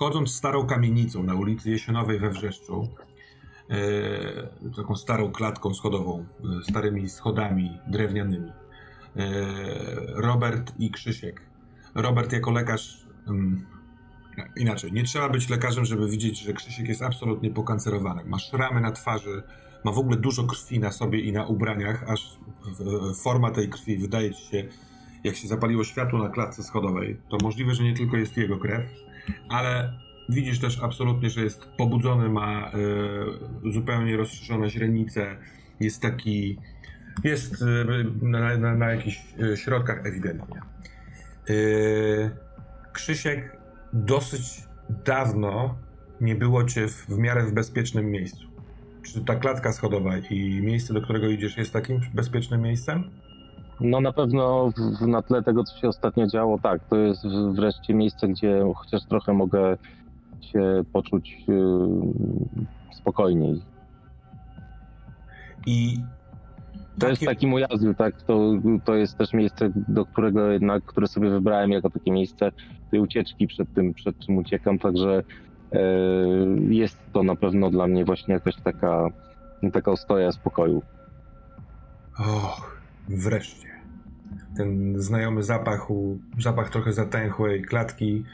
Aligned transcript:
wchodząc 0.00 0.34
starą 0.34 0.66
kamienicą 0.66 1.22
na 1.22 1.34
ulicy 1.34 1.70
Jesionowej 1.70 2.18
we 2.18 2.30
Wrzeszczu, 2.30 2.88
e, 3.70 4.70
taką 4.76 4.96
starą 4.96 5.32
klatką 5.32 5.74
schodową, 5.74 6.24
e, 6.60 6.62
starymi 6.62 7.08
schodami 7.08 7.78
drewnianymi, 7.86 8.48
e, 8.48 8.52
Robert 10.14 10.72
i 10.78 10.90
Krzysiek. 10.90 11.42
Robert 11.94 12.32
jako 12.32 12.50
lekarz, 12.50 13.06
mm, 13.28 13.66
inaczej, 14.56 14.92
nie 14.92 15.04
trzeba 15.04 15.28
być 15.28 15.48
lekarzem, 15.48 15.84
żeby 15.84 16.08
widzieć, 16.08 16.40
że 16.40 16.52
Krzysiek 16.52 16.88
jest 16.88 17.02
absolutnie 17.02 17.50
pokancerowany. 17.50 18.24
Ma 18.24 18.38
szramy 18.38 18.80
na 18.80 18.92
twarzy, 18.92 19.42
ma 19.84 19.92
w 19.92 19.98
ogóle 19.98 20.16
dużo 20.16 20.44
krwi 20.44 20.78
na 20.78 20.92
sobie 20.92 21.20
i 21.20 21.32
na 21.32 21.46
ubraniach, 21.46 22.04
aż 22.10 22.38
forma 23.22 23.50
tej 23.50 23.68
krwi 23.68 23.96
wydaje 23.96 24.34
ci 24.34 24.42
się, 24.42 24.68
jak 25.24 25.36
się 25.36 25.48
zapaliło 25.48 25.84
światło 25.84 26.18
na 26.18 26.28
klatce 26.28 26.62
schodowej, 26.62 27.20
to 27.28 27.36
możliwe, 27.42 27.74
że 27.74 27.82
nie 27.82 27.94
tylko 27.94 28.16
jest 28.16 28.36
jego 28.36 28.58
krew, 28.58 29.09
ale 29.48 29.92
widzisz 30.28 30.58
też 30.60 30.80
absolutnie, 30.82 31.30
że 31.30 31.40
jest 31.40 31.64
pobudzony, 31.64 32.28
ma 32.28 32.72
y, 33.64 33.72
zupełnie 33.72 34.16
rozszerzone 34.16 34.70
źrenice, 34.70 35.36
jest 35.80 36.02
taki, 36.02 36.58
jest 37.24 37.62
y, 37.62 37.66
na, 38.22 38.58
na, 38.58 38.74
na, 38.74 38.90
jakichś 38.92 39.20
e, 39.52 39.56
środkach 39.56 40.06
ewidentnie. 40.06 40.60
Y, 41.50 42.30
Krzysiek, 42.92 43.56
dosyć 43.92 44.42
dawno 45.04 45.78
nie 46.20 46.34
było 46.34 46.64
cię 46.64 46.88
w, 46.88 47.06
w 47.06 47.18
miarę 47.18 47.42
w 47.42 47.52
bezpiecznym 47.52 48.10
miejscu. 48.10 48.46
Czy 49.02 49.24
ta 49.24 49.34
klatka 49.34 49.72
schodowa 49.72 50.18
i 50.18 50.60
miejsce, 50.62 50.94
do 50.94 51.02
którego 51.02 51.28
idziesz, 51.28 51.56
jest 51.56 51.72
takim 51.72 52.00
bezpiecznym 52.14 52.62
miejscem? 52.62 53.10
No 53.80 54.00
na 54.00 54.12
pewno 54.12 54.72
w, 55.00 55.06
na 55.06 55.22
tle 55.22 55.42
tego, 55.42 55.64
co 55.64 55.78
się 55.78 55.88
ostatnio 55.88 56.26
działo, 56.26 56.58
tak, 56.58 56.84
to 56.84 56.96
jest 56.96 57.26
wreszcie 57.52 57.94
miejsce, 57.94 58.28
gdzie 58.28 58.62
chociaż 58.76 59.04
trochę 59.04 59.32
mogę 59.32 59.76
się 60.40 60.84
poczuć 60.92 61.44
yy, 61.48 62.94
spokojniej. 62.94 63.62
I 65.66 65.98
to 66.98 67.08
jest 67.08 67.24
taki 67.24 67.46
mój 67.46 67.64
azyl, 67.70 67.94
tak? 67.94 68.22
To, 68.22 68.52
to 68.84 68.94
jest 68.94 69.18
też 69.18 69.32
miejsce, 69.32 69.70
do 69.88 70.06
którego 70.06 70.50
jednak, 70.50 70.84
które 70.84 71.06
sobie 71.06 71.30
wybrałem 71.30 71.70
jako 71.70 71.90
takie 71.90 72.12
miejsce 72.12 72.52
tej 72.90 73.00
ucieczki 73.00 73.46
przed 73.46 73.74
tym, 73.74 73.94
przed 73.94 74.18
czym 74.18 74.36
uciekam, 74.36 74.78
także 74.78 75.22
yy, 75.72 76.74
jest 76.74 76.98
to 77.12 77.22
na 77.22 77.36
pewno 77.36 77.70
dla 77.70 77.86
mnie 77.86 78.04
właśnie 78.04 78.34
jakaś 78.34 78.56
taka, 78.56 79.08
taka 79.72 79.90
ostoja 79.90 80.32
spokoju. 80.32 80.82
Och, 82.18 82.80
wreszcie 83.08 83.69
ten 84.56 84.94
znajomy 85.02 85.42
zapach, 85.42 85.86
zapach 86.38 86.70
trochę 86.70 86.92
zatęchłej 86.92 87.62
klatki. 87.62 88.24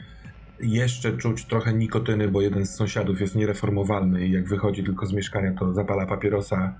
Jeszcze 0.59 1.17
czuć 1.17 1.45
trochę 1.45 1.73
nikotyny, 1.73 2.27
bo 2.27 2.41
jeden 2.41 2.65
z 2.65 2.75
sąsiadów 2.75 3.21
jest 3.21 3.35
niereformowalny 3.35 4.27
i 4.27 4.31
jak 4.31 4.47
wychodzi 4.47 4.83
tylko 4.83 5.05
z 5.05 5.13
mieszkania, 5.13 5.53
to 5.53 5.73
zapala 5.73 6.05
papierosa. 6.05 6.73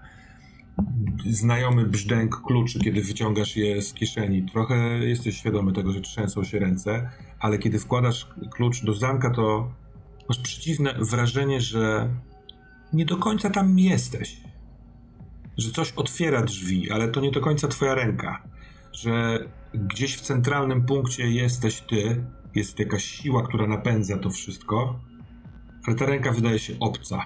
Znajomy 1.29 1.85
brzdęk 1.85 2.41
kluczy, 2.41 2.79
kiedy 2.79 3.01
wyciągasz 3.01 3.57
je 3.57 3.81
z 3.81 3.93
kieszeni. 3.93 4.45
Trochę 4.51 4.75
jesteś 4.99 5.37
świadomy 5.37 5.73
tego, 5.73 5.91
że 5.91 6.01
trzęsą 6.01 6.43
się 6.43 6.59
ręce, 6.59 7.09
ale 7.39 7.57
kiedy 7.57 7.79
wkładasz 7.79 8.27
klucz 8.51 8.83
do 8.83 8.93
zamka, 8.93 9.29
to 9.29 9.71
masz 10.29 10.39
przeciwne 10.39 10.93
wrażenie, 10.99 11.61
że 11.61 12.09
nie 12.93 13.05
do 13.05 13.17
końca 13.17 13.49
tam 13.49 13.79
jesteś. 13.79 14.41
Że 15.57 15.71
coś 15.71 15.93
otwiera 15.95 16.41
drzwi, 16.41 16.91
ale 16.91 17.07
to 17.07 17.21
nie 17.21 17.31
do 17.31 17.41
końca 17.41 17.67
twoja 17.67 17.95
ręka 17.95 18.41
że 18.97 19.45
gdzieś 19.73 20.17
w 20.17 20.21
centralnym 20.21 20.85
punkcie 20.85 21.31
jesteś 21.31 21.81
ty, 21.81 22.25
jest 22.55 22.79
jakaś 22.79 23.05
siła, 23.05 23.43
która 23.43 23.67
napędza 23.67 24.17
to 24.17 24.29
wszystko, 24.29 24.99
ale 25.87 25.95
ta 25.95 26.05
ręka 26.05 26.31
wydaje 26.31 26.59
się 26.59 26.73
obca. 26.79 27.25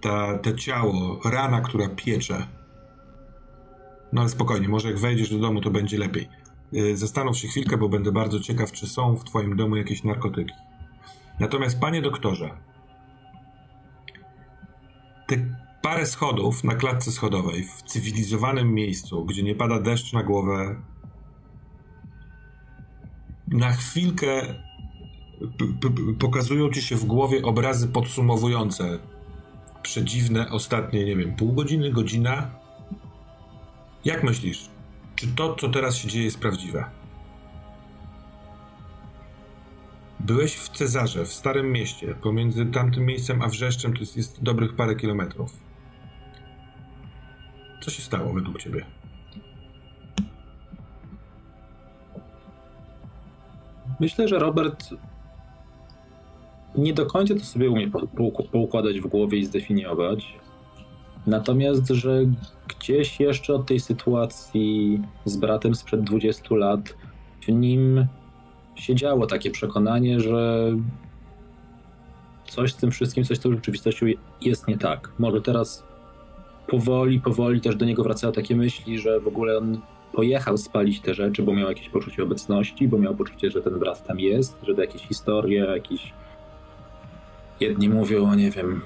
Ta, 0.00 0.38
to 0.38 0.52
ciało, 0.52 1.20
rana, 1.24 1.60
która 1.60 1.88
piecze. 1.88 2.46
No 4.12 4.20
ale 4.20 4.30
spokojnie, 4.30 4.68
może 4.68 4.88
jak 4.88 4.98
wejdziesz 4.98 5.30
do 5.30 5.38
domu, 5.38 5.60
to 5.60 5.70
będzie 5.70 5.98
lepiej. 5.98 6.28
Y, 6.74 6.96
zastanów 6.96 7.38
się 7.38 7.48
chwilkę, 7.48 7.76
bo 7.76 7.88
będę 7.88 8.12
bardzo 8.12 8.40
ciekaw, 8.40 8.72
czy 8.72 8.86
są 8.86 9.16
w 9.16 9.24
twoim 9.24 9.56
domu 9.56 9.76
jakieś 9.76 10.04
narkotyki. 10.04 10.54
Natomiast, 11.40 11.80
panie 11.80 12.02
doktorze, 12.02 12.50
te 15.26 15.65
parę 15.86 16.06
schodów 16.06 16.64
na 16.64 16.74
klatce 16.74 17.12
schodowej 17.12 17.64
w 17.64 17.82
cywilizowanym 17.82 18.74
miejscu, 18.74 19.24
gdzie 19.24 19.42
nie 19.42 19.54
pada 19.54 19.80
deszcz 19.80 20.12
na 20.12 20.22
głowę, 20.22 20.82
na 23.48 23.72
chwilkę 23.72 24.54
pokazują 26.18 26.70
ci 26.70 26.82
się 26.82 26.96
w 26.96 27.04
głowie 27.04 27.42
obrazy 27.42 27.88
podsumowujące 27.88 28.98
przedziwne 29.82 30.50
ostatnie, 30.50 31.04
nie 31.04 31.16
wiem, 31.16 31.36
pół 31.36 31.52
godziny, 31.52 31.92
godzina. 31.92 32.50
Jak 34.04 34.24
myślisz, 34.24 34.70
czy 35.16 35.28
to, 35.28 35.54
co 35.54 35.68
teraz 35.68 35.96
się 35.96 36.08
dzieje, 36.08 36.24
jest 36.24 36.38
prawdziwe? 36.38 36.84
Byłeś 40.20 40.56
w 40.56 40.68
Cezarze, 40.68 41.24
w 41.24 41.32
Starym 41.32 41.72
Mieście. 41.72 42.14
Pomiędzy 42.14 42.66
tamtym 42.66 43.06
miejscem 43.06 43.42
a 43.42 43.48
Wrzeszczem 43.48 43.92
to 43.92 44.00
jest, 44.00 44.16
jest 44.16 44.42
dobrych 44.42 44.76
parę 44.76 44.96
kilometrów. 44.96 45.65
Co 47.80 47.90
się 47.90 48.02
stało 48.02 48.32
według 48.32 48.62
ciebie? 48.62 48.84
Myślę, 54.00 54.28
że 54.28 54.38
Robert 54.38 54.90
nie 56.76 56.94
do 56.94 57.06
końca 57.06 57.34
to 57.34 57.40
sobie 57.40 57.70
umie 57.70 57.90
poukładać 58.52 59.00
w 59.00 59.06
głowie 59.06 59.38
i 59.38 59.44
zdefiniować. 59.44 60.34
Natomiast, 61.26 61.88
że 61.88 62.20
gdzieś 62.68 63.20
jeszcze 63.20 63.54
od 63.54 63.66
tej 63.66 63.80
sytuacji 63.80 65.02
z 65.24 65.36
bratem 65.36 65.74
sprzed 65.74 66.02
20 66.02 66.54
lat 66.54 66.94
w 67.42 67.48
nim 67.48 68.06
siedziało 68.74 69.26
takie 69.26 69.50
przekonanie, 69.50 70.20
że 70.20 70.72
coś 72.48 72.72
z 72.72 72.76
tym 72.76 72.90
wszystkim, 72.90 73.24
coś 73.24 73.36
z 73.36 73.40
tą 73.40 73.52
rzeczywistością 73.52 74.06
jest 74.40 74.68
nie 74.68 74.78
tak. 74.78 75.12
Może 75.18 75.40
teraz 75.40 75.85
powoli, 76.66 77.20
powoli 77.20 77.60
też 77.60 77.76
do 77.76 77.84
niego 77.84 78.02
wracały 78.02 78.32
takie 78.32 78.56
myśli, 78.56 78.98
że 78.98 79.20
w 79.20 79.28
ogóle 79.28 79.58
on 79.58 79.80
pojechał 80.12 80.58
spalić 80.58 81.00
te 81.00 81.14
rzeczy, 81.14 81.42
bo 81.42 81.54
miał 81.54 81.68
jakieś 81.68 81.88
poczucie 81.88 82.22
obecności, 82.22 82.88
bo 82.88 82.98
miał 82.98 83.14
poczucie, 83.14 83.50
że 83.50 83.62
ten 83.62 83.78
brat 83.78 84.06
tam 84.06 84.20
jest, 84.20 84.58
że 84.66 84.74
to 84.74 84.80
jakieś 84.80 85.02
historie, 85.02 85.64
jakieś... 85.74 86.12
Jedni 87.60 87.88
mówią 87.88 88.30
o, 88.30 88.34
nie 88.34 88.50
wiem, 88.50 88.80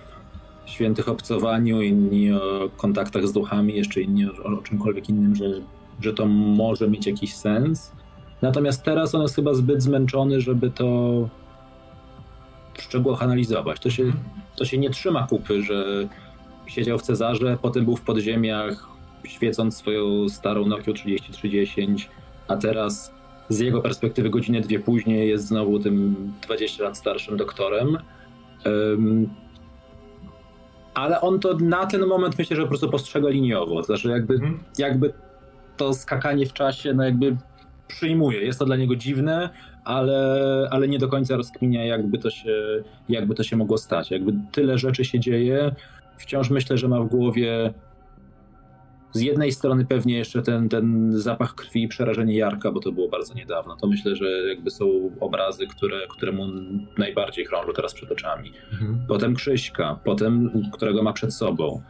świętych 0.67 1.09
obcowaniu, 1.09 1.83
inni 1.83 2.33
o 2.33 2.71
kontaktach 2.77 3.29
z 3.29 3.33
duchami, 3.33 3.75
jeszcze 3.75 4.01
inni 4.01 4.27
o, 4.27 4.33
o 4.45 4.57
czymkolwiek 4.57 5.09
innym, 5.09 5.37
że, 5.37 5.45
że 6.01 6.13
to 6.13 6.27
może 6.27 6.89
mieć 6.89 7.07
jakiś 7.07 7.35
sens. 7.35 7.93
Natomiast 8.43 8.83
teraz 8.83 9.15
on 9.15 9.23
jest 9.23 9.35
chyba 9.35 9.55
zbyt 9.55 9.83
zmęczony, 9.83 10.41
żeby 10.41 10.71
to 10.71 10.85
w 12.75 12.83
szczegółach 12.83 13.23
analizować. 13.23 13.81
To 13.81 13.91
się, 13.91 14.13
to 14.57 14.65
się 14.65 14.79
nie 14.79 14.91
trzyma 14.91 15.27
kupy, 15.27 15.63
że 15.63 16.09
siedział 16.71 16.99
w 16.99 17.03
Cezarze, 17.03 17.59
potem 17.63 17.85
był 17.85 17.97
w 17.97 18.01
podziemiach, 18.01 18.89
świecąc 19.25 19.77
swoją 19.77 20.29
starą 20.29 20.67
Nokia 20.67 20.93
3310, 20.93 22.11
a 22.49 22.57
teraz 22.57 23.13
z 23.49 23.59
jego 23.59 23.81
perspektywy 23.81 24.31
godzinę 24.31 24.61
dwie 24.61 24.81
później 24.81 25.29
jest 25.29 25.47
znowu 25.47 25.79
tym 25.79 26.17
20 26.43 26.85
lat 26.85 26.99
starszym 26.99 27.37
doktorem. 27.37 27.99
Um, 28.67 29.31
ale 30.95 31.21
on 31.21 31.41
to 31.41 31.57
na 31.57 31.87
ten 31.87 32.07
moment 32.07 32.39
myślę, 32.39 32.57
że 32.57 32.63
po 32.63 32.69
prostu 32.69 32.91
postrzega 32.91 33.29
liniowo. 33.29 33.77
To 33.77 33.83
znaczy 33.83 34.09
jakby, 34.09 34.39
hmm. 34.39 34.59
jakby 34.79 35.13
to 35.77 35.95
skakanie 35.95 36.47
w 36.47 36.53
czasie, 36.53 36.95
no 36.95 37.05
jakby 37.05 37.37
przyjmuje. 37.89 38.41
Jest 38.41 38.59
to 38.59 38.65
dla 38.65 38.77
niego 38.77 38.97
dziwne, 38.97 39.51
ale, 39.85 40.69
ale 40.71 40.89
nie 40.89 40.99
do 40.99 41.09
końca 41.09 41.37
rozkminia, 41.37 41.85
jakby 41.85 42.19
to, 42.19 42.31
się, 42.31 42.83
jakby 43.09 43.35
to 43.35 43.43
się 43.43 43.57
mogło 43.57 43.79
stać. 43.79 44.11
Jakby 44.11 44.33
tyle 44.53 44.79
rzeczy 44.79 45.05
się 45.05 45.21
dzieje, 45.21 45.75
wciąż 46.21 46.51
myślę, 46.51 46.79
że 46.79 46.89
ma 46.89 47.01
w 47.01 47.09
głowie 47.09 47.75
z 49.13 49.21
jednej 49.21 49.53
strony 49.53 49.85
pewnie 49.85 50.19
jeszcze 50.19 50.43
ten, 50.43 50.69
ten 50.69 51.13
zapach 51.21 51.55
krwi 51.55 51.83
i 51.83 51.89
przerażenie 51.89 52.37
Jarka, 52.37 52.73
bo 52.73 52.81
to 52.81 52.93
było 52.93 53.09
bardzo 53.09 53.35
niedawno. 53.35 53.77
To 53.77 53.87
myślę, 53.87 54.17
że 54.17 54.49
jakby 54.49 54.71
są 54.71 55.11
obrazy, 55.21 55.67
które, 55.67 55.97
które 56.09 56.33
mu 56.33 56.47
najbardziej 56.99 57.47
krążą 57.47 57.73
teraz 57.73 57.95
przed 57.95 58.13
oczami. 58.13 58.53
Mhm. 58.73 58.99
Potem 59.09 59.35
Krzyśka, 59.35 60.01
potem 60.05 60.51
którego 60.73 61.03
ma 61.03 61.13
przed 61.13 61.35
sobą. 61.35 61.83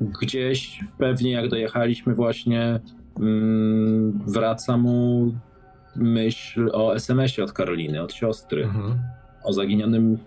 Gdzieś 0.00 0.80
pewnie 0.98 1.30
jak 1.30 1.48
dojechaliśmy 1.48 2.14
właśnie 2.14 2.80
mm, 3.20 4.22
wraca 4.26 4.76
mu 4.76 5.32
myśl 5.96 6.70
o 6.72 6.94
SMS-ie 6.94 7.44
od 7.44 7.52
Karoliny, 7.52 8.02
od 8.02 8.12
siostry. 8.12 8.64
Mhm. 8.64 8.98
O 9.44 9.52
zaginionym, 9.52 10.18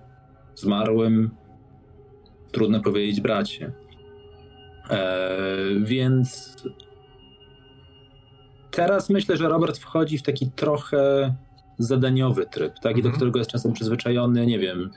zmarłym 0.56 1.30
trudno 2.56 2.80
powiedzieć 2.82 3.22
bracie. 3.22 3.72
E, 4.90 5.28
więc 5.80 6.56
teraz 8.72 9.10
myślę, 9.10 9.38
że 9.38 9.50
Robert 9.50 9.78
wchodzi 9.78 10.18
w 10.18 10.24
taki 10.24 10.52
trochę 10.52 11.34
zadaniowy 11.78 12.46
tryb, 12.46 12.74
tak? 12.80 12.92
I 12.98 13.02
do 13.02 13.08
Mhm. 13.08 13.16
którego 13.16 13.40
jest 13.40 13.52
czasem 13.52 13.74
przyzwyczajony, 13.74 14.46
nie 14.46 14.60
wiem, 14.60 14.92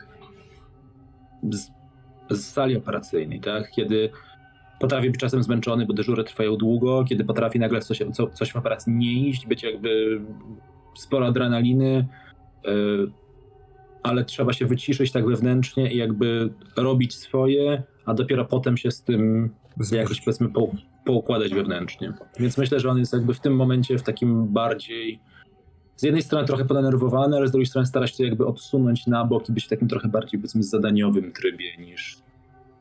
z, 1.51 1.71
z 2.31 2.45
sali 2.47 2.77
operacyjnej, 2.77 3.41
tak? 3.41 3.71
Kiedy 3.71 4.11
potrafi 4.81 5.11
być 5.11 5.21
czasem 5.21 5.43
zmęczony, 5.43 5.87
bo 5.87 5.93
dyżury 5.93 6.25
trwają 6.25 6.57
długo, 6.57 7.05
kiedy 7.09 7.25
potrafi 7.25 7.59
nagle 7.59 7.81
coś, 7.81 8.03
co, 8.13 8.27
coś 8.27 8.53
w 8.53 8.57
operacji 8.57 8.93
nie 8.93 9.29
iść, 9.29 9.47
być 9.47 9.63
jakby 9.63 10.21
sporo 10.97 11.27
adrenaliny, 11.27 12.07
yy, 12.65 13.11
ale 14.09 14.25
trzeba 14.25 14.53
się 14.53 14.67
wyciszyć 14.67 15.13
tak 15.13 15.27
wewnętrznie 15.27 15.93
i 15.93 15.97
jakby 15.97 16.51
robić 16.77 17.15
swoje, 17.15 17.83
a 18.07 18.15
dopiero 18.15 18.45
potem 18.45 18.77
się 18.77 18.91
z 18.91 19.03
tym 19.03 19.51
jakoś 19.93 20.21
powiedzmy 20.21 20.49
po, 20.49 20.71
poukładać 21.05 21.55
wewnętrznie. 21.55 22.13
Więc 22.41 22.59
myślę, 22.59 22.81
że 22.81 22.91
on 22.91 22.99
jest 22.99 23.13
jakby 23.13 23.35
w 23.35 23.41
tym 23.41 23.57
momencie 23.57 23.99
w 23.99 24.03
takim 24.03 24.47
bardziej 24.47 25.21
z 25.97 26.03
jednej 26.03 26.23
strony 26.23 26.47
trochę 26.47 26.65
podenerwowany, 26.65 27.37
ale 27.37 27.49
z 27.49 27.51
drugiej 27.51 27.67
strony 27.67 27.87
stara 27.87 28.07
się 28.07 28.25
jakby 28.25 28.47
odsunąć 28.47 29.07
na 29.07 29.25
bok 29.25 29.49
i 29.49 29.53
być 29.53 29.65
w 29.65 29.69
takim 29.69 29.89
trochę 29.89 30.09
bardziej 30.09 30.41
powiedzmy 30.41 30.63
zadaniowym 30.63 31.33
trybie 31.33 31.77
niż 31.77 32.19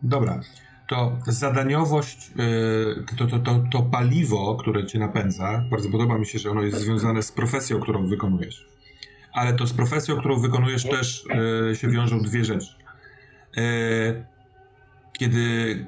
Dobra, 0.01 0.41
to 0.87 1.17
zadaniowość, 1.27 2.31
yy, 2.35 3.05
to, 3.17 3.27
to, 3.27 3.39
to, 3.39 3.63
to 3.71 3.81
paliwo, 3.81 4.55
które 4.55 4.85
cię 4.85 4.99
napędza, 4.99 5.63
bardzo 5.71 5.89
podoba 5.89 6.17
mi 6.17 6.25
się, 6.25 6.39
że 6.39 6.51
ono 6.51 6.61
jest 6.61 6.77
związane 6.77 7.23
z 7.23 7.31
profesją, 7.31 7.79
którą 7.79 8.07
wykonujesz. 8.07 8.76
Ale 9.37 9.53
to 9.53 9.67
z 9.67 9.73
profesją, 9.73 10.17
którą 10.17 10.39
wykonujesz 10.39 10.83
też 10.83 11.23
yy, 11.69 11.75
się 11.75 11.87
wiążą 11.87 12.21
dwie 12.21 12.45
rzeczy. 12.45 12.75
Yy, 13.57 14.25
kiedy 15.13 15.85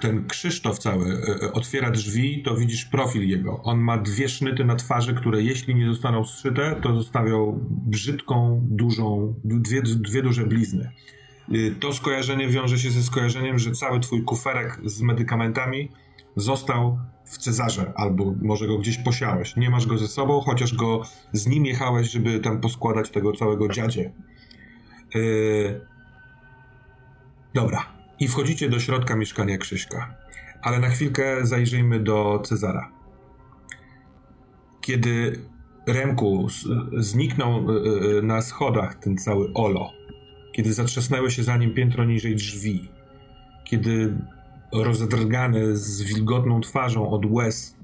ten 0.00 0.26
Krzysztof 0.28 0.78
cały 0.78 1.08
yy, 1.08 1.52
otwiera 1.52 1.90
drzwi, 1.90 2.42
to 2.42 2.56
widzisz 2.56 2.84
profil 2.84 3.28
jego. 3.28 3.62
On 3.62 3.78
ma 3.78 3.98
dwie 3.98 4.28
sznyty 4.28 4.64
na 4.64 4.76
twarzy, 4.76 5.14
które 5.14 5.42
jeśli 5.42 5.74
nie 5.74 5.86
zostaną 5.86 6.24
zszyte, 6.24 6.76
to 6.82 6.94
zostawią 6.94 7.60
brzydką, 7.70 8.60
dużą, 8.70 9.34
dwie, 9.44 9.82
dwie 9.82 10.22
duże 10.22 10.46
blizny. 10.46 10.90
Y, 11.54 11.74
To 11.80 11.92
skojarzenie 11.92 12.48
wiąże 12.48 12.78
się 12.78 12.90
ze 12.90 13.02
skojarzeniem, 13.02 13.58
że 13.58 13.72
cały 13.72 14.00
twój 14.00 14.22
kuferek 14.22 14.80
z 14.84 15.02
medykamentami 15.02 15.90
został 16.36 16.98
w 17.26 17.38
Cezarze, 17.38 17.92
albo 17.96 18.34
może 18.42 18.66
go 18.66 18.78
gdzieś 18.78 18.98
posiałeś. 18.98 19.56
Nie 19.56 19.70
masz 19.70 19.86
go 19.86 19.98
ze 19.98 20.08
sobą, 20.08 20.40
chociaż 20.40 20.74
go 20.74 21.02
z 21.32 21.46
nim 21.46 21.66
jechałeś, 21.66 22.10
żeby 22.10 22.40
tam 22.40 22.60
poskładać 22.60 23.10
tego 23.10 23.32
całego 23.32 23.68
dziadzie. 23.68 24.12
Yy... 25.14 25.80
Dobra. 27.54 27.86
I 28.20 28.28
wchodzicie 28.28 28.68
do 28.68 28.80
środka 28.80 29.16
mieszkania 29.16 29.58
Krzyśka. 29.58 30.14
Ale 30.62 30.78
na 30.78 30.88
chwilkę 30.88 31.46
zajrzyjmy 31.46 32.00
do 32.00 32.42
Cezara. 32.44 32.92
Kiedy 34.80 35.40
Remku 35.86 36.46
zniknął 36.96 37.70
y, 37.70 38.18
y, 38.18 38.22
na 38.22 38.42
schodach 38.42 38.94
ten 38.94 39.18
cały 39.18 39.52
Olo, 39.54 39.90
kiedy 40.52 40.72
zatrzasnęły 40.72 41.30
się 41.30 41.42
za 41.42 41.56
nim 41.56 41.74
piętro 41.74 42.04
niżej 42.04 42.36
drzwi, 42.36 42.88
kiedy 43.64 44.16
rozedrgany 44.72 45.76
z 45.76 46.02
wilgotną 46.02 46.60
twarzą 46.60 47.10
od 47.10 47.26
łez, 47.26 47.76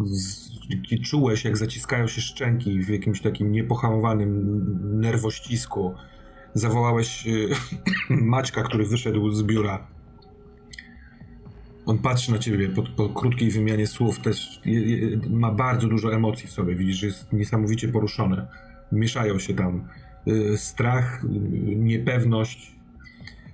z, 0.00 0.50
i 0.90 1.00
czułeś, 1.00 1.44
jak 1.44 1.56
zaciskają 1.56 2.06
się 2.06 2.20
szczęki 2.20 2.82
w 2.82 2.88
jakimś 2.88 3.20
takim 3.20 3.52
niepohamowanym 3.52 5.00
nerwościsku, 5.00 5.94
zawołałeś 6.54 7.26
y, 7.26 7.48
Maćka, 8.10 8.62
który 8.62 8.86
wyszedł 8.86 9.30
z 9.30 9.42
biura. 9.42 9.86
On 11.86 11.98
patrzy 11.98 12.32
na 12.32 12.38
ciebie 12.38 12.68
po, 12.68 12.82
po 12.82 13.08
krótkiej 13.08 13.50
wymianie 13.50 13.86
słów, 13.86 14.20
też 14.20 14.60
je, 14.64 14.80
je, 14.80 15.18
ma 15.30 15.50
bardzo 15.50 15.88
dużo 15.88 16.14
emocji 16.14 16.48
w 16.48 16.50
sobie. 16.50 16.74
Widzisz, 16.74 16.96
że 16.96 17.06
jest 17.06 17.32
niesamowicie 17.32 17.88
poruszony. 17.88 18.46
Mieszają 18.92 19.38
się 19.38 19.54
tam 19.54 19.88
y, 20.28 20.56
strach, 20.56 21.24
y, 21.24 21.28
niepewność. 21.76 22.75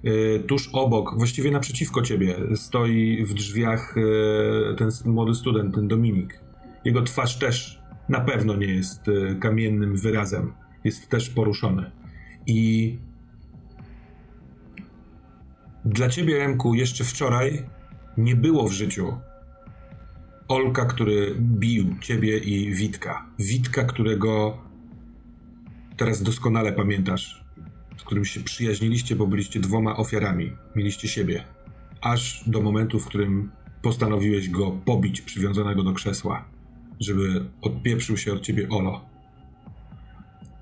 Y, 0.05 0.45
Tuż 0.47 0.71
obok, 0.73 1.15
właściwie 1.17 1.51
naprzeciwko 1.51 2.03
ciebie, 2.03 2.37
stoi 2.57 3.25
w 3.25 3.35
drzwiach 3.35 3.97
y, 3.97 4.75
ten 4.79 4.91
młody 5.05 5.35
student, 5.35 5.75
ten 5.75 5.89
Dominik. 5.89 6.41
Jego 6.85 7.03
twarz 7.03 7.39
też 7.39 7.83
na 8.09 8.21
pewno 8.21 8.57
nie 8.57 8.75
jest 8.75 9.09
y, 9.09 9.37
kamiennym 9.41 9.97
wyrazem. 9.97 10.53
Jest 10.85 11.09
też 11.09 11.31
poruszony. 11.31 11.91
I 12.47 12.99
dla 15.85 16.09
ciebie, 16.09 16.39
Remku, 16.39 16.75
jeszcze 16.75 17.05
wczoraj 17.05 17.63
nie 18.17 18.37
było 18.37 18.69
w 18.69 18.73
życiu 18.73 19.17
Olka, 20.49 20.85
który 20.85 21.35
bił 21.39 21.95
ciebie 22.01 22.39
i 22.39 22.75
Witka. 22.75 23.27
Witka, 23.39 23.85
którego 23.85 24.59
teraz 25.97 26.23
doskonale 26.23 26.73
pamiętasz, 26.73 27.42
z 28.03 28.05
którym 28.05 28.25
się 28.25 28.41
przyjaźniliście, 28.41 29.17
bo 29.17 29.27
byliście 29.27 29.61
dwoma 29.61 29.97
ofiarami. 29.97 30.53
Mieliście 30.77 31.09
siebie. 31.09 31.45
Aż 32.01 32.45
do 32.47 32.61
momentu, 32.61 33.01
w 33.01 33.07
którym 33.07 33.51
postanowiłeś 33.83 34.49
go 34.49 34.71
pobić, 34.71 35.21
przywiązanego 35.21 35.83
do 35.83 35.93
krzesła, 35.93 36.45
żeby 37.01 37.45
odpieprzył 37.61 38.17
się 38.17 38.33
od 38.33 38.41
ciebie 38.43 38.69
Olo. 38.69 39.05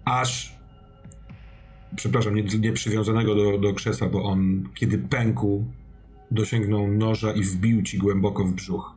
Aż 0.05 0.57
przepraszam, 1.97 2.35
nie, 2.35 2.43
nie 2.43 2.73
przywiązanego 2.73 3.35
do, 3.35 3.59
do 3.59 3.75
krzesła, 3.75 4.09
bo 4.09 4.23
on, 4.23 4.69
kiedy 4.75 4.99
pękł, 4.99 5.65
dosięgnął 6.31 6.89
noża 6.89 7.33
i 7.33 7.43
wbił 7.43 7.83
ci 7.83 7.99
głęboko 7.99 8.45
w 8.45 8.53
brzuch. 8.53 8.95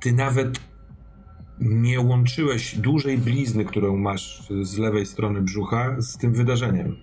Ty 0.00 0.12
nawet 0.12 0.60
nie 1.60 2.00
łączyłeś 2.00 2.78
dużej 2.78 3.18
blizny, 3.18 3.64
którą 3.64 3.96
masz 3.96 4.48
z 4.62 4.78
lewej 4.78 5.06
strony 5.06 5.42
brzucha, 5.42 6.00
z 6.00 6.16
tym 6.16 6.32
wydarzeniem. 6.32 6.96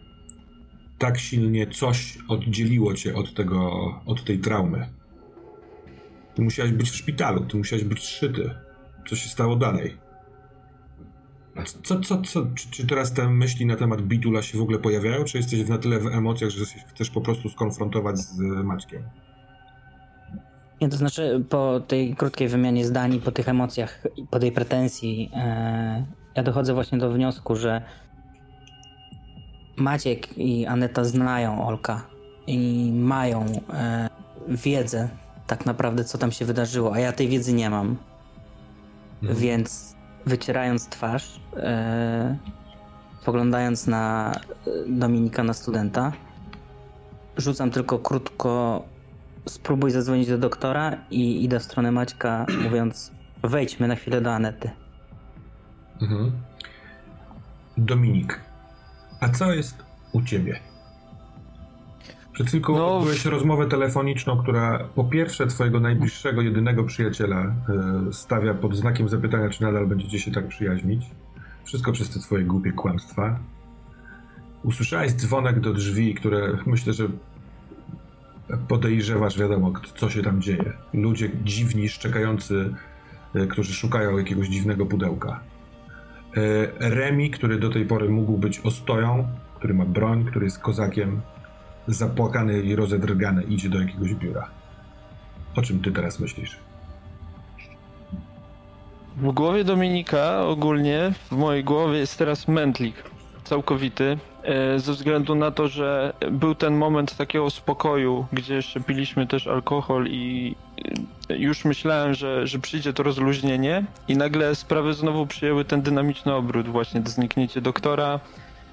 Tak 0.97 1.17
silnie 1.17 1.67
coś 1.67 2.17
oddzieliło 2.27 2.93
cię 2.93 3.15
od 3.15 3.33
tego, 3.33 3.71
od 4.05 4.23
tej 4.23 4.39
traumy. 4.39 4.89
Ty 6.35 6.41
musiałeś 6.41 6.71
być 6.71 6.89
w 6.89 6.95
szpitalu, 6.95 7.45
ty 7.45 7.57
musiałeś 7.57 7.85
być 7.85 8.03
szyty. 8.03 8.51
Co 9.09 9.15
się 9.15 9.29
stało 9.29 9.55
dalej? 9.55 9.97
Co, 11.83 11.99
co, 11.99 12.21
co, 12.21 12.47
czy, 12.55 12.71
czy 12.71 12.87
teraz 12.87 13.13
te 13.13 13.29
myśli 13.29 13.65
na 13.65 13.75
temat 13.75 14.01
Bitula 14.01 14.41
się 14.41 14.57
w 14.57 14.61
ogóle 14.61 14.79
pojawiają, 14.79 15.23
czy 15.23 15.37
jesteś 15.37 15.69
na 15.69 15.77
tyle 15.77 15.99
w 15.99 16.07
emocjach, 16.07 16.49
że 16.49 16.65
chcesz 16.65 17.09
po 17.09 17.21
prostu 17.21 17.49
skonfrontować 17.49 18.17
z 18.17 18.39
Maćkiem? 18.63 19.03
Nie, 20.81 20.89
to 20.89 20.97
znaczy 20.97 21.43
po 21.49 21.79
tej 21.79 22.15
krótkiej 22.15 22.47
wymianie 22.47 22.85
zdań, 22.85 23.19
po 23.19 23.31
tych 23.31 23.49
emocjach, 23.49 24.03
i 24.15 24.27
po 24.27 24.39
tej 24.39 24.51
pretensji, 24.51 25.31
e, 25.35 26.05
ja 26.35 26.43
dochodzę 26.43 26.73
właśnie 26.73 26.97
do 26.97 27.11
wniosku, 27.11 27.55
że 27.55 27.81
Maciek 29.77 30.37
i 30.37 30.65
Aneta 30.65 31.03
znają 31.03 31.67
Olka 31.67 32.01
i 32.47 32.91
mają 32.93 33.45
e, 33.73 34.09
wiedzę 34.47 35.09
tak 35.47 35.65
naprawdę, 35.65 36.03
co 36.03 36.17
tam 36.17 36.31
się 36.31 36.45
wydarzyło, 36.45 36.93
a 36.93 36.99
ja 36.99 37.11
tej 37.11 37.27
wiedzy 37.27 37.53
nie 37.53 37.69
mam. 37.69 37.97
Mhm. 39.21 39.39
Więc 39.39 39.95
wycierając 40.25 40.87
twarz, 40.87 41.39
e, 41.57 42.37
spoglądając 43.21 43.87
na 43.87 44.31
e, 44.31 44.69
Dominika, 44.87 45.43
na 45.43 45.53
studenta, 45.53 46.13
rzucam 47.37 47.71
tylko 47.71 47.99
krótko 47.99 48.83
spróbuj 49.47 49.91
zadzwonić 49.91 50.27
do 50.27 50.37
doktora 50.37 50.97
i 51.11 51.43
idę 51.43 51.59
w 51.59 51.63
stronę 51.63 51.91
Maćka, 51.91 52.45
mówiąc 52.63 53.11
wejdźmy 53.43 53.87
na 53.87 53.95
chwilę 53.95 54.21
do 54.21 54.33
Anety. 54.33 54.69
Mhm. 56.01 56.31
Dominik, 57.77 58.39
a 59.19 59.29
co 59.29 59.53
jest 59.53 59.85
u 60.11 60.21
ciebie? 60.21 60.59
Przed 62.33 62.47
chwilką 62.47 62.77
No, 62.77 62.97
odbyłeś 62.97 63.25
rozmowę 63.25 63.67
telefoniczną, 63.67 64.37
która 64.37 64.79
po 64.95 65.03
pierwsze 65.03 65.47
twojego 65.47 65.79
najbliższego, 65.79 66.41
jedynego 66.41 66.83
przyjaciela 66.83 67.41
e, 67.41 67.53
stawia 68.13 68.53
pod 68.53 68.75
znakiem 68.75 69.09
zapytania, 69.09 69.49
czy 69.49 69.61
nadal 69.61 69.87
będziecie 69.87 70.19
się 70.19 70.31
tak 70.31 70.47
przyjaźnić. 70.47 71.05
Wszystko 71.63 71.91
przez 71.91 72.09
te 72.09 72.19
twoje 72.19 72.43
głupie 72.43 72.71
kłamstwa. 72.71 73.39
Usłyszałeś 74.63 75.11
dzwonek 75.11 75.59
do 75.59 75.73
drzwi, 75.73 76.13
które 76.15 76.57
myślę, 76.65 76.93
że 76.93 77.07
podejrzewasz, 78.67 79.39
wiadomo, 79.39 79.73
co 79.95 80.09
się 80.09 80.23
tam 80.23 80.41
dzieje. 80.41 80.73
Ludzie 80.93 81.29
dziwni, 81.43 81.89
szczekający, 81.89 82.73
e, 83.35 83.47
którzy 83.47 83.73
szukają 83.73 84.17
jakiegoś 84.17 84.47
dziwnego 84.47 84.85
pudełka. 84.85 85.39
E, 86.79 86.89
Remi, 86.89 87.31
który 87.31 87.59
do 87.59 87.69
tej 87.69 87.85
pory 87.85 88.09
mógł 88.09 88.37
być 88.37 88.59
ostoją, 88.59 89.27
który 89.55 89.73
ma 89.73 89.85
broń, 89.85 90.25
który 90.25 90.45
jest 90.45 90.59
kozakiem, 90.59 91.21
zapłakany 91.87 92.61
i 92.61 92.75
rozedrgany, 92.75 93.43
idzie 93.43 93.69
do 93.69 93.79
jakiegoś 93.79 94.13
biura. 94.13 94.49
O 95.55 95.61
czym 95.61 95.79
ty 95.79 95.91
teraz 95.91 96.19
myślisz? 96.19 96.57
W 99.17 99.31
głowie 99.31 99.63
Dominika 99.63 100.41
ogólnie, 100.41 101.13
w 101.29 101.31
mojej 101.31 101.63
głowie 101.63 101.97
jest 101.99 102.17
teraz 102.17 102.47
mętlik 102.47 102.95
całkowity, 103.43 104.17
ze 104.77 104.91
względu 104.91 105.35
na 105.35 105.51
to, 105.51 105.67
że 105.67 106.13
był 106.31 106.55
ten 106.55 106.75
moment 106.75 107.15
takiego 107.17 107.49
spokoju, 107.49 108.25
gdzie 108.33 108.55
jeszcze 108.55 108.79
piliśmy 108.79 109.27
też 109.27 109.47
alkohol 109.47 110.07
i 110.07 110.55
już 111.29 111.65
myślałem, 111.65 112.13
że, 112.13 112.47
że 112.47 112.59
przyjdzie 112.59 112.93
to 112.93 113.03
rozluźnienie 113.03 113.83
i 114.07 114.17
nagle 114.17 114.55
sprawy 114.55 114.93
znowu 114.93 115.25
przyjęły 115.25 115.65
ten 115.65 115.81
dynamiczny 115.81 116.33
obrót, 116.33 116.67
właśnie 116.67 117.01
zniknięcie 117.05 117.61
doktora, 117.61 118.19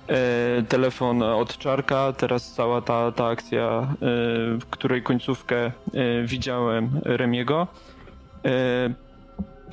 e, 0.09 0.63
telefon 0.63 1.23
od 1.23 1.59
Czarka, 1.59 2.13
teraz 2.13 2.53
cała 2.53 2.81
ta, 2.81 3.13
ta 3.13 3.27
akcja, 3.27 3.67
e, 3.69 3.97
w 4.59 4.67
której 4.71 5.03
końcówkę 5.03 5.57
e, 5.67 5.73
widziałem 6.25 7.01
Remiego. 7.05 7.67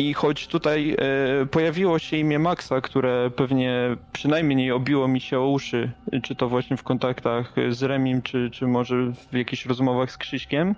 I 0.02 0.14
choć 0.14 0.48
tutaj 0.48 0.96
e, 1.42 1.46
pojawiło 1.46 2.00
się 2.00 2.18
imię 2.18 2.40
Maxa, 2.40 2.82
które 2.82 3.32
pewnie 3.36 3.74
przynajmniej 4.14 4.72
obiło 4.72 5.08
mi 5.08 5.22
się 5.22 5.40
o 5.40 5.50
uszy, 5.50 5.92
czy 6.24 6.36
to 6.36 6.50
właśnie 6.50 6.78
w 6.78 6.84
kontaktach 6.84 7.54
z 7.70 7.84
Remim, 7.84 8.22
czy, 8.22 8.50
czy 8.52 8.68
może 8.68 8.96
w 9.32 9.36
jakichś 9.36 9.66
rozmowach 9.66 10.12
z 10.12 10.18
Krzyśkiem, 10.18 10.76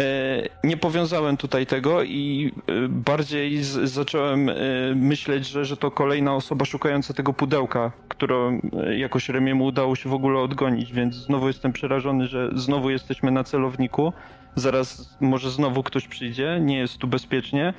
E, 0.00 0.48
Nie 0.64 0.76
powiązałem 0.76 1.36
tutaj 1.36 1.66
tego 1.66 2.02
i 2.02 2.52
e, 2.66 2.88
bardziej 2.88 3.62
z, 3.62 3.90
zacząłem 3.90 4.48
e, 4.48 4.54
myśleć, 4.94 5.46
że, 5.46 5.64
że 5.64 5.76
to 5.76 5.90
kolejna 5.90 6.34
osoba 6.34 6.64
szukająca 6.64 7.14
tego 7.14 7.32
pudełka, 7.32 7.92
którą 8.08 8.60
jakoś 8.96 9.28
Remiemu 9.28 9.64
udało 9.64 9.96
się 9.96 10.08
w 10.08 10.14
ogóle 10.14 10.40
odgonić, 10.40 10.92
więc 10.92 11.14
znowu 11.14 11.48
jestem 11.48 11.72
przerażony, 11.72 12.26
że 12.26 12.50
znowu 12.54 12.90
jesteśmy 12.90 13.30
na 13.30 13.44
celowniku. 13.44 14.12
Zaraz 14.54 15.16
może 15.20 15.50
znowu 15.50 15.82
ktoś 15.82 16.08
przyjdzie, 16.08 16.58
nie 16.60 16.78
jest 16.78 16.98
tu 16.98 17.06
bezpiecznie. 17.06 17.74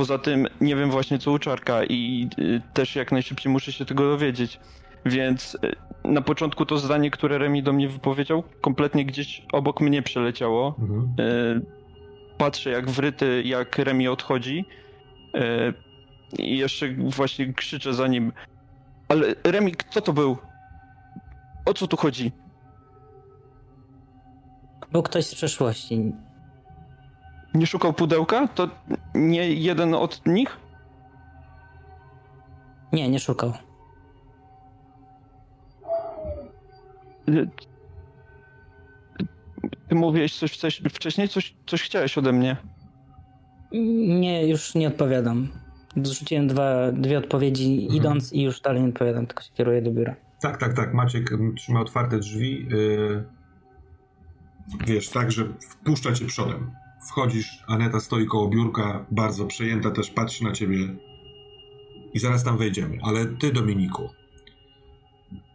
Poza 0.00 0.18
tym 0.18 0.46
nie 0.60 0.76
wiem 0.76 0.90
właśnie 0.90 1.18
co 1.18 1.32
u 1.32 1.38
Czarka 1.38 1.84
i 1.84 2.28
e, 2.38 2.72
też 2.74 2.96
jak 2.96 3.12
najszybciej 3.12 3.52
muszę 3.52 3.72
się 3.72 3.84
tego 3.84 4.04
dowiedzieć. 4.04 4.60
Więc 5.06 5.58
e, 6.04 6.08
na 6.08 6.22
początku 6.22 6.66
to 6.66 6.78
zdanie, 6.78 7.10
które 7.10 7.38
Remi 7.38 7.62
do 7.62 7.72
mnie 7.72 7.88
wypowiedział, 7.88 8.42
kompletnie 8.60 9.04
gdzieś 9.06 9.42
obok 9.52 9.80
mnie 9.80 10.02
przeleciało. 10.02 10.74
Mhm. 10.78 11.14
E, 11.18 12.36
Patrzę 12.38 12.70
jak 12.70 12.90
wryty, 12.90 13.42
jak 13.44 13.78
Remi 13.78 14.08
odchodzi. 14.08 14.64
I 16.38 16.58
jeszcze 16.58 16.88
właśnie 16.94 17.52
krzyczę 17.54 17.94
za 17.94 18.06
nim. 18.06 18.32
Ale 19.08 19.34
Remi, 19.44 19.72
kto 19.72 20.00
to 20.00 20.12
był? 20.12 20.36
O 21.66 21.74
co 21.74 21.86
tu 21.86 21.96
chodzi? 21.96 22.32
Był 24.92 25.02
ktoś 25.02 25.26
z 25.26 25.34
przeszłości. 25.34 26.12
Nie 27.54 27.66
szukał 27.66 27.92
pudełka? 27.92 28.48
To 28.48 28.68
nie 29.14 29.52
jeden 29.52 29.94
od 29.94 30.26
nich? 30.26 30.56
Nie, 32.92 33.08
nie 33.08 33.20
szukał. 33.20 33.52
Ty 39.88 39.94
mówiłeś 39.94 40.38
coś 40.38 40.52
wcześ- 40.52 40.82
wcześniej? 40.92 41.28
Coś, 41.28 41.54
coś 41.66 41.82
chciałeś 41.82 42.18
ode 42.18 42.32
mnie. 42.32 42.56
Nie, 44.20 44.46
już 44.48 44.74
nie 44.74 44.88
odpowiadam. 44.88 45.48
Zrzuciłem 46.02 46.48
dwa, 46.48 46.92
dwie 46.92 47.18
odpowiedzi 47.18 47.72
Mhm. 47.82 47.96
idąc 47.96 48.32
i 48.32 48.42
już 48.42 48.60
dalej 48.60 48.82
nie 48.82 48.88
odpowiadam, 48.88 49.26
tylko 49.26 49.42
się 49.42 49.50
kieruję 49.54 49.82
do 49.82 49.90
biura. 49.90 50.16
Tak, 50.40 50.56
tak, 50.58 50.74
tak. 50.74 50.94
Maciek 50.94 51.30
trzyma 51.56 51.80
otwarte 51.80 52.18
drzwi. 52.18 52.66
Yy, 52.70 53.24
wiesz, 54.86 55.08
tak, 55.08 55.32
że 55.32 55.44
wpuszcza 55.70 56.12
cię 56.12 56.26
przodem. 56.26 56.70
Wchodzisz, 57.08 57.64
Aneta 57.66 58.00
stoi 58.00 58.26
koło 58.26 58.48
biurka, 58.48 59.06
bardzo 59.10 59.46
przejęta 59.46 59.90
też 59.90 60.10
patrzy 60.10 60.44
na 60.44 60.52
ciebie. 60.52 60.96
I 62.14 62.18
zaraz 62.18 62.44
tam 62.44 62.58
wejdziemy. 62.58 62.98
Ale 63.02 63.26
ty, 63.26 63.52
Dominiku, 63.52 64.10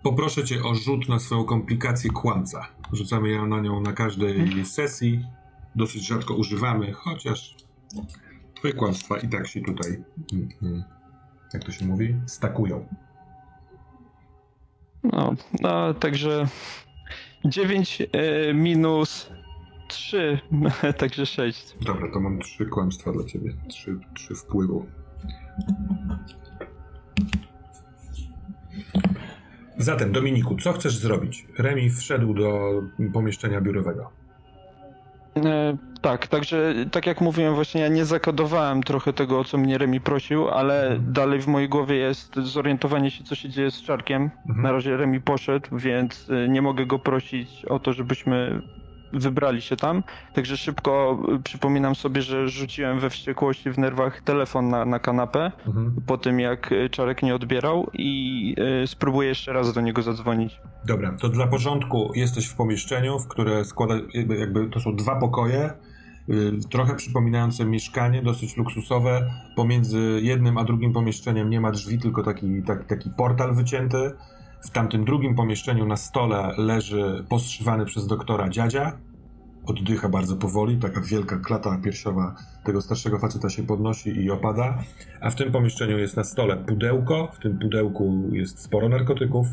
poproszę 0.04 0.44
cię 0.44 0.64
o 0.64 0.76
rzut 0.76 1.10
na 1.10 1.20
swoją 1.20 1.46
komplikację 1.46 2.10
kłamca. 2.10 2.68
Rzucamy 2.94 3.30
ją 3.30 3.48
na 3.48 3.62
nią 3.62 3.82
na 3.82 3.94
każdej 3.94 4.66
sesji. 4.66 5.26
Dosyć 5.76 6.08
rzadko 6.08 6.34
używamy, 6.34 6.94
chociaż 6.94 7.56
twoje 8.56 8.74
kłamstwa 8.74 9.18
i 9.18 9.30
tak 9.30 9.48
się 9.48 9.62
tutaj, 9.62 10.04
mm, 10.34 10.84
jak 11.54 11.64
to 11.64 11.72
się 11.72 11.86
mówi, 11.86 12.16
stakują. 12.26 12.88
No, 15.04 15.36
no 15.62 15.94
także 15.94 16.48
9 17.46 18.02
e, 18.02 18.54
minus 18.54 19.30
3, 19.88 20.40
także 20.98 21.26
6. 21.26 21.76
Dobra, 21.82 22.12
to 22.14 22.20
mam 22.20 22.40
trzy 22.40 22.66
kłamstwa 22.66 23.12
dla 23.12 23.24
ciebie. 23.24 23.54
Trzy, 23.68 24.00
trzy 24.14 24.36
wpływu. 24.36 24.86
Zatem, 29.78 30.12
Dominiku, 30.12 30.56
co 30.56 30.74
chcesz 30.74 30.98
zrobić? 30.98 31.48
Remi 31.58 31.90
wszedł 31.90 32.34
do 32.34 32.82
pomieszczenia 33.14 33.62
biurowego. 33.62 34.12
E, 35.38 35.78
tak, 36.02 36.28
także 36.28 36.74
tak 36.92 37.06
jak 37.06 37.22
mówiłem, 37.22 37.56
właśnie 37.56 37.82
ja 37.82 37.88
nie 37.88 38.06
zakodowałem 38.06 38.84
trochę 38.84 39.14
tego, 39.14 39.40
o 39.40 39.44
co 39.44 39.58
mnie 39.58 39.78
Remi 39.78 40.02
prosił, 40.02 40.50
ale 40.50 41.00
dalej 41.00 41.42
w 41.42 41.48
mojej 41.48 41.70
głowie 41.70 41.96
jest 41.96 42.36
zorientowanie 42.36 43.12
się, 43.12 43.24
co 43.24 43.36
się 43.36 43.50
dzieje 43.50 43.72
z 43.72 43.82
Czarkiem. 43.82 44.22
Mhm. 44.22 44.62
Na 44.62 44.72
razie 44.72 44.98
Remi 44.98 45.22
poszedł, 45.22 45.78
więc 45.78 46.30
e, 46.30 46.48
nie 46.48 46.62
mogę 46.62 46.86
go 46.86 47.00
prosić 47.00 47.66
o 47.66 47.80
to, 47.80 47.94
żebyśmy 47.94 48.62
wybrali 49.14 49.62
się 49.62 49.76
tam. 49.76 50.04
Także 50.34 50.58
szybko 50.58 51.20
e, 51.36 51.40
przypominam 51.44 51.96
sobie, 51.96 52.22
że 52.22 52.50
rzuciłem 52.50 53.00
we 53.00 53.10
wściekłości 53.10 53.72
w 53.72 53.78
nerwach 53.78 54.22
telefon 54.22 54.70
na, 54.70 54.86
na 54.86 55.00
kanapę 55.00 55.52
Mhm. 55.68 55.96
po 56.08 56.18
tym, 56.18 56.40
jak 56.40 56.72
e, 56.72 56.90
Czarek 56.90 57.24
nie 57.24 57.36
odbierał 57.36 57.90
i 57.94 58.56
e, 58.84 58.88
spróbuję 58.88 59.30
jeszcze 59.30 59.54
raz 59.54 59.74
do 59.74 59.82
niego 59.82 60.02
zadzwonić. 60.02 60.62
Dobra, 60.88 61.12
to 61.22 61.30
dla 61.30 61.48
porządku 61.48 62.12
jesteś 62.16 62.46
w 62.48 62.56
pomieszczeniu, 62.56 63.20
w 63.20 63.28
które 63.28 63.66
składa, 63.66 63.96
jakby, 64.14 64.38
jakby 64.38 64.70
to 64.70 64.80
są 64.80 64.96
dwa 64.96 65.16
pokoje, 65.16 65.70
y, 66.30 66.52
trochę 66.72 66.96
przypominające 66.96 67.66
mieszkanie, 67.66 68.22
dosyć 68.22 68.58
luksusowe. 68.58 69.32
Pomiędzy 69.56 70.20
jednym 70.22 70.58
a 70.58 70.64
drugim 70.64 70.94
pomieszczeniem 70.94 71.50
nie 71.50 71.62
ma 71.62 71.72
drzwi, 71.72 72.00
tylko 72.00 72.24
taki, 72.24 72.64
tak, 72.64 72.86
taki 72.86 73.10
portal 73.10 73.56
wycięty. 73.56 74.12
W 74.66 74.70
tamtym 74.70 75.06
drugim 75.06 75.36
pomieszczeniu 75.36 75.86
na 75.86 75.98
stole 75.98 76.54
leży 76.58 77.26
postrzywany 77.30 77.86
przez 77.86 78.08
doktora 78.08 78.50
dziadzia. 78.50 78.98
Oddycha 79.66 80.10
bardzo 80.10 80.36
powoli, 80.36 80.78
taka 80.78 81.02
wielka 81.02 81.38
klata 81.38 81.78
piersiowa 81.84 82.36
tego 82.64 82.82
starszego 82.82 83.20
faceta 83.20 83.50
się 83.50 83.64
podnosi 83.64 84.10
i 84.10 84.32
opada. 84.32 84.84
A 85.22 85.30
w 85.30 85.36
tym 85.36 85.52
pomieszczeniu 85.52 85.98
jest 85.98 86.18
na 86.18 86.24
stole 86.24 86.58
pudełko. 86.58 87.32
W 87.34 87.40
tym 87.40 87.60
pudełku 87.60 88.30
jest 88.32 88.60
sporo 88.60 88.90
narkotyków. 88.90 89.48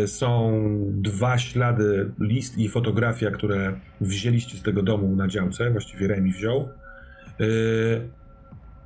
Yy, 0.00 0.08
są 0.08 0.52
dwa 0.88 1.38
ślady, 1.38 2.12
list 2.20 2.58
i 2.58 2.68
fotografia, 2.68 3.30
które 3.30 3.80
wzięliście 4.00 4.58
z 4.58 4.62
tego 4.62 4.82
domu 4.82 5.16
na 5.16 5.28
działce, 5.28 5.70
właściwie 5.70 6.08
Remi 6.08 6.32
wziął. 6.32 6.68
Yy, 7.38 8.08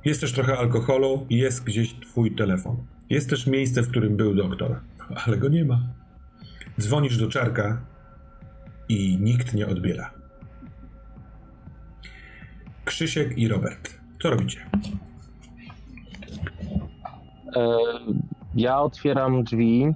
Jest 0.05 0.21
też 0.21 0.33
trochę 0.33 0.57
alkoholu 0.57 1.25
i 1.29 1.37
jest 1.37 1.63
gdzieś 1.63 1.93
twój 1.93 2.35
telefon. 2.35 2.77
Jest 3.09 3.29
też 3.29 3.47
miejsce, 3.47 3.81
w 3.81 3.89
którym 3.89 4.17
był 4.17 4.35
doktor, 4.35 4.79
ale 5.25 5.37
go 5.37 5.49
nie 5.49 5.65
ma. 5.65 5.79
Dzwonisz 6.79 7.17
do 7.17 7.27
czarka 7.27 7.81
i 8.89 9.17
nikt 9.21 9.53
nie 9.53 9.67
odbiera. 9.67 10.11
Krzysiek 12.85 13.37
i 13.37 13.47
Robert. 13.47 13.99
Co 14.21 14.29
robicie? 14.29 14.59
E, 17.55 17.77
Ja 18.55 18.79
otwieram 18.81 19.43
drzwi, 19.43 19.93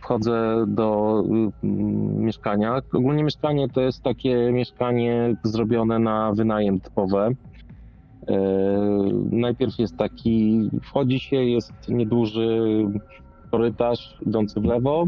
wchodzę 0.00 0.64
do 0.68 1.22
mm, 1.26 1.52
mieszkania. 2.24 2.76
Ogólnie 2.92 3.24
mieszkanie 3.24 3.68
to 3.68 3.80
jest 3.80 4.02
takie 4.02 4.52
mieszkanie 4.52 5.36
zrobione 5.44 5.98
na 5.98 6.32
wynajem 6.32 6.80
typowe. 6.80 7.30
E, 8.28 8.38
Najpierw 9.30 9.78
jest 9.78 9.96
taki, 9.96 10.68
wchodzi 10.82 11.20
się, 11.20 11.36
jest 11.36 11.72
nieduży 11.88 12.60
korytarz 13.50 14.16
idący 14.26 14.60
w 14.60 14.64
lewo. 14.64 15.06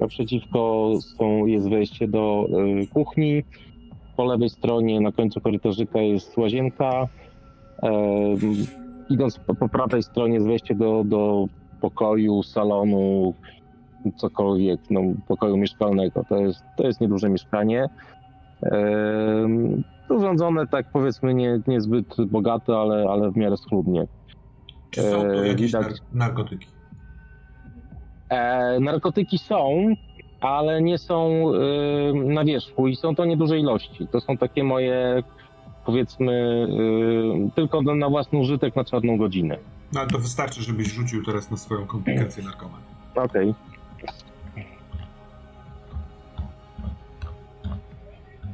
Naprzeciwko 0.00 0.90
są, 1.18 1.46
jest 1.46 1.68
wejście 1.68 2.08
do 2.08 2.46
y, 2.82 2.86
kuchni. 2.86 3.42
Po 4.16 4.24
lewej 4.24 4.50
stronie 4.50 5.00
na 5.00 5.12
końcu 5.12 5.40
korytarzyka 5.40 5.98
jest 6.00 6.36
łazienka. 6.36 7.08
E, 7.82 7.90
idąc 9.10 9.38
po, 9.38 9.54
po 9.54 9.68
prawej 9.68 10.02
stronie 10.02 10.34
jest 10.34 10.46
wejście 10.46 10.74
do, 10.74 11.02
do 11.04 11.46
pokoju, 11.80 12.42
salonu, 12.42 13.34
cokolwiek, 14.16 14.80
no, 14.90 15.00
pokoju 15.28 15.56
mieszkalnego. 15.56 16.24
To 16.28 16.36
jest, 16.36 16.64
to 16.76 16.86
jest 16.86 17.00
nieduże 17.00 17.28
mieszkanie. 17.28 17.88
Urządzone 20.16 20.66
tak 20.66 20.86
powiedzmy 20.92 21.34
nie, 21.34 21.60
niezbyt 21.66 22.16
bogato, 22.26 22.80
ale, 22.80 23.06
ale 23.10 23.30
w 23.30 23.36
miarę 23.36 23.56
schludnie. 23.56 24.06
Czy 24.90 25.02
są 25.02 25.20
tu 25.22 25.26
Eee, 25.28 25.48
jakieś 25.48 25.72
nar- 25.72 26.00
narkotyki? 26.12 26.66
E, 28.28 28.80
narkotyki 28.80 29.38
są, 29.38 29.86
ale 30.40 30.82
nie 30.82 30.98
są 30.98 31.44
e, 31.54 32.12
na 32.14 32.44
wierzchu 32.44 32.88
i 32.88 32.96
są 32.96 33.14
to 33.14 33.24
nieduże 33.24 33.58
ilości. 33.58 34.06
To 34.06 34.20
są 34.20 34.36
takie 34.36 34.64
moje, 34.64 35.22
powiedzmy, 35.86 36.66
e, 37.46 37.50
tylko 37.54 37.82
na 37.82 38.08
własny 38.08 38.38
użytek 38.38 38.76
na 38.76 38.84
czarną 38.84 39.16
godzinę. 39.16 39.58
No 39.92 40.00
ale 40.00 40.08
to 40.08 40.18
wystarczy, 40.18 40.62
żebyś 40.62 40.88
rzucił 40.88 41.24
teraz 41.24 41.50
na 41.50 41.56
swoją 41.56 41.86
komplikację 41.86 42.44
narkoman. 42.44 42.80
Okej. 43.14 43.54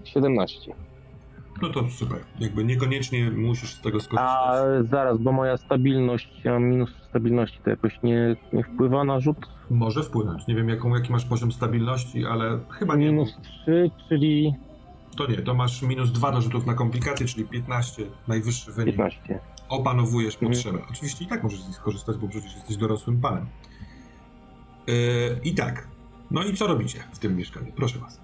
Siedemnaście. 0.04 0.72
No 1.62 1.68
to 1.68 1.88
super. 1.90 2.18
Jakby 2.38 2.64
niekoniecznie 2.64 3.30
musisz 3.30 3.74
z 3.74 3.80
tego 3.80 3.98
A 3.98 4.00
skorzystać. 4.00 4.86
zaraz, 4.90 5.18
bo 5.18 5.32
moja 5.32 5.56
stabilność, 5.56 6.28
ja 6.44 6.52
mam 6.52 6.64
minus 6.64 6.90
stabilności, 7.08 7.58
to 7.64 7.70
jakoś 7.70 8.02
nie, 8.02 8.36
nie 8.52 8.64
wpływa 8.64 9.04
na 9.04 9.20
rzut? 9.20 9.36
Może 9.70 10.02
wpłynąć. 10.02 10.46
Nie 10.46 10.54
wiem, 10.54 10.68
jaką, 10.68 10.94
jaki 10.94 11.12
masz 11.12 11.24
poziom 11.24 11.52
stabilności, 11.52 12.26
ale 12.26 12.58
chyba 12.70 12.96
nie. 12.96 13.06
Minus 13.06 13.36
3, 13.62 13.90
czyli 14.08 14.54
To 15.16 15.26
nie, 15.26 15.36
to 15.36 15.54
masz 15.54 15.82
minus 15.82 16.12
2 16.12 16.32
do 16.32 16.40
rzutów 16.40 16.66
na 16.66 16.74
komplikacje, 16.74 17.26
czyli 17.26 17.44
15, 17.44 18.02
najwyższy 18.28 18.72
wynik. 18.72 18.96
15. 18.96 19.40
Opanowujesz 19.68 20.34
Mhm. 20.34 20.52
potrzebę. 20.52 20.78
Oczywiście 20.90 21.24
i 21.24 21.28
tak 21.28 21.42
możesz 21.42 21.60
z 21.60 21.66
nich 21.68 21.76
skorzystać, 21.76 22.16
bo 22.16 22.28
przecież 22.28 22.54
jesteś 22.54 22.76
dorosłym 22.76 23.20
panem. 23.20 23.46
Yy, 24.86 24.94
I 25.44 25.54
tak. 25.54 25.88
No 26.30 26.42
i 26.44 26.54
co 26.54 26.66
robicie 26.66 26.98
w 27.12 27.18
tym 27.18 27.36
mieszkaniu? 27.36 27.72
Proszę 27.76 27.98
was. 27.98 28.20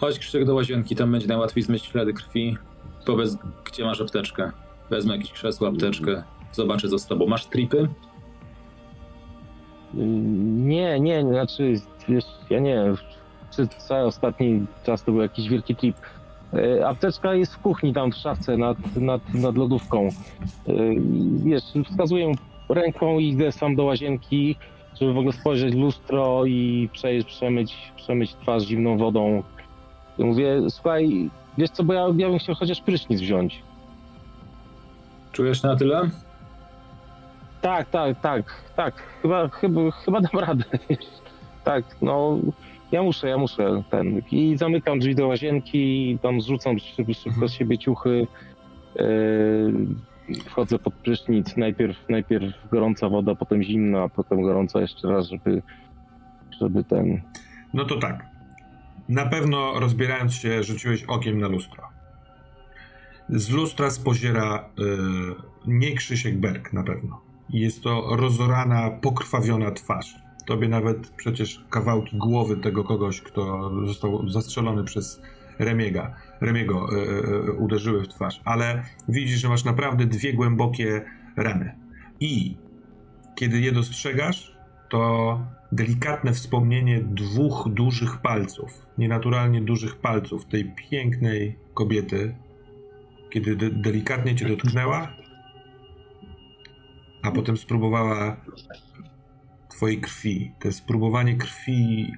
Chodź 0.00 0.18
Krzysiek 0.18 0.44
do 0.44 0.54
łazienki, 0.54 0.96
tam 0.96 1.12
będzie 1.12 1.26
najłatwiej 1.26 1.62
zmyć 1.62 1.84
ślady 1.84 2.12
krwi. 2.12 2.56
Powiedz, 3.06 3.36
gdzie 3.64 3.84
masz 3.84 4.00
apteczkę. 4.00 4.50
Wezmę 4.90 5.16
jakieś 5.16 5.32
krzesło, 5.32 5.68
apteczkę. 5.68 6.22
Zobaczę 6.52 6.88
co 6.88 6.98
z 6.98 7.06
tobą. 7.06 7.26
Masz 7.26 7.46
tripy? 7.46 7.88
Nie, 9.94 11.00
nie, 11.00 11.22
znaczy, 11.22 11.74
wiesz, 12.08 12.24
ja 12.50 12.60
nie 12.60 12.74
wiem, 12.74 12.96
cały 13.78 14.06
ostatni 14.06 14.66
czas 14.84 15.04
to 15.04 15.12
był 15.12 15.20
jakiś 15.22 15.48
wielki 15.48 15.76
trip. 15.76 15.96
E, 16.54 16.88
Apteczka 16.88 17.34
jest 17.34 17.54
w 17.54 17.58
kuchni, 17.58 17.94
tam 17.94 18.12
w 18.12 18.14
szafce, 18.14 18.56
nad, 18.56 18.96
nad, 18.96 19.34
nad 19.34 19.56
lodówką. 19.56 20.08
E, 20.68 20.72
Wiesz, 21.44 21.62
wskazuję 21.90 22.32
ręką 22.68 23.18
i 23.18 23.28
idę 23.28 23.52
sam 23.52 23.76
do 23.76 23.84
łazienki, 23.84 24.56
żeby 25.00 25.12
w 25.12 25.18
ogóle 25.18 25.32
spojrzeć 25.32 25.74
w 25.74 25.78
lustro 25.78 26.44
i 26.46 26.88
prze, 26.92 27.08
przemyć, 27.26 27.92
przemyć 27.96 28.34
twarz 28.34 28.62
zimną 28.62 28.98
wodą. 28.98 29.42
I 30.18 30.24
mówię, 30.24 30.60
słuchaj, 30.70 31.30
wiesz 31.58 31.70
co, 31.70 31.84
bo 31.84 31.92
ja, 31.92 32.06
ja 32.16 32.28
bym 32.28 32.38
chciał 32.38 32.54
chociaż 32.54 32.80
prysznic 32.80 33.20
wziąć. 33.20 33.62
Czujesz 35.32 35.62
na 35.62 35.76
tyle? 35.76 36.10
Tak, 37.60 37.90
tak, 37.90 38.20
tak, 38.20 38.62
tak. 38.76 38.94
Chyba, 39.22 39.48
chyba, 39.48 39.90
chyba 39.90 40.20
dam 40.20 40.40
radę. 40.40 40.64
Tak, 41.64 41.84
no 42.02 42.38
ja 42.92 43.02
muszę, 43.02 43.28
ja 43.28 43.38
muszę 43.38 43.82
ten. 43.90 44.22
I 44.32 44.56
zamykam 44.56 44.98
drzwi 44.98 45.14
do 45.14 45.26
łazienki, 45.28 46.18
tam 46.22 46.40
zrzucam 46.40 46.78
szybko, 46.78 47.14
szybko 47.14 47.30
Mhm. 47.30 47.48
z 47.48 47.52
siebie 47.52 47.78
ciuchy. 47.78 48.26
Yy, 48.96 49.72
wchodzę 50.44 50.78
pod 50.78 50.94
prysznic. 50.94 51.56
Najpierw, 51.56 52.08
najpierw 52.08 52.68
gorąca 52.70 53.08
woda, 53.08 53.34
potem 53.34 53.62
zimna, 53.62 54.08
potem 54.08 54.42
gorąca 54.42 54.80
jeszcze 54.80 55.08
raz, 55.08 55.28
żeby, 55.28 55.62
żeby 56.60 56.84
ten. 56.84 57.20
No 57.74 57.84
to 57.84 57.96
tak. 57.98 58.26
Na 59.08 59.26
pewno 59.26 59.80
rozbierając 59.80 60.34
się, 60.34 60.62
rzuciłeś 60.62 61.04
okiem 61.04 61.40
na 61.40 61.48
lustro. 61.48 61.88
Z 63.28 63.50
lustra 63.50 63.90
spoziera 63.90 64.68
yy, 64.78 65.34
nie 65.66 65.94
Krzysiek 65.94 66.38
Berg 66.38 66.72
na 66.72 66.82
pewno. 66.82 67.20
Jest 67.50 67.82
to 67.82 68.16
rozorana, 68.16 68.90
pokrwawiona 68.90 69.70
twarz. 69.70 70.14
Tobie 70.46 70.68
nawet 70.68 71.10
przecież 71.10 71.64
kawałki 71.70 72.16
głowy 72.16 72.56
tego 72.56 72.84
kogoś, 72.84 73.20
kto 73.20 73.70
został 73.86 74.28
zastrzelony 74.28 74.84
przez 74.84 75.22
Remiega, 75.58 76.16
Remiego 76.40 76.88
yy, 76.92 77.06
yy, 77.46 77.52
uderzyły 77.52 78.02
w 78.02 78.08
twarz. 78.08 78.40
Ale 78.44 78.84
widzisz, 79.08 79.40
że 79.40 79.48
masz 79.48 79.64
naprawdę 79.64 80.06
dwie 80.06 80.32
głębokie 80.32 81.04
rany. 81.36 81.74
I 82.20 82.56
kiedy 83.34 83.60
je 83.60 83.72
dostrzegasz, 83.72 84.56
to 84.88 85.40
delikatne 85.72 86.32
wspomnienie 86.32 87.00
dwóch 87.00 87.68
dużych 87.70 88.16
palców, 88.16 88.86
nienaturalnie 88.98 89.60
dużych 89.60 89.96
palców 89.96 90.46
tej 90.46 90.72
pięknej 90.90 91.58
kobiety, 91.74 92.34
kiedy 93.30 93.56
de- 93.56 93.70
delikatnie 93.70 94.34
cię 94.34 94.48
dotknęła, 94.48 95.12
a 97.22 97.30
potem 97.30 97.56
spróbowała 97.56 98.36
twojej 99.68 100.00
krwi. 100.00 100.52
To 100.60 100.72
spróbowanie 100.72 101.36
krwi 101.36 102.12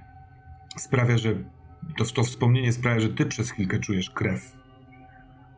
sprawia, 0.77 1.19
że 1.19 1.35
to, 1.97 2.05
to 2.05 2.25
wspomnienie 2.25 2.73
sprawia, 2.73 3.01
że 3.01 3.09
ty 3.09 3.27
przez 3.27 3.51
chwilkę 3.51 3.79
czujesz 3.79 4.11
krew. 4.11 4.57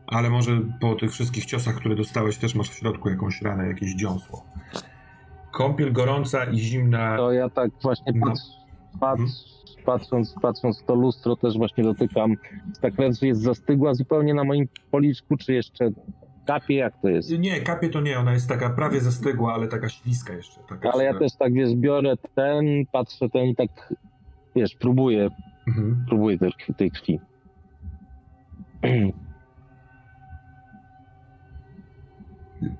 Ale 0.07 0.29
może 0.29 0.61
po 0.81 0.95
tych 0.95 1.11
wszystkich 1.11 1.45
ciosach, 1.45 1.75
które 1.75 1.95
dostałeś, 1.95 2.37
też 2.37 2.55
masz 2.55 2.69
w 2.69 2.73
środku 2.79 3.09
jakąś 3.09 3.41
ranę, 3.41 3.67
jakieś 3.67 3.95
dziąsło. 3.95 4.45
Kąpiel 5.51 5.93
gorąca 5.93 6.43
i 6.45 6.59
zimna. 6.59 7.17
To 7.17 7.31
ja 7.31 7.49
tak 7.49 7.71
właśnie 7.81 8.13
No. 8.15 8.27
patrz, 8.27 8.41
patrz, 8.99 9.31
patrząc, 9.85 10.35
patrząc 10.41 10.81
w 10.81 10.85
to 10.85 10.95
lustro 10.95 11.35
też 11.35 11.57
właśnie 11.57 11.83
dotykam. 11.83 12.35
Ta 12.81 12.91
krew 12.91 13.21
jest 13.21 13.41
zastygła 13.41 13.93
zupełnie 13.93 14.33
na 14.33 14.43
moim 14.43 14.67
policzku, 14.91 15.37
czy 15.37 15.53
jeszcze 15.53 15.89
kapie, 16.45 16.75
jak 16.75 17.01
to 17.01 17.09
jest? 17.09 17.31
Nie, 17.39 17.61
kapie 17.61 17.89
to 17.89 18.01
nie, 18.01 18.19
ona 18.19 18.33
jest 18.33 18.49
taka 18.49 18.69
prawie 18.69 19.01
zastygła, 19.01 19.53
ale 19.53 19.67
taka 19.67 19.89
śliska 19.89 20.33
jeszcze. 20.33 20.61
Taka 20.69 20.91
Ale 20.91 21.03
ja 21.03 21.13
też 21.19 21.31
tak, 21.39 21.53
wiesz, 21.53 21.75
biorę 21.75 22.13
ten, 22.35 22.65
patrzę 22.91 23.29
ten 23.29 23.45
i 23.45 23.55
tak, 23.55 23.93
wiesz, 24.55 24.75
próbuję, 24.75 25.29
Mhm. 25.67 26.05
próbuję 26.07 26.37
tej. 26.37 26.51
Tej 26.77 26.91
krwi. 26.91 27.19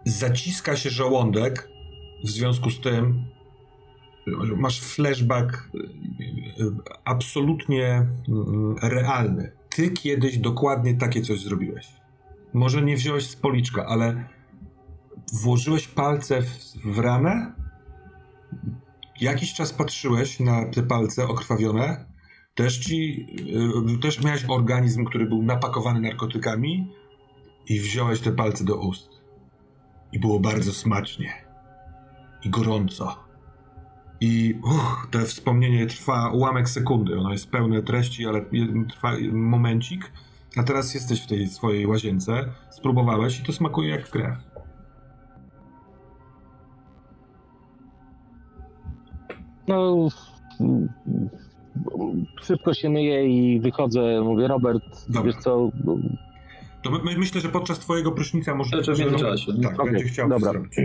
Zaciska 0.06 0.76
się 0.76 0.90
żołądek, 0.90 1.70
w 2.24 2.30
związku 2.30 2.70
z 2.70 2.82
tym 2.82 3.24
masz 4.58 4.82
flashback 4.82 5.70
y, 5.76 6.72
absolutnie 7.06 8.08
mm, 8.28 8.76
realny. 8.82 9.52
Ty 9.70 9.90
kiedyś 9.90 10.38
dokładnie 10.38 10.96
takie 10.96 11.22
coś 11.22 11.42
zrobiłeś. 11.42 11.88
Może 12.54 12.82
nie 12.82 12.96
wziąłeś 12.96 13.30
z 13.30 13.36
policzka, 13.36 13.86
ale 13.86 14.28
włożyłeś 15.34 15.88
palce 15.88 16.42
w, 16.42 16.74
w 16.86 17.00
ranę, 17.00 17.54
jakiś 19.22 19.54
czas 19.54 19.74
patrzyłeś 19.74 20.40
na 20.40 20.66
te 20.66 20.84
palce 20.84 21.28
okrwawione, 21.28 22.06
też 22.56 22.78
ci, 22.78 23.28
y, 23.96 24.00
też 24.00 24.24
miałeś 24.24 24.46
organizm, 24.48 25.06
który 25.06 25.26
był 25.26 25.44
napakowany 25.44 26.02
narkotykami 26.02 26.94
i 27.70 27.80
wziąłeś 27.80 28.20
te 28.20 28.32
palce 28.32 28.64
do 28.64 28.76
ust. 28.76 29.10
I 30.12 30.20
było 30.20 30.40
bardzo 30.40 30.74
smacznie. 30.74 31.47
I 32.48 32.50
gorąco. 32.50 33.16
I 34.22 34.60
uch, 34.64 35.08
to 35.12 35.20
wspomnienie 35.20 35.88
trwa 35.88 36.30
ułamek 36.30 36.70
sekundy. 36.70 37.20
Ono 37.20 37.32
jest 37.32 37.52
pełne 37.52 37.82
treści, 37.82 38.26
ale 38.28 38.46
trwa 38.90 39.12
momencik. 39.32 40.12
A 40.58 40.64
teraz 40.64 40.94
jesteś 40.94 41.24
w 41.24 41.28
tej 41.28 41.48
swojej 41.48 41.88
łazience, 41.88 42.46
spróbowałeś 42.70 43.40
i 43.40 43.44
to 43.44 43.54
smakuje 43.54 43.90
jak 43.90 44.10
krew. 44.10 44.38
No, 49.68 50.08
szybko 52.42 52.74
się 52.74 52.90
myję 52.90 53.28
i 53.28 53.60
wychodzę, 53.60 54.22
mówię, 54.22 54.48
Robert, 54.48 54.84
Dobra. 55.08 55.24
wiesz 55.24 55.36
co, 55.36 55.72
To 56.84 56.92
my, 56.92 57.00
my, 57.04 57.18
myślę, 57.18 57.42
że 57.42 57.50
podczas 57.50 57.80
twojego 57.80 58.12
prysznica 58.12 58.56
może... 58.56 58.70
Znaczy 58.70 58.94
w 58.96 59.00
międzyczasie. 59.00 59.54
Tak, 59.64 59.80
Okej, 59.80 59.92
będzie 59.92 60.06
chciał 60.06 60.30
dobra. 60.30 60.52
zrobić. 60.52 60.76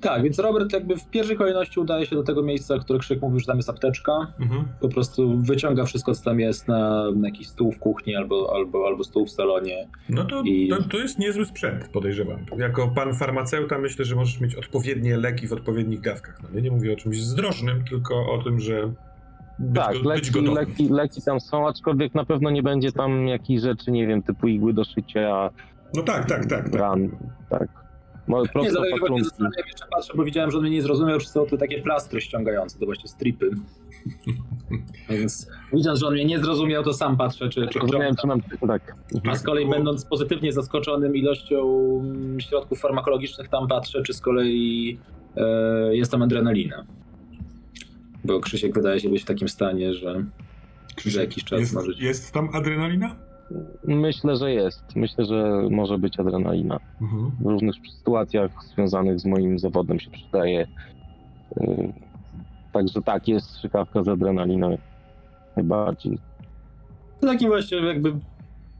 Tak, 0.00 0.22
więc 0.22 0.38
Robert 0.38 0.72
jakby 0.72 0.96
w 0.96 1.06
pierwszej 1.10 1.36
kolejności 1.36 1.80
udaje 1.80 2.06
się 2.06 2.16
do 2.16 2.22
tego 2.22 2.42
miejsca, 2.42 2.78
które 2.78 2.98
Krzyk 2.98 3.22
mówił, 3.22 3.38
że 3.40 3.46
tam 3.46 3.56
jest 3.56 3.70
apteczka. 3.70 4.12
Mhm. 4.40 4.64
Po 4.80 4.88
prostu 4.88 5.38
wyciąga 5.38 5.84
wszystko, 5.84 6.14
co 6.14 6.24
tam 6.24 6.40
jest 6.40 6.68
na, 6.68 7.10
na 7.16 7.28
jakiś 7.28 7.48
stół 7.48 7.72
w 7.72 7.78
kuchni 7.78 8.16
albo, 8.16 8.52
albo, 8.54 8.86
albo 8.86 9.04
stół 9.04 9.26
w 9.26 9.30
salonie. 9.30 9.88
No 10.08 10.24
to, 10.24 10.42
I- 10.42 10.68
to, 10.68 10.82
to 10.82 10.96
jest 10.98 11.18
niezły 11.18 11.46
sprzęt, 11.46 11.88
podejrzewam. 11.88 12.38
Jako 12.58 12.88
pan 12.88 13.14
farmaceuta 13.14 13.78
myślę, 13.78 14.04
że 14.04 14.16
możesz 14.16 14.40
mieć 14.40 14.54
odpowiednie 14.54 15.16
leki 15.16 15.48
w 15.48 15.52
odpowiednich 15.52 16.00
dawkach. 16.00 16.38
No, 16.42 16.48
ja 16.54 16.60
nie 16.60 16.70
mówię 16.70 16.92
o 16.92 16.96
czymś 16.96 17.22
zdrożnym, 17.22 17.84
tylko 17.84 18.32
o 18.32 18.42
tym, 18.44 18.60
że 18.60 18.92
być, 19.58 19.82
tak, 19.82 20.02
go, 20.02 20.08
leki, 20.08 20.40
leki, 20.40 20.88
leki 20.88 21.22
tam 21.22 21.40
są, 21.40 21.68
aczkolwiek 21.68 22.14
na 22.14 22.24
pewno 22.24 22.50
nie 22.50 22.62
będzie 22.62 22.92
tam 22.92 23.28
jakichś 23.28 23.62
rzeczy, 23.62 23.90
nie 23.90 24.06
wiem, 24.06 24.22
typu 24.22 24.48
igły 24.48 24.72
do 24.74 24.84
szycia, 24.84 25.50
No 25.94 26.02
tak, 26.02 26.24
tak, 26.26 26.46
tak. 26.46 26.64
tak. 26.70 26.74
ran, 26.74 27.08
tak. 27.48 27.68
Mo- 27.68 27.79
Nie, 28.38 28.48
Prosto 28.48 28.78
właśnie 28.78 28.98
patrunki. 29.00 29.24
zastanawiam 29.24 29.66
jeszcze 29.66 29.86
patrzę, 29.90 30.12
bo 30.16 30.24
widziałem, 30.24 30.50
że 30.50 30.56
on 30.56 30.62
mnie 30.62 30.72
nie 30.72 30.82
zrozumiał, 30.82 31.18
czy 31.18 31.28
są 31.28 31.46
to 31.46 31.56
takie 31.56 31.82
plastry 31.82 32.20
ściągające, 32.20 32.78
to 32.78 32.86
właśnie 32.86 33.08
stripy. 33.08 33.50
Więc 35.10 35.48
widząc, 35.72 35.98
że 36.00 36.06
on 36.06 36.14
mnie 36.14 36.24
nie 36.24 36.38
zrozumiał, 36.38 36.84
to 36.84 36.92
sam 36.92 37.16
patrzę, 37.16 37.48
czy, 37.48 37.68
czy 37.68 37.78
Zrozumiałem, 37.78 38.16
czy 38.16 38.26
mam, 38.26 38.40
tak. 38.68 38.96
A 39.28 39.34
z 39.34 39.42
kolei 39.42 39.68
będąc 39.70 40.04
pozytywnie 40.04 40.52
zaskoczonym 40.52 41.16
ilością 41.16 41.64
środków 42.38 42.80
farmakologicznych 42.80 43.48
tam 43.48 43.68
patrzę, 43.68 44.02
czy 44.02 44.12
z 44.14 44.20
kolei 44.20 44.98
e, 45.36 45.96
jest 45.96 46.10
tam 46.10 46.22
adrenalina. 46.22 46.86
Bo 48.24 48.40
Krzysiek 48.40 48.74
wydaje 48.74 49.00
się 49.00 49.08
być 49.08 49.22
w 49.22 49.26
takim 49.26 49.48
stanie, 49.48 49.94
że 49.94 50.24
za 51.06 51.20
jakiś 51.20 51.44
czas 51.44 51.60
jest, 51.60 51.74
może... 51.74 51.92
jest 51.98 52.32
tam 52.32 52.48
adrenalina? 52.52 53.29
Myślę, 53.84 54.36
że 54.36 54.52
jest. 54.52 54.96
Myślę, 54.96 55.24
że 55.24 55.68
może 55.70 55.98
być 55.98 56.20
adrenalina. 56.20 56.80
Mhm. 57.00 57.30
W 57.40 57.46
różnych 57.46 57.74
sytuacjach 57.98 58.50
związanych 58.74 59.20
z 59.20 59.24
moim 59.24 59.58
zawodem 59.58 60.00
się 60.00 60.10
przydaje. 60.10 60.66
Yy, 61.60 61.92
Także 62.72 63.02
tak, 63.02 63.28
jest 63.28 63.50
strzykawka 63.50 64.02
z 64.02 64.08
adrenaliną. 64.08 64.78
Najbardziej. 65.56 66.18
Takim 67.20 67.48
właśnie 67.48 67.78
jakby 67.78 68.12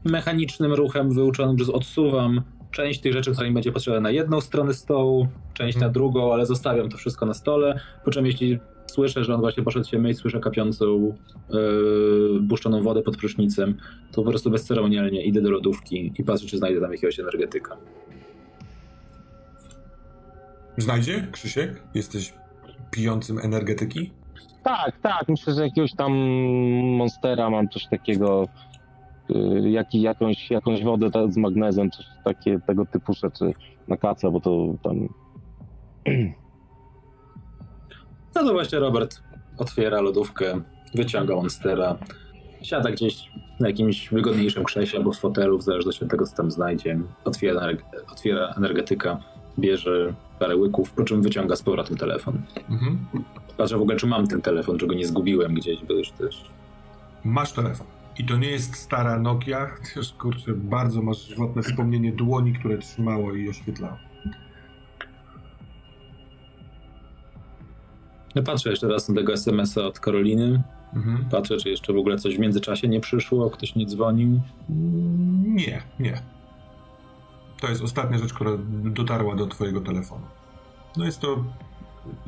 mechanicznym 0.03 0.73
ruchem 0.73 1.13
wyuczonym, 1.13 1.57
że 1.59 1.73
odsuwam 1.73 2.41
część 2.71 2.99
tych 2.99 3.13
rzeczy, 3.13 3.31
która 3.31 3.47
mi 3.47 3.53
będzie 3.53 3.71
potrzebna 3.71 3.99
na 3.99 4.11
jedną 4.11 4.41
stronę 4.41 4.73
stołu, 4.73 5.27
część 5.53 5.77
na 5.77 5.89
drugą, 5.89 6.33
ale 6.33 6.45
zostawiam 6.45 6.89
to 6.89 6.97
wszystko 6.97 7.25
na 7.25 7.33
stole. 7.33 7.79
Po 8.05 8.11
czym 8.11 8.25
jeśli 8.25 8.59
słyszę, 8.91 9.23
że 9.23 9.35
on 9.35 9.41
właśnie 9.41 9.63
poszedł 9.63 9.85
się 9.87 9.99
myć, 9.99 10.17
słyszę 10.17 10.39
kapiącą, 10.39 11.15
yy, 11.49 12.39
buszczoną 12.41 12.83
wodę 12.83 13.01
pod 13.01 13.17
prysznicem, 13.17 13.77
to 14.11 14.23
po 14.23 14.29
prostu 14.29 14.49
bezceremonialnie 14.51 15.23
idę 15.23 15.41
do 15.41 15.51
lodówki 15.51 16.13
i 16.19 16.23
patrzę, 16.23 16.47
czy 16.47 16.57
znajdę 16.57 16.81
tam 16.81 16.91
jakiegoś 16.91 17.19
energetyka. 17.19 17.77
Znajdzie, 20.77 21.27
Krzysiek? 21.31 21.83
Jesteś 21.93 22.33
pijącym 22.91 23.39
energetyki? 23.39 24.11
Tak, 24.63 24.99
tak, 25.01 25.29
myślę, 25.29 25.53
że 25.53 25.61
jakiegoś 25.63 25.93
tam 25.93 26.11
monstera 26.97 27.49
mam 27.49 27.69
coś 27.69 27.87
takiego, 27.87 28.47
y, 29.29 29.69
jak, 29.69 29.93
jakąś, 29.93 30.51
jakąś 30.51 30.83
wodę 30.83 31.11
ta- 31.11 31.27
z 31.31 31.37
magnezem, 31.37 31.91
coś 31.91 32.05
takie, 32.23 32.59
tego 32.67 32.85
typu 32.85 33.13
rzeczy 33.13 33.53
na 33.87 33.97
kaca, 33.97 34.31
bo 34.31 34.39
to 34.39 34.73
tam... 34.83 35.07
No 38.35 38.43
to 38.43 38.53
właśnie 38.53 38.79
Robert 38.79 39.21
otwiera 39.57 40.01
lodówkę, 40.01 40.61
wyciąga 40.95 41.35
monstera, 41.35 41.97
siada 42.61 42.91
gdzieś 42.91 43.31
na 43.59 43.67
jakimś 43.67 44.09
wygodniejszym 44.09 44.63
krześle 44.63 44.99
albo 44.99 45.11
w 45.11 45.19
fotelu, 45.19 45.57
w 45.57 45.63
zależności 45.63 46.03
od 46.03 46.11
tego, 46.11 46.25
co 46.25 46.35
tam 46.35 46.51
znajdzie. 46.51 46.99
Otwiera, 47.25 47.67
otwiera 48.11 48.53
energetyka, 48.57 49.19
bierze 49.59 50.13
parę 50.39 50.55
łyków, 50.55 50.91
po 50.91 51.03
czym 51.03 51.21
wyciąga 51.21 51.55
z 51.55 51.61
powrotem 51.61 51.97
telefon. 51.97 52.41
Mhm. 52.69 52.99
Patrzę 53.57 53.77
w 53.77 53.81
ogóle, 53.81 53.97
czy 53.97 54.07
mam 54.07 54.27
ten 54.27 54.41
telefon, 54.41 54.77
czy 54.77 54.87
go 54.87 54.93
nie 54.93 55.07
zgubiłem 55.07 55.53
gdzieś, 55.53 55.85
bo 55.85 55.93
już 55.93 56.11
też... 56.11 56.45
Masz 57.23 57.53
telefon. 57.53 57.87
I 58.19 58.25
to 58.25 58.37
nie 58.37 58.49
jest 58.49 58.75
stara 58.75 59.19
Nokia, 59.19 59.69
też 59.95 60.13
kurczę, 60.13 60.53
bardzo 60.53 61.01
masz 61.01 61.27
żywotne 61.27 61.63
wspomnienie 61.63 62.11
dłoni, 62.11 62.53
które 62.53 62.77
trzymało 62.77 63.35
i 63.35 63.49
oświetlało. 63.49 63.97
Ja 68.35 68.41
patrzę 68.41 68.69
jeszcze 68.69 68.87
raz 68.87 69.09
na 69.09 69.15
tego 69.15 69.33
SMS-a 69.33 69.81
od 69.85 69.99
Karoliny. 69.99 70.63
Mhm. 70.93 71.25
Patrzę, 71.31 71.57
czy 71.57 71.69
jeszcze 71.69 71.93
w 71.93 71.97
ogóle 71.97 72.17
coś 72.17 72.35
w 72.35 72.39
międzyczasie 72.39 72.87
nie 72.87 72.99
przyszło, 72.99 73.49
ktoś 73.49 73.75
nie 73.75 73.85
dzwonił. 73.85 74.41
Nie, 75.45 75.81
nie. 75.99 76.21
To 77.61 77.69
jest 77.69 77.81
ostatnia 77.81 78.17
rzecz, 78.17 78.33
która 78.33 78.51
dotarła 78.83 79.35
do 79.35 79.47
twojego 79.47 79.81
telefonu. 79.81 80.25
No 80.97 81.05
jest 81.05 81.19
to 81.19 81.43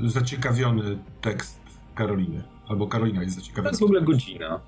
zaciekawiony 0.06 0.98
tekst 1.22 1.60
Karoliny. 1.96 2.44
Albo 2.68 2.88
Karolina 2.88 3.22
jest 3.24 3.36
To 3.36 3.42
zaciekawiona. 3.42 3.70
jest 3.70 3.82
w 3.82 3.84
ogóle 3.84 4.02
godzina. 4.02 4.60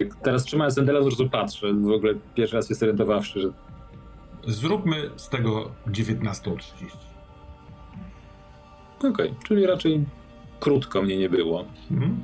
Jak 0.00 0.14
teraz 0.14 0.44
trzymając 0.44 0.74
ten 0.74 0.86
telefon, 0.86 1.08
prostu 1.08 1.30
patrzę. 1.30 1.74
W 1.74 1.90
ogóle 1.90 2.14
pierwszy 2.34 2.56
raz 2.56 2.68
się 2.68 2.74
zorientowawszy, 2.74 3.40
że 3.40 3.48
Zróbmy 4.46 5.10
z 5.16 5.28
tego 5.28 5.70
19.30. 5.86 6.60
okej, 9.10 9.34
czyli 9.46 9.66
raczej 9.66 10.04
krótko 10.60 11.02
mnie 11.02 11.16
nie 11.16 11.28
było. 11.28 11.64
Mhm. 11.90 12.22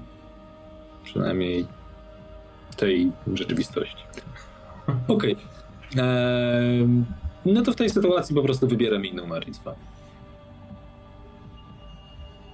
Przynajmniej 1.04 1.66
tej 2.76 3.12
rzeczywistości. 3.34 4.04
Okej. 5.08 5.36
Ehm, 5.96 7.04
no 7.44 7.62
to 7.62 7.72
w 7.72 7.76
tej 7.76 7.90
sytuacji 7.90 8.34
po 8.34 8.42
prostu 8.42 8.68
wybieram 8.68 9.04
jej 9.04 9.14
numer 9.14 9.48
i 9.48 9.52
dzwonię. 9.52 9.78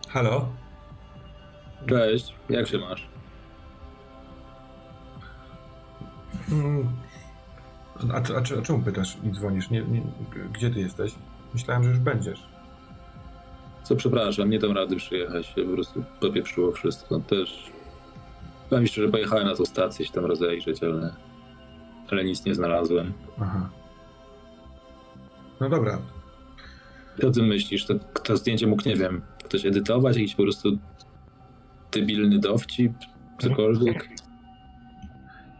Halo? 0.08 0.48
Cześć, 1.88 2.34
jak 2.50 2.68
się 2.68 2.78
masz? 2.78 3.08
Mm. 6.52 6.88
A, 8.12 8.14
a, 8.14 8.18
a, 8.18 8.58
a 8.58 8.62
czemu 8.62 8.82
pytasz 8.82 9.16
i 9.24 9.30
dzwonisz? 9.30 9.70
Nie, 9.70 9.80
nie, 9.82 10.02
gdzie 10.52 10.70
ty 10.70 10.80
jesteś? 10.80 11.14
Myślałem, 11.54 11.84
że 11.84 11.90
już 11.90 11.98
będziesz. 11.98 12.46
Co 13.86 13.96
przepraszam, 13.96 14.50
nie 14.50 14.58
dam 14.58 14.72
rady 14.72 14.96
przyjechać, 14.96 15.54
po 15.66 15.72
prostu 15.72 16.04
popieprzyło 16.20 16.72
wszystko. 16.72 17.20
Też 17.20 17.70
powiem 18.70 18.82
mi 18.82 18.88
szczerze, 18.88 19.08
pojechałem 19.08 19.46
na 19.46 19.56
tą 19.56 19.64
stację 19.64 20.06
się 20.06 20.12
tam 20.12 20.24
rozejrzeć, 20.24 20.82
ale, 20.82 21.14
ale 22.10 22.24
nic 22.24 22.44
nie 22.44 22.54
znalazłem. 22.54 23.12
Aha. 23.40 23.70
No 25.60 25.68
dobra. 25.68 25.98
Co 27.20 27.30
ty 27.30 27.42
myślisz? 27.42 27.86
To, 27.86 27.94
to 28.24 28.36
zdjęcie 28.36 28.66
mógł, 28.66 28.88
nie 28.88 28.96
wiem, 28.96 29.22
ktoś 29.44 29.66
edytować? 29.66 30.16
Jakiś 30.16 30.34
po 30.34 30.42
prostu 30.42 30.78
debilny 31.92 32.38
dowcip? 32.38 32.92
Cokolwiek? 33.38 34.08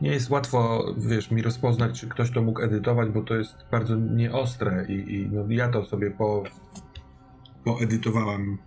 Nie 0.01 0.11
jest 0.11 0.31
łatwo, 0.31 0.85
wiesz, 0.99 1.31
mi 1.31 1.43
rozpoznać, 1.43 2.01
czy 2.01 2.09
ktoś 2.09 2.31
to 2.31 2.43
mógł 2.43 2.63
edytować, 2.63 3.09
bo 3.09 3.23
to 3.23 3.35
jest 3.35 3.57
bardzo 3.71 3.97
nieostre 3.97 4.87
i, 4.89 5.15
i 5.15 5.29
no, 5.33 5.45
ja 5.49 5.69
to 5.69 5.85
sobie 5.85 6.11
po, 6.11 6.45
poedytowałem. 7.67 8.59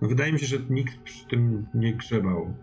No, 0.00 0.08
wydaje 0.08 0.32
mi 0.32 0.38
się, 0.38 0.46
że 0.46 0.56
nikt 0.70 0.98
przy 0.98 1.26
tym 1.26 1.66
nie 1.74 1.94
grzebał. 1.94 2.54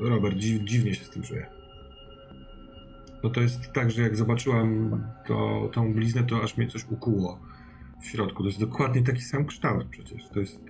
Robert, 0.00 0.36
dziw, 0.36 0.62
dziwnie 0.64 0.94
się 0.94 1.04
z 1.04 1.10
tym 1.10 1.22
czuję. 1.22 1.46
No 3.24 3.30
to 3.30 3.40
jest 3.40 3.72
tak, 3.72 3.90
że 3.90 4.02
jak 4.02 4.16
zobaczyłam 4.16 5.02
to, 5.26 5.70
tą 5.72 5.92
bliznę, 5.94 6.22
to 6.22 6.42
aż 6.42 6.56
mnie 6.56 6.66
coś 6.66 6.84
ukuło 6.90 7.40
w 8.00 8.06
środku. 8.06 8.42
To 8.42 8.48
jest 8.48 8.60
dokładnie 8.60 9.02
taki 9.02 9.20
sam 9.20 9.46
kształt 9.46 9.86
przecież. 9.90 10.28
To 10.28 10.40
jest... 10.40 10.60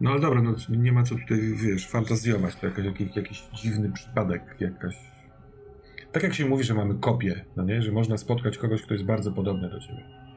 No 0.00 0.10
ale 0.10 0.20
dobra, 0.20 0.42
no 0.42 0.54
nie 0.68 0.92
ma 0.92 1.02
co 1.02 1.14
tutaj, 1.14 1.40
wiesz, 1.54 1.88
fantazjować. 1.88 2.56
To 2.56 2.66
jakiś, 2.66 3.16
jakiś 3.16 3.42
dziwny 3.54 3.92
przypadek, 3.92 4.56
jakaś... 4.60 4.96
Tak 6.12 6.22
jak 6.22 6.34
się 6.34 6.46
mówi, 6.46 6.64
że 6.64 6.74
mamy 6.74 6.94
kopię, 6.94 7.44
no 7.56 7.64
nie? 7.64 7.82
Że 7.82 7.92
można 7.92 8.16
spotkać 8.16 8.58
kogoś, 8.58 8.82
kto 8.82 8.94
jest 8.94 9.06
bardzo 9.06 9.32
podobny 9.32 9.70
do 9.70 9.80
ciebie. 9.80 10.27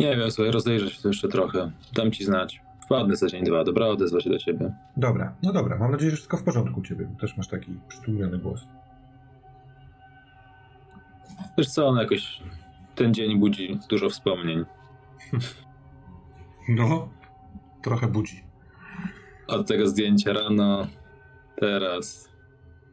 Nie 0.00 0.16
wiem, 0.16 0.30
słuchaj, 0.30 0.52
rozejrzę 0.52 0.90
się 0.90 1.02
tu 1.02 1.08
jeszcze 1.08 1.28
trochę. 1.28 1.70
Dam 1.94 2.12
ci 2.12 2.24
znać. 2.24 2.62
Wpadnę 2.84 3.16
za 3.16 3.26
dzień, 3.26 3.44
dwa. 3.44 3.64
Dobra, 3.64 3.86
odezwę 3.86 4.20
się 4.20 4.30
do 4.30 4.38
ciebie. 4.38 4.72
Dobra, 4.96 5.34
no 5.42 5.52
dobra. 5.52 5.78
Mam 5.78 5.92
nadzieję, 5.92 6.10
że 6.10 6.16
wszystko 6.16 6.36
w 6.36 6.42
porządku 6.42 6.80
u 6.80 6.82
ciebie. 6.82 7.08
Też 7.20 7.36
masz 7.36 7.48
taki 7.48 7.80
przytłumiony 7.88 8.38
głos. 8.38 8.66
Wiesz 11.58 11.68
co, 11.68 11.86
on 11.86 11.96
jakoś 11.96 12.42
ten 12.94 13.14
dzień 13.14 13.38
budzi 13.38 13.78
dużo 13.88 14.10
wspomnień. 14.10 14.64
No, 16.68 17.08
trochę 17.82 18.06
budzi. 18.06 18.44
Od 19.46 19.66
tego 19.66 19.88
zdjęcia 19.88 20.32
rano, 20.32 20.86
teraz, 21.56 22.28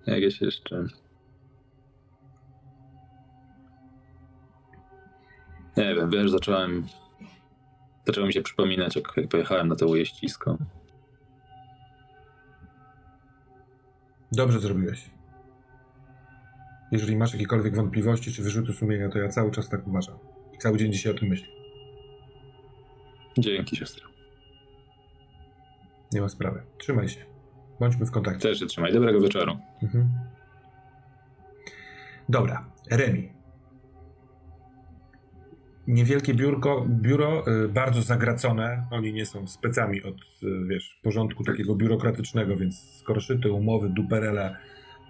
jakieś 0.08 0.41
jeszcze. 0.41 0.84
Nie 5.78 5.96
wiem, 5.96 6.10
wiesz, 6.10 6.32
zacząłem. 6.32 6.88
Zaczęło 8.08 8.28
mi 8.28 8.34
się 8.34 8.42
przypominać, 8.42 8.96
jak, 8.96 9.14
pojechałem 9.30 9.68
na 9.68 9.76
to 9.76 9.88
ujeździsko. 9.88 10.58
Dobrze 14.32 14.60
zrobiłeś. 14.60 15.10
Jeżeli 16.92 17.16
masz 17.16 17.34
jakiekolwiek 17.34 17.76
wątpliwości 17.76 18.34
czy 18.34 18.44
wyrzuty 18.44 18.74
sumienia, 18.74 19.10
to 19.10 19.20
ja 19.20 19.30
cały 19.30 19.52
czas 19.52 19.70
tak 19.70 19.88
uważam. 19.88 20.18
I 20.54 20.58
cały 20.58 20.78
dzień 20.78 20.92
dzisiaj 20.92 21.14
o 21.14 21.16
tym 21.16 21.30
myślę. 21.30 21.48
Dzięki, 23.38 23.76
siostro. 23.76 24.10
Nie 26.14 26.22
ma 26.22 26.30
sprawy. 26.30 26.64
Trzymaj 26.78 27.10
się. 27.10 27.26
Bądźmy 27.80 28.06
w 28.06 28.12
kontakcie. 28.12 28.50
Też 28.50 28.60
się 28.60 28.66
trzymaj. 28.66 28.94
Dobrego 28.94 29.22
wieczoru. 29.22 29.58
Mhm. 29.84 30.10
Dobra, 32.30 32.72
Remi. 32.92 33.35
Niewielkie 35.88 36.34
biurko, 36.34 36.86
biuro, 36.89 37.43
y, 37.48 37.69
bardzo 37.69 38.02
zagracone. 38.02 38.86
Oni 38.91 39.13
nie 39.13 39.26
są 39.26 39.48
specami 39.48 40.04
od, 40.04 40.15
y, 40.15 40.65
wiesz, 40.67 41.00
porządku 41.04 41.43
takiego 41.43 41.76
biurokratycznego, 41.76 42.58
więc 42.58 42.80
skoroszyty, 43.00 43.52
umowy, 43.52 43.89
duperele, 43.89 44.56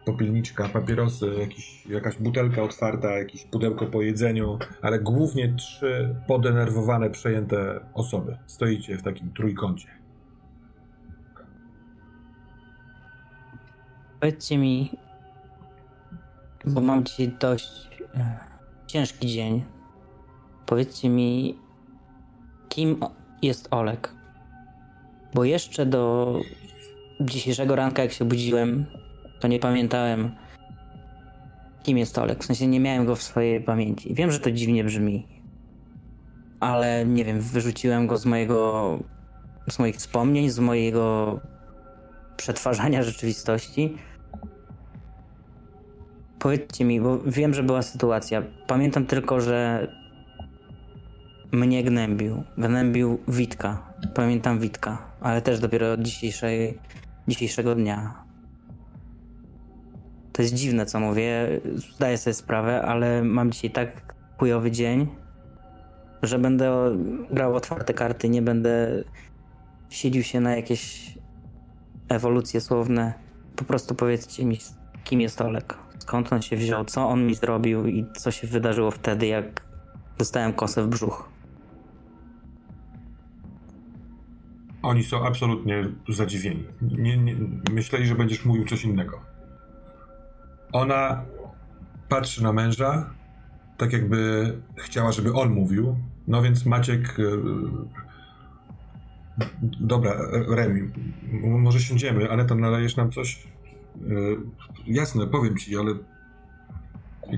popielniczka, 0.06 0.70
papierosy, 0.70 1.26
jakiś, 1.40 1.86
jakaś 1.86 2.18
butelka 2.18 2.64
otwarta, 2.64 3.12
jakieś 3.12 3.44
pudełko 3.44 3.86
po 3.86 4.02
jedzeniu, 4.02 4.60
ale 4.82 5.00
głównie 5.00 5.54
trzy 5.54 6.16
podenerwowane, 6.28 7.10
przejęte 7.10 7.80
osoby. 7.94 8.38
Stoicie 8.46 8.98
w 8.98 9.04
takim 9.04 9.34
trójkącie. 9.34 9.88
Powiedzcie 14.20 14.58
mi, 14.58 14.92
bo 16.66 16.82
mam 16.82 17.04
dzisiaj 17.04 17.32
dość 17.40 17.90
e, 18.16 18.38
ciężki 18.88 19.28
dzień. 19.28 19.75
Powiedzcie 20.66 21.10
mi, 21.10 21.58
kim 22.70 22.98
jest 23.42 23.68
Olek? 23.72 24.14
Bo 25.34 25.44
jeszcze 25.44 25.86
do 25.86 26.34
dzisiejszego 27.22 27.76
ranka, 27.76 28.02
jak 28.02 28.12
się 28.12 28.26
budziłem, 28.26 28.86
to 29.40 29.48
nie 29.48 29.60
pamiętałem, 29.60 30.32
kim 31.84 31.98
jest 31.98 32.18
Olek. 32.18 32.44
W 32.44 32.46
sensie 32.46 32.68
nie 32.68 32.80
miałem 32.80 33.06
go 33.06 33.16
w 33.16 33.24
swojej 33.24 33.62
pamięci. 33.62 34.14
Wiem, 34.14 34.32
że 34.32 34.40
to 34.40 34.52
dziwnie 34.52 34.84
brzmi, 34.84 35.28
ale 36.60 37.06
nie 37.06 37.26
wiem, 37.26 37.42
wyrzuciłem 37.42 38.08
go 38.08 38.18
z 38.18 38.26
mojego, 38.26 39.00
z 39.70 39.80
moich 39.80 39.96
wspomnień, 39.96 40.50
z 40.50 40.60
mojego 40.60 41.40
przetwarzania 42.38 43.04
rzeczywistości. 43.04 43.98
powiedzcie 46.40 46.86
mi, 46.86 47.02
bo 47.02 47.20
wiem, 47.20 47.54
że 47.54 47.64
była 47.64 47.82
sytuacja. 47.82 48.44
Pamiętam 48.68 49.06
tylko, 49.06 49.42
że 49.42 49.88
mnie 51.52 51.84
gnębił. 51.84 52.44
Gnębił 52.58 53.20
Witka. 53.28 53.94
Pamiętam 54.14 54.60
Witka, 54.60 54.98
ale 55.22 55.42
też 55.42 55.60
dopiero 55.60 55.92
od 55.92 56.02
dzisiejszej, 56.02 56.80
dzisiejszego 57.28 57.76
dnia. 57.76 58.24
To 60.32 60.42
jest 60.42 60.54
dziwne, 60.54 60.86
co 60.86 61.00
mówię. 61.00 61.62
Zdaję 61.96 62.18
sobie 62.18 62.34
sprawę, 62.34 62.82
ale 62.82 63.24
mam 63.24 63.52
dzisiaj 63.52 63.72
tak 63.72 64.16
chujowy 64.38 64.72
dzień, 64.72 65.08
że 66.24 66.40
będę 66.40 66.98
grał 67.32 67.56
otwarte 67.56 67.94
karty, 67.94 68.30
nie 68.30 68.42
będę 68.42 69.04
siedził 69.90 70.24
się 70.24 70.40
na 70.40 70.56
jakieś 70.56 71.14
ewolucje 72.10 72.62
słowne. 72.62 73.14
Po 73.56 73.64
prostu 73.64 73.96
powiedzcie 73.96 74.46
mi, 74.46 74.58
kim 75.04 75.22
jest 75.22 75.42
Olek, 75.42 75.78
skąd 76.00 76.34
on 76.34 76.42
się 76.42 76.56
wziął, 76.56 76.86
co 76.86 77.10
on 77.10 77.26
mi 77.26 77.36
zrobił 77.36 77.88
i 77.88 78.06
co 78.18 78.32
się 78.32 78.48
wydarzyło 78.48 78.92
wtedy, 78.92 79.28
jak 79.28 79.62
dostałem 80.18 80.54
kosę 80.54 80.84
w 80.84 80.88
brzuch. 80.88 81.35
Oni 84.86 85.04
są 85.04 85.26
absolutnie 85.26 85.88
zadziwieni. 86.10 86.64
Nie, 86.82 87.18
nie, 87.18 87.36
myśleli, 87.72 88.08
że 88.08 88.16
będziesz 88.16 88.46
mówił 88.46 88.66
coś 88.66 88.84
innego. 88.84 89.22
Ona 90.72 91.26
patrzy 92.10 92.44
na 92.44 92.54
męża, 92.54 93.14
tak 93.78 93.94
jakby 93.94 94.54
chciała, 94.78 95.12
żeby 95.12 95.34
on 95.34 95.50
mówił. 95.54 95.96
No 96.28 96.42
więc 96.42 96.66
Maciek. 96.66 97.20
e, 97.20 97.24
Dobra, 99.80 100.16
Remi, 100.50 100.90
może 101.42 101.80
siądziemy, 101.80 102.30
ale 102.32 102.46
tam 102.46 102.60
nalejesz 102.60 102.96
nam 102.96 103.12
coś? 103.12 103.48
E, 103.96 104.10
Jasne, 104.88 105.28
powiem 105.28 105.58
ci, 105.58 105.78
ale. 105.78 105.92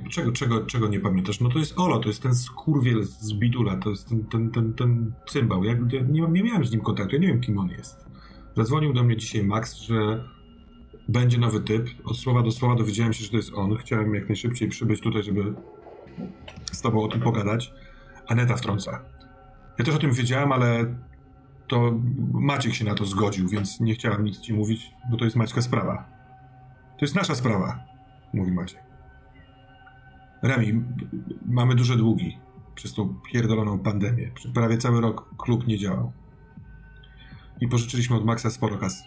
Czego, 0.09 0.31
czego, 0.31 0.65
czego 0.65 0.87
nie 0.87 0.99
pamiętasz? 0.99 1.39
No 1.39 1.49
to 1.49 1.59
jest 1.59 1.79
Olo, 1.79 1.99
to 1.99 2.07
jest 2.07 2.23
ten 2.23 2.35
skurwiel 2.35 3.03
z 3.03 3.33
Bidula, 3.33 3.77
to 3.77 3.89
jest 3.89 4.09
ten, 4.09 4.25
ten, 4.25 4.51
ten, 4.51 4.73
ten 4.73 5.13
cymbał. 5.27 5.63
Ja, 5.63 5.73
nie, 5.73 6.21
nie 6.21 6.43
miałem 6.43 6.65
z 6.65 6.71
nim 6.71 6.81
kontaktu, 6.81 7.15
ja 7.15 7.21
nie 7.21 7.27
wiem 7.27 7.41
kim 7.41 7.59
on 7.59 7.69
jest. 7.69 8.05
Zadzwonił 8.55 8.93
do 8.93 9.03
mnie 9.03 9.17
dzisiaj 9.17 9.43
Max, 9.43 9.75
że 9.75 10.23
będzie 11.07 11.37
nowy 11.37 11.61
typ. 11.61 11.87
Od 12.05 12.17
słowa 12.17 12.43
do 12.43 12.51
słowa 12.51 12.75
dowiedziałem 12.75 13.13
się, 13.13 13.23
że 13.23 13.29
to 13.29 13.37
jest 13.37 13.53
on. 13.53 13.75
Chciałem 13.75 14.15
jak 14.15 14.29
najszybciej 14.29 14.69
przybyć 14.69 15.01
tutaj, 15.01 15.23
żeby 15.23 15.53
z 16.71 16.81
tobą 16.81 17.03
o 17.03 17.07
tym 17.07 17.21
pogadać. 17.21 17.73
Aneta 18.27 18.55
wtrąca. 18.55 19.01
Ja 19.79 19.85
też 19.85 19.95
o 19.95 19.99
tym 19.99 20.13
wiedziałem, 20.13 20.51
ale 20.51 20.95
to 21.67 21.99
Maciek 22.33 22.73
się 22.73 22.85
na 22.85 22.95
to 22.95 23.05
zgodził, 23.05 23.49
więc 23.49 23.79
nie 23.79 23.93
chciałem 23.93 24.23
nic 24.23 24.39
ci 24.39 24.53
mówić, 24.53 24.91
bo 25.11 25.17
to 25.17 25.25
jest 25.25 25.35
Maćka 25.37 25.61
sprawa. 25.61 26.05
To 26.99 27.05
jest 27.05 27.15
nasza 27.15 27.35
sprawa, 27.35 27.79
mówi 28.33 28.51
Maciek. 28.51 28.86
Remi, 30.43 30.83
mamy 31.45 31.75
duże 31.75 31.97
długi 31.97 32.37
przez 32.75 32.93
tą 32.93 33.15
pierdoloną 33.31 33.79
pandemię. 33.79 34.31
Prawie 34.53 34.77
cały 34.77 35.01
rok 35.01 35.35
klub 35.37 35.67
nie 35.67 35.77
działał. 35.77 36.11
I 37.61 37.67
pożyczyliśmy 37.67 38.15
od 38.15 38.25
Maxa 38.25 38.49
sporo 38.49 38.77
kasy. 38.77 39.03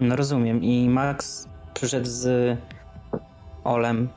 No 0.00 0.16
rozumiem. 0.16 0.62
I 0.62 0.88
Max 0.88 1.48
przyszedł 1.74 2.06
z 2.06 2.58
Olem 3.64 4.08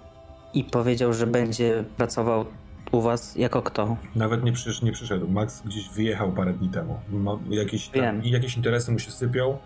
i 0.53 0.63
powiedział, 0.63 1.13
że 1.13 1.27
będzie 1.27 1.83
pracował 1.97 2.45
u 2.91 3.01
was 3.01 3.35
jako 3.35 3.61
kto? 3.61 3.97
Nawet 4.15 4.43
nie, 4.43 4.51
przysz, 4.51 4.81
nie 4.81 4.91
przyszedł. 4.91 5.27
Max 5.27 5.61
gdzieś 5.65 5.89
wyjechał 5.89 6.31
parę 6.31 6.53
dni 6.53 6.69
temu. 6.69 6.99
Ma 7.09 7.37
jakieś, 7.49 7.87
tam, 7.87 8.23
jakieś 8.23 8.57
interesy 8.57 8.91
mu 8.91 8.99
się 8.99 9.11
sypią. 9.11 9.57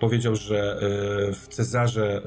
Powiedział, 0.00 0.36
że 0.36 0.72
e, 0.72 1.32
w 1.32 1.48
Cezarze 1.48 2.22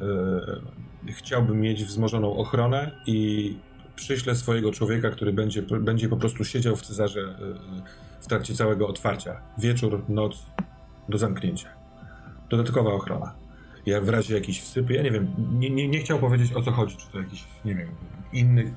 e, 1.09 1.11
chciałby 1.11 1.55
mieć 1.55 1.83
wzmożoną 1.83 2.37
ochronę 2.37 2.91
i 3.05 3.57
przyśle 3.95 4.35
swojego 4.35 4.71
człowieka, 4.71 5.09
który 5.09 5.33
będzie, 5.33 5.61
będzie 5.61 6.09
po 6.09 6.17
prostu 6.17 6.45
siedział 6.45 6.75
w 6.75 6.81
Cezarze 6.81 7.21
e, 7.21 7.35
w 8.21 8.27
trakcie 8.27 8.53
całego 8.53 8.87
otwarcia. 8.87 9.41
Wieczór, 9.57 10.03
noc, 10.09 10.45
do 11.09 11.17
zamknięcia. 11.17 11.69
Dodatkowa 12.49 12.93
ochrona. 12.93 13.33
Ja 13.85 14.01
w 14.01 14.09
razie 14.09 14.35
jakichś 14.35 14.59
wsypy, 14.59 14.93
ja 14.93 15.01
nie 15.01 15.11
wiem, 15.11 15.27
nie, 15.53 15.69
nie, 15.69 15.87
nie 15.87 15.99
chciał 15.99 16.19
powiedzieć 16.19 16.53
o 16.53 16.61
co 16.61 16.71
chodzi, 16.71 16.97
czy 16.97 17.07
to 17.11 17.19
jakiś, 17.19 17.43
nie 17.65 17.75
wiem, 17.75 17.89
inny 18.33 18.73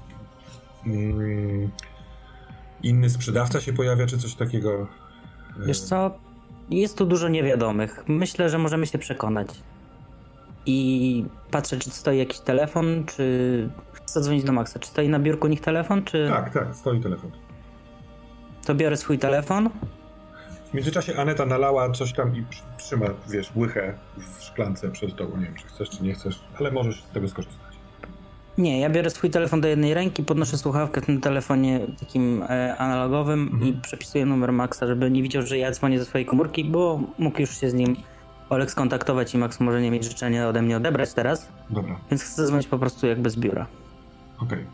mm, 0.86 1.70
inny 2.82 3.10
sprzedawca 3.10 3.60
się 3.60 3.72
pojawia, 3.72 4.06
czy 4.06 4.18
coś 4.18 4.34
takiego. 4.34 4.88
E, 5.62 5.66
Wiesz 5.66 5.80
co? 5.80 6.18
Jest 6.70 6.98
tu 6.98 7.06
dużo 7.06 7.28
niewiadomych. 7.28 8.04
Myślę, 8.08 8.50
że 8.50 8.58
możemy 8.58 8.86
się 8.86 8.98
przekonać. 8.98 9.48
I 10.70 11.24
patrzę, 11.50 11.76
czy 11.78 11.90
stoi 11.90 12.18
jakiś 12.18 12.38
telefon, 12.40 13.04
czy... 13.06 13.68
Chcę 13.92 14.14
zadzwonić 14.20 14.44
do 14.44 14.52
Maxa. 14.52 14.78
Czy 14.78 14.88
stoi 14.88 15.09
na 15.09 15.18
biurku 15.18 15.46
nich 15.48 15.61
telefon, 15.61 16.04
czy... 16.04 16.28
Tak, 16.28 16.52
tak, 16.52 16.76
stoi 16.76 17.00
telefon. 17.00 17.30
To 18.66 18.74
biorę 18.74 18.96
swój 18.96 19.18
telefon. 19.18 19.70
W 20.70 20.74
międzyczasie 20.74 21.16
Aneta 21.16 21.46
nalała 21.46 21.90
coś 21.90 22.12
tam 22.12 22.37
i 22.37 22.44
trzyma, 22.78 23.06
wiesz, 23.30 23.52
łychę 23.56 23.94
w 24.18 24.42
szklance 24.44 24.90
przed 24.90 25.16
tobą. 25.16 25.37
Nie 25.37 25.44
wiem, 25.44 25.54
czy 25.54 25.66
chcesz, 25.66 25.90
czy 25.90 26.04
nie 26.04 26.14
chcesz, 26.14 26.40
ale 26.59 26.70
możesz 26.70 27.04
z 27.04 27.11
tego 27.11 27.28
skorzystać. 27.28 27.70
Nie, 28.59 28.80
ja 28.80 28.90
biorę 28.90 29.11
swój 29.11 29.30
telefon 29.30 29.61
do 29.61 29.68
jednej 29.68 29.94
ręki, 29.94 30.22
podnoszę 30.22 30.59
słuchawkę 30.59 31.00
w 31.00 31.06
tym 31.06 31.20
telefonie 31.20 31.80
takim 32.00 32.42
e, 32.48 32.76
analogowym 32.78 33.40
Mhm. 33.52 33.66
i 33.70 33.72
przepisuję 33.83 34.26
numer 34.26 34.52
Maxa, 34.52 34.87
żeby 34.87 35.11
nie 35.11 35.22
widział, 35.22 35.42
że 35.42 35.59
ja 35.59 35.70
dzwonię 35.70 35.98
ze 35.98 36.04
swojej 36.04 36.26
komórki, 36.26 36.64
bo 36.64 37.00
mógł 37.18 37.40
już 37.40 37.61
się 37.61 37.70
z 37.70 37.74
nim 37.74 37.96
Olek 38.50 38.70
skontaktować 38.70 39.34
i 39.34 39.38
Max 39.38 39.60
może 39.60 39.82
nie 39.82 39.90
mieć 39.90 40.04
życzenia 40.04 40.48
ode 40.48 40.62
mnie 40.62 40.76
odebrać 40.76 41.14
teraz, 41.14 41.48
Dobra, 41.70 41.96
więc 42.10 42.22
chcę 42.22 42.46
dzwonić 42.46 42.66
po 42.66 42.78
prostu 42.78 43.06
jakby 43.06 43.30
z 43.30 43.36
biura 43.36 43.66
okej. 44.38 44.64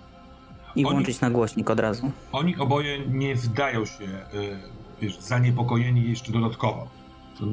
i 0.77 0.85
Oni- 0.85 0.95
włączyć 0.95 1.21
na 1.21 1.31
głośnik 1.31 1.71
od 1.71 1.81
razu. 1.81 2.11
Oni 2.33 2.57
oboje 2.57 3.07
nie 3.09 3.35
wydają 3.37 3.85
się, 3.87 4.05
y, 4.05 4.59
wiesz, 5.01 5.19
zaniepokojeni 5.21 6.11
jeszcze 6.11 6.33
dodatkowo. 6.33 6.89
To 7.39 7.45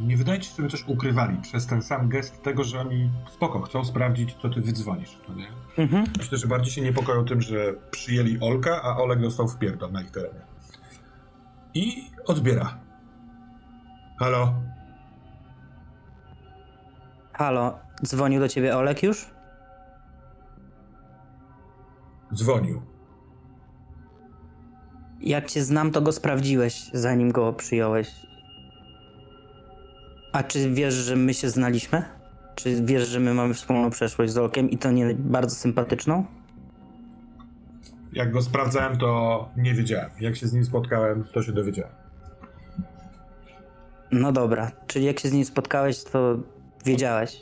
Nie 0.00 0.16
wydaje 0.16 0.40
ci 0.40 0.48
się, 0.50 0.56
żeby 0.56 0.68
coś 0.68 0.84
ukrywali 0.88 1.36
przez 1.42 1.66
ten 1.66 1.82
sam 1.82 2.08
gest 2.08 2.42
tego, 2.42 2.64
że 2.64 2.80
oni 2.80 3.10
spoko, 3.34 3.60
chcą 3.60 3.84
sprawdzić, 3.84 4.34
co 4.42 4.48
ty 4.48 4.60
wydzwonisz, 4.60 5.18
no 5.28 5.34
nie? 5.34 5.46
Mhm. 5.78 6.04
Myślę, 6.18 6.38
że 6.38 6.46
bardziej 6.46 6.72
się 6.72 6.80
niepokoją 6.80 7.24
tym, 7.24 7.42
że 7.42 7.74
przyjęli 7.90 8.38
Olka, 8.40 8.82
a 8.82 8.96
Olek 8.96 9.20
dostał 9.20 9.48
wpierdol 9.48 9.92
na 9.92 10.02
ich 10.02 10.10
terenie. 10.10 10.40
I 11.74 12.10
odbiera. 12.26 12.78
Halo? 14.18 14.54
Halo, 17.38 17.78
dzwonił 18.04 18.40
do 18.40 18.48
ciebie 18.48 18.76
Olek 18.76 19.02
już? 19.02 19.26
Dzwonił. 22.34 22.82
Jak 25.20 25.46
cię 25.46 25.62
znam, 25.64 25.90
to 25.90 26.00
go 26.00 26.12
sprawdziłeś, 26.12 26.90
zanim 26.92 27.32
go 27.32 27.52
przyjąłeś. 27.52 28.10
A 30.32 30.42
czy 30.42 30.70
wiesz, 30.70 30.94
że 30.94 31.16
my 31.16 31.34
się 31.34 31.50
znaliśmy? 31.50 32.02
Czy 32.54 32.84
wiesz, 32.84 33.08
że 33.08 33.20
my 33.20 33.34
mamy 33.34 33.54
wspólną 33.54 33.90
przeszłość 33.90 34.32
z 34.32 34.38
Olkiem 34.38 34.70
i 34.70 34.78
to 34.78 34.90
nie 34.90 35.14
bardzo 35.14 35.56
sympatyczną? 35.56 36.24
Jak 38.12 38.32
go 38.32 38.42
sprawdzałem, 38.42 38.98
to 38.98 39.48
nie 39.56 39.74
wiedziałem. 39.74 40.10
Jak 40.20 40.36
się 40.36 40.46
z 40.46 40.52
nim 40.52 40.64
spotkałem, 40.64 41.24
to 41.32 41.42
się 41.42 41.52
dowiedziałem. 41.52 41.92
No 44.12 44.32
dobra, 44.32 44.70
czyli 44.86 45.04
jak 45.04 45.20
się 45.20 45.28
z 45.28 45.32
nim 45.32 45.44
spotkałeś, 45.44 46.04
to 46.04 46.36
wiedziałeś. 46.84 47.40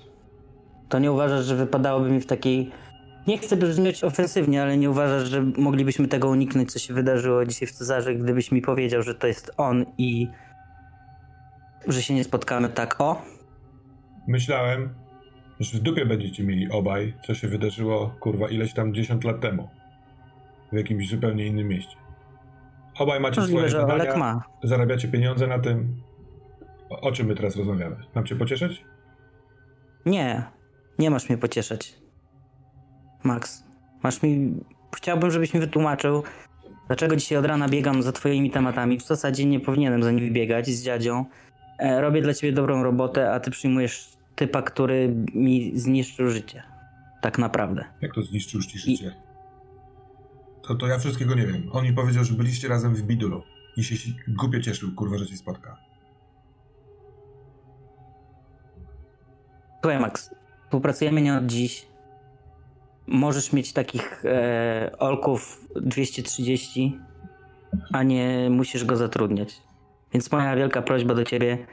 To 0.88 0.98
nie 0.98 1.12
uważasz, 1.12 1.44
że 1.44 1.56
wypadałoby 1.56 2.10
mi 2.10 2.20
w 2.20 2.26
takiej. 2.26 2.70
Nie 3.26 3.38
chcę 3.38 3.56
brzmieć 3.56 4.04
ofensywnie, 4.04 4.62
ale 4.62 4.76
nie 4.76 4.90
uważasz, 4.90 5.28
że 5.28 5.42
moglibyśmy 5.42 6.08
tego 6.08 6.28
uniknąć, 6.28 6.72
co 6.72 6.78
się 6.78 6.94
wydarzyło 6.94 7.46
dzisiaj 7.46 7.68
w 7.68 7.72
Cezarze, 7.72 8.14
gdybyś 8.14 8.52
mi 8.52 8.62
powiedział, 8.62 9.02
że 9.02 9.14
to 9.14 9.26
jest 9.26 9.52
on 9.56 9.86
i 9.98 10.28
że 11.88 12.02
się 12.02 12.14
nie 12.14 12.24
spotkamy 12.24 12.68
tak 12.68 13.00
o? 13.00 13.22
Myślałem, 14.28 14.94
że 15.60 15.78
w 15.78 15.82
dupie 15.82 16.06
będziecie 16.06 16.44
mieli 16.44 16.70
obaj, 16.70 17.14
co 17.26 17.34
się 17.34 17.48
wydarzyło, 17.48 18.14
kurwa, 18.20 18.48
ileś 18.48 18.74
tam 18.74 18.94
10 18.94 19.24
lat 19.24 19.40
temu. 19.40 19.68
W 20.72 20.76
jakimś 20.76 21.08
zupełnie 21.08 21.46
innym 21.46 21.68
mieście. 21.68 21.96
Obaj 22.98 23.20
macie 23.20 23.40
Możliwe, 23.40 23.68
swoje 23.68 23.86
zadania, 23.86 24.16
ma. 24.16 24.42
zarabiacie 24.62 25.08
pieniądze 25.08 25.46
na 25.46 25.58
tym. 25.58 26.02
O, 26.90 27.00
o 27.00 27.12
czym 27.12 27.26
my 27.26 27.34
teraz 27.34 27.56
rozmawiamy? 27.56 27.96
Mam 28.14 28.26
cię 28.26 28.36
pocieszyć? 28.36 28.84
Nie, 30.06 30.42
nie 30.98 31.10
masz 31.10 31.28
mnie 31.28 31.38
pocieszać. 31.38 31.94
Max, 33.24 33.64
masz 34.02 34.22
mi. 34.22 34.54
Chciałbym, 34.96 35.30
żebyś 35.30 35.54
mi 35.54 35.60
wytłumaczył, 35.60 36.22
dlaczego 36.86 37.16
dzisiaj 37.16 37.38
od 37.38 37.44
rana 37.44 37.68
biegam 37.68 38.02
za 38.02 38.12
twoimi 38.12 38.50
tematami. 38.50 38.98
W 38.98 39.06
zasadzie 39.06 39.44
nie 39.44 39.60
powinienem 39.60 40.02
za 40.02 40.10
nimi 40.12 40.30
biegać 40.30 40.66
z 40.68 40.82
dziadzią. 40.82 41.24
E, 41.78 42.00
robię 42.00 42.22
dla 42.22 42.34
ciebie 42.34 42.52
dobrą 42.52 42.82
robotę, 42.82 43.32
a 43.32 43.40
ty 43.40 43.50
przyjmujesz 43.50 44.16
typa, 44.34 44.62
który 44.62 45.14
mi 45.34 45.78
zniszczył 45.78 46.30
życie. 46.30 46.62
Tak 47.22 47.38
naprawdę. 47.38 47.84
Jak 48.00 48.14
to 48.14 48.22
zniszczył 48.22 48.62
ci 48.62 48.78
życie? 48.78 49.14
To, 50.62 50.74
to 50.74 50.86
ja 50.86 50.98
wszystkiego 50.98 51.34
nie 51.34 51.46
wiem. 51.46 51.68
On 51.72 51.84
mi 51.84 51.92
powiedział, 51.92 52.24
że 52.24 52.34
byliście 52.34 52.68
razem 52.68 52.94
w 52.94 53.02
Bidulu. 53.02 53.42
I 53.76 53.84
się 53.84 53.96
si- 53.96 54.16
głupio 54.28 54.60
cieszył, 54.60 54.94
kurwa, 54.94 55.18
że 55.18 55.26
cię 55.26 55.36
spotka. 55.36 55.76
Słuchaj, 59.86 60.00
Max, 60.00 60.30
Współpracujemy 60.62 61.22
nie 61.22 61.34
od 61.36 61.46
dziś. 61.46 61.86
Możesz 63.06 63.52
mieć 63.52 63.72
takich 63.72 64.24
e, 64.24 64.92
olków 64.98 65.68
230, 65.76 66.98
a 67.92 68.02
nie 68.02 68.50
musisz 68.50 68.84
go 68.84 68.96
zatrudniać. 68.96 69.62
Więc 70.12 70.32
moja 70.32 70.56
wielka 70.56 70.82
prośba 70.82 71.14
do 71.14 71.24
ciebie 71.24 71.66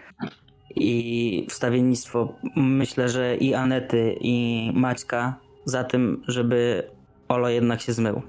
i 0.75 1.47
wstawiennictwo, 1.49 2.33
myślę, 2.55 3.09
że 3.09 3.35
i 3.35 3.53
Anety, 3.53 4.15
i 4.21 4.71
Maćka 4.73 5.35
za 5.65 5.83
tym, 5.83 6.23
żeby 6.27 6.87
Olo 7.27 7.49
jednak 7.49 7.81
się 7.81 7.93
zmył. 7.93 8.21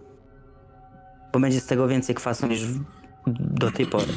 Bo 1.33 1.41
będzie 1.41 1.61
z 1.61 1.67
tego 1.67 1.89
więcej 1.89 2.15
kwasu 2.15 2.47
niż 2.47 2.67
w, 2.67 2.85
do 3.27 3.71
tej 3.71 3.87
pory. 3.87 4.13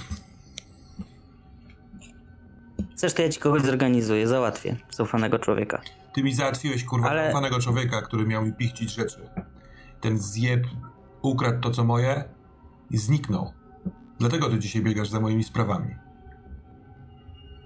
Chcesz, 2.97 3.13
to 3.13 3.21
ja 3.21 3.29
ci 3.29 3.39
kogoś 3.39 3.61
zorganizuję, 3.61 4.27
załatwię 4.27 4.75
zaufanego 4.91 5.39
człowieka. 5.39 5.81
Ty 6.13 6.23
mi 6.23 6.33
załatwiłeś, 6.33 6.83
kurwa, 6.83 7.09
Ale- 7.09 7.33
Ale... 7.35 7.59
człowieka, 7.59 8.01
który 8.01 8.25
miał 8.25 8.45
mi 8.45 8.53
pichcić 8.53 8.93
rzeczy. 8.93 9.29
Ten 10.01 10.17
zjeb 10.17 10.63
ukradł 11.21 11.61
to, 11.61 11.71
co 11.71 11.83
moje 11.83 12.23
i 12.91 12.97
zniknął. 12.97 13.53
Dlatego 14.19 14.49
ty 14.49 14.59
dzisiaj 14.59 14.81
biegasz 14.81 15.09
za 15.09 15.19
moimi 15.19 15.43
sprawami. 15.43 15.95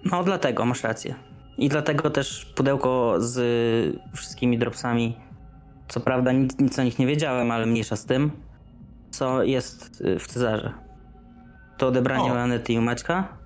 No, 0.06 0.24
dlatego 0.24 0.65
masz 0.65 0.84
rację. 0.84 1.15
I 1.58 1.70
dlatego 1.70 2.10
też 2.10 2.46
pudełko 2.56 3.15
z 3.20 3.38
wszystkimi 4.13 4.58
dropsami. 4.58 5.17
Co 5.88 6.00
prawda 6.00 6.32
nic, 6.32 6.60
nic 6.60 6.80
o 6.80 6.84
nich 6.84 7.00
nie 7.00 7.08
wiedziałem, 7.08 7.52
ale 7.52 7.65
mniejsza 7.65 7.96
z 7.96 8.06
tym, 8.06 8.32
co 9.12 9.44
jest 9.44 10.04
w 10.20 10.28
Cezarze. 10.28 10.74
To 11.78 11.88
odebranie 11.88 12.34
O. 12.34 12.39
Anety 12.39 12.74
i 12.74 12.80
Maćka, 12.80 13.40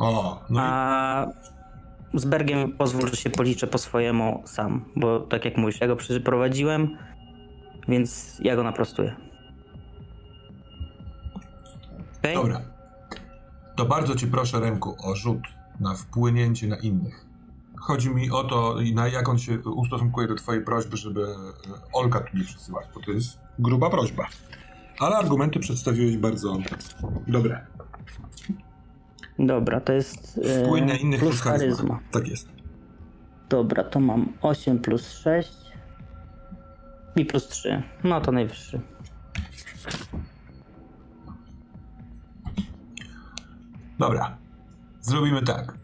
O, 0.00 0.40
no 0.50 0.60
i 0.60 0.62
a 0.64 1.26
z 2.14 2.24
Bergiem 2.24 2.72
pozwól, 2.72 3.08
że 3.08 3.16
się 3.16 3.30
policzę 3.30 3.66
po 3.66 3.78
swojemu 3.78 4.42
sam, 4.46 4.84
bo 4.96 5.20
tak 5.20 5.44
jak 5.44 5.56
mówisz, 5.56 5.80
ja 5.80 5.86
go 5.86 5.96
przeprowadziłem, 5.96 6.96
więc 7.88 8.38
ja 8.42 8.56
go 8.56 8.62
naprostuję. 8.62 9.16
Okej? 12.18 12.34
dobra. 12.34 12.60
To 13.76 13.86
bardzo 13.86 14.14
cię 14.14 14.26
proszę, 14.26 14.60
Remku, 14.60 14.96
o 15.02 15.16
rzut 15.16 15.40
na 15.80 15.94
wpłynięcie 15.94 16.66
na 16.66 16.76
innych. 16.76 17.26
Chodzi 17.76 18.10
mi 18.10 18.30
o 18.30 18.44
to, 18.44 18.76
na 18.94 19.08
jak 19.08 19.28
on 19.28 19.38
się 19.38 19.58
ustosunkuje 19.58 20.28
do 20.28 20.34
twojej 20.34 20.64
prośby, 20.64 20.96
żeby 20.96 21.22
e, 21.22 21.34
Olka 21.92 22.20
tu 22.20 22.36
nie 22.36 22.44
przysyłać, 22.44 22.86
bo 22.94 23.00
to 23.00 23.10
jest 23.10 23.38
gruba 23.58 23.90
prośba. 23.90 24.26
Ale 25.00 25.16
argumenty 25.16 25.60
przedstawiłeś 25.60 26.16
bardzo 26.16 26.58
dobre. 27.26 27.66
Dobra, 29.46 29.80
to 29.80 29.92
jest 29.92 30.40
e, 30.44 30.64
Wpłyń 30.64 30.84
na 30.84 30.94
innych 30.94 31.20
plus 31.20 31.40
charyzma. 31.40 32.00
Tak 32.10 32.28
jest. 32.28 32.48
Dobra, 33.48 33.84
to 33.84 34.00
mam 34.00 34.32
8 34.42 34.78
plus 34.78 35.10
6 35.10 35.52
i 37.16 37.24
plus 37.24 37.48
3. 37.48 37.82
No 38.04 38.20
to 38.20 38.32
najwyższy. 38.32 38.80
Dobra. 43.98 44.38
Zrobimy 45.00 45.42
tak. 45.42 45.74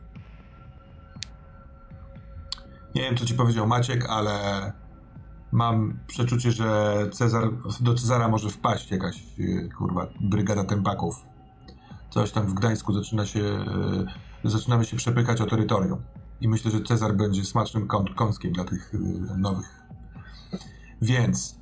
Nie 2.95 3.03
wiem, 3.03 3.17
co 3.17 3.27
ci 3.27 3.35
powiedział 3.35 3.67
Maciek, 3.67 4.07
ale 4.09 4.73
mam 5.53 5.99
przeczucie, 6.07 6.53
że 6.53 6.97
Cezar, 7.13 7.43
do 7.81 7.95
Cezara 7.95 8.29
może 8.29 8.51
wpaść 8.51 8.91
jakaś, 8.91 9.23
e, 9.41 9.69
kurwa, 9.69 10.07
brygada 10.21 10.65
tempaków. 10.65 11.36
Coś 12.17 12.33
tam 12.33 12.47
w 12.47 12.55
Gdańsku 12.55 12.93
zaczyna 12.93 13.27
się, 13.27 13.41
e, 14.45 14.49
zaczynamy 14.49 14.85
się 14.85 14.97
przepychać 14.97 15.41
o 15.41 15.47
terytorium. 15.47 16.03
I 16.41 16.49
myślę, 16.49 16.71
że 16.71 16.81
Cezar 16.81 17.17
będzie 17.17 17.45
smacznym 17.45 17.89
kąt- 17.89 18.15
kąskiem 18.15 18.53
dla 18.53 18.65
tych 18.65 18.93
e, 18.95 19.39
nowych. 19.39 19.83
Więc, 21.03 21.59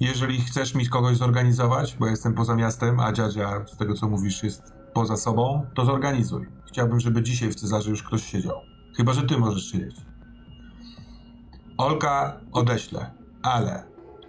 jeżeli 0.00 0.40
chcesz 0.40 0.74
mi 0.74 0.88
kogoś 0.88 1.16
zorganizować, 1.16 1.96
bo 2.00 2.06
jestem 2.06 2.34
poza 2.34 2.54
miastem, 2.54 3.00
a 3.00 3.12
dziadzia, 3.12 3.64
z 3.66 3.76
tego 3.76 3.94
co 3.94 4.08
mówisz, 4.08 4.42
jest 4.42 4.72
poza 4.94 5.16
sobą, 5.16 5.66
to 5.74 5.84
zorganizuj. 5.84 6.46
Chciałbym, 6.66 7.00
żeby 7.00 7.22
dzisiaj 7.22 7.50
w 7.50 7.54
Cezarze 7.54 7.90
już 7.90 8.02
ktoś 8.02 8.22
siedział. 8.22 8.56
Chyba, 8.96 9.12
że 9.12 9.22
ty 9.22 9.38
możesz 9.38 9.70
siedzieć. 9.70 9.96
Olka 11.78 12.40
odeślę, 12.52 13.10
ale 13.42 13.84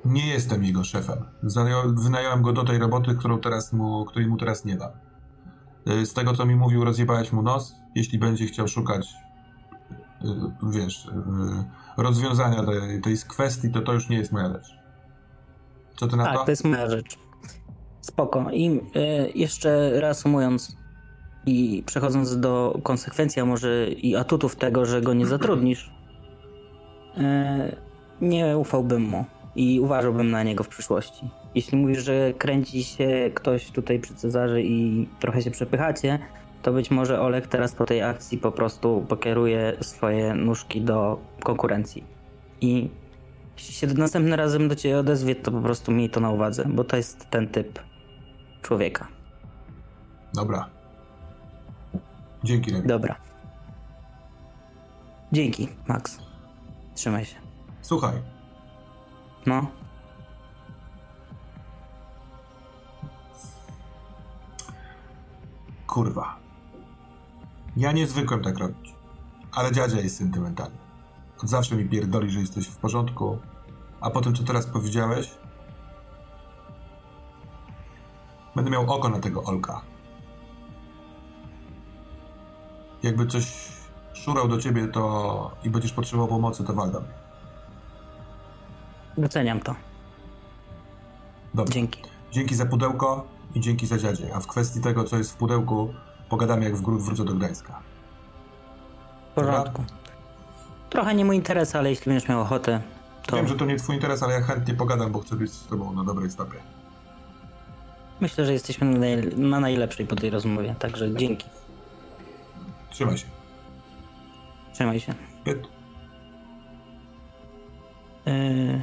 nie 0.05 0.27
jestem 0.27 0.63
jego 0.63 0.83
szefem. 0.83 1.25
Wynająłem 1.95 2.41
go 2.41 2.53
do 2.53 2.63
tej 2.63 2.79
roboty, 2.79 3.15
którą 3.15 3.39
teraz 3.39 3.73
mu, 3.73 4.05
której 4.05 4.27
mu 4.27 4.37
teraz 4.37 4.65
nie 4.65 4.75
dam. 4.75 5.08
Y, 5.87 6.05
Z 6.05 6.13
tego, 6.13 6.33
co 6.33 6.45
mi 6.45 6.55
mówił, 6.55 6.83
rozjebałeś 6.83 7.31
mu 7.31 7.41
nos. 7.41 7.75
Jeśli 7.95 8.19
będzie 8.19 8.45
chciał 8.45 8.67
szukać, 8.67 9.13
y, 10.23 10.27
wiesz, 10.69 11.05
y, 11.05 11.11
rozwiązania 11.97 12.63
tej, 12.63 13.01
tej 13.01 13.17
kwestii, 13.27 13.71
to 13.71 13.81
to 13.81 13.93
już 13.93 14.09
nie 14.09 14.17
jest 14.17 14.31
moja 14.31 14.49
rzecz. 14.53 14.79
Co 15.97 16.07
ty 16.07 16.15
na 16.17 16.25
Tak, 16.25 16.37
to? 16.37 16.43
to 16.45 16.51
jest 16.51 16.63
moja 16.63 16.89
rzecz. 16.89 17.17
Spoko. 18.01 18.51
I 18.51 18.81
jeszcze 19.35 19.99
reasumując 19.99 20.77
i 21.45 21.83
przechodząc 21.85 22.39
do 22.39 22.79
konsekwencji, 22.83 23.41
a 23.41 23.45
może 23.45 23.87
i 23.87 24.15
atutów 24.15 24.55
tego, 24.55 24.85
że 24.85 25.01
go 25.01 25.13
nie 25.13 25.25
zatrudnisz, 25.25 25.91
nie 28.21 28.57
ufałbym 28.57 29.01
mu 29.01 29.25
i 29.55 29.79
uważałbym 29.79 30.31
na 30.31 30.43
niego 30.43 30.63
w 30.63 30.67
przyszłości. 30.67 31.29
Jeśli 31.55 31.77
mówisz, 31.77 32.03
że 32.03 32.33
kręci 32.33 32.83
się 32.83 33.31
ktoś 33.33 33.71
tutaj 33.71 33.99
przy 33.99 34.15
Cezarze 34.15 34.61
i 34.61 35.07
trochę 35.19 35.41
się 35.41 35.51
przepychacie, 35.51 36.19
to 36.61 36.73
być 36.73 36.91
może 36.91 37.21
Olek 37.21 37.47
teraz 37.47 37.75
po 37.75 37.85
tej 37.85 38.01
akcji 38.01 38.37
po 38.37 38.51
prostu 38.51 39.05
pokieruje 39.09 39.77
swoje 39.81 40.33
nóżki 40.33 40.81
do 40.81 41.19
konkurencji. 41.43 42.03
I 42.61 42.89
jeśli 43.57 43.73
się 43.73 43.87
następnym 43.87 44.33
razem 44.33 44.67
do 44.67 44.75
ciebie 44.75 44.99
odezwie, 44.99 45.35
to 45.35 45.51
po 45.51 45.61
prostu 45.61 45.91
miej 45.91 46.09
to 46.09 46.19
na 46.19 46.29
uwadze, 46.29 46.65
bo 46.65 46.83
to 46.83 46.97
jest 46.97 47.29
ten 47.29 47.47
typ 47.47 47.79
człowieka. 48.61 49.07
Dobra. 50.33 50.69
Dzięki, 52.43 52.71
Lewi. 52.71 52.87
Dobra. 52.87 53.15
Dzięki, 55.31 55.69
Max. 55.87 56.19
Trzymaj 56.95 57.25
się. 57.25 57.35
Słuchaj, 57.81 58.13
No, 59.45 59.67
Kurwa. 65.89 66.35
Ja 67.77 67.91
nie 67.91 68.07
zwykłem 68.07 68.43
tak 68.43 68.57
robić. 68.57 68.95
Ale 69.51 69.71
dziadzia 69.71 70.01
jest 70.01 70.17
sentymentalny. 70.17 70.77
Od 71.43 71.49
zawsze 71.49 71.75
mi 71.75 71.89
pierdoli, 71.89 72.31
że 72.31 72.39
jesteś 72.39 72.67
w 72.67 72.77
porządku. 72.77 73.39
A 74.01 74.09
po 74.09 74.21
tym, 74.21 74.35
co 74.35 74.43
teraz 74.43 74.67
powiedziałeś, 74.67 75.31
będę 78.55 78.71
miał 78.71 78.93
oko 78.93 79.09
na 79.09 79.19
tego 79.19 79.43
Olka. 79.43 79.81
Jakby 83.03 83.27
coś 83.27 83.71
szurał 84.13 84.47
do 84.47 84.57
ciebie, 84.57 84.87
to 84.87 85.51
i 85.63 85.69
będziesz 85.69 85.93
potrzebował 85.93 86.27
pomocy, 86.27 86.63
to 86.63 86.73
wal 86.73 86.91
do 86.91 86.99
mnie. 86.99 87.13
doceniam 89.17 89.59
to. 89.59 89.75
Dobra. 91.53 91.73
Dzięki. 91.73 92.01
Dzięki 92.31 92.55
za 92.55 92.65
pudełko 92.65 93.38
i 93.55 93.59
dzięki 93.59 93.87
za 93.87 93.97
dziadzie. 93.97 94.35
A 94.35 94.39
w 94.39 94.47
kwestii 94.47 94.81
tego, 94.81 95.03
co 95.03 95.17
jest 95.17 95.31
w 95.31 95.35
pudełku, 95.35 95.93
pogadamy, 96.29 96.63
jak 96.65 96.75
w 96.75 96.81
gru- 96.81 96.99
wrócę 96.99 97.25
do 97.25 97.33
Gdańska. 97.33 97.79
W 99.31 99.35
porządku. 99.35 99.83
Trochę 100.89 101.15
nie 101.15 101.25
mój 101.25 101.35
interes, 101.35 101.75
ale 101.75 101.89
jeśli 101.89 102.05
będziesz 102.11 102.29
miał 102.29 102.41
ochotę, 102.41 102.81
to 103.27 103.35
Wiem, 103.35 103.47
że 103.47 103.55
to 103.55 103.65
nie 103.65 103.75
twój 103.77 103.95
interes, 103.95 104.23
ale 104.23 104.33
ja 104.33 104.41
chętnie 104.41 104.73
pogadam, 104.73 105.11
bo 105.11 105.19
chcę 105.19 105.35
być 105.35 105.51
z 105.51 105.67
tobą 105.67 105.93
na 105.93 106.03
dobrej 106.03 106.31
stopie. 106.31 106.57
myślę, 108.21 108.45
że 108.45 108.53
jesteśmy 108.53 108.87
na, 108.87 108.99
naj... 108.99 109.27
na 109.37 109.59
najlepszej 109.59 110.07
po 110.07 110.15
tej 110.15 110.29
rozmowie. 110.29 110.75
Także 110.79 111.15
dzięki. 111.15 111.45
Trzymaj 112.89 113.17
się. 113.17 113.25
Trzymaj 114.73 114.99
się. 114.99 115.13
Yy... 118.25 118.81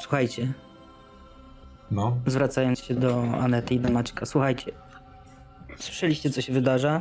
Słuchajcie, 0.00 0.52
No. 1.90 2.16
zwracając 2.26 2.80
się 2.80 2.94
do 2.94 3.22
Anety 3.40 3.74
i 3.74 3.80
do 3.80 3.90
Maćka, 3.90 4.26
słuchajcie. 4.26 4.72
Słyszeliście, 5.76 6.30
co 6.30 6.40
się 6.40 6.52
wydarza? 6.52 7.00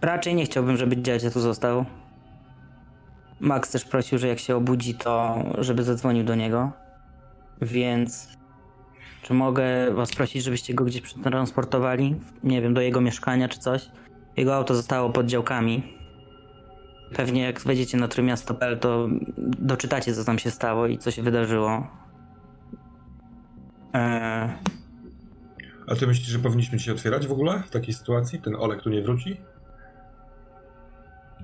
Raczej 0.00 0.34
nie 0.34 0.44
chciałbym, 0.44 0.76
żeby 0.76 1.02
dziadzia 1.02 1.30
tu 1.30 1.40
został. 1.40 1.84
Max 3.40 3.70
też 3.70 3.84
prosił, 3.84 4.18
że 4.18 4.28
jak 4.28 4.38
się 4.38 4.56
obudzi, 4.56 4.94
to 4.94 5.44
żeby 5.58 5.82
zadzwonił 5.82 6.24
do 6.24 6.34
niego. 6.34 6.72
Więc 7.62 8.28
czy 9.22 9.34
mogę 9.34 9.94
was 9.94 10.10
prosić, 10.14 10.44
żebyście 10.44 10.74
go 10.74 10.84
gdzieś 10.84 11.00
przetransportowali? 11.00 12.16
Nie 12.44 12.62
wiem, 12.62 12.74
do 12.74 12.80
jego 12.80 13.00
mieszkania 13.00 13.48
czy 13.48 13.58
coś. 13.58 13.90
Jego 14.36 14.56
auto 14.56 14.74
zostało 14.74 15.10
pod 15.10 15.26
działkami. 15.26 15.98
Pewnie 17.14 17.42
jak 17.42 17.60
wejdziecie 17.60 17.98
na 17.98 18.08
trójmiasto.pl, 18.08 18.78
to 18.78 19.08
doczytacie, 19.38 20.14
co 20.14 20.24
tam 20.24 20.38
się 20.38 20.50
stało 20.50 20.86
i 20.86 20.98
co 20.98 21.10
się 21.10 21.22
wydarzyło. 21.22 21.86
Eee, 23.92 24.50
A 25.86 25.94
ty 25.94 26.06
myślisz, 26.06 26.28
że 26.28 26.38
powinniśmy 26.38 26.78
się 26.78 26.92
otwierać 26.92 27.26
w 27.26 27.32
ogóle 27.32 27.62
w 27.66 27.70
takiej 27.70 27.94
sytuacji? 27.94 28.38
Ten 28.40 28.54
Olek 28.56 28.82
tu 28.82 28.90
nie 28.90 29.02
wróci? 29.02 29.40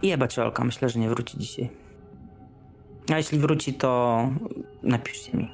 jebać 0.02 0.38
Olka, 0.38 0.64
myślę, 0.64 0.88
że 0.88 0.98
nie 0.98 1.08
wróci 1.08 1.38
dzisiaj. 1.38 1.70
A 3.12 3.16
jeśli 3.16 3.38
wróci, 3.38 3.74
to 3.74 4.20
napiszcie 4.82 5.36
mi 5.36 5.50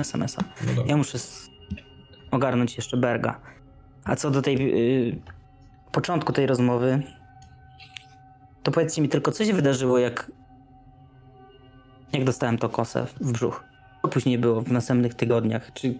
SMS-a. 0.00 0.42
No 0.76 0.82
Ja 0.86 0.96
muszę 0.96 1.18
ogarnąć 2.30 2.76
jeszcze 2.76 2.96
Berga. 2.96 3.40
A 4.04 4.16
co 4.16 4.30
do 4.30 4.42
tej 4.42 4.58
yy, 4.58 5.18
początku 5.92 6.32
tej 6.32 6.46
rozmowy, 6.46 7.02
to 8.62 8.70
powiedzcie 8.70 9.02
mi 9.02 9.08
tylko, 9.08 9.32
co 9.32 9.44
się 9.44 9.52
wydarzyło, 9.54 9.98
jak 9.98 10.30
jak 12.12 12.24
dostałem 12.24 12.58
to 12.58 12.68
kosę 12.68 13.06
w 13.20 13.32
brzuch. 13.32 13.64
Co 14.04 14.08
później 14.08 14.38
było 14.38 14.60
w 14.62 14.72
następnych 14.72 15.14
tygodniach? 15.14 15.72
Czy 15.72 15.98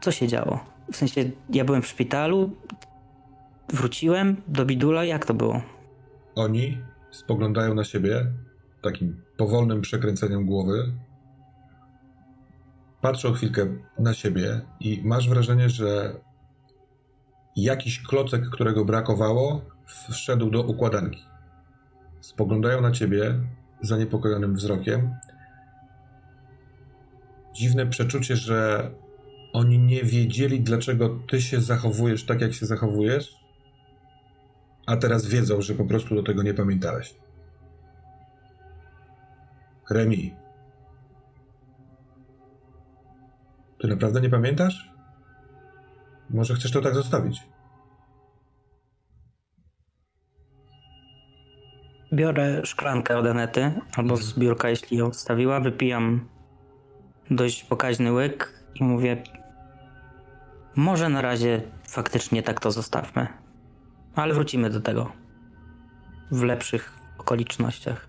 co 0.00 0.12
się 0.12 0.28
działo? 0.28 0.64
W 0.92 0.96
sensie, 0.96 1.30
ja 1.50 1.64
byłem 1.64 1.82
w 1.82 1.86
szpitalu, 1.86 2.56
wróciłem 3.68 4.42
do 4.48 4.66
Bidula, 4.66 5.04
jak 5.04 5.26
to 5.26 5.34
było? 5.34 5.62
Oni 6.34 6.78
spoglądają 7.10 7.74
na 7.74 7.84
siebie 7.84 8.26
takim 8.82 9.22
powolnym 9.36 9.80
przekręceniem 9.80 10.46
głowy. 10.46 10.92
Patrzą 13.00 13.32
chwilkę 13.32 13.66
na 13.98 14.14
siebie 14.14 14.60
i 14.80 15.02
masz 15.04 15.28
wrażenie, 15.28 15.68
że 15.68 16.14
jakiś 17.56 18.02
klocek, 18.02 18.50
którego 18.52 18.84
brakowało, 18.84 19.62
wszedł 20.10 20.50
do 20.50 20.62
układanki. 20.62 21.24
Spoglądają 22.20 22.80
na 22.80 22.90
ciebie 22.90 23.34
zaniepokojonym 23.80 24.54
wzrokiem. 24.54 25.14
Dziwne 27.60 27.86
przeczucie, 27.86 28.36
że 28.36 28.90
oni 29.52 29.78
nie 29.78 30.02
wiedzieli, 30.02 30.60
dlaczego 30.60 31.18
ty 31.28 31.42
się 31.42 31.60
zachowujesz 31.60 32.26
tak, 32.26 32.40
jak 32.40 32.54
się 32.54 32.66
zachowujesz, 32.66 33.36
a 34.86 34.96
teraz 34.96 35.26
wiedzą, 35.26 35.62
że 35.62 35.74
po 35.74 35.84
prostu 35.84 36.14
do 36.14 36.22
tego 36.22 36.42
nie 36.42 36.54
pamiętałeś. 36.54 37.14
Remi. 39.90 40.34
Ty 43.78 43.88
naprawdę 43.88 44.20
nie 44.20 44.30
pamiętasz? 44.30 44.90
Może 46.30 46.54
chcesz 46.54 46.72
to 46.72 46.80
tak 46.80 46.94
zostawić? 46.94 47.42
Biorę 52.12 52.66
szklankę 52.66 53.18
od 53.18 53.26
Anety, 53.26 53.72
albo 53.96 54.16
z 54.16 54.38
biurka, 54.38 54.70
jeśli 54.70 54.96
ją 54.96 55.06
odstawiła, 55.06 55.60
wypijam 55.60 56.28
dość 57.30 57.64
pokaźny 57.64 58.12
łyk 58.12 58.52
i 58.74 58.84
mówię, 58.84 59.22
może 60.76 61.08
na 61.08 61.22
razie 61.22 61.62
faktycznie 61.84 62.42
tak 62.42 62.60
to 62.60 62.70
zostawmy, 62.70 63.26
ale 64.14 64.34
wrócimy 64.34 64.70
do 64.70 64.80
tego 64.80 65.12
w 66.30 66.42
lepszych 66.42 66.98
okolicznościach. 67.18 68.08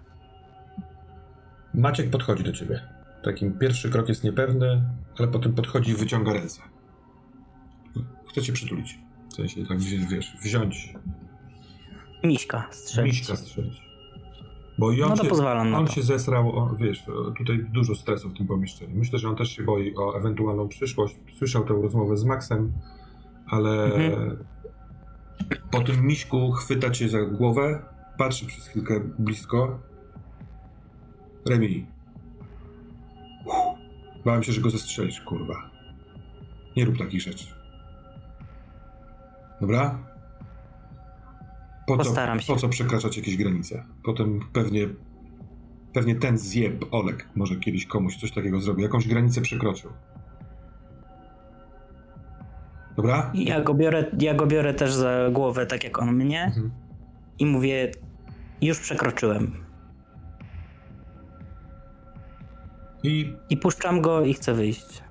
Maciek 1.73 2.09
podchodzi 2.09 2.43
do 2.43 2.51
ciebie. 2.53 2.81
Takim 3.23 3.59
pierwszy 3.59 3.89
krok 3.89 4.09
jest 4.09 4.23
niepewny, 4.23 4.81
ale 5.19 5.27
potem 5.27 5.53
podchodzi 5.53 5.91
i 5.91 5.95
wyciąga 5.95 6.33
ręce. 6.33 6.61
Chce 8.29 8.41
cię 8.41 8.53
przytulić. 8.53 8.99
W 9.29 9.33
sensie 9.33 9.65
tak 9.65 9.79
wiesz, 9.79 10.37
wziąć. 10.43 10.93
Miśka 12.23 12.67
strzelić. 12.71 13.19
Miśka 13.19 13.35
strzelić. 13.35 13.90
Bo 14.77 14.91
i 14.91 15.01
on 15.03 15.09
no 15.09 15.15
to 15.17 15.23
się, 15.23 15.29
pozwalam 15.29 15.71
na 15.71 15.77
on 15.77 15.85
to. 15.87 15.91
się 15.93 16.01
zesrał, 16.01 16.49
o, 16.59 16.75
wiesz, 16.79 17.03
tutaj 17.37 17.65
dużo 17.71 17.95
stresu 17.95 18.29
w 18.29 18.37
tym 18.37 18.47
pomieszczeniu. 18.47 18.95
Myślę, 18.95 19.19
że 19.19 19.29
on 19.29 19.35
też 19.35 19.49
się 19.51 19.63
boi 19.63 19.95
o 19.95 20.17
ewentualną 20.17 20.67
przyszłość. 20.67 21.15
Słyszał 21.37 21.63
tę 21.65 21.73
rozmowę 21.73 22.17
z 22.17 22.23
Maxem, 22.23 22.71
ale 23.47 23.83
Mhm. 23.83 24.37
po 25.71 25.81
tym 25.81 26.05
miśku 26.07 26.51
chwyta 26.51 26.89
cię 26.89 27.09
za 27.09 27.21
głowę, 27.21 27.83
patrzy 28.17 28.45
przez 28.45 28.67
chwilkę 28.67 28.99
blisko. 29.19 29.79
Remi. 31.49 31.85
Uff, 33.45 33.55
Bałem 34.25 34.43
się, 34.43 34.51
że 34.51 34.61
go 34.61 34.69
zestrzelisz, 34.69 35.21
kurwa. 35.21 35.69
Nie 36.77 36.85
rób 36.85 36.97
takich 36.97 37.21
rzeczy. 37.21 37.45
Dobra? 39.61 39.99
Po 41.97 42.03
co, 42.03 42.09
Postaram 42.09 42.39
się. 42.39 42.53
po 42.53 42.59
co 42.59 42.69
przekraczać 42.69 43.17
jakieś 43.17 43.37
granice? 43.37 43.83
Potem 44.03 44.39
pewnie 44.53 44.87
pewnie 45.93 46.15
ten 46.15 46.37
zjeb, 46.37 46.85
Olek, 46.91 47.27
może 47.35 47.55
kiedyś 47.55 47.85
komuś 47.85 48.17
coś 48.17 48.31
takiego 48.31 48.59
zrobił. 48.61 48.83
Jakąś 48.83 49.07
granicę 49.07 49.41
przekroczył. 49.41 49.91
Dobra? 52.95 53.31
Ja 53.35 53.61
go, 53.61 53.73
biorę, 53.73 54.05
ja 54.19 54.33
go 54.33 54.47
biorę 54.47 54.73
też 54.73 54.93
za 54.93 55.29
głowę, 55.31 55.65
tak 55.65 55.83
jak 55.83 55.99
on 56.01 56.15
mnie, 56.15 56.43
Mhm. 56.43 56.71
i 57.39 57.45
mówię, 57.45 57.91
już 58.61 58.79
przekroczyłem. 58.79 59.51
I 63.03 63.33
I 63.49 63.57
puszczam 63.57 64.01
go 64.01 64.21
i 64.25 64.33
chcę 64.33 64.53
wyjść, 64.53 65.03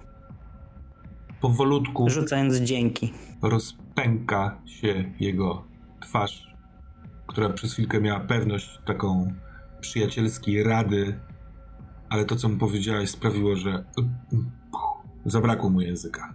powolutku 1.41 2.11
rzucając 2.11 2.57
dzięki. 2.57 3.13
rozpęka 3.43 4.59
się 4.67 5.05
jego 5.21 5.65
twarz, 6.01 6.50
która 7.31 7.49
przez 7.49 7.73
chwilkę 7.73 8.01
miała 8.01 8.21
pewność 8.21 8.81
taką 8.85 9.33
przyjacielskiej 9.81 10.63
rady, 10.63 11.21
ale 12.09 12.25
to, 12.25 12.37
co 12.37 12.49
mu 12.49 12.57
powiedziałeś, 12.57 13.11
sprawiło, 13.11 13.57
że 13.57 13.85
zabrakło 15.25 15.71
mu 15.71 15.81
języka. 15.81 16.35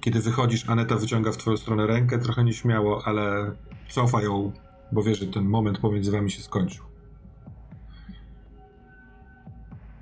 Kiedy 0.00 0.20
wychodzisz, 0.20 0.68
Aneta 0.68 0.96
wyciąga 0.96 1.32
w 1.32 1.36
twoją 1.36 1.56
stronę 1.56 1.86
rękę, 1.86 2.18
trochę 2.18 2.44
nieśmiało, 2.44 3.02
ale 3.04 3.52
cofa 3.88 4.22
ją, 4.22 4.52
bo 4.92 5.02
wie, 5.02 5.14
że 5.14 5.26
ten 5.26 5.44
moment 5.44 5.78
pomiędzy 5.78 6.12
wami 6.12 6.30
się 6.30 6.42
skończył. 6.42 6.84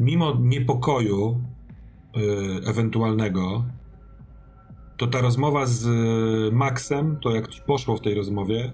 Mimo 0.01 0.37
niepokoju 0.41 1.41
yy, 2.17 2.61
ewentualnego, 2.67 3.65
to 4.97 5.07
ta 5.07 5.21
rozmowa 5.21 5.67
z 5.67 5.87
y, 5.87 6.53
Maxem, 6.53 7.17
to 7.21 7.35
jak 7.35 7.49
ci 7.49 7.63
poszło 7.63 7.97
w 7.97 8.01
tej 8.01 8.15
rozmowie 8.15 8.73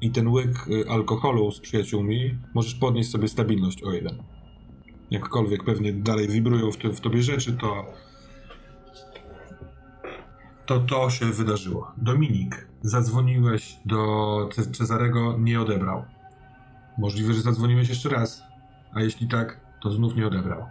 i 0.00 0.10
ten 0.10 0.28
łyk 0.28 0.68
y, 0.68 0.90
alkoholu 0.90 1.52
z 1.52 1.60
przyjaciółmi, 1.60 2.38
możesz 2.54 2.74
podnieść 2.74 3.10
sobie 3.10 3.28
stabilność 3.28 3.82
o 3.82 3.92
jeden. 3.92 4.22
Jakkolwiek 5.10 5.64
pewnie 5.64 5.92
dalej 5.92 6.28
wibrują 6.28 6.70
w, 6.72 6.76
w 6.76 7.00
tobie 7.00 7.22
rzeczy, 7.22 7.52
to 7.52 7.84
to 10.66 10.80
to 10.80 11.10
się 11.10 11.26
wydarzyło. 11.26 11.92
Dominik, 11.96 12.68
zadzwoniłeś 12.82 13.76
do 13.84 13.96
Ce- 14.52 14.70
Cezarego, 14.72 15.36
nie 15.38 15.60
odebrał. 15.60 16.04
Możliwe, 16.98 17.34
że 17.34 17.40
zadzwoniłeś 17.40 17.88
jeszcze 17.88 18.08
raz, 18.08 18.42
a 18.92 19.00
jeśli 19.02 19.28
tak, 19.28 19.60
to 19.82 19.90
znów 19.90 20.16
nie 20.16 20.26
odebrał. 20.26 20.66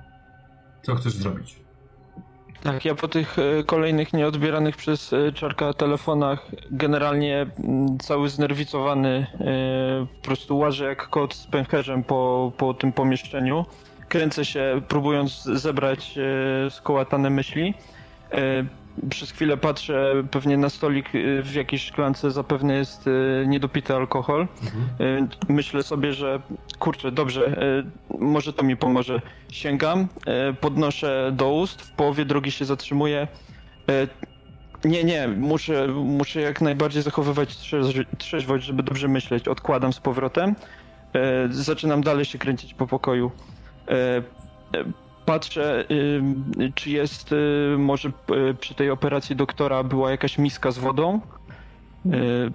Co 0.83 0.95
chcesz 0.95 1.13
zrobić? 1.13 1.59
Tak, 2.63 2.85
ja 2.85 2.95
po 2.95 3.07
tych 3.07 3.39
e, 3.39 3.63
kolejnych 3.63 4.13
nieodbieranych 4.13 4.77
przez 4.77 5.13
e, 5.13 5.31
Czarka 5.31 5.73
telefonach 5.73 6.47
generalnie 6.71 7.45
cały 8.01 8.29
znerwicowany 8.29 9.27
e, 9.39 10.05
po 10.15 10.21
prostu 10.21 10.57
łażę 10.57 10.85
jak 10.85 11.09
kot 11.09 11.33
z 11.33 11.47
pęcherzem 11.47 12.03
po, 12.03 12.51
po 12.57 12.73
tym 12.73 12.91
pomieszczeniu. 12.91 13.65
Kręcę 14.09 14.45
się 14.45 14.81
próbując 14.87 15.43
zebrać 15.43 16.19
skołatane 16.69 17.29
myśli. 17.29 17.73
Przez 19.09 19.31
chwilę 19.31 19.57
patrzę 19.57 20.13
pewnie 20.31 20.57
na 20.57 20.69
stolik 20.69 21.07
e, 21.15 21.41
w 21.41 21.53
jakiejś 21.53 21.83
szklance 21.83 22.31
zapewne 22.31 22.73
jest 22.73 23.05
e, 23.07 23.47
niedopity 23.47 23.95
alkohol. 23.95 24.47
Mhm. 24.63 25.29
Myślę 25.49 25.83
sobie, 25.83 26.13
że 26.13 26.41
kurczę, 26.79 27.11
dobrze, 27.11 27.59
może 28.19 28.53
to 28.53 28.63
mi 28.63 28.77
pomoże. 28.77 29.21
Sięgam, 29.51 30.07
podnoszę 30.61 31.31
do 31.33 31.53
ust, 31.53 31.81
w 31.81 31.91
połowie 31.91 32.25
drogi 32.25 32.51
się 32.51 32.65
zatrzymuję. 32.65 33.27
Nie, 34.85 35.03
nie, 35.03 35.27
muszę, 35.27 35.87
muszę 35.87 36.41
jak 36.41 36.61
najbardziej 36.61 37.01
zachowywać 37.01 37.49
trzeź- 37.49 38.05
trzeźwość, 38.17 38.65
żeby 38.65 38.83
dobrze 38.83 39.07
myśleć. 39.07 39.47
Odkładam 39.47 39.93
z 39.93 39.99
powrotem. 39.99 40.55
Zaczynam 41.49 42.01
dalej 42.01 42.25
się 42.25 42.37
kręcić 42.37 42.73
po 42.73 42.87
pokoju. 42.87 43.31
Patrzę, 45.29 45.85
czy 46.75 46.89
jest 46.89 47.31
y, 47.31 47.75
może 47.77 48.09
y, 48.09 48.53
przy 48.53 48.73
tej 48.75 48.89
operacji 48.89 49.35
doktora 49.35 49.83
była 49.83 50.11
jakaś 50.11 50.37
miska 50.37 50.71
z 50.71 50.77
wodą. 50.77 51.19
Y, 52.05 52.09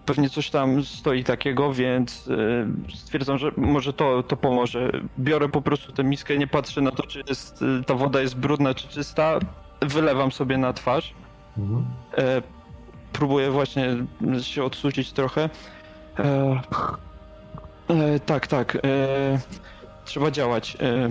Pewnie 0.07 0.31
coś 0.31 0.51
tam 0.51 0.85
stoi 0.85 1.25
takiego, 1.25 1.73
więc 1.73 2.31
stwierdzam, 2.95 3.39
że 3.39 3.53
może 3.57 3.93
to, 3.93 4.23
to 4.23 4.37
pomoże. 4.37 4.91
Biorę 5.19 5.49
po 5.49 5.63
prostu 5.63 5.93
tę 5.93 6.05
miskę, 6.05 6.39
nie 6.39 6.47
patrzę 6.47 6.81
na 6.81 6.91
to, 6.91 7.03
czy 7.03 7.23
jest, 7.29 7.65
ta 7.87 7.95
woda 7.95 8.21
jest 8.21 8.37
brudna, 8.37 8.75
czy 8.75 8.89
czysta. 8.89 9.39
Wylewam 9.81 10.33
sobie 10.33 10.59
na 10.59 10.73
twarz. 10.73 11.15
Mhm. 11.59 11.85
E, 12.19 12.43
próbuję 13.13 13.51
właśnie 13.51 13.97
się 14.43 14.65
odsucić 14.65 15.13
trochę. 15.13 15.51
E, 16.19 16.61
e, 17.89 18.21
tak, 18.21 18.47
tak. 18.47 18.77
E, 18.77 18.79
trzeba 20.05 20.31
działać. 20.31 20.77
E, 20.81 21.09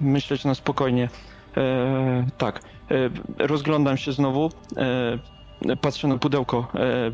myśleć 0.00 0.44
na 0.44 0.54
spokojnie. 0.54 1.08
E, 1.56 2.26
tak. 2.38 2.60
E, 2.90 3.46
rozglądam 3.46 3.96
się 3.96 4.12
znowu. 4.12 4.50
E, 4.76 5.76
patrzę 5.76 6.08
na 6.08 6.18
pudełko. 6.18 6.66
E, 6.74 7.10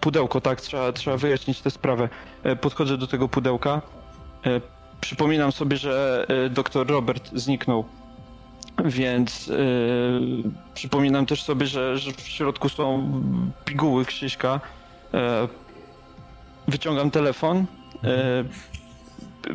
pudełko, 0.00 0.40
tak, 0.40 0.60
trzeba, 0.60 0.92
trzeba 0.92 1.16
wyjaśnić 1.16 1.60
tę 1.60 1.70
sprawę. 1.70 2.08
E, 2.42 2.56
podchodzę 2.56 2.98
do 2.98 3.06
tego 3.06 3.28
pudełka. 3.28 3.82
E, 4.46 4.60
przypominam 5.00 5.52
sobie, 5.52 5.76
że 5.76 6.26
doktor 6.50 6.86
Robert 6.86 7.30
zniknął. 7.34 7.84
Więc 8.84 9.52
przypominam 10.74 11.26
też 11.26 11.42
sobie, 11.42 11.66
że, 11.66 11.98
że 11.98 12.12
w 12.12 12.20
środku 12.20 12.68
są 12.68 13.12
piguły 13.64 14.04
Krzyśka. 14.04 14.60
Wyciągam 16.68 17.10
telefon. 17.10 17.66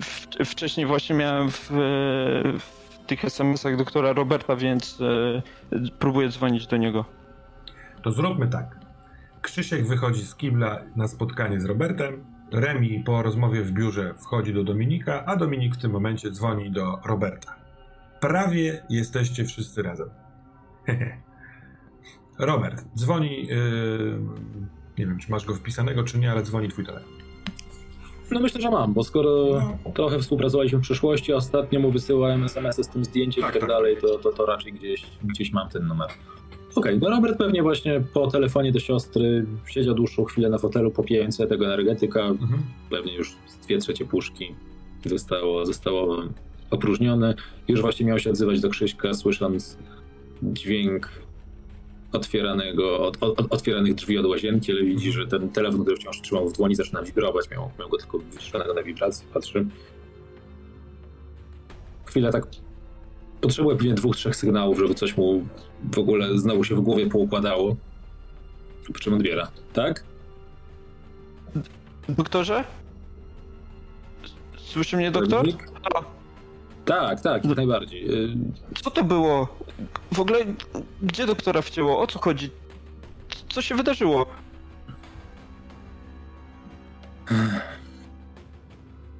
W, 0.02 0.28
wcześniej 0.46 0.86
właśnie 0.86 1.16
miałem 1.16 1.52
w, 1.52 1.70
w 2.60 2.84
tych 3.08 3.26
SMS-ach 3.26 3.78
doktora 3.78 4.14
Roberta, 4.14 4.56
więc 4.56 5.02
e, 5.72 5.82
próbuję 6.00 6.30
dzwonić 6.30 6.68
do 6.68 6.78
niego. 6.78 7.06
To 8.04 8.12
zróbmy 8.12 8.48
tak. 8.48 8.80
Krzysiek 9.41 9.88
wychodzi 9.88 10.26
z 10.26 10.36
kibla 10.36 10.80
na 10.96 11.08
spotkanie 11.08 11.60
z 11.60 11.66
Robertem. 11.66 12.26
Remi 12.52 13.04
po 13.06 13.22
rozmowie 13.22 13.62
w 13.62 13.72
biurze 13.72 14.14
wchodzi 14.18 14.54
do 14.54 14.64
Dominika, 14.64 15.26
a 15.26 15.36
Dominik 15.36 15.76
w 15.76 15.82
tym 15.82 15.91
momencie 15.91 16.32
dzwoni 16.32 16.72
do 16.72 17.00
Roberta. 17.06 17.56
Prawie 18.20 18.84
jesteście 18.89 19.46
wszyscy 19.46 19.84
razem. 19.84 20.10
Robert, 22.39 22.86
dzwoni. 22.96 23.48
Yy, 23.48 24.20
nie 24.98 25.06
wiem, 25.06 25.20
czy 25.20 25.32
masz 25.32 25.46
go 25.46 25.56
wpisanego, 25.56 26.04
czy 26.04 26.20
nie, 26.20 26.32
ale 26.32 26.44
dzwoni 26.44 26.70
twój 26.70 26.86
telefon. 26.86 27.22
No 28.34 28.39
myślę, 28.39 28.61
że 28.61 28.71
mam, 28.71 28.93
bo 28.93 29.03
skoro 29.03 29.61
trochę 29.93 30.19
współpracowaliśmy 30.19 30.79
w 30.79 30.81
przyszłości, 30.81 31.34
ostatnio 31.34 31.79
mu 31.79 31.91
wysyłałem 31.91 32.43
SMS-y 32.43 32.84
z 32.84 32.88
tym 32.89 33.05
zdjęciem 33.05 33.43
Tak, 33.43 33.51
i 33.51 33.53
tak 33.53 33.61
tak. 33.61 33.69
dalej, 33.69 33.97
to, 34.01 34.17
to, 34.17 34.31
to 34.31 34.45
raczej 34.45 34.73
gdzieś, 34.73 35.05
gdzieś 35.23 35.51
mam 35.51 35.69
ten 35.69 35.88
numer. 35.88 36.09
Okej, 36.75 36.99
no 36.99 37.09
Robert 37.09 37.38
pewnie 37.38 37.63
właśnie 37.63 38.01
po 38.13 38.27
telefonie 38.31 38.71
do 38.71 38.79
siostry 38.79 39.45
siedział 39.65 39.95
dłuższą 39.95 40.23
chwilę 40.23 40.49
na 40.49 40.57
fotelu 40.57 40.91
popijając 40.91 41.38
tego 41.38 41.65
energetyka, 41.65 42.19
Mhm. 42.21 42.61
pewnie 42.89 43.15
już 43.15 43.36
dwie 43.63 43.77
trzecie 43.77 44.05
puszki 44.05 44.55
zostało, 45.05 45.65
zostało 45.65 46.23
opróżnione. 46.71 47.36
Już 47.67 47.81
właśnie 47.81 48.05
miał 48.05 48.19
się 48.19 48.29
odzywać 48.29 48.61
do 48.61 48.69
Krzyśka, 48.69 49.13
słysząc 49.13 49.77
dźwięk 50.43 51.09
otwieranego, 52.14 53.07
od, 53.07 53.24
od, 53.24 53.53
otwieranych 53.53 53.95
drzwi 53.95 54.18
od 54.18 54.26
łazienki, 54.26 54.72
ale 54.72 54.84
widzi, 54.84 55.11
że 55.11 55.28
ten 55.28 55.49
telefon, 55.49 55.82
który 55.82 55.97
wciąż 55.97 56.22
trzymał 56.22 56.49
w 56.49 56.53
dłoni, 56.53 56.76
zaczyna 56.76 57.03
wibrować. 57.03 57.49
Miał, 57.49 57.72
miał 57.80 57.89
go 57.89 57.97
tylko 57.97 58.18
wyciszonego 58.18 58.74
na 58.74 58.84
wibracji, 58.84 59.28
patrzy. 59.34 59.66
Chwilę 62.05 62.32
tak 62.32 62.47
potrzebuje 63.41 63.78
pewnie 63.78 63.93
dwóch, 63.93 64.16
trzech 64.16 64.36
sygnałów, 64.36 64.80
żeby 64.80 64.95
coś 64.95 65.18
mu 65.18 65.45
w 65.93 65.99
ogóle 65.99 66.38
znowu 66.38 66.64
się 66.64 66.76
w 66.76 66.82
głowie 66.82 67.09
poukładało. 67.09 67.76
Po 68.93 68.99
czym 68.99 69.14
odbiera. 69.14 69.51
Tak? 69.74 70.03
Doktorze? 72.09 72.64
Słyszy 74.57 74.97
mnie 74.97 75.11
doktor? 75.11 75.45
Tak, 76.86 77.21
tak, 77.21 77.45
jak 77.45 77.57
najbardziej. 77.57 78.23
Y, 78.25 78.36
Co 78.84 78.91
to 78.91 79.03
było? 79.03 79.47
W 80.11 80.19
ogóle 80.19 80.39
gdzie 81.01 81.25
doktora 81.25 81.61
wcięło? 81.61 81.99
O 82.01 82.07
co 82.07 82.19
chodzi? 82.19 82.49
Co 83.49 83.61
się 83.61 83.75
wydarzyło? 83.75 84.25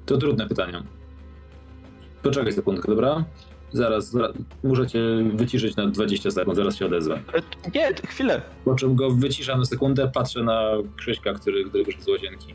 To 0.06 0.16
trudne 0.18 0.48
pytanie. 0.48 0.82
Poczekaj 2.22 2.52
sekundkę, 2.52 2.88
dobra? 2.88 3.24
Zaraz, 3.72 4.10
zaraz 4.10 4.32
muszę 4.64 4.86
cię 4.86 5.00
wyciszyć 5.34 5.76
na 5.76 5.86
20 5.86 6.30
sekund, 6.30 6.56
zaraz 6.56 6.76
się 6.76 6.86
odezwę. 6.86 7.14
E, 7.64 7.70
Nie, 7.74 7.94
chwilę. 8.06 8.42
Po 8.64 8.74
czym 8.74 8.96
go 8.96 9.10
wyciszam 9.10 9.58
na 9.58 9.64
sekundę, 9.64 10.10
patrzę 10.14 10.42
na 10.42 10.70
Krzyśka, 10.96 11.34
który, 11.34 11.64
który 11.64 11.84
wyszedł 11.84 12.04
z 12.04 12.08
łazienki. 12.08 12.54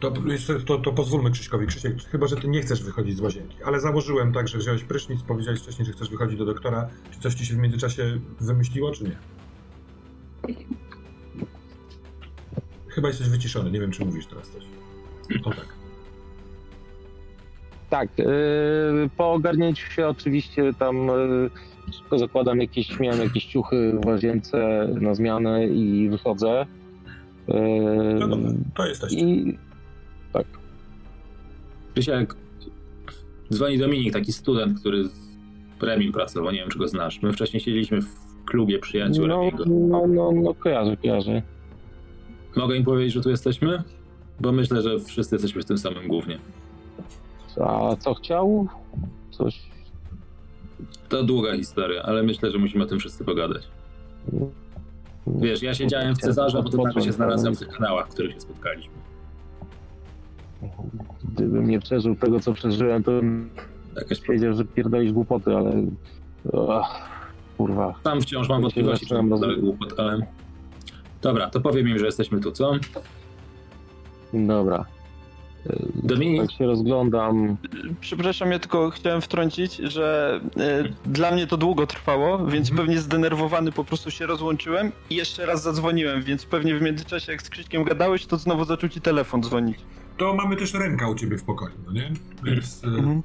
To, 0.00 0.12
to, 0.66 0.78
to 0.78 0.92
pozwólmy 0.92 1.30
Krzyśkowi. 1.30 1.66
Krzysiek, 1.66 2.02
chyba, 2.02 2.26
że 2.26 2.36
ty 2.36 2.48
nie 2.48 2.62
chcesz 2.62 2.82
wychodzić 2.82 3.16
z 3.16 3.20
łazienki, 3.20 3.56
ale 3.64 3.80
założyłem 3.80 4.32
tak, 4.32 4.48
że 4.48 4.58
wziąłeś 4.58 4.84
prysznic, 4.84 5.22
powiedziałeś 5.22 5.60
wcześniej, 5.60 5.86
że 5.86 5.92
chcesz 5.92 6.10
wychodzić 6.10 6.38
do 6.38 6.44
doktora. 6.44 6.88
Czy 7.10 7.20
coś 7.20 7.34
ci 7.34 7.46
się 7.46 7.54
w 7.54 7.58
międzyczasie 7.58 8.18
wymyśliło, 8.40 8.92
czy 8.92 9.04
nie? 9.04 9.16
Chyba 12.88 13.08
jesteś 13.08 13.28
wyciszony, 13.28 13.70
nie 13.70 13.80
wiem, 13.80 13.90
czy 13.90 14.04
mówisz 14.04 14.26
teraz 14.26 14.50
coś. 14.50 14.64
O 15.44 15.50
tak. 15.50 15.66
Tak, 17.90 18.18
yy, 18.18 19.10
po 19.16 19.32
ogarnięciu 19.32 19.90
się 19.90 20.08
oczywiście 20.08 20.74
tam 20.78 21.06
yy, 21.06 21.50
szybko 21.92 22.18
zakładam 22.18 22.60
jakieś, 22.60 23.00
miałem 23.00 23.20
jakieś 23.20 23.44
ciuchy 23.44 23.98
w 24.02 24.06
łazience 24.06 24.88
na 25.00 25.14
zmianę 25.14 25.66
i 25.66 26.08
wychodzę. 26.10 26.66
Yy, 27.48 28.16
No 28.18 28.28
dobra, 28.28 28.50
to 28.74 28.86
jesteś. 28.86 29.12
I 29.12 29.58
Krzysiek, 31.98 32.34
dzwoni 33.52 33.78
Dominik, 33.78 34.12
taki 34.12 34.32
student, 34.32 34.80
który 34.80 35.08
z 35.08 35.28
premium 35.78 36.12
pracował, 36.12 36.52
nie 36.52 36.58
wiem, 36.58 36.68
czy 36.68 36.78
go 36.78 36.88
znasz. 36.88 37.22
My 37.22 37.32
wcześniej 37.32 37.60
siedzieliśmy 37.60 38.02
w 38.02 38.44
klubie 38.44 38.78
przyjaciół 38.78 39.26
no, 39.26 39.40
Remiego. 39.40 39.64
no, 39.66 40.06
no, 40.06 40.32
no 40.32 40.54
kojarzę, 40.54 40.96
kojarzę. 40.96 41.42
Mogę 42.56 42.76
im 42.76 42.84
powiedzieć, 42.84 43.12
że 43.14 43.20
tu 43.20 43.30
jesteśmy? 43.30 43.82
Bo 44.40 44.52
myślę, 44.52 44.82
że 44.82 45.00
wszyscy 45.00 45.34
jesteśmy 45.34 45.62
w 45.62 45.64
tym 45.64 45.78
samym 45.78 46.08
głównie. 46.08 46.38
A 47.60 47.96
co 47.96 48.14
chciał? 48.14 48.68
Coś. 49.30 49.62
To 51.08 51.24
długa 51.24 51.56
historia, 51.56 52.02
ale 52.02 52.22
myślę, 52.22 52.50
że 52.50 52.58
musimy 52.58 52.84
o 52.84 52.86
tym 52.86 52.98
wszyscy 52.98 53.24
pogadać. 53.24 53.68
Wiesz, 55.26 55.62
ja 55.62 55.74
siedziałem 55.74 56.14
w 56.14 56.18
Cezarze, 56.18 56.62
bo 56.62 56.70
to 56.70 56.82
nagle 56.82 57.02
się 57.02 57.12
znalazłem 57.12 57.54
w 57.54 57.58
tych 57.58 57.68
kanałach, 57.68 58.08
w 58.08 58.10
których 58.10 58.34
się 58.34 58.40
spotkaliśmy. 58.40 58.94
Gdybym 61.38 61.70
nie 61.70 61.80
przeżył 61.80 62.14
tego, 62.16 62.40
co 62.40 62.52
przeżyłem, 62.52 63.04
to 63.04 63.10
bym 63.10 63.50
Jakaś 63.96 64.20
powiedział, 64.20 64.54
że 64.54 64.64
pierdolisz 64.64 65.12
głupoty, 65.12 65.56
ale... 65.56 65.72
Ach, 66.70 67.08
kurwa. 67.56 67.94
Tam 68.02 68.20
wciąż 68.20 68.48
mam 68.48 68.62
wątpliwości, 68.62 69.06
czy 69.06 69.14
dalej 69.40 69.60
głupot, 69.60 70.00
ale... 70.00 70.26
Dobra, 71.22 71.50
to 71.50 71.60
powiem 71.60 71.88
im, 71.88 71.98
że 71.98 72.06
jesteśmy 72.06 72.40
tu, 72.40 72.52
co? 72.52 72.72
Dobra. 74.32 74.84
Dominik, 75.94 76.40
Tak 76.42 76.52
się 76.52 76.66
rozglądam. 76.66 77.56
Przepraszam, 78.00 78.52
ja 78.52 78.58
tylko 78.58 78.90
chciałem 78.90 79.20
wtrącić, 79.20 79.76
że 79.76 80.40
e, 80.56 80.84
dla 81.06 81.30
mnie 81.30 81.46
to 81.46 81.56
długo 81.56 81.86
trwało, 81.86 82.38
więc 82.46 82.70
Mhm. 82.70 82.76
pewnie 82.86 83.00
zdenerwowany 83.00 83.72
po 83.72 83.84
prostu 83.84 84.10
się 84.10 84.26
rozłączyłem 84.26 84.92
i 85.10 85.14
jeszcze 85.14 85.46
raz 85.46 85.62
zadzwoniłem, 85.62 86.22
więc 86.22 86.44
pewnie 86.46 86.74
w 86.74 86.82
międzyczasie 86.82 87.32
jak 87.32 87.42
z 87.42 87.50
Krzyśkiem 87.50 87.84
gadałeś, 87.84 88.26
to 88.26 88.36
znowu 88.36 88.64
zaczął 88.64 88.88
ci 88.88 89.00
telefon 89.00 89.42
dzwonić. 89.42 89.78
To 90.18 90.34
mamy 90.34 90.56
też 90.56 90.74
ręka 90.74 91.08
u 91.08 91.14
ciebie 91.14 91.38
w 91.38 91.44
pokoju, 91.44 91.74
no 91.86 91.92
nie? 91.92 92.12
Więc 92.44 92.84
e, 92.84 92.86
Mhm. 92.86 93.22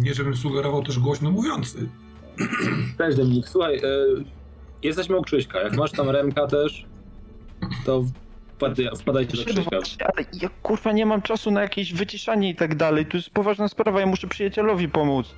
nie 0.00 0.14
żebym 0.14 0.36
sugerował 0.36 0.82
też 0.82 0.98
głośno 0.98 1.30
mówiący. 1.30 1.88
cześć 2.98 3.16
Dominik, 3.16 3.48
słuchaj, 3.48 3.76
e, 3.76 3.80
jesteśmy 4.82 5.16
u 5.16 5.22
Krzyśka, 5.22 5.60
jak 5.62 5.76
masz 5.76 5.92
tam 5.92 6.10
Remka 6.10 6.46
też, 6.46 6.86
to 7.84 8.04
wpadaj, 8.56 8.88
wpadajcie 8.98 9.36
do 9.36 9.44
Krzyśka. 9.44 10.04
Ale 10.14 10.26
ja 10.42 10.48
kurwa 10.62 10.92
nie 10.92 11.06
mam 11.06 11.22
czasu 11.22 11.50
na 11.50 11.62
jakieś 11.62 11.92
wyciszanie 11.94 12.50
i 12.50 12.54
tak 12.54 12.74
dalej, 12.74 13.06
to 13.06 13.16
jest 13.16 13.30
poważna 13.30 13.68
sprawa, 13.68 14.00
ja 14.00 14.06
muszę 14.06 14.26
przyjacielowi 14.26 14.88
pomóc. 14.88 15.34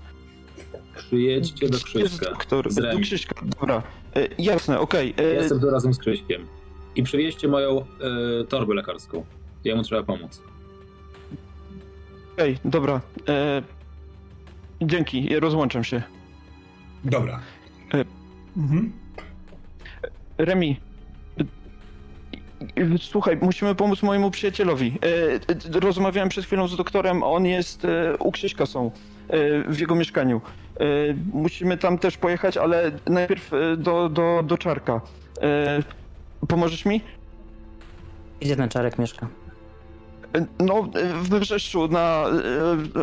Przyjedźcie 0.97 1.67
do 1.69 1.73
Jest 1.75 1.85
Krzyśka. 1.85 2.31
doktor, 2.31 2.71
z 2.71 2.75
do. 2.75 2.99
Krzyśka, 3.01 3.35
dobra. 3.61 3.83
E, 4.17 4.29
jasne, 4.39 4.81
okej. 4.81 5.15
e, 5.19 5.23
Jestem 5.23 5.61
tu 5.61 5.71
razem 5.71 5.95
z 5.95 5.99
Krzyśkiem. 5.99 6.47
I 6.97 7.03
przywieźcie 7.03 7.49
moją 7.49 7.81
e, 7.81 8.45
torbę 8.45 8.75
lekarską. 8.75 9.25
Jemu 9.65 9.83
trzeba 9.83 10.03
pomóc. 10.03 10.43
Okej, 12.41 12.59
dobra. 12.65 13.01
E, 13.29 13.63
dzięki, 14.83 15.41
rozłączam 15.41 15.85
się. 15.85 16.03
Dobra. 17.05 17.41
E, 17.95 18.05
Mhm. 18.57 18.93
Remi. 20.39 20.81
e, 22.77 22.99
Słuchaj, 22.99 23.39
musimy 23.43 23.75
pomóc 23.75 24.03
mojemu 24.03 24.31
przyjacielowi. 24.31 24.99
E, 25.03 25.77
e, 25.77 25.81
Rozmawiałem 25.81 26.29
przed 26.29 26.45
chwilą 26.45 26.69
z 26.69 26.77
doktorem, 26.77 27.23
on 27.23 27.47
jest 27.47 27.85
e, 27.85 28.17
u 28.19 28.33
Krzyśka 28.33 28.67
są, 28.67 28.91
e, 29.29 29.63
w 29.73 29.81
jego 29.81 29.95
mieszkaniu. 29.95 30.41
E, 30.77 30.85
Musimy 31.33 31.77
tam 31.79 31.99
też 31.99 32.17
pojechać, 32.17 32.57
ale 32.57 32.93
najpierw 33.07 33.51
do, 33.77 34.09
do, 34.09 34.43
do 34.47 34.59
Czarka. 34.59 35.01
E, 35.43 35.83
Pomożesz 36.49 36.85
mi? 36.85 37.01
Gdzie 38.41 38.57
ten 38.57 38.69
czarek 38.69 38.99
mieszka? 38.99 39.29
No, 40.59 40.89
w 41.23 41.29
Brzeszczu, 41.29 41.89
na... 41.89 42.25
e, 42.25 43.01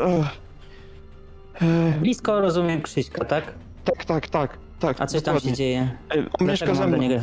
e, 1.61 1.67
e, 1.67 1.99
Blisko 1.99 2.41
rozumiem 2.41 2.81
Krzyśka, 2.81 3.25
tak? 3.25 3.53
Tak, 3.85 4.05
tak, 4.05 4.29
tak, 4.29 4.57
tak. 4.79 5.01
A 5.01 5.07
coś 5.07 5.21
tam 5.23 5.33
dokładnie. 5.35 5.49
się 5.51 5.57
dzieje? 5.57 5.97
On 6.39 6.47
mieszka 6.47 6.65
Dlaczego 6.65 6.75
ze 6.75 6.97
mną. 6.97 7.19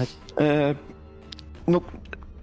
no, 1.66 1.80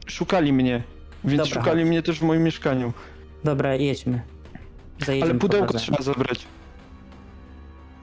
szukali 0.08 0.54
mnie, 0.54 0.84
więc 1.24 1.38
Dobra, 1.38 1.54
szukali 1.62 1.82
chodź. 1.82 1.90
mnie 1.90 2.02
też 2.02 2.20
w 2.20 2.24
moim 2.24 2.44
mieszkaniu. 2.44 2.94
Dobra, 3.44 3.76
jedźmy. 3.76 4.22
Zajedziemy 5.06 5.32
Ale 5.32 5.40
pudełko 5.40 5.74
trzeba 5.74 6.02
zabrać. 6.02 6.46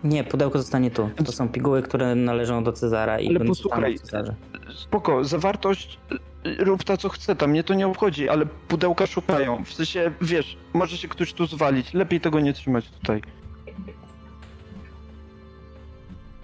Nie, 0.05 0.25
pudełko 0.25 0.59
zostanie 0.59 0.91
tu. 0.91 1.11
To 1.25 1.33
są 1.33 1.49
piguły, 1.49 1.83
które 1.83 2.15
należą 2.15 2.65
do 2.65 2.73
Cezara 2.73 3.21
i 3.21 3.29
Ale 3.29 3.39
będą 3.39 3.51
posłuchaj, 3.53 3.99
Cezarze. 3.99 4.35
Spoko, 4.75 5.25
zawartość 5.25 5.99
y, 6.47 6.65
rób 6.65 6.85
ta 6.85 6.97
co 6.97 7.09
chce, 7.09 7.37
tam 7.37 7.51
mnie 7.51 7.65
to 7.65 7.75
nie 7.75 7.87
obchodzi, 7.87 8.29
ale 8.29 8.47
pudełka 8.47 9.07
szukają. 9.07 9.65
W 9.65 9.73
sensie, 9.73 10.13
wiesz, 10.21 10.57
może 10.75 10.97
się 10.97 11.09
ktoś 11.09 11.33
tu 11.33 11.47
zwalić, 11.47 11.95
lepiej 11.95 12.21
tego 12.21 12.41
nie 12.41 12.53
trzymać 12.53 12.91
tutaj. 12.91 13.23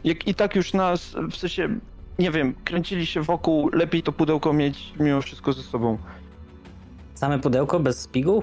Jak 0.05 0.29
i 0.29 0.35
tak 0.35 0.55
już 0.57 0.73
nas, 0.73 1.17
w 1.31 1.37
sensie, 1.37 1.69
nie 2.19 2.31
wiem, 2.31 2.55
kręcili 2.65 3.07
się 3.07 3.23
wokół, 3.23 3.71
lepiej 3.73 4.03
to 4.03 4.13
pudełko 4.13 4.53
mieć 4.53 4.93
mimo 5.01 5.23
wszystko 5.23 5.53
ze 5.53 5.63
sobą. 5.63 5.99
Same 7.15 7.39
pudełko 7.39 7.81
bez 7.81 8.09
piguł? 8.09 8.43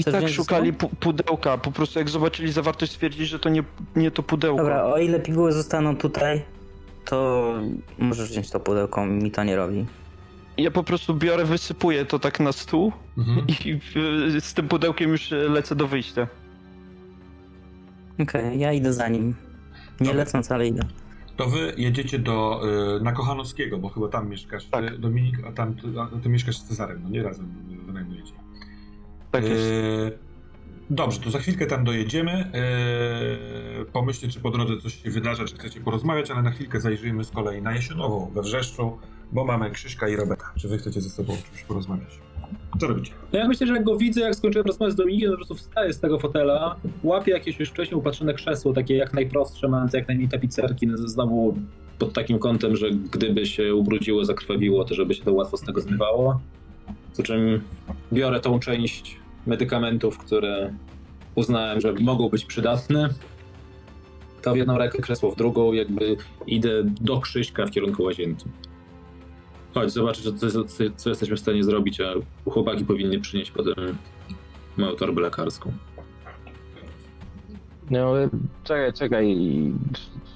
I 0.00 0.02
Chcesz 0.02 0.14
tak 0.14 0.28
szukali 0.28 0.72
pu 0.72 0.88
pudełka, 0.88 1.58
po 1.58 1.72
prostu 1.72 1.98
jak 1.98 2.08
zobaczyli 2.08 2.52
zawartość 2.52 2.92
stwierdzili, 2.92 3.26
że 3.26 3.38
to 3.38 3.48
nie, 3.48 3.62
nie 3.96 4.10
to 4.10 4.22
pudełko. 4.22 4.62
Dobra, 4.62 4.84
o 4.84 4.98
ile 4.98 5.20
piguły 5.20 5.52
zostaną 5.52 5.96
tutaj, 5.96 6.42
to 7.04 7.52
możesz 7.98 8.28
wziąć 8.30 8.50
to 8.50 8.60
pudełko, 8.60 9.06
mi 9.06 9.30
to 9.30 9.44
nie 9.44 9.56
robi. 9.56 9.86
Ja 10.56 10.70
po 10.70 10.84
prostu 10.84 11.14
biorę, 11.14 11.44
wysypuję 11.44 12.04
to 12.04 12.18
tak 12.18 12.40
na 12.40 12.52
stół 12.52 12.92
Mhm. 13.18 13.46
i 13.48 13.78
y, 14.36 14.40
z 14.40 14.54
tym 14.54 14.68
pudełkiem 14.68 15.10
już 15.10 15.32
y, 15.32 15.36
lecę 15.48 15.76
do 15.76 15.86
wyjścia. 15.86 16.26
Okej, 18.22 18.58
ja 18.60 18.72
idę 18.72 18.92
za 18.92 19.08
nim. 19.08 19.34
Nie 20.00 20.06
Dobra. 20.06 20.14
lecąc, 20.18 20.52
ale 20.52 20.66
idę. 20.66 20.82
To 21.36 21.46
wy 21.46 21.74
jedziecie 21.76 22.18
do 22.18 22.60
y, 22.98 23.02
na 23.04 23.12
Kochanowskiego, 23.12 23.78
bo 23.78 23.88
chyba 23.88 24.08
tam 24.08 24.28
mieszkasz, 24.28 24.64
Tak. 24.66 24.98
Dominik, 24.98 25.36
a 25.48 25.52
tam 25.52 25.74
ty, 25.74 25.86
a 26.00 26.20
ty 26.22 26.28
mieszkasz 26.28 26.56
z 26.58 26.64
Cezarem, 26.64 27.00
no 27.02 27.08
nie 27.10 27.22
razem 27.22 27.46
y, 27.82 27.86
wynajmujecie. 27.86 28.32
Tak 29.30 29.42
jest. 29.42 29.54
Y, 29.54 30.18
Dobrze, 30.90 31.20
to 31.20 31.30
za 31.30 31.38
chwilkę 31.38 31.66
tam 31.66 31.84
dojedziemy. 31.84 32.50
Yy, 33.78 33.86
pomyślcie, 33.92 34.28
czy 34.28 34.40
po 34.40 34.50
drodze 34.50 34.76
coś 34.76 35.02
się 35.02 35.10
wydarza, 35.10 35.44
czy 35.44 35.54
chcecie 35.54 35.80
porozmawiać, 35.80 36.30
ale 36.30 36.42
na 36.42 36.50
chwilkę 36.50 36.80
zajrzyjmy 36.80 37.24
z 37.24 37.30
kolei 37.30 37.62
na 37.62 37.72
Jesionową 37.72 38.30
we 38.34 38.42
Wrzeszczu, 38.42 38.98
bo 39.32 39.44
mamy 39.44 39.70
Krzyśka 39.70 40.08
i 40.08 40.16
Roberta. 40.16 40.44
Czy 40.58 40.68
wy 40.68 40.78
chcecie 40.78 41.00
ze 41.00 41.10
sobą 41.10 41.32
o 41.32 41.36
czymś 41.36 41.62
porozmawiać? 41.62 42.18
Co 42.80 42.86
robicie? 42.86 43.12
No 43.32 43.38
ja 43.38 43.48
myślę, 43.48 43.66
że 43.66 43.74
jak 43.74 43.84
go 43.84 43.96
widzę, 43.96 44.20
jak 44.20 44.34
skończyłem 44.34 44.66
rozmawiać 44.66 44.92
z 44.92 44.96
Dominikiem, 44.96 45.28
to 45.28 45.32
po 45.32 45.36
prostu 45.36 45.54
wstaję 45.54 45.92
z 45.92 46.00
tego 46.00 46.18
fotela, 46.18 46.76
łapię 47.02 47.32
jakieś 47.32 47.60
już 47.60 47.68
wcześniej 47.68 47.98
upatrzone 47.98 48.34
krzesło, 48.34 48.72
takie 48.72 48.96
jak 48.96 49.14
najprostsze, 49.14 49.68
mające 49.68 49.98
jak 49.98 50.08
najmniej 50.08 50.28
tapicerki, 50.28 50.86
no 50.86 50.96
znowu 50.98 51.56
pod 51.98 52.12
takim 52.12 52.38
kątem, 52.38 52.76
że 52.76 52.90
gdyby 52.90 53.46
się 53.46 53.74
ubrudziło, 53.74 54.24
zakrwawiło, 54.24 54.84
to 54.84 54.94
żeby 54.94 55.14
się 55.14 55.24
to 55.24 55.32
łatwo 55.32 55.56
z 55.56 55.62
tego 55.62 55.80
zmywało. 55.80 56.40
Po 57.16 57.22
czym 57.22 57.62
biorę 58.12 58.40
tą 58.40 58.60
część 58.60 59.16
medykamentów, 59.46 60.18
które 60.18 60.74
uznałem, 61.34 61.80
że 61.80 61.92
mogą 61.92 62.28
być 62.28 62.44
przydatne. 62.44 63.08
To 64.42 64.52
w 64.52 64.56
jedną 64.56 64.78
rękę, 64.78 65.02
krzesło 65.02 65.30
w 65.30 65.36
drugą, 65.36 65.72
jakby 65.72 66.16
idę 66.46 66.70
do 66.84 67.20
Krzyśka 67.20 67.66
w 67.66 67.70
kierunku 67.70 68.02
łazienki. 68.02 68.44
Chodź, 69.74 69.90
zobaczyć, 69.90 70.24
co, 70.24 70.64
co, 70.64 70.64
co 70.96 71.08
jesteśmy 71.08 71.36
w 71.36 71.40
stanie 71.40 71.64
zrobić, 71.64 72.00
a 72.00 72.14
chłopaki 72.50 72.84
powinny 72.84 73.20
przynieść 73.20 73.50
potem 73.50 73.74
moją 74.76 74.96
torbę 74.96 75.22
lekarską. 75.22 75.72
No, 77.90 78.08
ale 78.08 78.28
czekaj, 78.64 78.92
czekaj. 78.92 79.36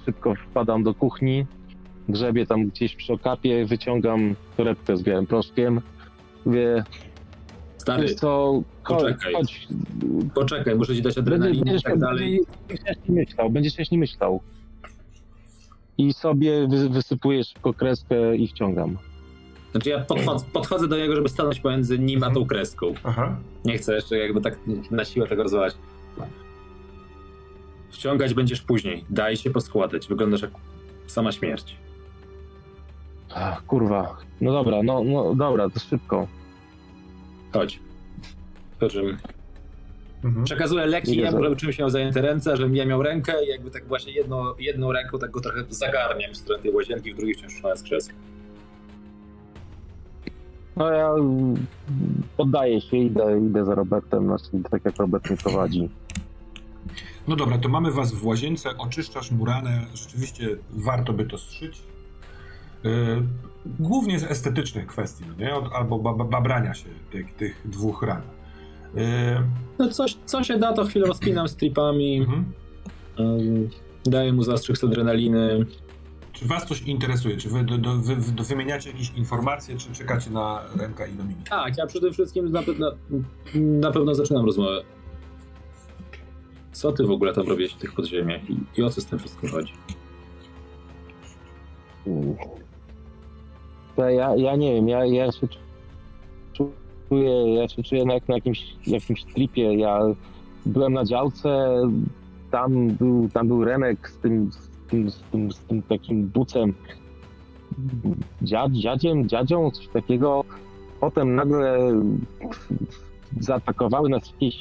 Szybko 0.04 0.34
wpadam 0.34 0.82
do 0.82 0.94
kuchni, 0.94 1.46
grzebię 2.08 2.46
tam 2.46 2.66
gdzieś 2.66 2.96
przy 2.96 3.12
okapie, 3.12 3.66
wyciągam 3.66 4.34
torebkę 4.56 4.96
z 4.96 5.02
białym 5.02 5.26
proszkiem. 5.26 5.80
Mówię, 6.46 6.84
Stary, 7.76 8.14
co, 8.14 8.62
chodź, 8.82 8.98
poczekaj. 9.02 9.34
chodź. 9.34 9.68
poczekaj, 10.34 10.74
muszę 10.74 10.96
ci 10.96 11.02
dać 11.02 11.14
Będziesz, 11.14 11.18
adrenalinę 11.34 11.60
i 11.60 11.64
będziesz, 11.64 11.82
tak 11.82 11.98
dalej. 11.98 12.40
będziesz 12.68 12.86
jaśniej 12.86 13.16
myślał, 13.16 13.50
będziesz 13.50 13.90
myślał. 13.92 14.40
I 15.98 16.12
sobie 16.12 16.68
wy, 16.68 16.88
wysypuję 16.88 17.44
szybko 17.44 17.74
kreskę 17.74 18.36
i 18.36 18.48
wciągam. 18.48 18.98
Znaczy 19.72 19.90
ja 19.90 20.00
podchodzę, 20.00 20.44
podchodzę 20.52 20.88
do 20.88 20.96
niego, 20.96 21.16
żeby 21.16 21.28
stanąć 21.28 21.60
pomiędzy 21.60 21.98
nim 21.98 22.22
a 22.22 22.30
tą 22.30 22.46
kreską. 22.46 22.94
Aha. 23.04 23.36
Nie 23.64 23.78
chcę 23.78 23.94
jeszcze 23.94 24.18
jakby 24.18 24.40
tak 24.40 24.58
na 24.90 25.04
siłę 25.04 25.26
tego 25.26 25.42
rozwalać. 25.42 25.74
Wciągać 27.90 28.34
będziesz 28.34 28.62
później. 28.62 29.04
Daj 29.10 29.36
się 29.36 29.50
poskładać. 29.50 30.08
Wyglądasz 30.08 30.42
jak 30.42 30.50
sama 31.06 31.32
śmierć. 31.32 31.76
Ach, 33.34 33.64
kurwa. 33.66 34.16
No 34.40 34.52
dobra, 34.52 34.82
no, 34.82 35.04
no 35.04 35.34
dobra, 35.34 35.70
to 35.70 35.80
szybko. 35.80 36.26
Chodź. 37.52 37.80
Czym 38.90 39.18
Mhm. 40.24 40.44
przekazuję 40.44 40.86
leki 40.86 41.22
za- 41.22 41.42
żeby 41.42 41.56
czymś 41.56 41.78
miał 41.78 41.90
zajęte 41.90 42.20
ręce, 42.22 42.56
żebym 42.56 42.76
ja 42.76 42.86
miał 42.86 43.02
rękę 43.02 43.44
i 43.44 43.48
jakby 43.48 43.70
tak 43.70 43.86
właśnie 43.88 44.12
jedno, 44.12 44.54
jedną 44.58 44.92
ręką 44.92 45.18
tak 45.18 45.30
go 45.30 45.40
trochę 45.40 45.64
zagarniam 45.68 46.32
w 46.32 46.36
stronę 46.36 46.62
tej 46.62 46.72
łazienki, 46.74 47.12
w 47.14 47.16
drugiej 47.16 47.34
wciąż 47.34 47.52
trzymając 47.54 47.82
krzesło. 47.82 48.14
No 50.76 50.90
ja 50.90 51.10
poddaję 52.36 52.80
się, 52.80 52.96
idę, 52.96 53.40
idę 53.50 53.64
za 53.64 53.74
Robertem, 53.74 54.24
znaczy 54.24 54.44
tak 54.70 54.84
jak 54.84 54.96
Robert 54.96 55.28
mnie 55.30 55.36
prowadzi. 55.36 55.88
No 57.28 57.36
dobra, 57.36 57.58
to 57.58 57.68
mamy 57.68 57.90
was 57.90 58.12
w 58.14 58.26
łazience, 58.26 58.76
oczyszczasz 58.78 59.30
mu 59.30 59.44
ranę, 59.44 59.86
rzeczywiście 59.94 60.48
warto 60.70 61.12
by 61.12 61.24
to 61.26 61.38
strzyć. 61.38 61.82
Yy, 62.84 63.22
głównie 63.66 64.18
z 64.18 64.24
estetycznych 64.24 64.86
kwestii, 64.86 65.24
no 65.28 65.34
nie? 65.44 65.54
Od, 65.54 65.72
albo 65.72 65.98
ba- 65.98 66.14
ba- 66.14 66.24
babrania 66.24 66.74
się 66.74 66.88
tych, 67.10 67.34
tych 67.34 67.60
dwóch 67.64 68.02
ran. 68.02 68.22
Yy, 68.94 69.02
No 69.78 69.88
coś, 69.88 70.16
co 70.24 70.44
się 70.44 70.58
da, 70.58 70.72
to 70.72 70.84
chwilę 70.84 71.06
rozpinam 71.06 71.48
stripami, 71.48 72.18
mhm. 72.18 72.44
um, 73.18 73.68
daję 74.04 74.32
mu 74.32 74.42
zastrzyk 74.42 74.78
z 74.78 74.84
adrenaliny. 74.84 75.66
Czy 76.32 76.46
was 76.46 76.66
coś 76.66 76.82
interesuje? 76.82 77.36
Czy 77.36 77.48
wy, 77.48 77.64
do, 77.64 77.78
do, 77.78 77.96
wy 77.96 78.32
do 78.32 78.44
wymieniacie 78.44 78.90
jakieś 78.90 79.10
informacje, 79.10 79.76
czy 79.76 79.92
czekacie 79.92 80.30
na 80.30 80.62
ręka 80.76 81.06
i 81.06 81.12
Dominika? 81.12 81.50
Tak, 81.50 81.78
ja 81.78 81.86
przede 81.86 82.12
wszystkim 82.12 82.52
na, 82.52 82.62
pewno 82.62 82.92
na 83.54 83.90
pewno 83.90 84.14
zaczynam 84.14 84.46
rozmowę. 84.46 84.82
Co 86.72 86.92
ty 86.92 87.04
w 87.04 87.10
ogóle 87.10 87.32
tam 87.34 87.48
robisz 87.48 87.74
w 87.74 87.78
tych 87.78 87.92
podziemiach 87.92 88.50
i, 88.50 88.56
i 88.76 88.82
o 88.82 88.90
co 88.90 89.00
z 89.00 89.06
tym 89.06 89.18
wszystkim 89.18 89.50
chodzi? 89.50 89.72
Ja, 93.96 94.36
ja 94.36 94.56
nie 94.56 94.74
wiem, 94.74 94.88
ja, 94.88 95.04
ja 95.06 95.32
się 95.32 95.48
czuję, 97.08 97.54
ja 97.54 97.68
się 97.68 97.82
czuję 97.82 98.04
jak 98.12 98.28
na 98.28 98.34
jakimś, 98.34 98.76
jakimś 98.86 99.24
tripie. 99.24 99.74
Ja 99.74 100.00
byłem 100.66 100.92
na 100.92 101.04
działce, 101.04 101.82
tam 102.50 102.88
był, 102.88 103.28
tam 103.28 103.48
był 103.48 103.64
Remek 103.64 104.10
z 104.10 104.18
tym, 104.18 104.52
z 104.52 104.68
tym, 104.90 105.10
z 105.10 105.22
tym, 105.22 105.52
z 105.52 105.58
tym 105.58 105.82
takim 105.82 106.26
bucem, 106.26 106.74
dziad, 108.42 108.72
dziadziem, 108.72 109.28
dziadzią, 109.28 109.70
coś 109.70 109.88
takiego. 109.88 110.44
Potem 111.00 111.34
nagle 111.34 111.78
zaatakowały 113.40 114.08
nas 114.08 114.32
jakieś 114.32 114.56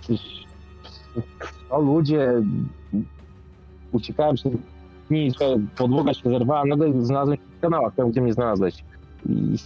coś, 0.00 0.44
o 1.70 1.80
ludzie, 1.80 2.32
uciekałem 3.92 4.36
nimi, 5.10 5.32
trochę 5.32 5.56
podłoga 5.76 6.14
się 6.14 6.30
zerwała, 6.30 6.64
nagle 6.64 7.04
znalazłem 7.04 7.36
się 7.36 7.53
kanałach, 7.64 7.94
tam 7.94 8.10
gdzie 8.10 8.20
mnie 8.20 8.32
znalazłeś. 8.32 8.84
I, 9.28 9.56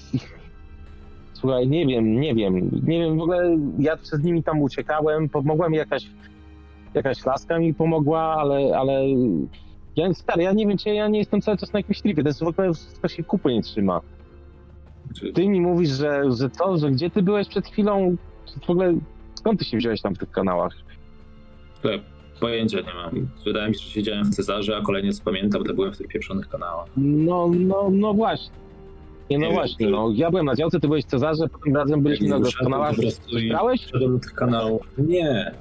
słuchaj, 1.32 1.68
nie 1.68 1.86
wiem, 1.86 2.20
nie 2.20 2.34
wiem, 2.34 2.54
nie 2.86 2.98
wiem, 2.98 3.18
w 3.18 3.22
ogóle 3.22 3.58
ja 3.78 3.96
przed 3.96 4.24
nimi 4.24 4.42
tam 4.42 4.62
uciekałem, 4.62 5.28
pomogła 5.28 5.68
mi 5.68 5.76
jakaś, 5.76 6.06
jakaś 6.94 7.26
laska 7.26 7.58
mi 7.58 7.74
pomogła, 7.74 8.20
ale, 8.20 8.78
ale 8.78 9.02
ja, 9.96 10.14
stary, 10.14 10.42
ja 10.42 10.52
nie 10.52 10.66
wiem, 10.66 10.78
czy 10.78 10.90
ja 10.90 11.08
nie 11.08 11.18
jestem 11.18 11.40
cały 11.40 11.56
czas 11.56 11.72
na 11.72 11.78
jakimś 11.78 12.02
tripie, 12.02 12.22
to 12.22 12.28
jest 12.28 12.40
w 12.40 12.48
ogóle 12.48 12.74
wszystko 12.74 13.08
się 13.08 13.24
kupy 13.24 13.54
nie 13.54 13.62
trzyma. 13.62 14.00
Ty 15.34 15.48
mi 15.48 15.60
mówisz, 15.60 15.90
że, 15.90 16.22
że 16.32 16.50
to, 16.50 16.78
że 16.78 16.90
gdzie 16.90 17.10
ty 17.10 17.22
byłeś 17.22 17.48
przed 17.48 17.66
chwilą, 17.66 18.16
w 18.66 18.70
ogóle 18.70 18.94
skąd 19.34 19.58
ty 19.58 19.64
się 19.64 19.76
wziąłeś 19.76 20.02
tam 20.02 20.14
w 20.14 20.18
tych 20.18 20.30
kanałach? 20.30 20.72
Pojęcia 22.38 22.80
nie 22.80 22.94
mam. 22.94 23.28
Wydaje 23.44 23.68
mi 23.68 23.74
się, 23.74 23.80
że 23.84 23.90
siedziałem 23.90 24.24
w 24.24 24.34
Cezarze, 24.34 24.76
a 24.76 24.80
kolejnie 24.82 25.12
co 25.12 25.24
pamiętam, 25.24 25.64
to 25.64 25.74
byłem 25.74 25.92
w 25.94 25.98
tych 25.98 26.08
pieprzonych 26.08 26.48
kanałach. 26.48 26.86
No, 26.96 27.50
no, 27.58 27.88
no 27.92 28.14
właśnie. 28.14 28.54
Nie, 29.30 29.38
no 29.38 29.40
Nie 29.42 29.46
wiem, 29.46 29.54
właśnie, 29.54 29.86
czy- 29.86 29.92
no. 29.92 30.10
Ja 30.14 30.30
byłem 30.30 30.46
na 30.46 30.54
działce, 30.54 30.80
ty 30.80 30.88
byłeś 30.88 31.04
w 31.04 31.08
Cezarze, 31.08 31.48
potem 31.48 31.76
razem 31.76 32.02
byliśmy 32.02 32.28
na 32.28 32.40
doskonałach. 32.40 32.94
Brałeś? 33.48 33.86
Szedłem 33.86 34.12
do 34.12 34.18
tych 34.18 34.32
kanałów. 34.32 34.82
Nie. 34.98 35.54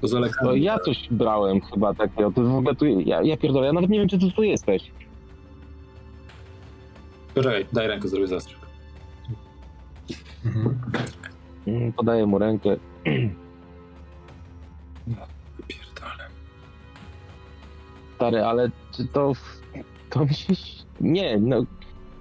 Poza 0.00 0.20
lekami. 0.20 0.48
No 0.50 0.54
ja 0.56 0.78
coś 0.78 1.08
brałem 1.10 1.60
chyba 1.60 1.94
takiego, 1.94 2.30
to 2.32 2.42
w 2.42 2.54
ogóle 2.54 2.74
tu, 2.74 2.86
ja, 2.86 3.22
ja 3.22 3.36
pierdolę, 3.36 3.66
ja 3.66 3.72
nawet 3.72 3.90
nie 3.90 3.98
wiem, 3.98 4.08
czy 4.08 4.18
ty 4.18 4.32
tu 4.32 4.42
jesteś. 4.42 4.82
Poczekaj, 7.34 7.66
daj 7.72 7.88
rękę, 7.88 8.08
zrobię 8.08 8.26
zastrzyk. 8.26 8.58
Mhm. 10.46 10.78
Mm, 11.66 11.92
Podaję 11.92 12.26
mu 12.26 12.38
rękę. 12.38 12.76
Stary, 18.14 18.44
ale 18.44 18.70
czy 18.92 19.06
to, 19.06 19.32
to 20.10 20.24
mi 20.24 20.34
się, 20.34 20.54
nie, 21.00 21.38
no. 21.38 21.64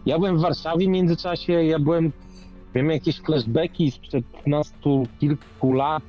Ja 0.06 0.18
byłem 0.18 0.38
w 0.38 0.42
Warszawie 0.42 0.86
w 0.86 0.90
międzyczasie, 0.90 1.54
ja 1.54 1.80
byłem, 1.80 2.12
miałem 2.76 2.92
jakieś 2.92 3.22
flashbacki 3.22 3.92
sprzed 3.92 4.26
nastu 4.48 5.08
kilku 5.20 5.74
lat 5.74 6.04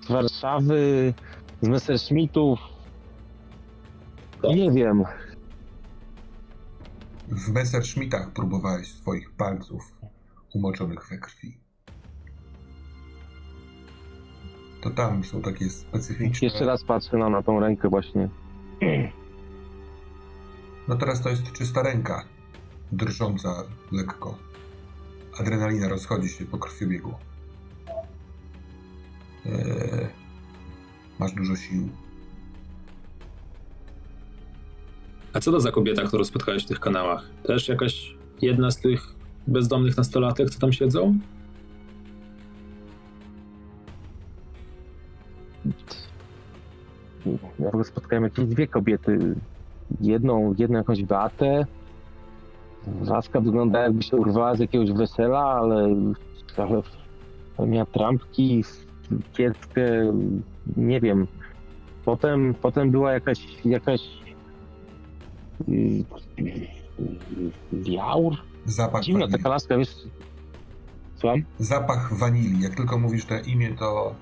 z 0.00 0.08
Warszawy. 0.08 1.14
z 1.62 1.68
Messerschmittów. 1.68 2.58
Nie 4.54 4.70
wiem. 4.70 5.04
W 7.28 7.52
Messerschmittach 7.52 8.32
próbowałeś 8.32 8.88
swoich 8.88 9.30
palców 9.32 9.82
umoczonych 10.54 11.08
we 11.10 11.18
krwi. 11.18 11.56
To 14.82 14.90
tam 14.90 15.24
są 15.24 15.42
takie 15.42 15.70
specyficzne... 15.70 16.48
Jeszcze 16.48 16.66
raz 16.66 16.84
patrzę 16.84 17.16
na, 17.16 17.28
na 17.28 17.42
tą 17.42 17.60
rękę 17.60 17.88
właśnie. 17.88 18.28
No 20.88 20.96
teraz 20.96 21.22
to 21.22 21.28
jest 21.28 21.52
czysta 21.52 21.82
ręka, 21.82 22.24
drżąca 22.92 23.64
lekko. 23.92 24.38
Adrenalina 25.40 25.88
rozchodzi 25.88 26.28
się 26.28 26.44
po 26.44 26.58
krwiobiegu. 26.58 27.14
Eee, 29.46 30.08
masz 31.18 31.32
dużo 31.32 31.56
sił. 31.56 31.88
A 35.32 35.40
co 35.40 35.52
to 35.52 35.60
za 35.60 35.72
kobieta, 35.72 36.02
którą 36.02 36.24
spotkałeś 36.24 36.64
w 36.64 36.68
tych 36.68 36.80
kanałach? 36.80 37.24
Też 37.42 37.68
jakaś 37.68 38.16
jedna 38.42 38.70
z 38.70 38.76
tych 38.76 39.14
bezdomnych 39.46 39.96
nastolatek, 39.96 40.50
co 40.50 40.60
tam 40.60 40.72
siedzą? 40.72 41.18
Ja 47.26 47.64
w 47.64 47.66
ogóle 47.66 47.84
spotkałem 47.84 48.24
jakieś 48.24 48.44
dwie 48.44 48.66
kobiety. 48.66 49.34
Jedną, 50.00 50.54
jedną 50.58 50.78
jakąś 50.78 51.02
Beatę. 51.02 51.66
Laska 53.06 53.40
wygląda 53.40 53.80
jakby 53.82 54.02
się 54.02 54.16
urwała 54.16 54.54
z 54.54 54.58
jakiegoś 54.58 54.92
wesela, 54.92 55.38
ale, 55.38 55.88
ale, 56.56 56.82
miała 57.68 57.86
trampki, 57.86 58.64
kieckę, 59.32 60.12
nie 60.76 61.00
wiem. 61.00 61.26
Potem, 62.04 62.54
potem 62.62 62.90
była 62.90 63.12
jakaś, 63.12 63.38
jakaś 63.64 64.00
yy, 65.68 66.04
Jaur? 67.84 68.36
Zapach 68.66 69.02
Dziwna 69.02 69.20
wanilii. 69.20 69.38
taka 69.38 69.48
laska, 69.48 69.76
wiesz? 69.78 69.94
Słucham? 71.16 71.42
Zapach 71.58 72.14
wanilii. 72.18 72.60
Jak 72.60 72.74
tylko 72.74 72.98
mówisz 72.98 73.24
to 73.26 73.34
imię, 73.46 73.74
to. 73.78 74.14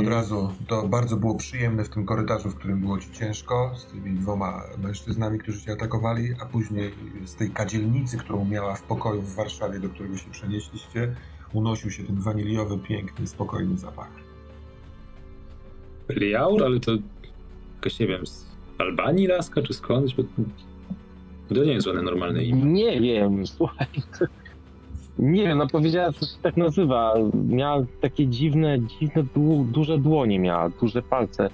Od 0.00 0.08
razu 0.08 0.52
to 0.66 0.88
bardzo 0.88 1.16
było 1.16 1.34
przyjemne 1.34 1.84
w 1.84 1.88
tym 1.88 2.06
korytarzu, 2.06 2.50
w 2.50 2.54
którym 2.54 2.80
było 2.80 2.98
ci 2.98 3.12
ciężko, 3.12 3.72
z 3.76 3.86
tymi 3.86 4.18
dwoma 4.18 4.62
mężczyznami, 4.78 5.38
którzy 5.38 5.60
cię 5.60 5.72
atakowali, 5.72 6.28
a 6.42 6.46
później 6.46 6.94
z 7.24 7.34
tej 7.34 7.50
kadzielnicy, 7.50 8.18
którą 8.18 8.44
miała 8.44 8.74
w 8.74 8.82
pokoju 8.82 9.22
w 9.22 9.34
Warszawie, 9.34 9.80
do 9.80 9.88
którego 9.88 10.16
się 10.16 10.30
przenieśliście, 10.30 11.14
unosił 11.52 11.90
się 11.90 12.04
ten 12.04 12.20
waniliowy, 12.20 12.78
piękny, 12.78 13.26
spokojny 13.26 13.78
zapach. 13.78 14.10
Liaur, 16.08 16.64
ale 16.64 16.80
to 16.80 16.92
jakaś, 17.74 17.98
nie 17.98 18.06
wiem, 18.06 18.26
z 18.26 18.46
Albanii 18.78 19.26
laska, 19.26 19.62
czy 19.62 19.74
skądś? 19.74 20.14
Bo 20.14 20.22
to 21.54 21.64
nie 21.64 21.72
jest 21.72 21.86
żadne 21.86 22.02
normalne 22.02 22.44
imię. 22.44 22.64
Nie 22.64 23.00
wiem, 23.00 23.46
słuchaj. 23.56 23.86
Nie 25.18 25.42
wiem, 25.42 25.58
no 25.58 25.66
powiedziała, 25.66 26.10
że 26.10 26.20
się 26.20 26.42
tak 26.42 26.56
nazywa. 26.56 27.14
Miała 27.48 27.84
takie 28.00 28.26
dziwne, 28.26 28.78
dziwne, 28.80 29.22
dłu, 29.34 29.64
duże 29.64 29.98
dłonie 29.98 30.38
miała, 30.38 30.68
duże 30.68 31.02
palce. 31.02 31.50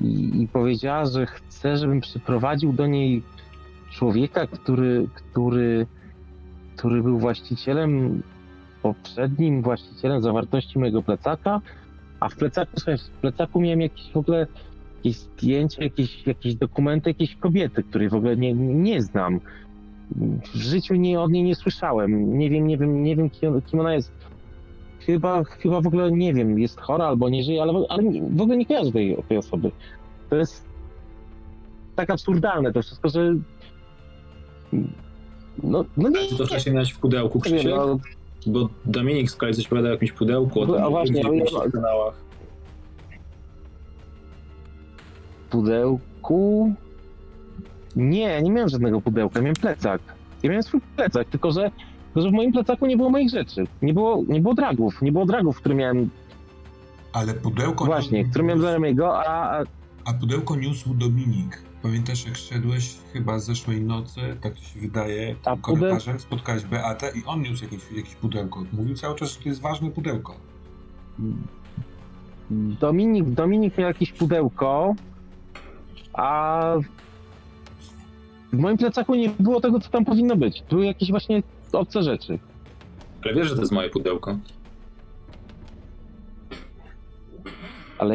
I, 0.00 0.42
I 0.42 0.48
powiedziała, 0.48 1.06
że 1.06 1.26
chce, 1.26 1.76
żebym 1.76 2.00
przyprowadził 2.00 2.72
do 2.72 2.86
niej 2.86 3.22
człowieka, 3.90 4.46
który, 4.46 5.08
który, 5.14 5.86
który 6.76 7.02
był 7.02 7.18
właścicielem, 7.18 8.22
poprzednim 8.82 9.62
właścicielem 9.62 10.22
zawartości 10.22 10.78
mojego 10.78 11.02
plecaka, 11.02 11.60
a 12.20 12.28
w 12.28 12.36
plecaku, 12.36 12.72
w 12.98 13.20
plecaku 13.20 13.60
miałem 13.60 13.80
jakieś 13.80 14.12
w 14.12 14.16
ogóle 14.16 14.46
jakieś 14.96 15.16
zdjęcia, 15.16 15.84
jakieś, 15.84 16.26
jakieś 16.26 16.54
dokumenty 16.54 17.10
jakiejś 17.10 17.36
kobiety, 17.36 17.82
której 17.82 18.08
w 18.08 18.14
ogóle 18.14 18.36
nie, 18.36 18.54
nie 18.54 19.02
znam 19.02 19.40
w 20.54 20.56
życiu 20.56 20.94
nie, 20.94 21.20
od 21.20 21.30
niej 21.30 21.42
nie 21.42 21.54
słyszałem. 21.54 22.38
Nie 22.38 22.50
wiem, 22.50 22.66
nie 22.66 22.78
wiem, 22.78 23.02
nie 23.02 23.16
wiem 23.16 23.30
kim, 23.30 23.60
ona 23.80 23.94
jest. 23.94 24.12
Chyba, 25.00 25.44
chyba 25.44 25.80
w 25.80 25.86
ogóle 25.86 26.12
nie 26.12 26.34
wiem, 26.34 26.58
jest 26.58 26.80
chora 26.80 27.04
albo 27.06 27.28
nie 27.28 27.42
żyje, 27.42 27.62
ale, 27.62 27.72
ale 27.88 28.02
w 28.30 28.40
ogóle 28.40 28.56
nie 28.56 28.66
kojarzę 28.66 28.92
tej, 28.92 29.16
tej 29.28 29.38
osoby. 29.38 29.70
To 30.30 30.36
jest 30.36 30.64
tak 31.96 32.10
absurdalne 32.10 32.72
to 32.72 32.82
wszystko, 32.82 33.08
że 33.08 33.34
no, 35.62 35.84
no 35.96 36.08
nie, 36.08 36.28
ty 36.28 36.36
to 36.36 36.46
wcześniej 36.46 36.74
miałeś 36.74 36.90
w 36.92 36.98
pudełku, 36.98 37.40
Krzysiek? 37.40 37.72
no, 37.76 37.98
Bo 38.46 38.68
Dominik 38.84 39.30
z 39.30 39.36
kolei 39.36 39.54
coś 39.54 39.66
opowiadał 39.66 39.90
o 39.90 39.92
jakimś 39.92 40.12
pudełku, 40.12 40.60
o 40.60 40.66
tym, 40.66 40.74
A 40.74 40.84
że 40.84 40.90
właśnie, 40.90 41.22
w 41.22 41.24
jakichś 41.34 41.52
ja- 41.52 41.70
kanałach. 41.70 42.14
pudełku... 45.50 46.72
Nie, 47.96 48.42
nie 48.42 48.50
miałem 48.50 48.68
żadnego 48.68 49.00
pudełka, 49.00 49.40
miałem 49.40 49.54
plecak. 49.54 50.00
Ja 50.42 50.50
miałem 50.50 50.62
swój 50.62 50.80
plecak, 50.96 51.28
tylko 51.28 51.52
że, 51.52 51.70
tylko 52.04 52.20
że 52.20 52.30
w 52.30 52.32
moim 52.32 52.52
plecaku 52.52 52.86
nie 52.86 52.96
było 52.96 53.10
moich 53.10 53.30
rzeczy. 53.30 53.64
Nie 53.82 53.94
było, 53.94 54.22
nie 54.28 54.40
było 54.40 54.54
dragów, 54.54 55.02
nie 55.02 55.12
było 55.12 55.26
dragów, 55.26 55.56
które 55.56 55.74
miałem, 55.74 56.10
Ale 57.12 57.34
pudełko... 57.34 57.84
właśnie, 57.84 58.24
które 58.24 58.44
miałem 58.44 58.60
znajomego, 58.60 59.18
a, 59.18 59.58
a 59.60 59.64
A 60.04 60.12
pudełko 60.12 60.56
niósł 60.56 60.94
Dominik. 60.94 61.62
Pamiętasz, 61.82 62.26
jak 62.26 62.36
szedłeś 62.36 62.94
chyba 63.12 63.38
zeszłej 63.38 63.80
nocy, 63.80 64.20
tak 64.40 64.58
się 64.58 64.80
wydaje, 64.80 65.36
A 65.44 65.56
korytarzem, 65.56 66.18
spotkałeś 66.20 66.64
Beatę 66.64 67.12
i 67.14 67.24
on 67.26 67.42
niósł 67.42 67.64
jakieś, 67.64 67.80
jakieś 67.96 68.14
pudełko. 68.14 68.64
Mówił 68.72 68.94
cały 68.94 69.16
czas, 69.16 69.32
że 69.34 69.40
to 69.42 69.48
jest 69.48 69.60
ważne 69.60 69.90
pudełko. 69.90 70.34
Dominik, 72.80 73.24
Dominik 73.30 73.78
miał 73.78 73.88
jakieś 73.88 74.12
pudełko, 74.12 74.94
a 76.12 76.62
w 78.52 78.58
moim 78.58 78.76
plecaku 78.76 79.14
nie 79.14 79.30
było 79.40 79.60
tego, 79.60 79.80
co 79.80 79.90
tam 79.90 80.04
powinno 80.04 80.36
być. 80.36 80.62
Były 80.70 80.86
jakieś 80.86 81.10
właśnie 81.10 81.42
obce 81.72 82.02
rzeczy. 82.02 82.38
Ale 83.24 83.34
wiesz, 83.34 83.48
że 83.48 83.54
to 83.54 83.60
jest 83.60 83.72
moje 83.72 83.90
pudełko. 83.90 84.38
Ale 87.98 88.14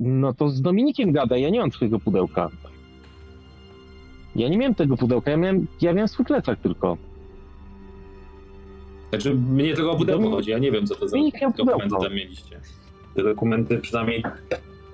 no 0.00 0.32
to 0.34 0.48
z 0.48 0.62
Dominikiem 0.62 1.12
gadaj, 1.12 1.42
ja 1.42 1.50
nie 1.50 1.60
mam 1.60 1.70
twojego 1.70 1.98
pudełka. 2.00 2.50
Ja 4.36 4.48
nie 4.48 4.58
miałem 4.58 4.74
tego 4.74 4.96
pudełka, 4.96 5.30
ja 5.30 5.36
miałem, 5.36 5.66
ja 5.80 5.92
miałem 5.92 6.08
swój 6.08 6.24
plecak 6.26 6.58
tylko. 6.60 6.96
Znaczy, 9.10 9.34
mnie 9.34 9.74
tylko 9.74 9.92
o 9.92 9.96
pudełko 9.96 10.22
Dominik- 10.22 10.34
chodzi, 10.34 10.50
ja 10.50 10.58
nie 10.58 10.72
wiem, 10.72 10.86
co 10.86 10.94
to 10.94 11.08
za 11.08 11.16
dokumenty 11.16 11.62
pudełko. 11.62 12.04
tam 12.04 12.14
mieliście. 12.14 12.60
Te 13.14 13.22
dokumenty, 13.22 13.78
przynajmniej 13.78 14.22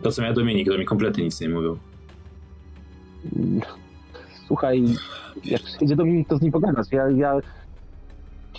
to, 0.03 0.13
co 0.13 0.23
miał 0.23 0.35
Dominik, 0.35 0.69
to 0.69 0.79
mi 0.79 0.85
kompletnie 0.85 1.25
nic 1.25 1.41
nie 1.41 1.49
mówił. 1.49 1.79
Słuchaj, 4.51 4.85
jak 5.45 5.63
przyjdzie 5.63 5.97
Dominik, 5.97 6.29
to 6.29 6.39
z 6.39 6.43
nim 6.43 6.53
pogadasz. 6.53 6.87
Ja, 6.93 7.11
ja, 7.11 7.41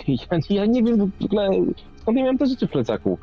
ja, 0.08 0.38
ja 0.50 0.66
nie 0.66 0.82
wiem 0.82 1.12
w 1.20 1.24
ogóle, 1.24 1.50
skąd 1.96 2.18
ja 2.18 2.22
miałem 2.22 2.38
te 2.38 2.46
rzeczy 2.46 2.66
w 2.66 2.70
plecaku. 2.70 3.18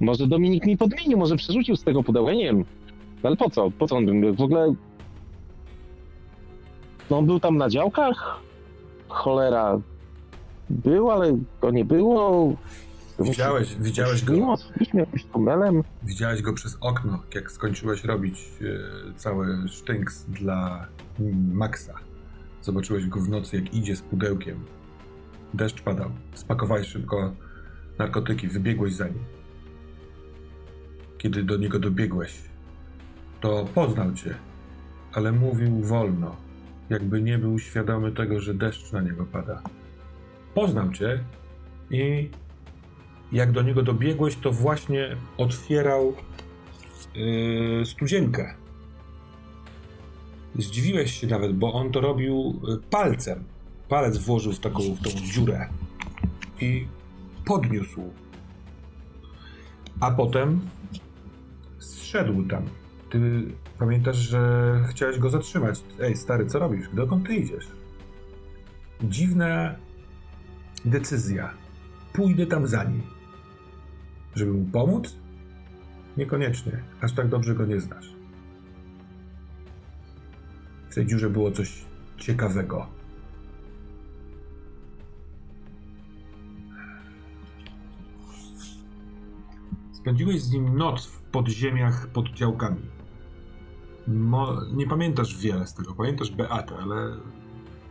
Może 0.00 0.26
Dominik 0.26 0.66
mi 0.66 0.76
podmienił, 0.76 1.18
może 1.18 1.36
przerzucił 1.36 1.76
z 1.76 1.84
tego 1.84 2.02
pudełka, 2.02 2.32
nie 2.32 2.44
wiem. 2.44 2.64
No 3.22 3.28
Ale 3.28 3.36
po 3.36 3.50
co? 3.50 3.70
Po 3.70 3.86
co 3.88 3.96
on? 3.96 4.34
W 4.34 4.40
ogóle... 4.40 4.74
No 7.10 7.18
on 7.18 7.26
był 7.26 7.40
tam 7.40 7.56
na 7.56 7.68
działkach? 7.68 8.40
Cholera. 9.08 9.80
Był, 10.70 11.10
ale 11.10 11.38
go 11.60 11.70
nie 11.70 11.84
było. 11.84 12.52
Widziałeś, 13.20 13.76
widziałeś 13.76 14.24
go, 14.24 14.34
śniło 14.34 14.56
jakimś 14.92 15.24
tunelem. 15.24 15.82
widziałeś 16.02 16.42
go 16.42 16.52
przez 16.52 16.78
okno, 16.80 17.22
jak 17.34 17.52
skończyłeś 17.52 18.04
robić 18.04 18.38
e, 18.38 19.14
cały 19.14 19.68
sztynks 19.68 20.24
dla 20.24 20.86
mm, 21.20 21.54
Maxa. 21.54 21.94
Zobaczyłeś 22.62 23.06
go 23.06 23.20
w 23.20 23.28
nocy, 23.28 23.56
jak 23.56 23.74
idzie 23.74 23.96
z 23.96 24.02
pudełkiem. 24.02 24.64
Deszcz 25.54 25.82
padał. 25.82 26.10
Spakowałeś 26.34 26.86
szybko 26.86 27.32
narkotyki, 27.98 28.48
wybiegłeś 28.48 28.94
za 28.94 29.08
nim. 29.08 29.24
Kiedy 31.18 31.42
do 31.42 31.56
niego 31.56 31.78
dobiegłeś, 31.78 32.38
to 33.40 33.64
poznał 33.74 34.14
cię, 34.14 34.34
ale 35.12 35.32
mówił 35.32 35.80
wolno, 35.80 36.36
jakby 36.90 37.22
nie 37.22 37.38
był 37.38 37.58
świadomy 37.58 38.12
tego, 38.12 38.40
że 38.40 38.54
deszcz 38.54 38.92
na 38.92 39.00
niego 39.00 39.26
pada. 39.26 39.62
Poznał 40.54 40.90
cię 40.90 41.24
i 41.90 42.30
jak 43.32 43.52
do 43.52 43.62
niego 43.62 43.82
dobiegłeś, 43.82 44.36
to 44.36 44.52
właśnie 44.52 45.16
otwierał 45.38 46.14
yy, 47.14 47.86
studzienkę. 47.86 48.54
Zdziwiłeś 50.58 51.20
się 51.20 51.26
nawet, 51.26 51.52
bo 51.52 51.72
on 51.72 51.92
to 51.92 52.00
robił 52.00 52.60
y, 52.68 52.90
palcem. 52.90 53.44
Palec 53.88 54.18
włożył 54.18 54.52
w 54.52 54.60
taką 54.60 54.82
w 54.82 55.02
tą 55.02 55.10
dziurę 55.10 55.68
i 56.60 56.86
podniósł. 57.44 58.10
A 60.00 60.10
potem 60.10 60.60
zszedł 61.78 62.42
tam. 62.42 62.64
Ty 63.10 63.20
pamiętasz, 63.78 64.16
że 64.16 64.72
chciałeś 64.90 65.18
go 65.18 65.30
zatrzymać. 65.30 65.80
Ej, 66.00 66.16
stary, 66.16 66.46
co 66.46 66.58
robisz? 66.58 66.88
Dokąd 66.92 67.26
ty 67.26 67.34
idziesz? 67.34 67.68
Dziwna 69.02 69.74
decyzja. 70.84 71.54
Pójdę 72.12 72.46
tam 72.46 72.66
za 72.66 72.84
nim. 72.84 73.02
Żeby 74.34 74.52
mu 74.52 74.64
pomóc? 74.64 75.16
Niekoniecznie. 76.16 76.82
Aż 77.00 77.12
tak 77.12 77.28
dobrze 77.28 77.54
go 77.54 77.66
nie 77.66 77.80
znasz. 77.80 78.14
W 80.90 80.94
tej 80.94 81.06
dziurze 81.06 81.30
było 81.30 81.50
coś 81.50 81.84
ciekawego. 82.16 82.86
Spędziłeś 89.92 90.42
z 90.42 90.52
nim 90.52 90.78
noc 90.78 91.06
w 91.06 91.20
podziemiach 91.20 92.06
pod 92.06 92.28
działkami. 92.28 92.82
Mo 94.08 94.64
nie 94.72 94.86
pamiętasz 94.86 95.38
wiele 95.38 95.66
z 95.66 95.74
tego. 95.74 95.94
Pamiętasz 95.94 96.30
Beatę, 96.30 96.76
ale 96.82 97.12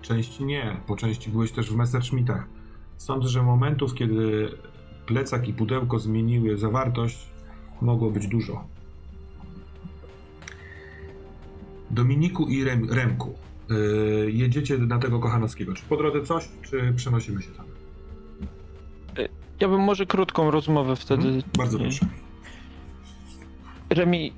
części 0.01 0.45
nie. 0.45 0.81
Po 0.87 0.95
części 0.95 1.29
byłeś 1.29 1.51
też 1.51 1.71
w 1.71 1.75
Messerschmittach. 1.75 2.47
Sądzę, 2.97 3.29
że 3.29 3.43
momentów, 3.43 3.93
kiedy 3.93 4.49
plecak 5.09 5.47
i 5.47 5.53
pudełko 5.53 5.99
zmieniły 5.99 6.57
zawartość, 6.57 7.17
mogło 7.81 8.11
być 8.11 8.27
dużo. 8.27 8.63
Dominiku 11.91 12.47
i 12.47 12.63
Rem 12.63 12.93
Remku, 12.93 13.33
yy, 13.69 14.31
jedziecie 14.31 14.77
na 14.77 14.99
tego 14.99 15.19
Kochanowskiego. 15.19 15.73
Czy 15.73 15.83
po 15.89 15.97
drodze 15.97 16.21
coś, 16.21 16.49
czy 16.61 16.93
przenosimy 16.95 17.41
się 17.41 17.51
tam? 17.51 17.65
Ja 19.59 19.67
bym 19.67 19.81
może 19.81 20.05
krótką 20.05 20.51
rozmowę 20.51 20.95
wtedy. 20.95 21.27
Mhm, 21.27 21.43
bardzo 21.57 21.79
proszę. 21.79 22.05
Remi, 23.89 24.33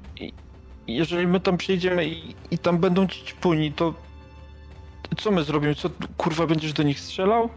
jeżeli 0.88 1.28
my 1.28 1.40
tam 1.40 1.58
przyjdziemy 1.58 2.08
i, 2.08 2.36
i 2.52 2.58
tam 2.58 2.78
będą 2.78 3.08
ci 3.08 3.26
ćpuni, 3.26 3.72
to 3.72 3.94
co 5.18 5.32
my 5.32 5.44
zrobimy? 5.44 5.76
Co, 5.76 5.90
kurwa, 6.18 6.48
będziesz 6.48 6.74
do 6.74 6.84
nich 6.84 7.00
strzelał? 7.00 7.50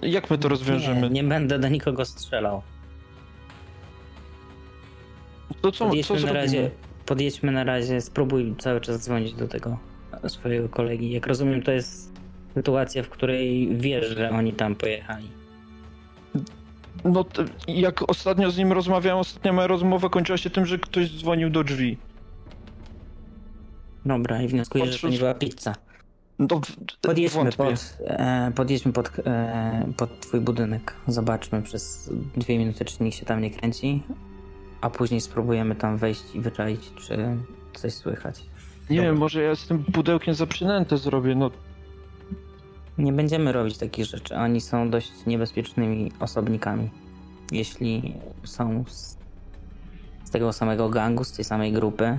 Co, 0.00 0.06
jak 0.06 0.30
my 0.30 0.38
to 0.38 0.48
rozwiążemy? 0.48 1.00
Nie, 1.00 1.10
nie 1.10 1.24
będę 1.24 1.58
do 1.58 1.68
nikogo 1.68 2.04
strzelał. 2.04 2.62
To 5.62 5.72
co, 5.72 5.78
co 5.78 5.84
Podjedźmy 5.86 6.14
na 6.14 6.20
zrobimy? 6.20 6.40
razie, 6.40 6.70
podjedźmy 7.06 7.52
na 7.52 7.64
razie, 7.64 8.00
spróbuj 8.00 8.54
cały 8.58 8.80
czas 8.80 9.04
dzwonić 9.04 9.32
do 9.34 9.48
tego 9.48 9.78
swojego 10.28 10.68
kolegi. 10.68 11.10
Jak 11.10 11.26
rozumiem, 11.26 11.62
to 11.62 11.72
jest 11.72 12.12
sytuacja, 12.54 13.02
w 13.02 13.08
której 13.08 13.76
wiesz, 13.76 14.16
że 14.16 14.30
oni 14.30 14.52
tam 14.52 14.74
pojechali. 14.74 15.30
No, 17.04 17.24
jak 17.68 18.10
ostatnio 18.10 18.50
z 18.50 18.58
nim 18.58 18.72
rozmawiałem, 18.72 19.20
ostatnia 19.20 19.52
moja 19.52 19.66
rozmowa 19.66 20.08
kończyła 20.08 20.38
się 20.38 20.50
tym, 20.50 20.66
że 20.66 20.78
ktoś 20.78 21.18
dzwonił 21.18 21.50
do 21.50 21.64
drzwi. 21.64 21.96
Dobra, 24.06 24.42
i 24.42 24.48
wnioskuję, 24.48 24.86
że 24.92 24.98
to 24.98 25.08
nie 25.08 25.18
była 25.18 25.34
pizza. 25.34 25.74
No, 26.40 26.60
Podjedźmy 27.00 27.42
wątpię. 27.42 27.64
pod, 27.64 27.96
e, 28.06 28.52
podjedźmy 28.54 28.92
pod, 28.92 29.10
e, 29.26 29.86
pod 29.96 30.20
twój 30.20 30.40
budynek. 30.40 30.94
Zobaczmy 31.06 31.62
przez 31.62 32.10
dwie 32.36 32.58
minuty, 32.58 32.84
czy 32.84 33.02
nikt 33.04 33.16
się 33.16 33.26
tam 33.26 33.40
nie 33.40 33.50
kręci. 33.50 34.02
A 34.80 34.90
później 34.90 35.20
spróbujemy 35.20 35.74
tam 35.74 35.96
wejść 35.96 36.34
i 36.34 36.40
wyczaić, 36.40 36.80
czy 36.98 37.36
coś 37.74 37.92
słychać. 37.94 38.42
Nie 38.90 39.00
wiem, 39.00 39.16
może 39.16 39.42
ja 39.42 39.56
z 39.56 39.66
tym 39.66 39.84
pudełkiem 39.84 40.34
za 40.34 40.46
przynętę 40.46 40.96
zrobię, 40.96 41.34
no. 41.34 41.50
Nie 42.98 43.12
będziemy 43.12 43.52
robić 43.52 43.78
takich 43.78 44.04
rzeczy. 44.04 44.36
Oni 44.36 44.60
są 44.60 44.90
dość 44.90 45.12
niebezpiecznymi 45.26 46.12
osobnikami. 46.20 46.90
Jeśli 47.52 48.14
są 48.44 48.84
z, 48.88 49.18
z 50.24 50.30
tego 50.30 50.52
samego 50.52 50.88
gangu, 50.88 51.24
z 51.24 51.32
tej 51.32 51.44
samej 51.44 51.72
grupy, 51.72 52.18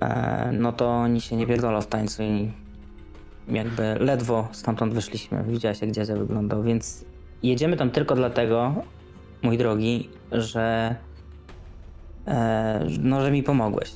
e, 0.00 0.50
no 0.52 0.72
to 0.72 0.90
oni 0.90 1.20
się 1.20 1.36
nie 1.36 1.46
pierdolą 1.46 1.80
w 1.80 1.86
tańcu 1.86 2.22
i 2.22 2.52
jakby 3.48 3.94
ledwo 4.00 4.48
stamtąd 4.52 4.94
wyszliśmy. 4.94 5.44
Widziałeś 5.48 5.80
jak 5.80 5.90
dziadzia 5.90 6.16
wyglądał, 6.16 6.62
więc 6.62 7.04
jedziemy 7.42 7.76
tam 7.76 7.90
tylko 7.90 8.14
dlatego, 8.14 8.74
mój 9.42 9.58
drogi, 9.58 10.08
że 10.32 10.94
e, 12.26 12.86
no, 13.00 13.20
że 13.20 13.30
mi 13.30 13.42
pomogłeś. 13.42 13.92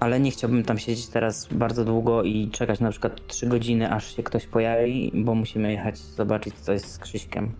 Ale 0.00 0.20
nie 0.20 0.30
chciałbym 0.30 0.62
tam 0.62 0.78
siedzieć 0.78 1.06
teraz 1.08 1.48
bardzo 1.52 1.84
długo 1.84 2.22
i 2.22 2.50
czekać 2.50 2.80
na 2.80 2.90
przykład 2.90 3.26
3 3.26 3.46
godziny, 3.46 3.92
aż 3.92 4.16
się 4.16 4.22
ktoś 4.22 4.46
pojawi, 4.46 5.12
bo 5.14 5.34
musimy 5.34 5.72
jechać 5.72 5.98
zobaczyć 5.98 6.54
coś 6.54 6.80
z 6.80 6.98
Krzyśkiem. 6.98 7.52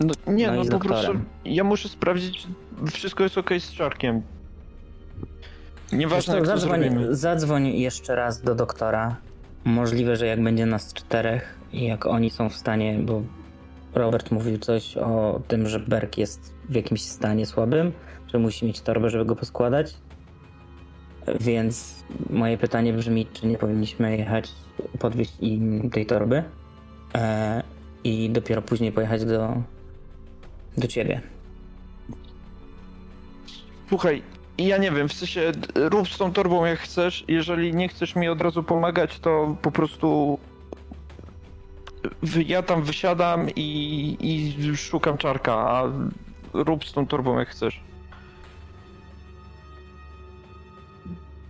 no 0.00 0.32
nie, 0.32 0.46
No 0.50 0.64
no, 0.64 0.70
po 0.70 0.78
prostu 0.78 1.12
ja 1.44 1.64
muszę 1.64 1.88
sprawdzić, 1.88 2.46
czy 2.86 2.90
wszystko 2.90 3.22
jest 3.22 3.38
ok 3.38 3.50
z 3.58 3.72
czarkiem. 3.72 4.22
Nieważne, 5.92 6.34
jak 6.34 6.44
to 6.44 6.50
zadzwoń, 6.50 6.80
zrobimy. 6.80 7.16
zadzwoń 7.16 7.66
jeszcze 7.66 8.14
raz 8.14 8.42
do 8.42 8.54
doktora. 8.54 9.16
Możliwe, 9.64 10.16
że 10.16 10.26
jak 10.26 10.42
będzie 10.42 10.66
nas 10.66 10.92
czterech 10.92 11.58
i 11.72 11.84
jak 11.84 12.06
oni 12.06 12.30
są 12.30 12.48
w 12.48 12.54
stanie, 12.54 12.98
bo 13.02 13.22
Robert 13.94 14.30
mówił 14.30 14.58
coś 14.58 14.96
o 14.96 15.40
tym, 15.48 15.68
że 15.68 15.80
Berk 15.80 16.18
jest 16.18 16.54
w 16.68 16.74
jakimś 16.74 17.02
stanie 17.02 17.46
słabym, 17.46 17.92
że 18.32 18.38
musi 18.38 18.66
mieć 18.66 18.80
torbę, 18.80 19.10
żeby 19.10 19.24
go 19.24 19.36
poskładać. 19.36 19.94
Więc 21.40 22.04
moje 22.30 22.58
pytanie 22.58 22.92
brzmi, 22.92 23.26
czy 23.32 23.46
nie 23.46 23.58
powinniśmy 23.58 24.16
jechać, 24.16 24.52
podwieźć 24.98 25.36
im 25.40 25.90
tej 25.90 26.06
torby 26.06 26.44
e, 27.14 27.62
i 28.04 28.30
dopiero 28.30 28.62
później 28.62 28.92
pojechać 28.92 29.24
do, 29.24 29.62
do 30.78 30.86
ciebie. 30.86 31.20
Słuchaj, 33.88 34.22
ja 34.66 34.78
nie 34.78 34.90
wiem, 34.90 35.08
w 35.08 35.12
sensie 35.12 35.52
rób 35.74 36.08
z 36.08 36.18
tą 36.18 36.32
torbą 36.32 36.64
jak 36.64 36.78
chcesz. 36.78 37.24
Jeżeli 37.28 37.74
nie 37.74 37.88
chcesz 37.88 38.16
mi 38.16 38.28
od 38.28 38.40
razu 38.40 38.62
pomagać, 38.62 39.18
to 39.18 39.56
po 39.62 39.70
prostu 39.70 40.38
ja 42.46 42.62
tam 42.62 42.82
wysiadam 42.82 43.50
i, 43.56 44.16
i 44.20 44.76
szukam 44.76 45.18
czarka, 45.18 45.54
a 45.54 45.82
rób 46.52 46.84
z 46.84 46.92
tą 46.92 47.06
torbą 47.06 47.38
jak 47.38 47.48
chcesz. 47.48 47.80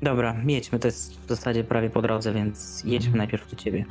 Dobra, 0.03 0.37
jedźmy, 0.47 0.79
to 0.79 0.89
jest 0.89 1.21
w 1.25 1.29
zasadzie 1.29 1.65
prawie 1.65 1.91
po 1.91 2.03
drodze, 2.03 2.33
więc 2.33 2.83
jedźmy 2.85 3.09
Mhm. 3.09 3.19
najpierw 3.19 3.51
do 3.51 3.57
ciebie. 3.57 3.85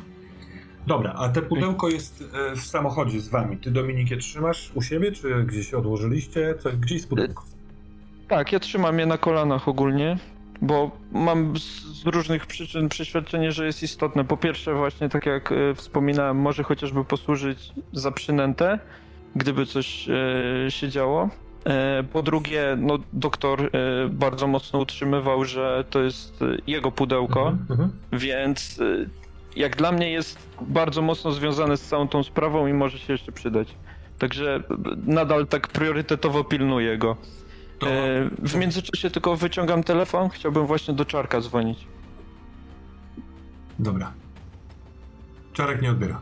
Dobra, 0.88 1.14
a 1.14 1.30
te 1.30 1.42
pudełko 1.42 1.90
jest 1.90 2.24
e, 2.52 2.56
w 2.56 2.62
samochodzie 2.62 3.20
z 3.20 3.28
wami. 3.30 3.58
Ty, 3.58 3.72
Dominik, 3.72 4.12
je 4.12 4.18
trzymasz 4.18 4.72
u 4.76 4.82
siebie, 4.82 5.12
czy 5.12 5.44
gdzieś 5.44 5.74
odłożyliście? 5.74 6.56
Co, 6.60 6.70
gdzie 6.80 6.96
jest 6.96 7.08
pudełko? 7.10 7.44
Tak, 8.30 8.52
ja 8.52 8.60
trzymam 8.60 9.00
je 9.00 9.06
na 9.06 9.18
kolanach 9.18 9.68
ogólnie, 9.68 10.18
bo 10.62 10.92
mam 11.12 11.54
z, 11.58 12.06
różnych 12.06 12.46
przyczyn 12.46 12.90
przeświadczenie, 12.90 13.52
że 13.52 13.66
jest 13.66 13.84
istotne. 13.84 14.26
Po 14.26 14.38
pierwsze, 14.38 14.74
właśnie 14.74 15.10
tak 15.10 15.26
jak 15.26 15.52
e, 15.52 15.76
wspominałem, 15.76 16.38
może 16.38 16.64
chociażby 16.64 17.06
posłużyć 17.06 17.72
za 17.94 18.12
przynętę, 18.12 18.80
gdyby 19.36 19.66
coś 19.66 20.10
e, 20.10 20.72
się 20.72 20.90
działo. 20.90 21.30
E, 21.66 22.04
po 22.04 22.24
drugie, 22.24 22.78
no, 22.78 22.98
doktor 23.14 23.72
bardzo 24.10 24.48
mocno 24.48 24.80
utrzymywał, 24.80 25.46
że 25.46 25.84
to 25.90 26.02
jest 26.02 26.40
jego 26.68 26.92
pudełko, 26.92 27.48
Mhm, 27.48 27.68
mhm. 27.72 27.92
więc 28.14 28.80
jak 29.56 29.76
dla 29.76 29.92
mnie 29.92 30.12
jest 30.12 30.50
bardzo 30.62 31.02
mocno 31.02 31.32
związane 31.32 31.78
z 31.78 31.82
całą 31.82 32.08
tą 32.08 32.24
sprawą 32.24 32.68
i 32.68 32.74
może 32.74 33.00
się 33.00 33.14
jeszcze 33.14 33.32
przydać. 33.32 33.76
Także 34.20 34.64
nadal 35.06 35.48
tak 35.48 35.68
priorytetowo 35.68 36.44
pilnuję 36.44 36.98
go. 36.98 37.18
To, 37.80 37.88
E, 37.90 38.30
w 38.44 38.56
międzyczasie 38.56 39.10
tylko 39.10 39.36
wyciągam 39.38 39.84
telefon, 39.84 40.30
chciałbym 40.30 40.66
właśnie 40.68 40.94
do 40.94 41.06
Czarka 41.06 41.42
dzwonić. 41.42 41.88
Dobra. 43.80 44.14
Czarek 45.54 45.82
nie 45.82 45.92
odbiera. 45.92 46.22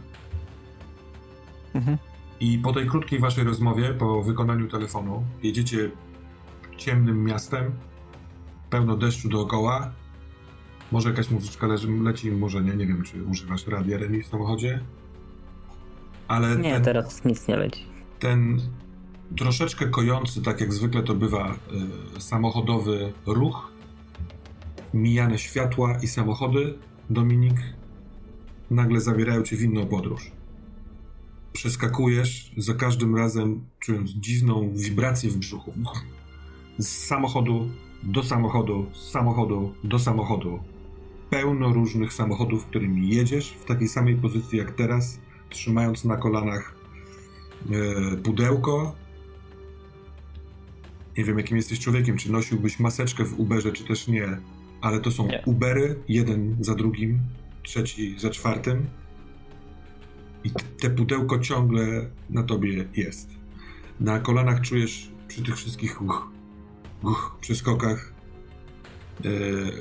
Mhm. 1.73 1.97
I 2.39 2.57
po 2.57 2.73
tej 2.73 2.87
krótkiej 2.87 3.19
waszej 3.19 3.43
rozmowie, 3.43 3.93
po 3.93 4.23
wykonaniu 4.23 4.67
telefonu, 4.67 5.23
jedziecie 5.43 5.91
ciemnym 6.77 7.23
miastem, 7.23 7.71
pełno 8.69 8.97
deszczu 8.97 9.29
dookoła. 9.29 9.91
Może 10.91 11.09
jakaś 11.09 11.29
muzyczka 11.29 11.67
leży, 11.67 11.87
leci, 11.91 12.31
może 12.31 12.61
nie, 12.61 12.75
nie 12.75 12.85
wiem, 12.87 13.03
czy 13.03 13.23
używasz 13.23 13.67
radia 13.67 13.97
Remi 13.97 14.23
w 14.23 14.27
samochodzie. 14.27 14.79
Ale 16.27 16.55
Nie, 16.55 16.73
ten, 16.73 16.83
teraz 16.83 17.25
nic 17.25 17.47
nie 17.47 17.57
leci. 17.57 17.85
ten 18.19 18.61
troszeczkę 19.35 19.87
kojący, 19.87 20.41
tak 20.41 20.61
jak 20.61 20.73
zwykle 20.73 21.03
to 21.03 21.15
bywa, 21.15 21.55
y, 22.17 22.21
samochodowy 22.21 23.13
ruch, 23.25 23.71
mijane 24.93 25.37
światła 25.37 25.97
i 26.01 26.07
samochody, 26.07 26.77
Dominik, 27.09 27.55
nagle 28.71 29.01
zabierają 29.01 29.43
cię 29.43 29.55
w 29.55 29.61
inną 29.61 29.85
podróż. 29.85 30.31
Przeskakujesz 31.53 32.51
za 32.57 32.73
każdym 32.73 33.15
razem, 33.15 33.65
czując 33.79 34.11
dziwną 34.11 34.71
wibrację 34.75 35.29
w 35.29 35.37
brzuchu. 35.37 35.73
Z 36.77 36.87
samochodu 36.87 37.69
do 38.03 38.23
samochodu, 38.23 38.85
z 38.93 39.11
samochodu 39.11 39.73
do 39.83 39.99
samochodu. 39.99 40.59
Pełno 41.29 41.73
różnych 41.73 42.13
samochodów, 42.13 42.65
którymi 42.65 43.09
jedziesz 43.09 43.49
w 43.49 43.65
takiej 43.65 43.87
samej 43.87 44.15
pozycji 44.15 44.57
jak 44.57 44.71
teraz, 44.71 45.19
trzymając 45.49 46.05
na 46.05 46.17
kolanach 46.17 46.75
e, 47.71 48.17
pudełko. 48.17 48.95
Nie 51.17 51.23
wiem, 51.23 51.37
jakim 51.37 51.57
jesteś 51.57 51.79
człowiekiem, 51.79 52.17
czy 52.17 52.31
nosiłbyś 52.31 52.79
maseczkę 52.79 53.25
w 53.25 53.39
Uberze, 53.39 53.71
czy 53.71 53.83
też 53.83 54.07
nie, 54.07 54.37
ale 54.81 54.99
to 54.99 55.11
są 55.11 55.27
Nie. 55.27 55.43
Ubery, 55.45 55.95
jeden 56.07 56.57
za 56.59 56.75
drugim, 56.75 57.19
trzeci 57.63 58.19
za 58.19 58.29
czwartym. 58.29 58.85
I 60.43 60.49
te 60.79 60.89
pudełko 60.89 61.39
ciągle 61.39 62.09
na 62.29 62.43
tobie 62.43 62.85
jest. 62.95 63.29
Na 63.99 64.19
kolanach 64.19 64.61
czujesz 64.61 65.11
przy 65.27 65.43
tych 65.43 65.55
wszystkich 65.55 66.01
uch, 66.01 66.31
uch, 67.03 67.37
przeskokach. 67.41 68.13
E, 69.25 69.29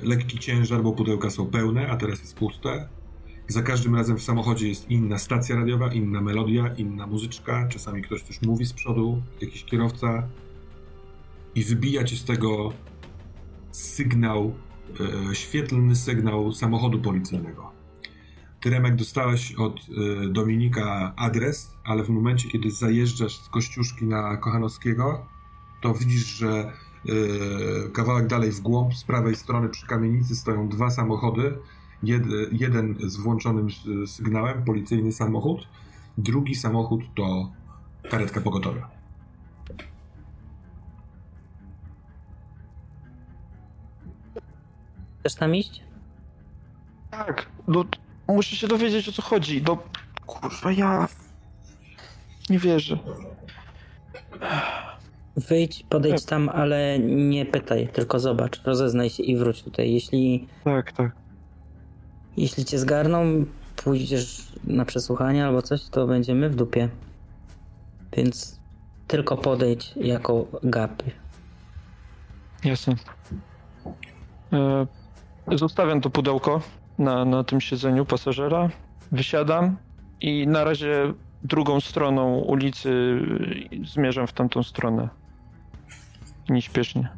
lekki 0.02 0.38
ciężar, 0.38 0.82
bo 0.82 0.92
pudełka 0.92 1.30
są 1.30 1.46
pełne, 1.46 1.88
a 1.88 1.96
teraz 1.96 2.20
jest 2.20 2.36
puste. 2.36 2.88
Za 3.48 3.62
każdym 3.62 3.94
razem 3.94 4.16
w 4.16 4.22
samochodzie 4.22 4.68
jest 4.68 4.90
inna 4.90 5.18
stacja 5.18 5.56
radiowa, 5.56 5.92
inna 5.92 6.20
melodia, 6.20 6.74
inna 6.76 7.06
muzyczka. 7.06 7.68
Czasami 7.68 8.02
ktoś 8.02 8.22
coś 8.22 8.42
mówi 8.42 8.66
z 8.66 8.72
przodu, 8.72 9.22
jakiś 9.40 9.64
kierowca. 9.64 10.28
I 11.56 11.64
wybija 11.64 12.04
cię 12.04 12.16
z 12.16 12.24
tego 12.24 12.72
sygnał, 13.70 14.54
e, 15.30 15.34
świetlny 15.34 15.96
sygnał 15.96 16.52
samochodu 16.52 17.00
policyjnego. 17.00 17.72
Ty, 18.60 18.70
Remek, 18.70 18.96
dostałeś 18.96 19.54
od 19.54 19.80
e, 19.80 20.28
Dominika 20.28 21.12
adres, 21.16 21.70
ale 21.84 22.04
w 22.04 22.08
momencie, 22.08 22.48
kiedy 22.48 22.70
zajeżdżasz 22.70 23.36
z 23.36 23.48
Kościuszki 23.48 24.04
na 24.04 24.36
Kochanowskiego, 24.36 25.26
to 25.82 25.94
widzisz, 25.94 26.26
że 26.26 26.48
e, 26.48 26.72
kawałek 27.92 28.26
dalej 28.26 28.52
w 28.52 28.60
głąb, 28.60 28.94
z 28.94 29.04
prawej 29.04 29.36
strony 29.36 29.68
przy 29.68 29.86
kamienicy 29.86 30.36
stoją 30.36 30.68
dwa 30.68 30.90
samochody. 30.90 31.58
Jed, 32.02 32.24
jeden 32.52 32.96
z 33.00 33.16
włączonym 33.16 33.68
sygnałem, 34.06 34.64
policyjny 34.64 35.12
samochód, 35.12 35.68
drugi 36.18 36.54
samochód 36.54 37.00
to 37.14 37.52
karetka 38.10 38.40
pogotowia. 38.40 38.95
Chcesz 45.26 45.38
tam 45.38 45.54
iść? 45.54 45.82
Tak, 47.10 47.46
no 47.68 47.84
muszę 48.28 48.56
się 48.56 48.68
dowiedzieć 48.68 49.08
o 49.08 49.12
co 49.12 49.22
chodzi. 49.22 49.62
No 49.66 49.78
kurwa 50.26 50.72
ja... 50.72 51.08
Nie 52.50 52.58
wierzę. 52.58 52.98
Wyjdź, 55.36 55.84
podejdź 55.88 56.24
tam, 56.24 56.48
ale 56.48 56.98
nie 56.98 57.46
pytaj, 57.46 57.88
tylko 57.88 58.20
zobacz, 58.20 58.62
rozeznaj 58.64 59.10
się 59.10 59.22
i 59.22 59.36
wróć 59.36 59.62
tutaj. 59.62 59.92
Jeśli, 59.92 60.48
Tak, 60.64 60.92
tak. 60.92 61.12
jeśli 62.36 62.64
cię 62.64 62.78
zgarną, 62.78 63.44
pójdziesz 63.76 64.52
na 64.64 64.84
przesłuchanie 64.84 65.46
albo 65.46 65.62
coś, 65.62 65.84
to 65.84 66.06
będziemy 66.06 66.50
w 66.50 66.56
dupie. 66.56 66.88
Więc 68.16 68.60
tylko 69.06 69.36
podejdź 69.36 69.92
jako 69.96 70.46
gapy. 70.62 71.10
Jasne. 72.64 72.94
E, 74.52 74.86
zostawiam 75.52 76.00
to 76.00 76.10
pudełko 76.10 76.60
na, 76.98 77.24
na 77.24 77.44
tym 77.44 77.60
siedzeniu 77.60 78.04
pasażera, 78.04 78.68
wysiadam 79.12 79.76
i 80.20 80.46
na 80.46 80.64
razie 80.64 81.12
drugą 81.42 81.80
stroną 81.80 82.38
ulicy 82.38 83.20
zmierzam 83.84 84.26
w 84.26 84.32
tamtą 84.32 84.62
stronę. 84.62 85.08
Nieśpiesznie. 86.48 87.08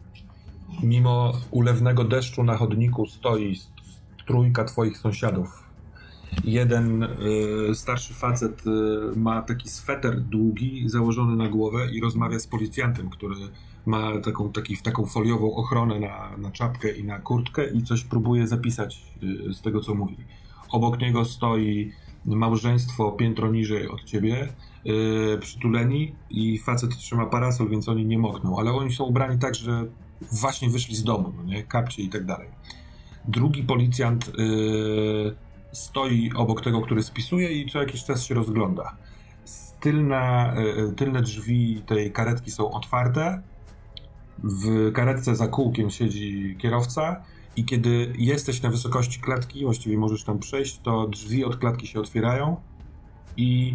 Mimo 0.83 1.33
ulewnego 1.51 2.05
deszczu 2.05 2.43
na 2.43 2.57
chodniku 2.57 3.07
stoi 3.07 3.61
trójka 4.27 4.65
twoich 4.65 4.99
sąsiadów. 4.99 5.69
Jeden 6.45 7.03
y, 7.03 7.09
starszy 7.75 8.15
facet 8.15 8.67
y, 8.67 8.71
ma 9.17 9.43
taki 9.43 9.69
sweter 9.69 10.21
długi 10.21 10.89
założony 10.89 11.37
na 11.37 11.49
głowę 11.49 11.91
i 11.93 12.01
rozmawia 12.01 12.39
z 12.39 12.47
policjantem, 12.47 13.11
który 13.11 13.35
ma 13.89 14.21
taką, 14.21 14.53
taki, 14.53 14.77
taką 14.77 15.07
foliową 15.07 15.55
ochronę 15.55 16.01
na, 16.01 16.37
na 16.39 16.51
czapkę 16.51 16.91
i 16.91 17.05
na 17.05 17.19
kurtkę 17.19 17.71
i 17.71 17.83
coś 17.83 18.05
próbuje 18.05 18.47
zapisać 18.47 19.03
y, 19.23 19.55
z 19.55 19.63
tego, 19.63 19.81
co 19.81 19.95
mówi. 19.95 20.17
Obok 20.71 21.01
niego 21.01 21.25
stoi 21.25 21.93
małżeństwo 22.25 23.13
piętro 23.13 23.51
niżej 23.53 23.89
od 23.89 24.05
ciebie, 24.05 24.49
y, 24.87 25.39
przytuleni 25.39 26.15
i 26.31 26.59
facet 26.59 26.97
trzyma 26.97 27.27
parasol, 27.27 27.69
więc 27.69 27.89
oni 27.89 28.07
nie 28.07 28.19
mokną, 28.19 28.59
ale 28.59 28.73
oni 28.73 28.93
są 28.93 29.05
ubrani 29.05 29.39
tak, 29.39 29.55
że 29.55 29.87
właśnie 30.33 30.69
wyszli 30.69 30.97
z 30.97 31.05
domu, 31.05 31.33
no 31.37 31.43
nie? 31.43 31.63
Kapcie 31.63 32.03
i 32.03 32.09
tak 32.09 32.25
dalej. 32.25 32.49
Drugi 33.29 33.63
policjant 33.63 34.29
y, 34.29 34.33
stoi 35.73 36.31
obok 36.37 36.65
tego, 36.65 36.81
który 36.81 37.03
spisuje 37.03 37.53
i 37.53 37.71
co 37.71 37.81
jakiś 37.81 38.05
czas 38.05 38.25
się 38.25 38.35
rozgląda. 38.35 38.97
Tylna, 39.81 40.55
y, 40.91 40.93
tylne 40.93 41.23
drzwi 41.23 41.83
tej 41.87 42.13
karetki 42.13 42.51
są 42.51 42.71
otwarte. 42.71 43.43
W 44.45 44.93
karetce 44.93 45.37
za 45.37 45.49
kółkiem 45.49 45.91
siedzi 45.91 46.57
kierowca 46.59 47.23
i 47.57 47.65
kiedy 47.65 48.13
jesteś 48.19 48.63
na 48.63 48.71
wysokości 48.71 49.21
klatki, 49.21 49.65
właściwie 49.65 49.99
możesz 49.99 50.25
tam 50.25 50.39
przejść, 50.39 50.79
to 50.79 51.07
drzwi 51.07 51.45
od 51.45 51.57
klatki 51.57 51.87
się 51.87 52.01
otwierają 52.01 52.57
i 53.37 53.75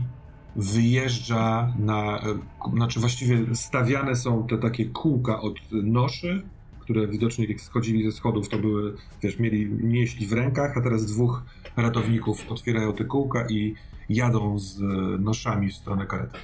wyjeżdża 0.56 1.74
na, 1.80 2.20
e, 2.20 2.40
znaczy 2.74 3.00
właściwie 3.00 3.56
stawiane 3.56 4.16
są 4.16 4.48
te 4.48 4.58
takie 4.58 4.86
kółka 4.86 5.42
od 5.42 5.56
noszy, 5.72 6.44
które 6.80 7.08
widocznie 7.08 7.46
jak 7.46 7.62
schodzili 7.62 8.06
ze 8.06 8.12
schodów, 8.12 8.50
to 8.50 8.58
były, 8.58 8.96
wiesz, 9.22 9.40
mieli, 9.40 9.70
nieśli 9.84 10.28
w 10.28 10.34
rękach, 10.34 10.78
a 10.78 10.82
teraz 10.82 11.06
dwóch 11.06 11.44
ratowników 11.78 12.52
otwierają 12.52 12.94
te 12.94 13.06
kółka 13.06 13.48
i 13.50 13.76
jadą 14.10 14.60
z 14.60 14.82
e, 14.82 14.84
noszami 15.20 15.70
w 15.70 15.76
stronę 15.76 16.06
karety. 16.06 16.38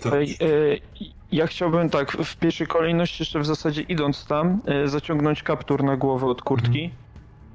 Co? 0.00 0.10
Ja 1.32 1.46
chciałbym 1.46 1.90
tak, 1.90 2.12
w 2.12 2.36
pierwszej 2.36 2.66
kolejności 2.66 3.22
jeszcze 3.22 3.40
w 3.40 3.46
zasadzie 3.46 3.82
idąc 3.82 4.26
tam, 4.26 4.60
e, 4.66 4.88
zaciągnąć 4.88 5.42
kaptur 5.42 5.84
na 5.84 5.96
głowę 5.96 6.26
od 6.26 6.42
kurtki, 6.42 6.90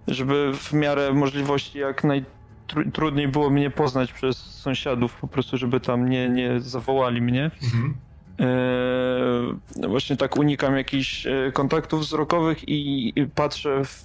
żeby 0.07 0.51
w 0.53 0.73
miarę 0.73 1.13
możliwości 1.13 1.79
jak 1.79 2.03
najtrudniej 2.03 3.27
było 3.27 3.49
mnie 3.49 3.69
poznać 3.69 4.13
przez 4.13 4.37
sąsiadów, 4.37 5.15
po 5.21 5.27
prostu 5.27 5.57
żeby 5.57 5.79
tam 5.79 6.09
nie, 6.09 6.29
nie 6.29 6.59
zawołali 6.59 7.21
mnie. 7.21 7.51
Mhm. 7.63 7.93
E, 8.39 9.87
właśnie 9.87 10.17
tak 10.17 10.37
unikam 10.37 10.77
jakichś 10.77 11.27
e, 11.27 11.51
kontaktów 11.53 12.01
wzrokowych 12.01 12.69
i, 12.69 13.13
patrzę 13.35 13.81
w 13.83 14.03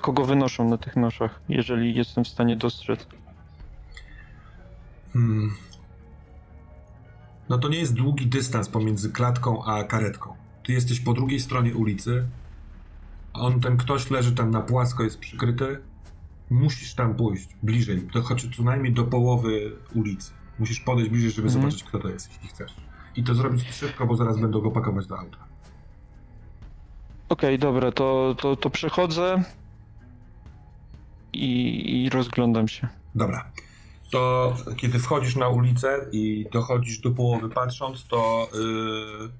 kogo 0.00 0.24
wynoszą 0.24 0.68
na 0.68 0.78
tych 0.78 0.96
noszach, 0.96 1.40
jeżeli 1.48 1.94
jestem 1.94 2.24
w 2.24 2.28
stanie 2.28 2.56
dostrzec. 2.56 3.06
Hmm. 5.12 5.65
No 7.48 7.58
to 7.58 7.68
nie 7.68 7.78
jest 7.78 7.94
długi 7.94 8.26
dystans 8.26 8.68
pomiędzy 8.68 9.12
klatką 9.12 9.64
a 9.64 9.84
karetką. 9.84 10.34
Ty 10.64 10.72
jesteś 10.72 11.00
po 11.00 11.12
drugiej 11.14 11.40
stronie 11.40 11.74
ulicy. 11.74 12.26
On, 13.32 13.60
ten 13.60 13.76
ktoś 13.76 14.10
leży 14.10 14.32
tam 14.34 14.50
na 14.50 14.60
płasko, 14.60 15.02
jest 15.02 15.18
przykryty. 15.18 15.78
Musisz 16.50 16.94
tam 16.94 17.14
pójść 17.14 17.48
bliżej, 17.62 18.08
to 18.12 18.22
choć 18.22 18.56
co 18.56 18.62
najmniej 18.62 18.92
do 18.92 19.04
połowy 19.04 19.72
ulicy. 19.94 20.32
Musisz 20.58 20.80
podejść 20.80 21.10
bliżej, 21.10 21.30
żeby 21.30 21.48
Mhm. 21.48 21.62
zobaczyć, 21.62 21.84
kto 21.84 21.98
to 21.98 22.08
jest, 22.08 22.28
jeśli 22.32 22.48
chcesz. 22.48 22.74
I 23.16 23.24
to 23.24 23.34
zrobić 23.34 23.74
szybko, 23.74 24.06
bo 24.06 24.16
zaraz 24.16 24.40
będą 24.40 24.60
go 24.60 24.70
pakować 24.70 25.06
do 25.06 25.18
auta. 25.18 25.38
Okej, 27.28 27.58
dobra, 27.58 27.92
to, 27.92 28.36
to, 28.40 28.56
to 28.56 28.70
przechodzę 28.70 29.42
i, 31.32 32.04
i 32.04 32.10
rozglądam 32.10 32.68
się. 32.68 32.88
Dobra. 33.14 33.50
To 34.10 34.54
kiedy 34.76 34.98
wchodzisz 34.98 35.36
na 35.36 35.48
ulicę 35.48 36.06
i 36.12 36.46
dochodzisz 36.52 36.98
do 36.98 37.10
połowy 37.10 37.48
patrząc, 37.48 38.06
to 38.06 38.48
yy, 38.54 39.30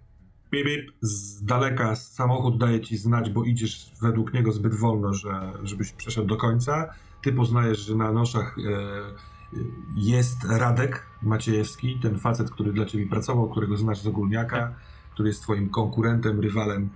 bip, 0.51 0.67
bip, 0.67 0.93
z 1.01 1.45
daleka 1.45 1.97
samochód 1.97 2.59
daje 2.59 2.81
ci 2.81 2.97
znać, 2.97 3.31
bo 3.31 3.45
idziesz 3.45 3.91
według 4.03 4.35
niego 4.35 4.53
zbyt 4.53 4.75
wolno, 4.75 5.15
że, 5.15 5.53
żebyś 5.63 5.93
przeszedł 5.93 6.27
do 6.27 6.37
końca. 6.37 6.95
Ty 7.23 7.33
poznajesz, 7.33 7.79
że 7.79 7.95
na 7.95 8.13
noszach 8.13 8.57
yy, 8.59 9.63
jest 9.97 10.45
Radek 10.45 11.07
Maciejewski, 11.23 11.99
ten 12.03 12.19
facet, 12.19 12.51
który 12.51 12.73
dla 12.73 12.85
ciebie 12.85 13.07
pracował, 13.07 13.51
którego 13.51 13.77
znasz 13.77 14.01
z 14.01 14.07
ogólniaka, 14.07 14.75
który 15.11 15.29
jest 15.29 15.43
twoim 15.43 15.71
konkurentem, 15.71 16.41
rywalem. 16.41 16.91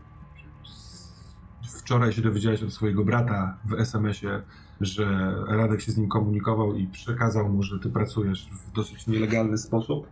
Wczoraj 1.78 2.12
się 2.12 2.22
dowiedziałeś 2.22 2.62
od 2.62 2.72
swojego 2.72 3.04
brata 3.04 3.58
w 3.64 3.72
SMS-ie, 3.72 4.42
że 4.80 5.34
Radek 5.48 5.80
się 5.80 5.92
z 5.92 5.98
nim 5.98 6.08
komunikował 6.08 6.74
i 6.74 6.86
przekazał 6.86 7.48
mu, 7.48 7.62
że 7.62 7.78
ty 7.78 7.90
pracujesz 7.90 8.48
w 8.50 8.72
dosyć 8.72 9.06
nielegalny 9.06 9.58
sposób. 9.58 10.06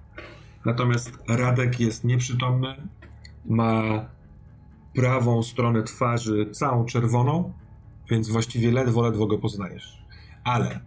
Natomiast 0.64 1.18
Radek 1.28 1.80
jest 1.80 2.04
nieprzytomny, 2.04 2.74
ma 3.46 4.04
prawą 4.94 5.42
stronę 5.42 5.82
twarzy 5.82 6.50
całą 6.50 6.84
czerwoną, 6.84 7.52
więc 8.10 8.28
właściwie 8.28 8.72
ledwo, 8.72 9.02
ledwo 9.02 9.26
go 9.26 9.38
poznajesz. 9.38 10.04
Ale 10.44 10.80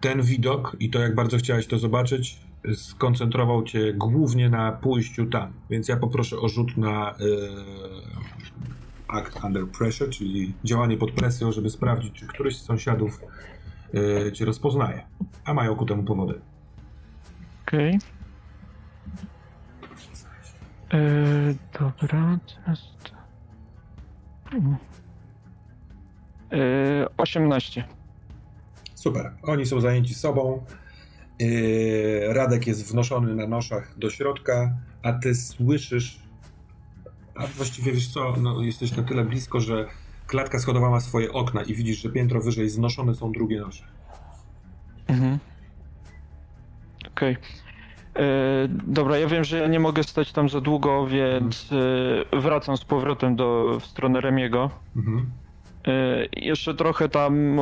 ten 0.00 0.22
widok 0.22 0.76
i 0.80 0.90
to, 0.90 0.98
jak 0.98 1.14
bardzo 1.14 1.38
chciałeś 1.38 1.66
to 1.66 1.78
zobaczyć, 1.78 2.40
skoncentrował 2.74 3.62
cię 3.62 3.94
głównie 3.94 4.50
na 4.50 4.72
pójściu 4.72 5.26
tam. 5.26 5.52
Więc 5.70 5.88
ja 5.88 5.96
poproszę 5.96 6.38
o 6.38 6.48
rzut 6.48 6.76
na 6.76 7.14
yy, 7.20 7.26
act 9.08 9.44
under 9.44 9.68
pressure, 9.68 10.10
czyli 10.10 10.54
działanie 10.64 10.96
pod 10.96 11.10
presją, 11.12 11.52
żeby 11.52 11.70
sprawdzić, 11.70 12.14
czy 12.14 12.26
któryś 12.26 12.56
z 12.56 12.62
sąsiadów 12.62 13.20
yy, 13.92 14.32
cię 14.32 14.44
rozpoznaje, 14.44 15.06
a 15.44 15.54
mają 15.54 15.76
ku 15.76 15.86
temu 15.86 16.02
powody. 16.02 16.40
Okej. 17.66 17.98
E, 20.92 20.98
dobra, 21.78 22.38
teraz 22.64 22.80
to... 23.02 23.16
E, 26.52 27.06
18. 27.16 27.84
Super. 28.94 29.32
Oni 29.42 29.66
są 29.66 29.80
zajęci 29.80 30.14
sobą 30.14 30.64
Yy, 31.38 32.32
Radek 32.32 32.66
jest 32.66 32.92
wnoszony 32.92 33.34
na 33.34 33.46
noszach 33.46 33.98
do 33.98 34.10
środka, 34.10 34.76
a 35.02 35.12
ty 35.12 35.34
słyszysz, 35.34 36.20
a 37.38 37.46
właściwie 37.46 37.92
wiesz 37.92 38.08
co, 38.08 38.34
no, 38.42 38.60
jesteś 38.62 38.96
na 38.96 39.02
tyle 39.02 39.24
blisko, 39.24 39.60
że 39.60 39.86
klatka 40.26 40.58
schodowa 40.58 40.90
ma 40.90 41.00
swoje 41.00 41.32
okna 41.32 41.62
i 41.62 41.74
widzisz, 41.74 42.02
że 42.02 42.08
piętro 42.10 42.40
wyżej 42.40 42.68
znoszone 42.70 43.14
są 43.14 43.32
drugie 43.32 43.60
nosze. 43.60 43.84
Mhm. 45.08 45.38
Okej. 47.08 47.36
E, 48.16 48.22
Dobra, 48.68 49.18
ja 49.18 49.26
wiem, 49.26 49.44
że 49.44 49.58
ja 49.58 49.66
nie 49.66 49.80
mogę 49.80 50.02
stać 50.04 50.32
tam 50.32 50.48
za 50.48 50.60
długo, 50.60 51.06
więc 51.06 51.70
e, 52.32 52.40
wracam 52.40 52.76
z 52.76 52.84
powrotem 52.84 53.36
do, 53.36 53.78
w 53.80 53.86
stronę 53.86 54.20
Remiego. 54.20 54.70
Mhm. 54.96 55.30
E, 55.86 56.26
Jeszcze 56.32 56.74
trochę 56.74 57.08
tam, 57.08 57.60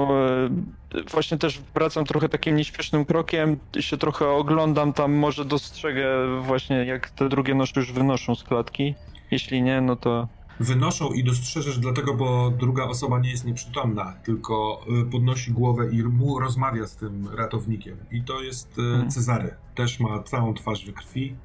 właśnie 1.10 1.38
też 1.38 1.62
wracam 1.74 2.04
trochę 2.04 2.28
takim 2.28 2.56
nieśpiesznym 2.56 3.04
krokiem, 3.04 3.56
się 3.80 3.96
trochę 3.96 4.28
oglądam 4.28 4.92
tam, 4.92 5.12
może 5.12 5.44
dostrzegę 5.44 6.06
właśnie 6.42 6.76
jak 6.76 7.10
te 7.10 7.28
drugie 7.28 7.54
nosze 7.54 7.80
już 7.80 7.92
wynoszą 7.92 8.34
z 8.34 8.44
klatki. 8.44 8.94
Jeśli 9.30 9.62
nie, 9.62 9.80
no 9.80 9.96
to... 9.96 10.28
Wynoszą 10.60 11.12
i 11.12 11.24
dostrzeżesz 11.24 11.78
dlatego, 11.78 12.14
bo 12.14 12.50
druga 12.50 12.84
osoba 12.84 13.18
nie 13.20 13.30
jest 13.30 13.44
nieprzytomna, 13.44 14.12
tylko 14.24 14.80
y, 15.02 15.10
podnosi 15.10 15.52
głowę 15.52 15.90
i 15.90 16.02
mu 16.02 16.38
rozmawia 16.40 16.86
z 16.86 16.96
tym 16.96 17.28
ratownikiem. 17.28 17.96
I 18.12 18.22
to 18.22 18.42
jest 18.42 18.78
y, 18.78 18.82
Mhm. 18.82 19.10
Cezary. 19.10 19.54
Też 19.74 20.00
ma 20.00 20.22
całą 20.22 20.54
twarz 20.54 20.86
we 20.86 20.92
krwi. 20.92 21.36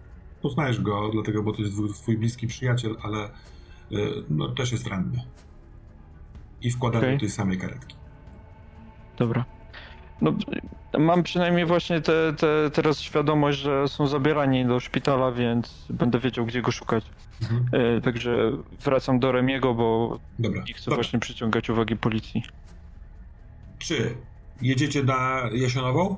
Poznajesz 0.42 0.82
go, 0.82 1.10
dlatego, 1.14 1.44
bo 1.44 1.52
to 1.54 1.62
jest 1.62 1.74
twój- 1.76 2.18
bliski 2.18 2.48
przyjaciel, 2.48 2.98
ale 3.02 3.26
y, 3.92 4.24
no, 4.30 4.50
też 4.50 4.72
jest 4.72 4.88
ranny. 4.88 5.22
I 6.62 6.72
wkłada 6.72 6.98
Okej. 6.98 7.14
do 7.14 7.20
tej 7.20 7.30
samej 7.30 7.58
karetki. 7.58 7.96
Dobra. 9.18 9.46
No, 10.22 10.34
mam 11.00 11.24
przynajmniej 11.24 11.66
właśnie 11.66 12.02
te, 12.02 12.34
te, 12.34 12.70
teraz 12.74 13.00
świadomość, 13.02 13.60
że 13.60 13.88
są 13.88 14.08
zabierani 14.08 14.66
do 14.66 14.80
szpitala, 14.80 15.32
więc 15.32 15.86
będę 15.90 16.20
wiedział, 16.20 16.46
gdzie 16.46 16.62
go 16.62 16.72
szukać. 16.72 17.06
Mhm. 17.42 17.66
E, 17.98 18.02
także 18.02 18.52
wracam 18.86 19.20
do 19.20 19.32
Remiego, 19.32 19.74
bo 19.74 20.20
Dobra. 20.40 20.64
nie 20.68 20.74
chcę 20.74 20.86
Dobra. 20.86 20.96
właśnie 20.96 21.20
przyciągać 21.20 21.70
uwagi 21.70 21.96
policji. 21.98 22.44
Czy 23.80 24.16
jedziecie 24.62 25.04
na 25.04 25.42
Jasionową? 25.54 26.16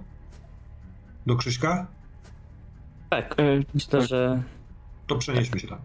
Do 1.26 1.36
Krzyśka? 1.36 1.88
Tak, 3.10 3.36
E, 3.40 3.44
myślę, 3.74 4.00
tak. 4.00 4.08
że 4.10 4.44
To 5.08 5.16
przenieśmy 5.16 5.60
się 5.60 5.68
tam. 5.68 5.80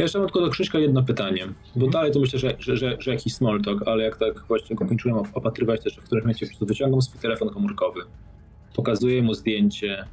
Jeszcze 0.00 0.18
mam 0.18 0.28
tylko 0.28 0.40
do 0.40 0.50
Krzyśka 0.50 0.78
jedno 0.78 1.02
pytanie, 1.02 1.46
bo 1.76 1.86
dalej 1.86 2.12
to 2.12 2.20
myślę, 2.20 2.38
że, 2.38 2.54
że, 2.58 2.76
że, 2.76 2.96
że 3.00 3.10
jakiś 3.10 3.34
small 3.34 3.62
talk, 3.62 3.88
ale 3.88 4.04
jak 4.04 4.16
tak 4.16 4.44
właśnie 4.48 4.76
go 4.76 4.86
kończyłem 4.86 5.16
op- 5.16 5.30
opatrywać, 5.34 5.82
też 5.84 5.96
w 5.96 6.04
którymś 6.04 6.24
momencie 6.24 6.46
po 6.46 6.50
prostu 6.50 6.66
wyciągam 6.66 7.02
swój 7.02 7.20
telefon 7.20 7.50
komórkowy, 7.50 8.00
pokazuję 8.74 9.22
mu 9.22 9.34
zdjęcie, 9.34 10.04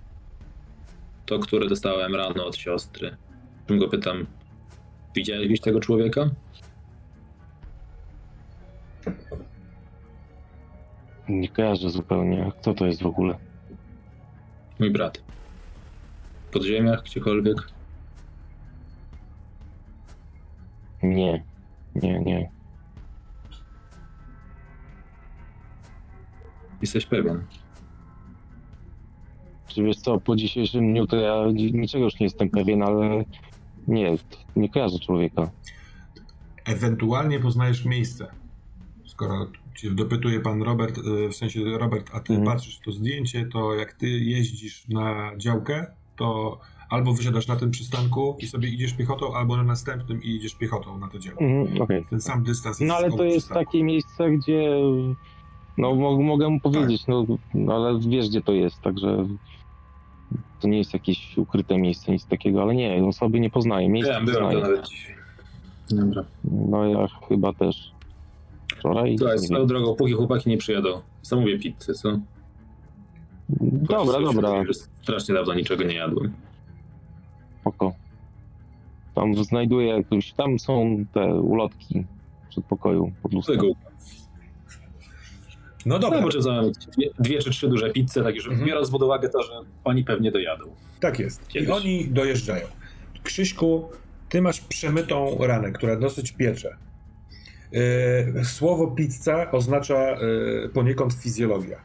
to, 1.25 1.39
które 1.39 1.67
dostałem 1.67 2.15
rano 2.15 2.45
od 2.45 2.55
siostry. 2.55 3.17
Czym 3.67 3.79
go 3.79 3.87
pytam, 3.87 4.25
widziałeś 5.15 5.47
gdzieś 5.47 5.61
tego 5.61 5.79
człowieka? 5.79 6.29
Nie 11.29 11.49
kojarzę 11.49 11.89
zupełnie. 11.89 12.51
Kto 12.61 12.73
to 12.73 12.85
jest 12.85 13.01
w 13.01 13.05
ogóle? 13.05 13.37
Mój 14.79 14.91
brat. 14.91 15.23
W 16.47 16.53
podziemiach, 16.53 17.03
gdziekolwiek? 17.03 17.76
Nie. 21.03 21.43
Nie, 21.95 22.19
nie. 22.19 22.49
Jesteś 26.81 27.05
pewien? 27.05 27.43
Czy 29.67 29.83
wiesz 29.83 29.97
co, 29.97 30.19
po 30.19 30.35
dzisiejszym 30.35 30.91
dniu 30.91 31.07
to 31.07 31.15
ja 31.15 31.45
ni- 31.53 31.73
niczego 31.73 32.03
już 32.03 32.19
nie 32.19 32.25
jestem 32.25 32.49
pewien, 32.49 32.81
ale 32.83 33.23
nie, 33.87 34.15
nie 34.55 34.69
kojarzę 34.69 34.99
człowieka. 34.99 35.49
Ewentualnie 36.65 37.39
poznajesz 37.39 37.85
miejsce. 37.85 38.27
Skoro 39.05 39.47
cię 39.75 39.91
dopytuje 39.91 40.39
pan 40.39 40.61
Robert, 40.63 40.97
y, 40.97 41.29
w 41.29 41.35
sensie 41.35 41.59
Robert, 41.77 42.09
a 42.13 42.19
ty 42.19 42.33
Mhm. 42.33 42.45
patrzysz 42.57 42.79
to 42.79 42.91
zdjęcie, 42.91 43.45
to 43.45 43.75
jak 43.75 43.93
ty 43.93 44.07
jeździsz 44.09 44.87
na 44.87 45.31
działkę, 45.37 45.85
to 46.15 46.59
albo 46.89 47.13
wysiadasz 47.13 47.47
na 47.47 47.55
tym 47.55 47.71
przystanku 47.71 48.37
i 48.39 48.47
sobie 48.47 48.69
idziesz 48.69 48.93
piechotą, 48.93 49.35
albo 49.35 49.57
na 49.57 49.63
następnym 49.63 50.23
i 50.23 50.29
idziesz 50.35 50.55
piechotą 50.55 50.97
na 50.97 51.07
to 51.07 51.19
działkę. 51.19 51.45
Mhm, 51.45 51.81
Okej. 51.81 52.05
Ten 52.09 52.21
sam 52.21 52.43
dystans 52.43 52.79
No 52.79 52.85
jest 52.85 52.97
ale 52.97 53.17
to 53.17 53.23
jest 53.23 53.37
przystanków. 53.37 53.65
takie 53.67 53.83
miejsce, 53.83 54.29
gdzie 54.31 54.69
no 55.77 55.95
mo- 55.95 56.21
mogę 56.21 56.49
mu 56.49 56.59
powiedzieć, 56.59 57.01
Tak. 57.01 57.07
no, 57.09 57.25
no 57.53 57.73
ale 57.75 57.99
wiesz 57.99 58.29
gdzie 58.29 58.41
to 58.41 58.51
jest, 58.51 58.81
także 58.81 59.27
to 60.59 60.67
nie 60.67 60.77
jest 60.77 60.93
jakieś 60.93 61.37
ukryte 61.37 61.77
miejsce, 61.77 62.11
nic 62.11 62.25
takiego, 62.25 62.61
ale 62.61 62.75
nie, 62.75 63.03
osoby 63.05 63.39
nie 63.39 63.49
poznaję, 63.49 63.89
miejsce 63.89 64.11
Byłem, 64.11 64.25
byłem 64.25 64.51
to 64.53 64.59
nawet 64.67 64.87
dzisiaj. 64.87 65.15
Dobra. 65.91 66.23
No 66.43 66.85
ja 66.85 67.07
chyba 67.29 67.53
też 67.53 67.91
wczoraj. 68.77 69.17
Słuchaj, 69.17 69.37
nie 69.39 69.47
swoją 69.47 69.65
drogą, 69.67 69.95
póki 69.95 70.13
chłopaki 70.13 70.49
nie 70.49 70.57
przyjadą, 70.57 71.01
zamówię 71.21 71.59
pizzę, 71.59 71.93
co? 71.93 72.19
Dobra, 73.49 73.97
Chociaż 73.97 74.23
dobra, 74.35 74.63
Strasznie 75.01 75.35
dawno 75.35 75.53
niczego 75.53 75.83
nie 75.83 75.95
jadłem. 75.95 76.33
Spoko. 77.71 77.93
Tam 79.15 79.43
znajduję 79.43 79.87
jakąś, 79.87 80.33
tam 80.33 80.59
są 80.59 81.05
te 81.13 81.25
ulotki 81.25 82.05
w 82.45 82.49
przedpokoju 82.49 83.11
pod 83.23 83.33
lustrem. 83.33 83.59
No 85.85 85.99
dobra, 85.99 86.21
muszę 86.21 86.41
zamówić 86.41 86.75
dwie, 86.85 87.09
dwie 87.19 87.39
czy 87.39 87.49
trzy 87.49 87.67
duże 87.67 87.89
pizze, 87.89 88.23
tak 88.23 88.41
że 88.41 88.49
Mhm. 88.49 88.67
biorąc 88.67 88.89
pod 88.91 89.03
uwagę 89.03 89.29
to, 89.29 89.43
że 89.43 89.51
oni 89.83 90.03
pewnie 90.03 90.31
dojadą. 90.31 90.65
tak 90.99 91.19
jest. 91.19 91.43
I 91.49 91.53
Kiedyś. 91.53 91.69
oni 91.69 92.05
dojeżdżają. 92.07 92.67
Krzyśku, 93.23 93.89
ty 94.29 94.41
masz 94.41 94.61
przemytą 94.61 95.37
ranę, 95.39 95.71
która 95.71 95.95
dosyć 95.95 96.31
piecze. 96.31 96.77
Yy, 97.71 98.45
Słowo 98.45 98.87
pizza 98.87 99.51
oznacza 99.51 100.11
yy, 100.11 100.69
poniekąd 100.73 101.13
fizjologia. 101.13 101.77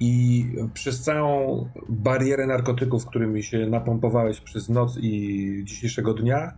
I 0.00 0.46
przez 0.74 1.00
całą 1.02 1.68
barierę 1.88 2.46
narkotyków, 2.46 3.06
którymi 3.06 3.42
się 3.42 3.66
napompowałeś 3.66 4.40
przez 4.40 4.68
noc 4.68 4.98
i 5.00 5.62
dzisiejszego 5.64 6.14
dnia, 6.14 6.52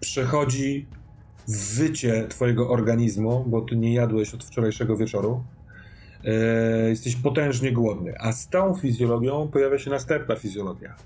przechodzi 0.00 0.86
wycie 1.48 2.26
twojego 2.28 2.70
organizmu, 2.70 3.44
bo 3.46 3.60
ty 3.60 3.76
nie 3.76 3.94
jadłeś 3.94 4.34
od 4.34 4.44
wczorajszego 4.44 4.96
wieczoru. 4.96 5.44
Yy, 6.24 6.32
jesteś 6.88 7.16
potężnie 7.16 7.72
głodny, 7.72 8.14
a 8.18 8.32
z 8.32 8.48
tą 8.48 8.74
fizjologią 8.74 9.48
pojawia 9.48 9.78
się 9.78 9.90
następna 9.90 10.36
fizjologia. 10.36 10.96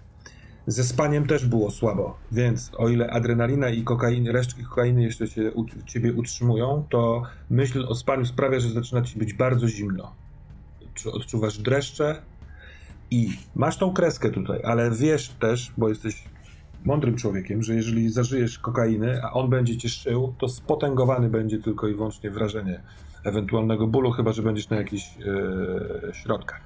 Ze 0.66 0.84
spaniem 0.84 1.26
też 1.26 1.46
było 1.46 1.70
słabo, 1.70 2.16
więc 2.32 2.70
o 2.78 2.88
ile 2.88 3.10
adrenalina 3.10 3.70
i 3.70 3.82
kokainy, 3.82 4.32
resztki 4.32 4.64
kokainy 4.64 5.02
jeszcze 5.02 5.26
się 5.26 5.52
u 5.52 5.64
ciebie 5.86 6.12
utrzymują, 6.12 6.84
to 6.90 7.22
myśl 7.50 7.86
o 7.88 7.94
spaniu 7.94 8.26
sprawia, 8.26 8.60
że 8.60 8.68
zaczyna 8.68 9.02
ci 9.02 9.18
być 9.18 9.34
bardzo 9.34 9.68
zimno. 9.68 10.14
Czy 10.94 11.12
odczuwasz 11.12 11.58
dreszcze 11.58 12.22
i 13.10 13.30
masz 13.54 13.78
tą 13.78 13.92
kreskę 13.92 14.30
tutaj, 14.30 14.60
ale 14.64 14.90
wiesz 14.90 15.28
też, 15.28 15.72
bo 15.78 15.88
jesteś 15.88 16.24
mądrym 16.84 17.16
człowiekiem, 17.16 17.62
że 17.62 17.74
jeżeli 17.74 18.08
zażyjesz 18.10 18.58
kokainy, 18.58 19.20
a 19.22 19.32
on 19.32 19.50
będzie 19.50 19.76
cię 19.76 19.88
szył, 19.88 20.34
to 20.38 20.48
spotęgowany 20.48 21.28
będzie 21.28 21.58
tylko 21.58 21.88
i 21.88 21.94
wyłącznie 21.94 22.30
wrażenie 22.30 22.80
ewentualnego 23.24 23.86
bólu, 23.86 24.10
chyba 24.10 24.32
że 24.32 24.42
będziesz 24.42 24.68
na 24.68 24.76
jakichś 24.76 25.04
e, 26.10 26.14
środkach. 26.14 26.60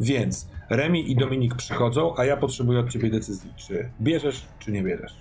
Więc 0.00 0.48
Remi 0.70 1.10
i 1.12 1.16
Dominik 1.16 1.54
przychodzą, 1.54 2.14
a 2.16 2.24
ja 2.24 2.36
potrzebuję 2.36 2.80
od 2.80 2.90
ciebie 2.90 3.10
decyzji, 3.10 3.50
czy 3.56 3.88
bierzesz, 4.00 4.46
czy 4.58 4.72
nie 4.72 4.82
bierzesz. 4.82 5.16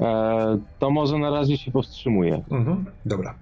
E, 0.00 0.58
to 0.78 0.90
może 0.90 1.18
na 1.18 1.30
razie 1.30 1.58
się 1.58 1.70
powstrzymuję, 1.70 2.42
Mhm. 2.50 2.84
Dobra. 3.06 3.34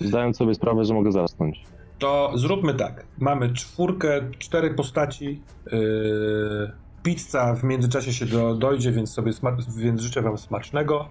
zdając 0.00 0.36
sobie 0.36 0.54
sprawę, 0.54 0.84
że 0.84 0.94
mogę 0.94 1.12
zasnąć. 1.12 1.64
To 2.00 2.32
zróbmy 2.34 2.74
tak. 2.74 3.04
Mamy 3.18 3.52
czwórkę, 3.52 4.20
cztery 4.38 4.74
postaci. 4.74 5.42
Yy, 5.72 6.72
pizza 7.02 7.54
w 7.54 7.64
międzyczasie 7.64 8.12
się 8.12 8.26
do, 8.26 8.54
dojdzie, 8.54 8.92
więc 8.92 9.12
sobie 9.12 9.32
więc 9.76 10.00
życzę 10.00 10.22
wam 10.22 10.38
smacznego, 10.38 11.08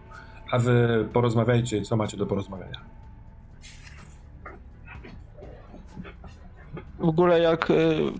a 0.51 0.59
wy 0.59 1.07
porozmawiajcie, 1.13 1.81
co 1.81 1.95
macie 1.95 2.17
do 2.17 2.25
porozmawiania. 2.25 2.79
W 6.99 7.09
ogóle 7.09 7.39
jak 7.39 7.71
e, 7.71 7.73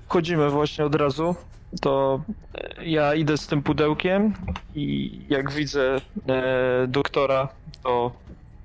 wchodzimy 0.07 0.49
właśnie 0.49 0.85
od 0.85 0.95
razu, 0.95 1.35
to 1.81 2.21
e, 2.55 2.85
ja 2.85 3.15
idę 3.15 3.37
z 3.37 3.47
tym 3.47 3.63
pudełkiem 3.63 4.33
i 4.75 5.11
jak 5.29 5.51
widzę 5.51 6.01
e, 6.27 6.87
doktora, 6.87 7.47
to 7.83 8.11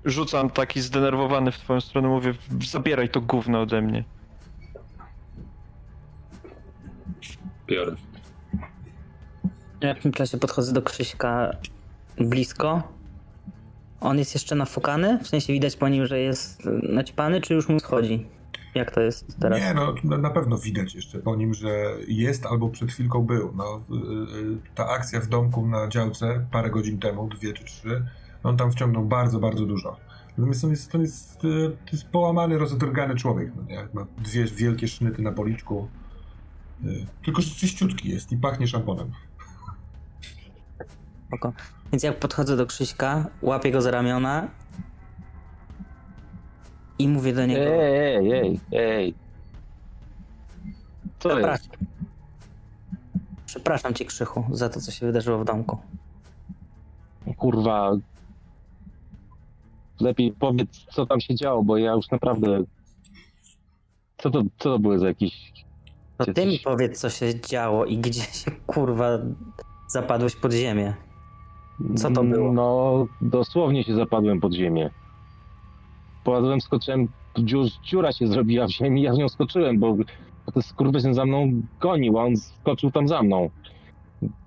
rzucam 0.04 0.50
taki 0.50 0.80
zdenerwowany 0.80 1.52
w 1.52 1.58
twoją 1.58 1.80
stronę, 1.80 2.08
mówię 2.08 2.34
zabieraj 2.70 3.08
to 3.08 3.20
gówno 3.20 3.60
ode 3.60 3.82
mnie. 3.82 4.04
Biorę. 7.66 7.96
ja 9.80 9.94
w 9.94 9.98
tym 9.98 10.12
czasie 10.12 10.38
podchodzę 10.38 10.72
do 10.72 10.82
Krzyśka 10.82 11.50
blisko. 12.18 12.82
On 14.00 14.18
jest 14.18 14.34
jeszcze 14.34 14.54
nafukany? 14.54 15.18
W 15.18 15.28
sensie 15.28 15.52
widać 15.52 15.76
po 15.76 15.88
nim, 15.88 16.06
że 16.06 16.18
jest 16.20 16.62
naćpany, 16.82 17.40
czy 17.40 17.54
już 17.54 17.68
mu 17.68 17.80
schodzi? 17.80 18.26
Jak 18.74 18.90
to 18.90 19.00
jest 19.00 19.40
teraz? 19.40 19.60
Nie, 19.60 19.74
no 19.74 20.18
na- 20.18 20.30
pewno 20.30 20.58
widać 20.58 20.94
jeszcze 20.94 21.18
po 21.18 21.36
nim, 21.36 21.54
że 21.54 21.68
jest 22.08 22.46
albo 22.46 22.68
przed 22.68 22.92
chwilką 22.92 23.22
był. 23.22 23.52
No, 23.56 23.80
y, 23.90 24.38
y, 24.38 24.56
ta 24.74 24.88
akcja 24.88 25.20
w 25.20 25.26
domku 25.26 25.66
na 25.66 25.88
działce 25.88 26.46
parę 26.50 26.70
godzin 26.70 26.98
temu, 26.98 27.28
dwie 27.28 27.52
czy 27.52 27.64
trzy, 27.64 28.04
on 28.44 28.56
tam 28.56 28.70
wciągnął 28.70 29.04
bardzo, 29.04 29.40
bardzo 29.40 29.66
dużo. 29.66 29.96
Natomiast 30.38 30.64
on 30.64 30.70
jest, 30.70 30.92
to 30.92 30.98
jest, 30.98 31.40
to 31.40 31.92
jest 31.92 32.08
połamany, 32.08 32.58
rozedrgany 32.58 33.14
człowiek. 33.14 33.52
No, 33.56 33.62
nie? 33.62 33.88
Ma 33.92 34.06
dwie 34.18 34.44
wielkie 34.44 34.88
sznyty 34.88 35.22
na 35.22 35.32
policzku. 35.32 35.88
Y, 36.84 37.06
Tylko, 37.24 37.42
że 37.42 37.54
czyściutki 37.54 38.08
jest 38.08 38.32
i 38.32 38.36
pachnie 38.36 38.68
szamponem. 38.68 39.10
Spoko. 41.26 41.52
Więc 41.92 42.02
jak 42.02 42.18
podchodzę 42.18 42.56
do 42.56 42.66
Krzyśka, 42.66 43.26
łapię 43.42 43.70
go 43.70 43.82
za 43.82 43.90
ramiona 43.90 44.48
i 46.98 47.08
mówię 47.08 47.32
do 47.32 47.46
niego... 47.46 47.60
Ej, 47.60 48.32
ej, 48.32 48.32
ej, 48.32 48.60
ej. 48.72 49.14
Co 51.18 51.28
jest? 51.28 51.40
Przepraszam. 51.40 51.86
Przepraszam 53.46 53.94
cię, 53.94 54.04
Krzychu, 54.04 54.44
za 54.50 54.68
to, 54.68 54.80
co 54.80 54.90
się 54.92 55.06
wydarzyło 55.06 55.38
w 55.38 55.44
domku. 55.44 55.78
Kurwa. 57.36 57.92
Lepiej 60.00 60.32
powiedz, 60.32 60.86
co 60.92 61.06
tam 61.06 61.20
się 61.20 61.34
działo, 61.34 61.62
bo 61.62 61.76
ja 61.76 61.92
już 61.92 62.10
naprawdę... 62.10 62.64
Co 64.18 64.30
to, 64.30 64.42
co 64.58 64.70
to 64.70 64.78
były 64.78 64.98
za 64.98 65.06
jakieś... 65.06 65.52
To 66.18 66.24
Gdzie 66.24 66.34
ty 66.34 66.46
mi 66.46 66.58
powiedz, 66.58 67.00
co 67.00 67.10
się 67.10 67.40
działo 67.40 67.84
i 67.84 67.98
gdzie 67.98 68.22
się, 68.22 68.50
kurwa, 68.66 69.18
zapadłeś 69.88 70.36
pod 70.36 70.52
ziemię. 70.52 70.94
Co 71.96 72.10
to 72.10 72.24
było? 72.24 72.52
No, 72.52 73.06
dosłownie 73.20 73.84
się 73.84 73.94
zapadłem 73.94 74.40
pod 74.40 74.54
ziemię. 74.54 74.90
Popadłem, 76.24 76.60
skoczyłem, 76.60 77.08
dziur, 77.38 77.66
dziura 77.82 78.12
się 78.12 78.26
zrobiła 78.26 78.66
w 78.66 78.70
ziemi, 78.70 79.02
ja 79.02 79.12
w 79.12 79.18
nią 79.18 79.28
skoczyłem, 79.28 79.78
bo 79.78 79.96
ten 80.54 80.62
skurwysyn 80.62 81.14
za 81.14 81.24
mną 81.24 81.62
gonił, 81.80 82.18
a 82.18 82.24
on 82.24 82.36
skoczył 82.36 82.90
tam 82.90 83.08
za 83.08 83.22
mną. 83.22 83.50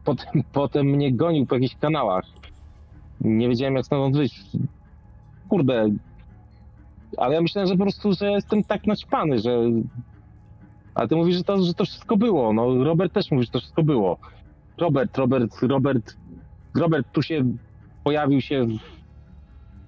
Potem, 0.04 0.44
potem 0.54 0.86
mnie 0.86 1.14
gonił 1.14 1.46
po 1.46 1.56
jakichś 1.56 1.76
kanałach. 1.76 2.26
Nie 3.22 3.50
wiedziałem, 3.50 3.76
jak 3.76 3.86
stąd 3.86 4.18
wyjść. 4.18 4.44
Kurde. 5.50 5.90
Ale 7.18 7.36
ja 7.36 7.42
myślałem, 7.42 7.68
że 7.68 7.76
po 7.76 7.84
prostu, 7.84 8.14
że 8.14 8.32
jestem 8.32 8.64
tak 8.64 8.88
naćpany, 8.88 9.40
że... 9.40 9.60
Ale 10.96 11.08
ty 11.08 11.16
mówisz, 11.16 11.36
że 11.36 11.44
to, 11.44 11.64
że 11.64 11.74
to 11.74 11.86
wszystko 11.86 12.18
było. 12.18 12.54
No, 12.54 12.84
Robert 12.84 13.14
też 13.14 13.32
mówi, 13.32 13.46
że 13.46 13.52
to 13.52 13.60
wszystko 13.60 13.84
było. 13.84 14.18
Robert, 14.78 15.18
Robert, 15.18 15.62
Robert 15.62 16.18
Robert 16.76 17.08
tu 17.12 17.22
się 17.22 17.44
pojawił 18.04 18.42
się 18.42 18.68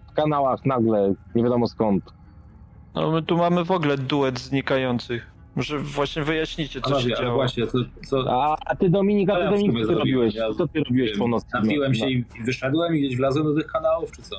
w 0.09 0.13
kanałach 0.13 0.65
nagle, 0.65 1.13
nie 1.35 1.43
wiadomo 1.43 1.67
skąd. 1.67 2.03
No 2.95 3.11
my 3.11 3.21
tu 3.23 3.37
mamy 3.37 3.65
w 3.65 3.71
ogóle 3.71 3.97
duet 3.97 4.39
znikających. 4.39 5.31
Może 5.55 5.79
właśnie 5.79 6.23
wyjaśnicie, 6.23 6.81
co 6.81 6.87
się 6.89 6.93
Panowie, 7.09 7.15
działo. 7.25 7.35
właśnie, 7.35 7.67
to, 7.67 7.77
co, 8.07 8.43
A, 8.43 8.55
a 8.65 8.75
ty 8.75 8.89
Dominik, 8.89 9.29
a 9.29 9.33
Co 9.33 9.57
ty 9.57 9.85
co 9.87 9.93
robiłeś? 9.93 10.35
Ja- 10.35 10.53
Co 10.53 10.67
ty 10.67 10.83
robiłeś 10.83 11.17
po 11.17 11.27
nocy? 11.27 11.45
napiłem 11.53 11.93
się 11.95 12.03
No, 12.05 12.09
i 12.09 12.25
i 12.39 12.43
wyszedłem 12.43 12.95
i 12.95 12.99
gdzieś 12.99 13.17
wlazłem 13.17 13.45
do 13.45 13.55
tych 13.55 13.67
kanałów, 13.71 14.11
czy 14.11 14.21
co? 14.21 14.35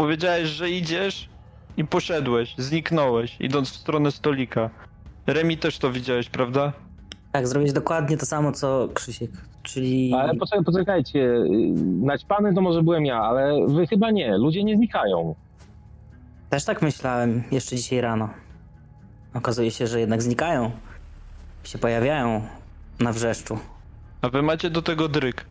Powiedziałeś, 0.00 0.48
że 0.48 0.70
idziesz 0.70 1.28
i 1.76 1.84
poszedłeś, 1.84 2.54
zniknąłeś, 2.58 3.36
idąc 3.40 3.70
w 3.70 3.76
stronę 3.76 4.10
stolika. 4.10 4.70
Remi 5.26 5.58
też 5.58 5.78
to 5.78 5.92
widziałeś, 5.92 6.28
prawda? 6.28 6.72
Tak, 7.32 7.48
zrobić 7.48 7.72
dokładnie 7.72 8.16
to 8.16 8.26
samo, 8.26 8.52
co 8.52 8.88
Krzysiek. 8.94 9.30
Czyli... 9.62 10.14
Ale 10.14 10.34
poczekaj, 10.34 10.64
poczekajcie, 10.64 11.18
y, 11.18 11.48
naćpany 12.02 12.54
to 12.54 12.60
może 12.60 12.82
byłem 12.82 13.06
ja, 13.06 13.16
ale 13.16 13.66
wy 13.66 13.86
chyba 13.86 14.10
nie, 14.10 14.38
ludzie 14.38 14.64
nie 14.64 14.76
znikają. 14.76 15.34
Też 16.50 16.64
tak 16.64 16.82
myślałem 16.82 17.42
jeszcze 17.50 17.76
dzisiaj 17.76 18.00
rano. 18.00 18.28
Okazuje 19.34 19.70
się, 19.70 19.86
że 19.86 20.00
jednak 20.00 20.22
znikają. 20.22 20.70
Się 21.64 21.78
pojawiają 21.78 22.42
na 23.00 23.12
wrzeszczu. 23.12 23.58
A 24.22 24.28
wy 24.28 24.42
macie 24.42 24.70
do 24.70 24.82
tego 24.82 25.08
dryk. 25.08 25.49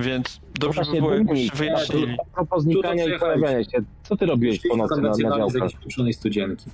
Więc 0.00 0.40
dobrze 0.60 0.80
by 0.80 0.84
Właśnie, 0.84 1.00
było, 1.00 1.14
jakbyście 1.14 1.56
wyjaśnili. 1.56 2.16
A 2.20 2.34
propos 2.34 2.62
znikania 2.62 3.04
i 3.04 3.18
pojawiania 3.18 3.64
się, 3.64 3.78
co 4.02 4.16
ty 4.16 4.26
robiłeś 4.26 4.60
po 4.68 4.76
nocy 4.76 5.00
na, 5.00 5.08
na 5.08 5.14
z 5.14 5.18
działkach? 5.20 5.54
jakiejś 5.54 5.74
pieprzonej 5.76 6.12
studzienki. 6.12 6.64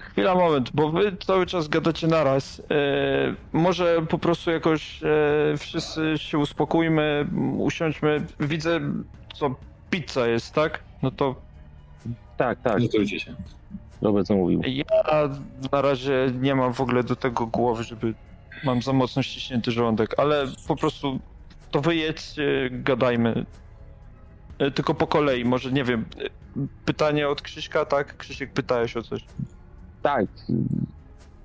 Chwila, 0.00 0.34
moment, 0.34 0.70
bo 0.74 0.90
wy 0.90 1.16
cały 1.26 1.46
czas 1.46 1.68
gadacie 1.68 2.06
naraz. 2.06 2.62
E, 2.70 3.34
może 3.52 4.02
po 4.08 4.18
prostu 4.18 4.50
jakoś 4.50 5.02
e, 5.02 5.08
wszyscy 5.58 6.14
się 6.16 6.38
uspokójmy, 6.38 7.26
usiądźmy. 7.58 8.26
Widzę, 8.40 8.80
co 9.34 9.54
pizza 9.90 10.26
jest, 10.26 10.54
tak? 10.54 10.80
No 11.02 11.10
to 11.10 11.34
Tak, 12.36 12.60
tak, 12.62 12.80
Zgotujcie 12.80 13.20
się. 13.20 13.34
Robert 14.02 14.26
co 14.26 14.34
mówił. 14.34 14.62
ja 14.66 14.84
na 15.72 15.82
razie 15.82 16.32
nie 16.40 16.54
mam 16.54 16.72
w 16.74 16.80
ogóle 16.80 17.04
do 17.04 17.16
tego 17.16 17.46
głowy, 17.46 17.84
żeby 17.84 18.14
mam 18.64 18.82
za 18.82 18.92
mocno 18.92 19.22
ściśnięty 19.22 19.70
żołądek, 19.70 20.14
ale 20.18 20.46
po 20.68 20.76
prostu 20.76 21.18
to 21.70 21.80
wyjedźcie, 21.80 22.68
gadajmy. 22.72 23.46
E, 24.58 24.70
Tylko 24.70 24.94
po 24.94 25.06
kolei, 25.06 25.44
może 25.44 25.72
nie 25.72 25.84
wiem. 25.84 26.04
e, 26.24 26.38
Pytanie 26.84 27.28
od 27.28 27.42
Krzyśka, 27.42 27.84
tak? 27.84 28.16
Krzysiek 28.16 28.52
pytałeś 28.52 28.96
o 28.96 29.02
coś. 29.02 29.24
Tak. 30.02 30.26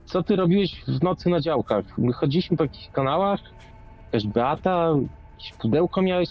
Co 0.05 0.23
ty 0.23 0.35
robiłeś 0.35 0.83
w 0.87 1.03
nocy 1.03 1.29
na 1.29 1.39
działkach? 1.41 1.97
My 1.97 2.13
chodziliśmy 2.13 2.57
po 2.57 2.63
jakichś 2.63 2.89
kanałach, 2.89 3.39
jakaś 4.05 4.27
Beata, 4.27 4.89
jakieś 5.37 5.53
pudełko 5.53 6.01
miałeś. 6.01 6.29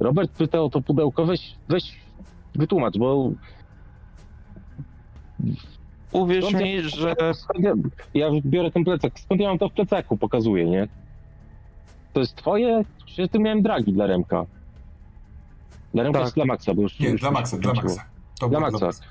Robert 0.00 0.32
pytał 0.32 0.64
o 0.64 0.70
to 0.70 0.80
pudełko, 0.80 1.26
weź, 1.26 1.54
weź 1.68 2.00
wytłumacz, 2.54 2.98
bo 2.98 3.30
Uwierz 6.12 6.44
Skąd 6.44 6.64
mi, 6.64 6.80
że 6.82 7.14
ja, 7.58 7.72
ja 8.14 8.30
biorę 8.44 8.70
ten 8.70 8.84
plecak, 8.84 9.20
skąd 9.20 9.40
ja 9.40 9.48
mam 9.48 9.58
to 9.58 9.68
w 9.68 9.72
plecaku, 9.72 10.16
pokazuję, 10.16 10.64
nie? 10.64 10.88
To 12.14 12.20
jest 12.20 12.36
twoje? 12.36 12.82
Przecież 13.06 13.28
tu 13.30 13.40
miałem 13.40 13.62
dragi 13.62 13.92
dla 13.92 14.06
Remka. 14.06 14.44
Dla 15.94 16.02
Remka 16.02 16.18
Tak. 16.18 16.28
czy 16.28 16.34
dla 16.34 16.44
Maxa, 16.44 16.74
bo 16.74 16.82
już... 16.82 16.98
Nie, 17.00 17.08
już 17.08 17.20
dla 17.20 17.30
Maxa, 17.30 17.58
dla. 17.58 17.72
Maxa. 17.74 18.04
To 18.40 18.48
Dla 18.48 18.58
było 18.60 18.80
Maxa. 18.80 19.04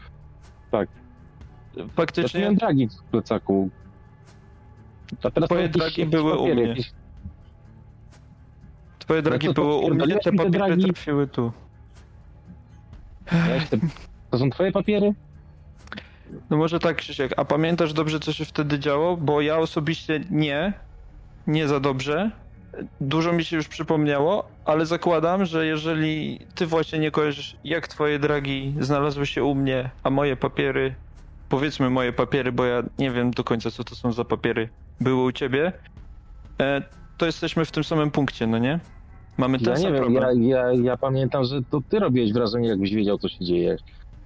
Tu 1.75 1.87
faktycznie 1.89 2.39
miałem 2.39 2.55
dragi 2.55 2.87
w 2.89 3.03
plecaku. 3.03 3.69
A 5.23 5.31
teraz 5.31 5.49
Twoje 5.49 5.61
jakieś- 5.61 5.77
dragi 5.77 6.01
jakieś 6.01 6.11
były 6.15 6.33
u 6.33 6.37
papiery, 6.37 6.55
mnie. 6.55 6.69
jakieś- 6.69 6.91
twoje 8.99 9.21
dragi 9.21 9.47
to 9.47 9.53
były 9.53 9.75
u 9.75 9.89
mnie, 9.93 10.07
te 10.07 10.31
mi 10.31 10.37
te 10.37 10.43
papiery 10.43 10.49
dragi? 10.51 10.83
trafiły 10.83 11.27
tu. 11.27 11.51
Jeszcze- 13.53 13.77
To 14.31 14.37
są 14.37 14.49
twoje 14.49 14.71
papiery? 14.71 15.13
No 16.49 16.57
może 16.57 16.79
tak, 16.79 16.97
Krzysiek, 16.97 17.33
a 17.37 17.45
pamiętasz 17.45 17.93
dobrze, 17.93 18.19
co 18.19 18.33
się 18.33 18.45
wtedy 18.45 18.79
działo? 18.79 19.17
Bo 19.17 19.41
ja 19.41 19.57
osobiście 19.57 20.19
nie, 20.29 20.73
nie 21.47 21.67
za 21.67 21.79
dobrze. 21.79 22.31
Dużo 23.01 23.33
mi 23.33 23.43
się 23.45 23.55
już 23.55 23.67
przypomniało, 23.67 24.47
ale 24.65 24.85
zakładam, 24.85 25.45
że 25.45 25.65
jeżeli 25.65 26.39
ty 26.55 26.65
właśnie 26.65 26.99
nie 26.99 27.11
kojarzysz, 27.11 27.57
jak 27.63 27.87
twoje 27.87 28.19
dragi 28.19 28.75
znalazły 28.79 29.25
się 29.25 29.43
u 29.43 29.55
mnie, 29.55 29.89
a 30.03 30.09
moje 30.09 30.35
papiery, 30.35 30.95
powiedzmy 31.49 31.89
moje 31.89 32.13
papiery, 32.13 32.51
bo 32.51 32.65
ja 32.65 32.83
nie 32.99 33.11
wiem 33.11 33.31
do 33.31 33.43
końca, 33.43 33.71
co 33.71 33.83
to 33.83 33.95
są 33.95 34.11
za 34.11 34.25
papiery, 34.25 34.69
były 35.01 35.23
u 35.23 35.31
ciebie, 35.31 35.73
e, 36.61 36.81
to 37.17 37.25
jesteśmy 37.25 37.65
w 37.65 37.71
tym 37.71 37.83
samym 37.83 38.11
punkcie, 38.11 38.47
no 38.47 38.57
nie? 38.57 38.79
Mamy 39.37 39.59
ten 39.59 39.73
Ja 39.73 39.79
nie 39.79 39.91
wiem, 39.91 40.13
ja, 40.13 40.31
ja, 40.33 40.73
ja 40.73 40.97
pamiętam, 40.97 41.43
że 41.43 41.61
to 41.69 41.81
ty 41.89 41.99
robiłeś 41.99 42.33
wrażenie, 42.33 42.69
jakbyś 42.69 42.93
wiedział, 42.93 43.17
co 43.17 43.29
się 43.29 43.45
dzieje. 43.45 43.77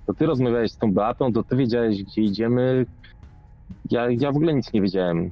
To 0.06 0.14
ty 0.14 0.26
rozmawiałeś 0.26 0.72
z 0.72 0.78
tą 0.78 0.94
Beatą, 0.94 1.34
to 1.34 1.44
ty 1.44 1.56
wiedziałeś, 1.56 2.04
gdzie 2.04 2.22
idziemy. 2.22 2.86
Ja, 3.92 4.10
ja 4.10 4.32
w 4.32 4.36
ogóle 4.36 4.54
nic 4.54 4.74
nie 4.74 4.82
wiedziałem. 4.82 5.32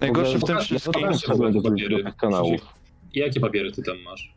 Najgorsze 0.00 0.38
w 0.38 0.44
tym 0.44 0.58
wszystkim... 0.58 1.02
papiery. 1.62 2.12
kanałów. 2.20 2.60
Jakie 3.14 3.40
papiery 3.40 3.72
ty 3.72 3.82
tam 3.82 3.96
masz? 4.02 4.34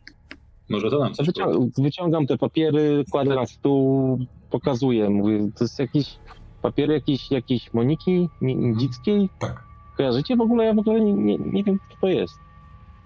Może 0.68 0.90
to 0.90 0.98
nam 0.98 1.14
coś. 1.14 1.26
Wycią- 1.28 1.70
wyciągam 1.78 2.26
te 2.26 2.38
papiery, 2.38 3.04
kładę 3.10 3.34
na 3.34 3.46
stół, 3.46 4.18
pokazuję. 4.50 5.10
Mówię, 5.10 5.38
to 5.58 5.64
jest 5.64 5.78
jakieś 5.78 6.18
papiery 6.62 6.94
jakiejś, 6.94 7.30
jakiejś 7.30 7.74
Moniki 7.74 8.28
Dzickiej? 8.76 9.28
Tak. 9.38 9.62
Kojarzycie 9.96 10.36
w 10.36 10.40
ogóle? 10.40 10.64
Ja 10.64 10.74
w 10.74 10.78
ogóle 10.78 11.00
nie, 11.00 11.12
nie, 11.12 11.38
nie 11.38 11.64
wiem, 11.64 11.78
co 11.90 11.96
to 12.00 12.06
jest. 12.08 12.34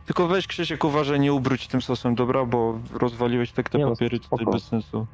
Tylko 0.07 0.29
weź 0.29 0.47
Krzysiek, 0.47 0.85
uważaj, 0.85 1.21
nie 1.21 1.33
ubróć 1.33 1.67
tym 1.69 1.83
sosem, 1.83 2.15
dobra? 2.15 2.45
Bo 2.45 2.79
rozwaliłeś 2.93 3.53
tak 3.53 3.69
te 3.69 3.79
Nie 3.79 3.85
no, 3.85 3.91
papiery 3.91 4.21
tutaj 4.21 4.39
spoko. 4.39 4.53
bez 4.53 4.63
sensu. 4.65 5.07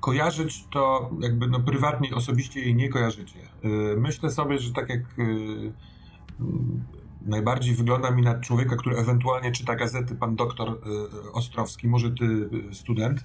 Kojarzyć 0.00 0.64
to 0.70 1.10
jakby 1.20 1.46
no 1.46 1.60
prywatnie, 1.60 2.14
osobiście 2.14 2.60
jej 2.60 2.74
nie 2.74 2.88
kojarzycie. 2.88 3.38
Yy, 3.62 3.96
Myślę 3.98 4.30
sobie, 4.30 4.58
że 4.58 4.72
tak 4.72 4.88
jak 4.88 5.00
yy, 5.18 5.72
najbardziej 7.22 7.74
wygląda 7.74 8.10
mi 8.10 8.22
na 8.22 8.40
człowieka, 8.40 8.76
który 8.76 8.96
ewentualnie 8.96 9.52
czyta 9.52 9.76
gazety, 9.76 10.14
pan 10.14 10.36
doktor 10.36 10.68
yy, 10.68 11.32
Ostrowski, 11.32 11.88
może 11.88 12.10
ty 12.10 12.24
yy, 12.24 12.74
student, 12.74 13.24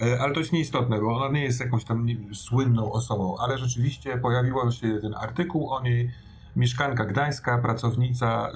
Yy, 0.00 0.20
ale 0.20 0.34
to 0.34 0.40
jest 0.40 0.52
nieistotne, 0.52 1.00
bo 1.00 1.16
ona 1.16 1.32
nie 1.34 1.44
jest 1.44 1.60
jakąś 1.60 1.84
tam 1.84 2.06
słynną 2.32 2.92
osobą, 2.92 3.36
ale 3.38 3.58
rzeczywiście 3.58 4.18
pojawił 4.18 4.56
się 4.70 4.98
ten 5.02 5.14
artykuł 5.14 5.70
o 5.70 5.82
niej, 5.82 6.10
mieszkanka 6.56 7.04
gdańska, 7.04 7.58
pracownica, 7.58 8.52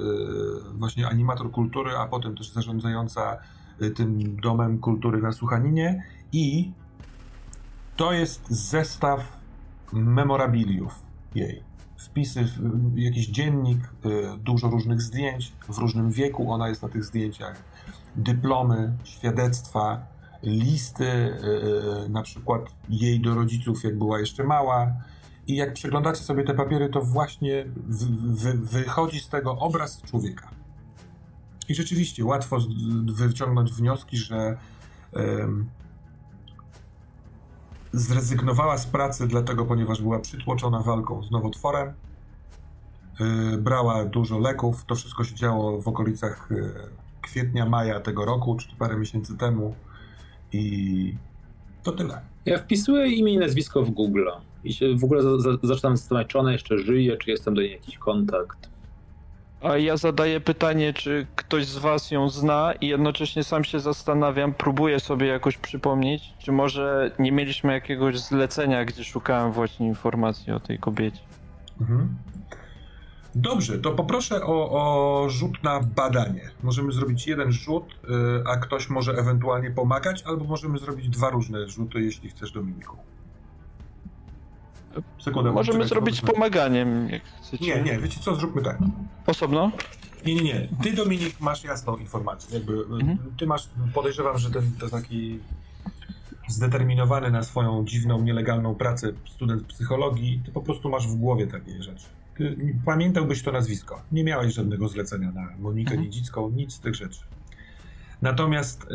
właśnie 0.74 1.08
animator 1.08 1.50
kultury, 1.50 1.96
a 1.96 2.06
potem 2.06 2.36
też 2.36 2.50
zarządzająca 2.50 3.36
tym 3.96 4.40
domem 4.40 4.78
kultury 4.78 5.22
na 5.22 5.32
Słuchaninie 5.32 6.02
i 6.32 6.72
to 7.96 8.12
jest 8.12 8.50
zestaw 8.50 9.38
memorabiliów 9.92 11.02
jej. 11.34 11.67
Wpisy, 11.98 12.48
jakiś 12.94 13.26
dziennik, 13.26 13.78
y, 14.06 14.38
dużo 14.38 14.68
różnych 14.68 15.02
zdjęć, 15.02 15.52
w 15.68 15.78
różnym 15.78 16.10
wieku 16.10 16.52
ona 16.52 16.68
jest 16.68 16.82
na 16.82 16.88
tych 16.88 17.04
zdjęciach, 17.04 17.62
dyplomy, 18.16 18.92
świadectwa, 19.04 20.06
listy, 20.42 21.04
y, 21.04 22.04
y, 22.04 22.08
na 22.08 22.22
przykład 22.22 22.62
jej 22.88 23.20
do 23.20 23.34
rodziców, 23.34 23.84
jak 23.84 23.98
była 23.98 24.20
jeszcze 24.20 24.44
mała. 24.44 24.92
I 25.46 25.56
jak 25.56 25.72
przeglądacie 25.72 26.22
sobie 26.22 26.44
te 26.44 26.54
papiery, 26.54 26.88
to 26.88 27.00
właśnie 27.00 27.64
wy, 27.76 28.06
wy, 28.34 28.52
wychodzi 28.52 29.20
z 29.20 29.28
tego 29.28 29.58
obraz 29.58 30.02
człowieka. 30.02 30.50
I 31.68 31.74
rzeczywiście 31.74 32.24
łatwo 32.24 32.58
wyciągnąć 33.04 33.72
wnioski, 33.72 34.16
że 34.16 34.56
zrezygnowała 37.92 38.78
z 38.78 38.86
pracy 38.86 39.28
dlatego, 39.28 39.64
ponieważ 39.64 40.02
była 40.02 40.18
przytłoczona 40.18 40.80
walką 40.80 41.22
z 41.22 41.30
nowotworem. 41.30 41.92
Yy, 43.20 43.58
brała 43.58 44.04
dużo 44.04 44.38
leków. 44.38 44.84
To 44.84 44.94
wszystko 44.94 45.24
się 45.24 45.34
działo 45.34 45.80
w 45.80 45.88
okolicach 45.88 46.48
yy, 46.50 46.72
kwietnia, 47.22 47.66
maja 47.66 48.00
tego 48.00 48.24
roku, 48.24 48.56
czy 48.56 48.76
parę 48.78 48.96
miesięcy 48.96 49.36
temu. 49.36 49.74
I 50.52 51.14
to 51.82 51.92
tyle. 51.92 52.20
Ja 52.46 52.58
wpisuję 52.58 53.06
imię 53.06 53.32
i 53.32 53.38
nazwisko 53.38 53.82
w 53.82 53.90
Google 53.90 54.28
i 54.64 54.72
się 54.72 54.96
w 54.96 55.04
ogóle 55.04 55.22
za, 55.22 55.38
za, 55.38 55.50
zaczynam 55.62 55.96
zastanawiać, 55.96 56.30
czy 56.30 56.38
ona 56.38 56.52
jeszcze 56.52 56.78
żyje, 56.78 57.16
czy 57.16 57.30
jestem 57.30 57.54
do 57.54 57.60
niej 57.60 57.72
jakiś 57.72 57.98
kontakt. 57.98 58.70
A 59.62 59.76
ja 59.76 59.96
zadaję 59.96 60.40
pytanie, 60.40 60.92
czy 60.92 61.26
ktoś 61.36 61.66
z 61.66 61.78
was 61.78 62.10
ją 62.10 62.28
zna 62.28 62.72
i 62.80 62.88
jednocześnie 62.88 63.44
sam 63.44 63.64
się 63.64 63.80
zastanawiam, 63.80 64.54
próbuję 64.54 65.00
sobie 65.00 65.26
jakoś 65.26 65.56
przypomnieć, 65.56 66.22
czy 66.38 66.52
może 66.52 67.10
nie 67.18 67.32
mieliśmy 67.32 67.72
jakiegoś 67.72 68.18
zlecenia, 68.18 68.84
gdzie 68.84 69.04
szukałem 69.04 69.52
właśnie 69.52 69.86
informacji 69.86 70.52
o 70.52 70.60
tej 70.60 70.78
kobiecie. 70.78 71.20
Mhm. 71.80 72.16
Dobrze, 73.34 73.78
to 73.78 73.92
poproszę 73.92 74.42
o, 74.42 74.70
o 74.70 75.28
rzut 75.28 75.62
na 75.62 75.80
badanie. 75.80 76.50
Możemy 76.62 76.92
zrobić 76.92 77.26
jeden 77.26 77.52
rzut, 77.52 77.84
yy, 78.08 78.42
a 78.46 78.56
ktoś 78.56 78.90
może 78.90 79.12
ewentualnie 79.12 79.70
pomagać, 79.70 80.22
albo 80.22 80.44
możemy 80.44 80.78
zrobić 80.78 81.08
dwa 81.08 81.30
różne 81.30 81.68
rzuty, 81.68 82.00
jeśli 82.00 82.30
chcesz, 82.30 82.52
Dominiku. 82.52 82.96
Sekundę, 85.18 85.52
Możemy 85.52 85.78
czekaj, 85.78 85.88
zrobić 85.88 86.14
z 86.14 86.18
sekundę. 86.18 86.34
pomaganiem, 86.34 87.08
jak 87.08 87.22
chcecie. 87.42 87.64
Nie, 87.64 87.82
nie, 87.82 87.98
wiecie 87.98 88.20
co, 88.20 88.34
zróbmy 88.36 88.62
tak. 88.62 88.78
Osobno? 89.26 89.70
Nie, 90.26 90.34
nie, 90.34 90.42
nie. 90.42 90.68
Ty, 90.82 90.92
Dominik, 90.92 91.40
masz 91.40 91.64
jasną 91.64 91.96
informację. 91.96 92.54
Jakby, 92.58 92.72
Mhm. 92.72 93.18
Ty 93.38 93.46
masz, 93.46 93.68
podejrzewam, 93.94 94.38
że 94.38 94.50
ten 94.50 94.72
to 94.80 94.88
taki 94.88 95.38
zdeterminowany 96.48 97.30
na 97.30 97.42
swoją 97.42 97.84
dziwną, 97.84 98.22
nielegalną 98.22 98.74
pracę 98.74 99.12
student 99.30 99.62
psychologii, 99.66 100.42
ty 100.44 100.52
po 100.52 100.60
prostu 100.62 100.88
masz 100.88 101.08
w 101.08 101.14
głowie 101.14 101.46
takie 101.46 101.82
rzeczy. 101.82 102.04
Ty 102.36 102.56
pamiętałbyś 102.84 103.42
to 103.42 103.52
nazwisko. 103.52 104.02
Nie 104.12 104.24
miałeś 104.24 104.54
żadnego 104.54 104.88
zlecenia 104.88 105.32
na 105.32 105.48
Monikę 105.58 105.90
Mhm. 105.90 106.02
Niedzicką, 106.02 106.50
nic 106.50 106.72
z 106.72 106.80
tych 106.80 106.94
rzeczy. 106.94 107.20
Natomiast 108.22 108.86
e, 108.90 108.94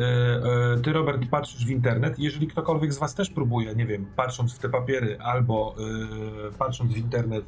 e, 0.74 0.80
ty, 0.84 0.94
Robert, 0.94 1.26
patrzysz 1.32 1.66
w 1.66 1.70
internet. 1.70 2.20
Jeżeli 2.20 2.48
ktokolwiek 2.48 2.94
z 2.94 2.98
was 2.98 3.16
też 3.16 3.30
próbuje, 3.30 3.76
nie 3.76 3.86
wiem, 3.86 4.06
patrząc 4.16 4.54
w 4.56 4.60
te 4.60 4.70
papiery 4.70 5.18
albo 5.20 5.76
e, 6.50 6.58
patrząc 6.58 6.94
w 6.94 6.98
internet, 6.98 7.46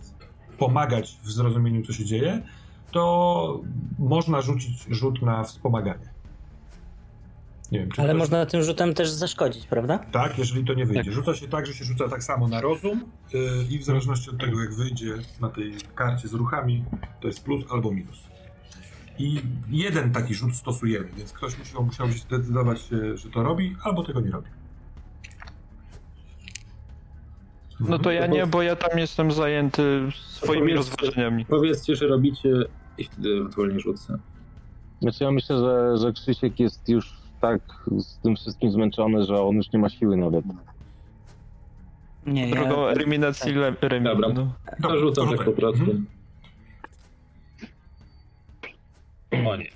pomagać 0.57 1.19
w 1.23 1.31
zrozumieniu, 1.31 1.85
co 1.85 1.93
się 1.93 2.05
dzieje, 2.05 2.41
to 2.91 3.61
można 3.99 4.41
rzucić 4.41 4.85
rzut 4.89 5.21
na 5.21 5.43
wspomaganie. 5.43 6.15
Nie 7.71 7.79
wiem, 7.79 7.91
czy 7.91 8.01
Ale 8.01 8.09
ktoś- 8.09 8.19
można 8.19 8.45
tym 8.45 8.63
rzutem 8.63 8.93
też 8.93 9.09
zaszkodzić, 9.09 9.67
prawda? 9.67 9.97
Tak, 10.11 10.37
jeżeli 10.37 10.65
to 10.65 10.73
nie 10.73 10.85
wyjdzie. 10.85 11.11
Rzuca 11.11 11.33
się 11.35 11.47
tak, 11.47 11.65
że 11.65 11.73
się 11.73 11.83
rzuca 11.85 12.09
tak 12.09 12.23
samo 12.23 12.47
na 12.47 12.61
rozum 12.61 13.03
yy, 13.33 13.39
i 13.69 13.79
w 13.79 13.83
zależności 13.83 14.29
od 14.29 14.37
tego, 14.37 14.61
jak 14.61 14.73
wyjdzie 14.73 15.13
na 15.41 15.49
tej 15.49 15.73
karcie 15.95 16.27
z 16.27 16.33
ruchami, 16.33 16.85
to 17.21 17.27
jest 17.27 17.43
plus 17.43 17.63
albo 17.71 17.91
minus. 17.91 18.23
I 19.19 19.41
jeden 19.69 20.11
taki 20.11 20.35
rzut 20.35 20.55
stosujemy, 20.55 21.07
więc 21.17 21.33
ktoś 21.33 21.59
musiał, 21.59 21.83
musiał 21.83 22.07
się 22.11 22.17
zdecydować, 22.17 22.81
się, 22.81 23.17
że 23.17 23.29
to 23.29 23.43
robi, 23.43 23.75
albo 23.83 24.03
tego 24.03 24.21
nie 24.21 24.31
robi. 24.31 24.47
No 27.79 27.99
to 27.99 28.11
ja 28.11 28.27
nie, 28.27 28.47
bo 28.47 28.61
ja 28.61 28.75
tam 28.75 28.99
jestem 28.99 29.31
zajęty 29.31 30.07
swoimi 30.15 30.73
rozważaniami. 30.73 31.45
Powiedzcie, 31.45 31.95
że 31.95 32.07
robicie 32.07 32.49
i 32.97 33.03
wtedy 33.03 33.29
ewentualnie 33.29 33.79
rzucę. 33.79 34.17
Znaczy 35.01 35.23
ja 35.23 35.31
myślę, 35.31 35.57
że, 35.59 35.97
że 35.97 36.13
Krzysiek 36.13 36.59
jest 36.59 36.89
już 36.89 37.13
tak 37.41 37.61
z 37.97 38.17
tym 38.17 38.35
wszystkim 38.35 38.71
zmęczony, 38.71 39.23
że 39.25 39.41
on 39.41 39.55
już 39.55 39.71
nie 39.71 39.79
ma 39.79 39.89
siły 39.89 40.17
nawet. 40.17 40.45
Nie, 42.25 42.49
ja... 42.49 42.55
Drogą 42.55 42.85
eliminacji 42.87 43.53
le- 43.53 43.75
remi. 43.81 44.05
Dobra. 44.05 44.29
No. 44.33 44.53
To 44.81 44.99
rzucam 44.99 45.29
tak 45.29 45.45
po 45.45 45.51
prostu. 45.51 45.81
Mhm. 45.83 46.05
O 49.45 49.55
nie. 49.55 49.71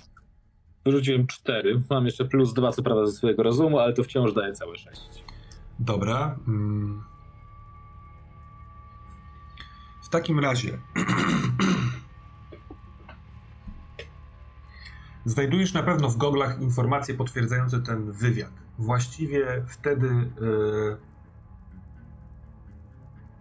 Wyrzuciłem 0.84 1.26
4. 1.26 1.82
Mam 1.90 2.06
jeszcze 2.06 2.24
plus 2.24 2.54
2, 2.54 2.72
co 2.72 2.82
prawda, 2.82 3.06
ze 3.06 3.12
swojego 3.12 3.42
rozumu, 3.42 3.78
ale 3.78 3.92
to 3.92 4.04
wciąż 4.04 4.32
daje 4.32 4.52
całe 4.52 4.76
6. 4.76 5.00
Dobra. 5.78 6.36
mm. 6.48 7.02
W 10.02 10.08
takim 10.08 10.40
razie. 10.40 10.78
Znajdujesz 15.24 15.72
na 15.72 15.82
pewno 15.82 16.08
w 16.08 16.16
goglach 16.16 16.60
informacje 16.60 17.14
potwierdzające 17.14 17.80
ten 17.80 18.12
wywiad. 18.12 18.52
Właściwie 18.78 19.64
wtedy. 19.68 20.08
e, 20.08 21.09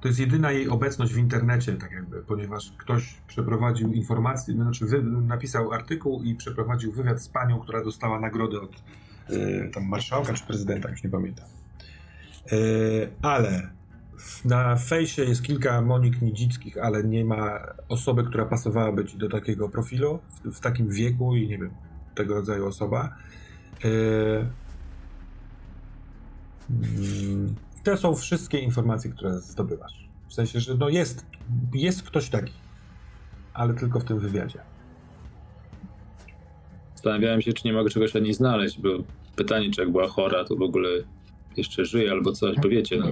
to 0.02 0.08
jest 0.08 0.20
jedyna 0.20 0.52
jej 0.52 0.70
obecność 0.70 1.14
w 1.14 1.18
internecie, 1.18 1.74
tak 1.74 1.92
jakby, 1.92 2.22
ponieważ 2.22 2.74
ktoś 2.78 3.22
przeprowadził 3.28 3.94
informację, 3.94 4.54
znaczy 4.54 4.86
wy, 4.86 5.04
napisał 5.04 5.74
artykuł 5.74 6.24
i 6.24 6.36
przeprowadził 6.36 6.92
wywiad 6.92 7.22
z 7.22 7.30
panią, 7.30 7.60
która 7.60 7.84
dostała 7.84 8.20
nagrodę 8.20 8.62
od 8.62 8.84
e, 9.30 9.70
tam 9.70 9.84
marszałka 9.88 10.34
czy 10.34 10.46
prezydenta, 10.46 10.90
już 10.90 11.04
nie 11.04 11.10
pamiętam. 11.10 11.46
E, 12.52 12.56
ale 13.22 13.70
na 14.46 14.76
fejsie 14.76 15.24
jest 15.24 15.44
kilka 15.44 15.82
Monik 15.82 16.22
Nidzickich, 16.22 16.78
ale 16.78 17.04
nie 17.04 17.26
ma 17.26 17.60
osoby, 17.90 18.24
która 18.24 18.46
pasowałaby 18.46 19.06
ci 19.06 19.18
do 19.18 19.30
takiego 19.30 19.70
profilu 19.70 20.20
w, 20.30 20.58
w 20.58 20.60
takim 20.60 20.90
wieku 20.90 21.36
i 21.36 21.48
nie 21.48 21.58
wiem, 21.58 21.72
tego 22.16 22.34
rodzaju 22.34 22.68
osoba. 22.68 23.16
E, 23.86 23.90
to 27.92 27.98
są 27.98 28.16
wszystkie 28.16 28.60
informacje, 28.60 29.12
które 29.12 29.40
zdobywasz. 29.40 30.10
W 30.28 30.34
sensie, 30.34 30.60
że 30.60 30.76
no 30.76 30.90
jest, 30.90 31.26
jest 31.74 32.04
ktoś 32.04 32.30
taki, 32.30 32.54
ale 33.54 33.74
tylko 33.74 34.00
w 34.00 34.04
tym 34.04 34.20
wywiadzie. 34.20 34.60
Zastanawiałem 36.96 37.42
się, 37.42 37.54
czy 37.54 37.68
nie 37.68 37.74
mogę 37.74 37.90
czegoś 37.90 38.16
o 38.16 38.20
niej 38.20 38.34
znaleźć, 38.34 38.80
bo 38.80 38.90
pytanie, 39.36 39.72
czy 39.72 39.82
jak 39.82 39.92
była 39.92 40.08
chora, 40.08 40.44
to 40.46 40.56
w 40.56 40.62
ogóle 40.62 40.90
jeszcze 41.58 41.86
żyje 41.86 42.12
albo 42.12 42.32
coś, 42.32 42.56
bo 42.64 42.70
wiecie, 42.70 42.98
no, 42.98 43.08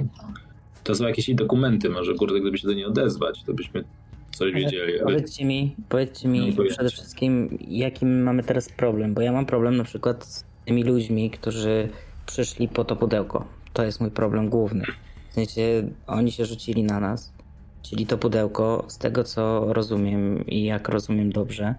to 0.84 0.96
są 0.96 1.08
jakieś 1.08 1.28
jej 1.28 1.36
dokumenty, 1.36 1.90
może 1.90 2.14
kurde, 2.14 2.40
gdyby 2.40 2.58
się 2.58 2.68
do 2.68 2.74
niej 2.74 2.86
odezwać, 2.86 3.44
to 3.44 3.54
byśmy 3.54 3.84
coś 4.32 4.54
wiedzieli. 4.54 4.94
Ale 4.94 5.04
Powiedzcie 5.04 5.46
mi, 5.46 5.76
powiedzcie 5.90 6.28
mi 6.28 6.54
pojęcia. 6.54 6.76
przede 6.76 6.90
wszystkim, 6.90 7.58
jaki 7.68 8.06
my 8.06 8.24
mamy 8.24 8.44
teraz 8.44 8.70
problem, 8.70 9.14
bo 9.14 9.22
ja 9.22 9.32
mam 9.32 9.46
problem 9.46 9.78
na 9.78 9.84
przykład 9.84 10.26
z 10.26 10.46
tymi 10.66 10.84
ludźmi, 10.84 11.32
którzy 11.32 11.90
przyszli 12.26 12.68
po 12.68 12.86
to 12.86 12.96
pudełko. 12.96 13.57
To 13.78 13.84
jest 13.84 14.02
mój 14.02 14.12
problem 14.12 14.50
główny. 14.50 14.84
W 15.30 15.34
sensie, 15.34 15.62
oni 16.08 16.32
się 16.32 16.46
rzucili 16.46 16.84
na 16.84 17.00
nas, 17.00 17.34
czyli 17.82 18.06
to 18.06 18.18
pudełko, 18.18 18.86
z 18.88 18.98
tego 18.98 19.24
co 19.24 19.74
rozumiem 19.74 20.46
i 20.46 20.64
jak 20.64 20.90
rozumiem 20.90 21.32
dobrze, 21.32 21.76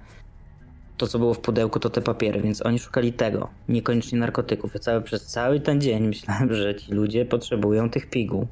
to 0.97 1.07
co 1.07 1.19
było 1.19 1.35
w 1.35 1.41
pudełku 1.41 1.81
to 1.81 1.91
te 1.91 2.01
papiery, 2.01 2.41
więc 2.41 2.67
oni 2.67 2.79
szukali 2.79 3.13
tego, 3.13 3.49
niekoniecznie 3.69 4.19
narkotyków. 4.19 4.75
Ja 4.75 4.81
cały, 4.81 5.03
przez 5.03 5.27
cały 5.27 5.61
ten 5.61 5.81
dzień 5.81 6.07
myślałem, 6.07 6.55
że 6.55 6.75
ci 6.75 6.93
ludzie 6.93 7.25
potrzebują 7.25 7.91
tych 7.91 8.11
piguł. 8.11 8.47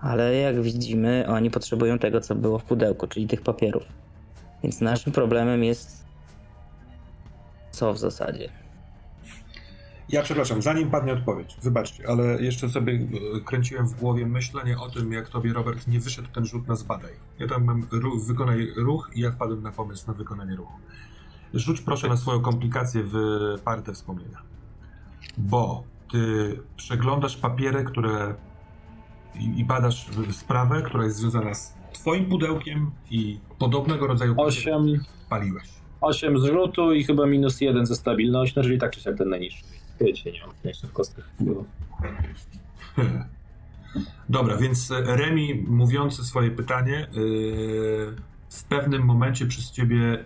Ale 0.00 0.36
jak 0.36 0.62
widzimy, 0.62 1.24
oni 1.28 1.50
potrzebują 1.50 1.98
tego, 1.98 2.20
co 2.20 2.34
było 2.34 2.58
w 2.58 2.64
pudełku, 2.64 3.06
czyli 3.06 3.26
tych 3.26 3.42
papierów. 3.42 3.84
Więc 4.62 4.80
naszym 4.80 5.12
problemem 5.12 5.64
jest 5.64 6.04
co 7.70 7.92
w 7.94 7.98
zasadzie? 7.98 8.61
Ja 10.12 10.22
przepraszam, 10.22 10.62
zanim 10.62 10.90
padnie 10.90 11.12
odpowiedź, 11.12 11.56
wybaczcie, 11.62 12.08
ale 12.08 12.42
jeszcze 12.42 12.68
sobie 12.68 12.92
e, 12.92 13.40
kręciłem 13.40 13.86
w 13.86 14.00
głowie 14.00 14.26
myślenie 14.26 14.78
o 14.78 14.90
tym, 14.90 15.12
jak 15.12 15.28
tobie, 15.28 15.52
Robert, 15.52 15.88
nie 15.88 16.00
wyszedł 16.00 16.28
ten 16.34 16.46
rzut 16.46 16.68
na 16.68 16.76
zbadaj. 16.76 17.12
Ja 17.38 17.48
tam 17.48 17.64
mam 17.64 17.86
ruch, 17.90 18.24
wykonaj 18.26 18.72
ruch 18.76 19.10
i 19.14 19.20
ja 19.20 19.30
wpadłem 19.30 19.62
na 19.62 19.72
pomysł 19.72 20.06
na 20.06 20.12
wykonanie 20.12 20.56
ruchu. 20.56 20.72
Rzuć 21.54 21.80
proszę 21.80 22.08
na 22.08 22.16
swoją 22.16 22.40
komplikację 22.40 23.02
w 23.04 23.14
parte 23.64 23.92
wspomnienia. 23.92 24.42
Bo 25.38 25.84
ty 26.10 26.58
przeglądasz 26.76 27.36
papiery, 27.36 27.84
które 27.84 28.34
i, 29.34 29.60
i 29.60 29.64
badasz 29.64 30.06
sprawę, 30.30 30.82
która 30.82 31.04
jest 31.04 31.16
związana 31.16 31.54
z 31.54 31.74
twoim 31.92 32.28
pudełkiem 32.28 32.90
i 33.10 33.38
podobnego 33.58 34.06
rodzaju 34.06 34.34
pudełkiem 34.34 34.74
8, 34.74 35.00
paliłeś. 35.28 35.68
8 36.00 36.38
z 36.38 36.44
rzutu 36.44 36.92
i 36.92 37.04
chyba 37.04 37.26
minus 37.26 37.60
1 37.60 37.86
ze 37.86 37.96
stabilności, 37.96 38.54
no 38.56 38.62
czyli 38.62 38.78
tak 38.78 38.92
czy 38.92 39.00
siak 39.00 39.18
ten 39.18 39.28
najniższy. 39.28 39.81
Wiecie, 40.04 40.32
nie 40.32 40.40
mam 40.40 40.50
w 40.84 40.92
kostkach. 40.92 41.30
Dobra, 44.28 44.56
więc 44.56 44.90
Remi 44.90 45.54
mówiący 45.54 46.24
swoje 46.24 46.50
pytanie 46.50 47.06
yy, 47.12 48.16
w 48.50 48.64
pewnym 48.64 49.02
momencie 49.02 49.46
przez 49.46 49.70
ciebie 49.70 50.24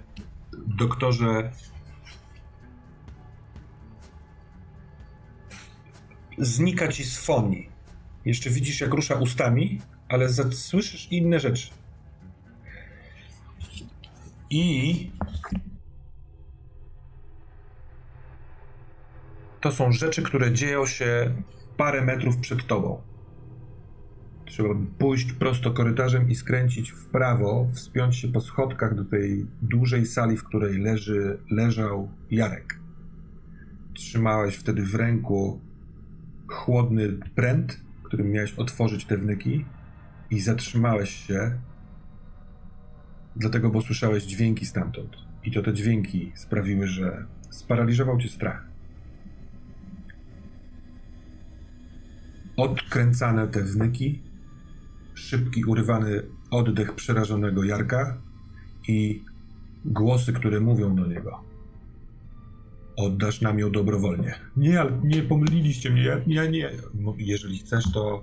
doktorze 0.67 1.53
znika 6.39 6.89
ci 6.89 7.05
z 7.05 7.19
fonii. 7.19 7.69
Jeszcze 8.25 8.51
widzisz, 8.51 8.81
jak 8.81 8.95
rusza 8.95 9.15
ustami, 9.15 9.81
ale 10.09 10.29
słyszysz 10.53 11.09
inne 11.13 11.41
rzeczy. 11.41 11.71
I 14.51 15.11
to 19.61 19.73
są 19.73 19.93
rzeczy, 19.93 20.23
które 20.23 20.53
dzieją 20.53 20.87
się 20.87 21.35
parę 21.77 22.05
metrów 22.05 22.37
przed 22.37 22.67
tobą. 22.67 23.03
Trzeba 24.45 24.69
pójść 24.99 25.33
prosto 25.33 25.71
korytarzem 25.71 26.31
i 26.31 26.35
skręcić 26.35 26.91
w 26.91 27.07
prawo, 27.07 27.69
wspiąć 27.75 28.17
się 28.17 28.29
po 28.29 28.41
schodkach 28.41 28.95
do 28.95 29.05
tej 29.05 29.47
dużej 29.63 30.07
sali, 30.07 30.37
w 30.37 30.45
której 30.45 30.79
leży, 30.79 31.39
leżał 31.51 32.11
Jarek. 32.31 32.81
Trzymałeś 33.95 34.57
wtedy 34.57 34.83
w 34.83 34.95
ręku 34.95 35.61
chłodny 36.49 37.13
pręt, 37.35 37.81
którym 38.03 38.31
miałeś 38.31 38.55
otworzyć 38.55 39.05
te 39.05 39.17
wnyki 39.17 39.65
i 40.31 40.41
zatrzymałeś 40.41 41.11
się, 41.11 41.59
dlatego, 43.37 43.71
bo 43.71 43.81
słyszałeś 43.81 44.25
dźwięki 44.25 44.67
stamtąd. 44.67 45.17
I 45.45 45.53
to 45.53 45.63
te 45.63 45.73
dźwięki 45.73 46.33
sprawiły, 46.35 46.87
że 46.87 47.27
sparaliżował 47.51 48.19
cię 48.19 48.29
strach. 48.29 48.76
Odkręcane 52.57 53.49
te 53.49 53.63
wnyki, 53.63 54.23
szybki, 55.15 55.65
urywany 55.65 56.23
oddech 56.51 56.95
przerażonego 56.95 57.65
Jarka 57.65 58.19
i 58.89 59.23
głosy, 59.85 60.33
które 60.33 60.61
mówią 60.61 60.97
do 60.97 61.07
niego. 61.07 61.41
Oddasz 62.97 63.41
nam 63.41 63.59
ją 63.59 63.73
dobrowolnie. 63.73 64.35
Nie, 64.57 64.81
ale 64.81 65.01
nie 65.05 65.23
pomyliliście 65.23 65.91
mnie, 65.91 66.03
ja, 66.03 66.21
ja 66.27 66.47
nie. 66.47 66.71
Jeżeli 67.19 67.59
chcesz, 67.59 67.93
to 67.93 68.23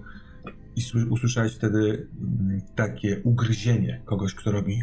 i 0.75 0.81
usłyszałeś 1.09 1.55
wtedy 1.55 2.07
mm, 2.21 2.61
takie 2.75 3.21
ugryzienie 3.23 4.01
kogoś, 4.05 4.33
kto 4.33 4.51
robi 4.51 4.81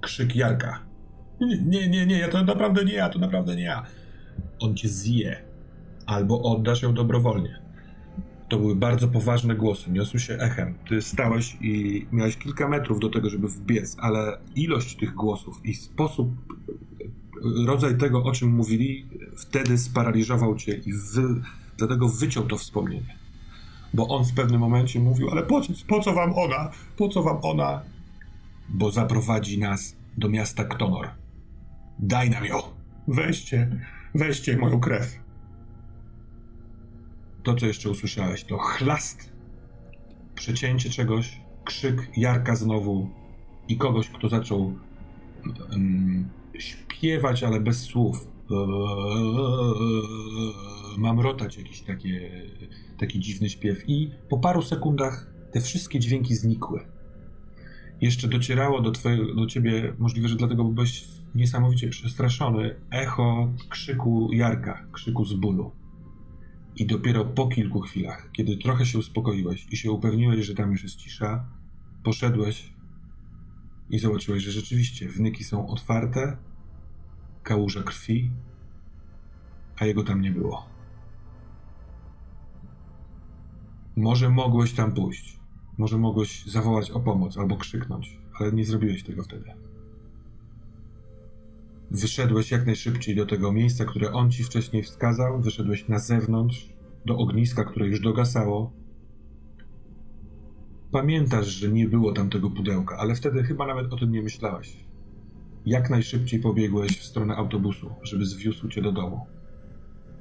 krzyk 0.00 0.36
Jarka. 0.36 0.82
Nie, 1.40 1.58
nie, 1.58 1.88
nie, 1.88 2.06
nie, 2.06 2.18
ja 2.18 2.28
to 2.28 2.44
naprawdę 2.44 2.84
nie 2.84 2.92
ja, 2.94 3.08
to 3.08 3.18
naprawdę 3.18 3.56
nie 3.56 3.62
ja. 3.62 3.86
On 4.60 4.76
cię 4.76 4.88
zje. 4.88 5.42
Albo 6.06 6.42
oddasz 6.42 6.82
ją 6.82 6.94
dobrowolnie. 6.94 7.65
To 8.48 8.58
były 8.58 8.76
bardzo 8.76 9.08
poważne 9.08 9.54
głosy, 9.54 9.90
niosły 9.90 10.20
się 10.20 10.34
echem. 10.34 10.74
Ty 10.88 11.02
stałeś 11.02 11.56
i 11.60 12.06
miałeś 12.12 12.36
kilka 12.36 12.68
metrów 12.68 13.00
do 13.00 13.08
tego, 13.08 13.30
żeby 13.30 13.48
wbiec, 13.48 13.96
ale 13.98 14.38
ilość 14.56 14.96
tych 14.96 15.14
głosów 15.14 15.60
i 15.64 15.74
sposób, 15.74 16.28
rodzaj 17.66 17.98
tego, 17.98 18.22
o 18.22 18.32
czym 18.32 18.48
mówili, 18.48 19.06
wtedy 19.36 19.78
sparaliżował 19.78 20.56
cię 20.56 20.72
i 20.86 20.92
wy, 20.92 21.42
dlatego 21.76 22.08
wyciął 22.08 22.46
to 22.46 22.56
wspomnienie. 22.56 23.16
Bo 23.94 24.08
on 24.08 24.24
w 24.24 24.34
pewnym 24.34 24.60
momencie 24.60 25.00
mówił, 25.00 25.30
ale 25.30 25.42
po, 25.42 25.60
po 25.88 26.00
co 26.00 26.12
wam 26.12 26.32
ona? 26.34 26.70
Po 26.96 27.08
co 27.08 27.22
wam 27.22 27.38
ona? 27.42 27.82
Bo 28.68 28.90
zaprowadzi 28.90 29.58
nas 29.58 29.96
do 30.16 30.28
miasta 30.28 30.64
Ktonor. 30.64 31.08
Daj 31.98 32.30
nam 32.30 32.44
ją. 32.44 32.58
Weźcie, 33.08 33.70
weźcie 34.14 34.56
moją 34.56 34.80
krew. 34.80 35.25
To, 37.46 37.54
co 37.54 37.66
jeszcze 37.66 37.90
usłyszałeś, 37.90 38.44
to 38.44 38.58
chlast, 38.58 39.32
przecięcie 40.34 40.90
czegoś, 40.90 41.40
krzyk 41.64 42.08
Jarka 42.16 42.56
znowu 42.56 43.10
i 43.68 43.76
kogoś, 43.76 44.08
kto 44.08 44.28
zaczął 44.28 44.74
um, 45.70 46.28
śpiewać, 46.58 47.42
ale 47.42 47.60
bez 47.60 47.82
słów. 47.82 48.28
Mam 50.98 51.20
rotać 51.20 51.56
jakiś 51.58 51.80
takie, 51.80 52.30
taki 52.98 53.20
dziwny 53.20 53.50
śpiew 53.50 53.88
i 53.88 54.10
po 54.28 54.38
paru 54.38 54.62
sekundach 54.62 55.30
te 55.52 55.60
wszystkie 55.60 56.00
dźwięki 56.00 56.34
znikły. 56.34 56.80
Jeszcze 58.00 58.28
docierało 58.28 58.80
do, 58.80 58.90
twojego, 58.90 59.34
do 59.34 59.46
ciebie, 59.46 59.94
możliwe, 59.98 60.28
że 60.28 60.36
dlatego 60.36 60.64
byłeś 60.64 61.04
niesamowicie 61.34 61.88
przestraszony, 61.88 62.74
echo 62.90 63.48
krzyku 63.68 64.28
Jarka, 64.32 64.86
krzyku 64.92 65.24
z 65.24 65.34
bólu. 65.34 65.85
I 66.76 66.86
dopiero 66.86 67.24
po 67.24 67.48
kilku 67.48 67.80
chwilach, 67.80 68.30
kiedy 68.32 68.56
trochę 68.56 68.86
się 68.86 68.98
uspokoiłeś 68.98 69.66
i 69.70 69.76
się 69.76 69.90
upewniłeś, 69.90 70.46
że 70.46 70.54
tam 70.54 70.70
już 70.70 70.82
jest 70.82 70.96
cisza, 70.96 71.48
poszedłeś 72.02 72.72
i 73.90 73.98
zobaczyłeś, 73.98 74.42
że 74.42 74.52
rzeczywiście 74.52 75.08
wnyki 75.08 75.44
są 75.44 75.68
otwarte, 75.68 76.36
kałuża 77.42 77.82
krwi, 77.82 78.30
a 79.76 79.86
jego 79.86 80.04
tam 80.04 80.20
nie 80.20 80.30
było. 80.30 80.66
Może 83.96 84.30
mogłeś 84.30 84.72
tam 84.72 84.92
pójść, 84.92 85.40
może 85.78 85.98
mogłeś 85.98 86.46
zawołać 86.46 86.90
o 86.90 87.00
pomoc 87.00 87.38
albo 87.38 87.56
krzyknąć, 87.56 88.18
ale 88.40 88.52
nie 88.52 88.64
zrobiłeś 88.64 89.02
tego 89.02 89.22
wtedy. 89.22 89.50
Wyszedłeś 91.90 92.50
jak 92.50 92.66
najszybciej 92.66 93.16
do 93.16 93.26
tego 93.26 93.52
miejsca, 93.52 93.84
które 93.84 94.12
on 94.12 94.30
ci 94.30 94.44
wcześniej 94.44 94.82
wskazał. 94.82 95.40
Wyszedłeś 95.40 95.88
na 95.88 95.98
zewnątrz, 95.98 96.68
do 97.06 97.18
ogniska, 97.18 97.64
które 97.64 97.86
już 97.86 98.00
dogasało. 98.00 98.72
Pamiętasz, 100.90 101.46
że 101.46 101.68
nie 101.68 101.88
było 101.88 102.12
tam 102.12 102.30
tego 102.30 102.50
pudełka, 102.50 102.96
ale 102.96 103.14
wtedy 103.14 103.42
chyba 103.42 103.66
nawet 103.66 103.92
o 103.92 103.96
tym 103.96 104.12
nie 104.12 104.22
myślałeś. 104.22 104.76
Jak 105.66 105.90
najszybciej 105.90 106.40
pobiegłeś 106.40 106.98
w 106.98 107.04
stronę 107.04 107.36
autobusu, 107.36 107.90
żeby 108.02 108.26
zwiózł 108.26 108.68
cię 108.68 108.82
do 108.82 108.92
domu. 108.92 109.26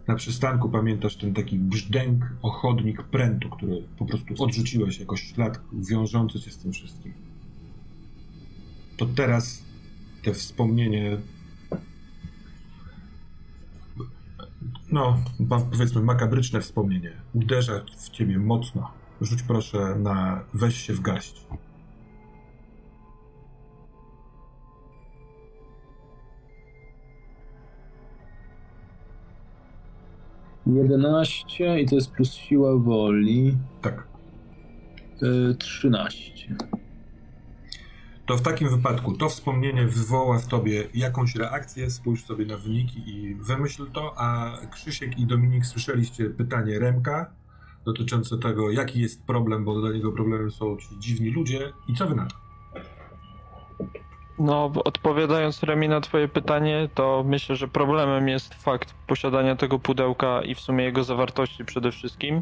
Na 0.07 0.15
przystanku 0.15 0.69
pamiętasz 0.69 1.15
ten 1.15 1.33
taki 1.33 1.59
brzdęk, 1.59 2.25
ochodnik 2.41 3.03
prętu, 3.03 3.49
który 3.49 3.83
po 3.97 4.05
prostu 4.05 4.43
odrzuciłeś 4.43 4.99
jako 4.99 5.17
ślad 5.17 5.59
wiążący 5.73 6.39
cię 6.39 6.51
z 6.51 6.57
tym 6.57 6.71
wszystkim. 6.71 7.13
To 8.97 9.05
teraz 9.05 9.63
te 10.23 10.33
wspomnienie 10.33 11.17
no, 14.91 15.17
powiedzmy 15.71 16.01
makabryczne 16.01 16.61
wspomnienie 16.61 17.11
uderza 17.33 17.73
w 17.97 18.09
ciebie 18.09 18.39
mocno. 18.39 18.91
Rzuć 19.21 19.43
proszę 19.43 19.95
na 19.95 20.43
weź 20.53 20.77
się 20.77 20.93
w 20.93 21.01
garść. 21.01 21.45
11 30.67 31.79
i 31.79 31.85
to 31.85 31.95
jest 31.95 32.11
plus 32.11 32.33
siła 32.33 32.77
woli. 32.77 33.57
Tak. 33.81 34.07
13. 35.59 36.55
To 38.25 38.37
w 38.37 38.41
takim 38.41 38.69
wypadku 38.69 39.17
to 39.17 39.29
wspomnienie 39.29 39.85
wywoła 39.85 40.39
w 40.39 40.47
tobie 40.47 40.83
jakąś 40.93 41.35
reakcję, 41.35 41.91
spójrz 41.91 42.23
sobie 42.23 42.45
na 42.45 42.57
wyniki 42.57 43.09
i 43.09 43.35
wymyśl 43.35 43.91
to, 43.91 44.13
a 44.17 44.57
Krzysiek 44.71 45.19
i 45.19 45.25
Dominik 45.25 45.65
słyszeliście 45.65 46.29
pytanie 46.29 46.79
Remka 46.79 47.31
dotyczące 47.85 48.37
tego, 48.37 48.71
jaki 48.71 49.01
jest 49.01 49.25
problem, 49.25 49.65
bo 49.65 49.81
dla 49.81 49.91
niego 49.91 50.11
problemem 50.11 50.51
są 50.51 50.77
ci 50.77 50.99
dziwni 50.99 51.29
ludzie 51.29 51.73
i 51.87 51.95
co 51.95 52.07
wy 52.07 52.15
na 52.15 52.25
to? 52.25 52.35
No, 54.39 54.71
odpowiadając 54.85 55.63
Remi 55.63 55.89
na 55.89 56.01
twoje 56.01 56.27
pytanie, 56.27 56.89
to 56.93 57.23
myślę, 57.27 57.55
że 57.55 57.67
problemem 57.67 58.27
jest 58.27 58.53
fakt 58.53 58.93
posiadania 59.07 59.55
tego 59.55 59.79
pudełka 59.79 60.41
i 60.41 60.55
w 60.55 60.59
sumie 60.59 60.83
jego 60.83 61.03
zawartości 61.03 61.65
przede 61.65 61.91
wszystkim. 61.91 62.41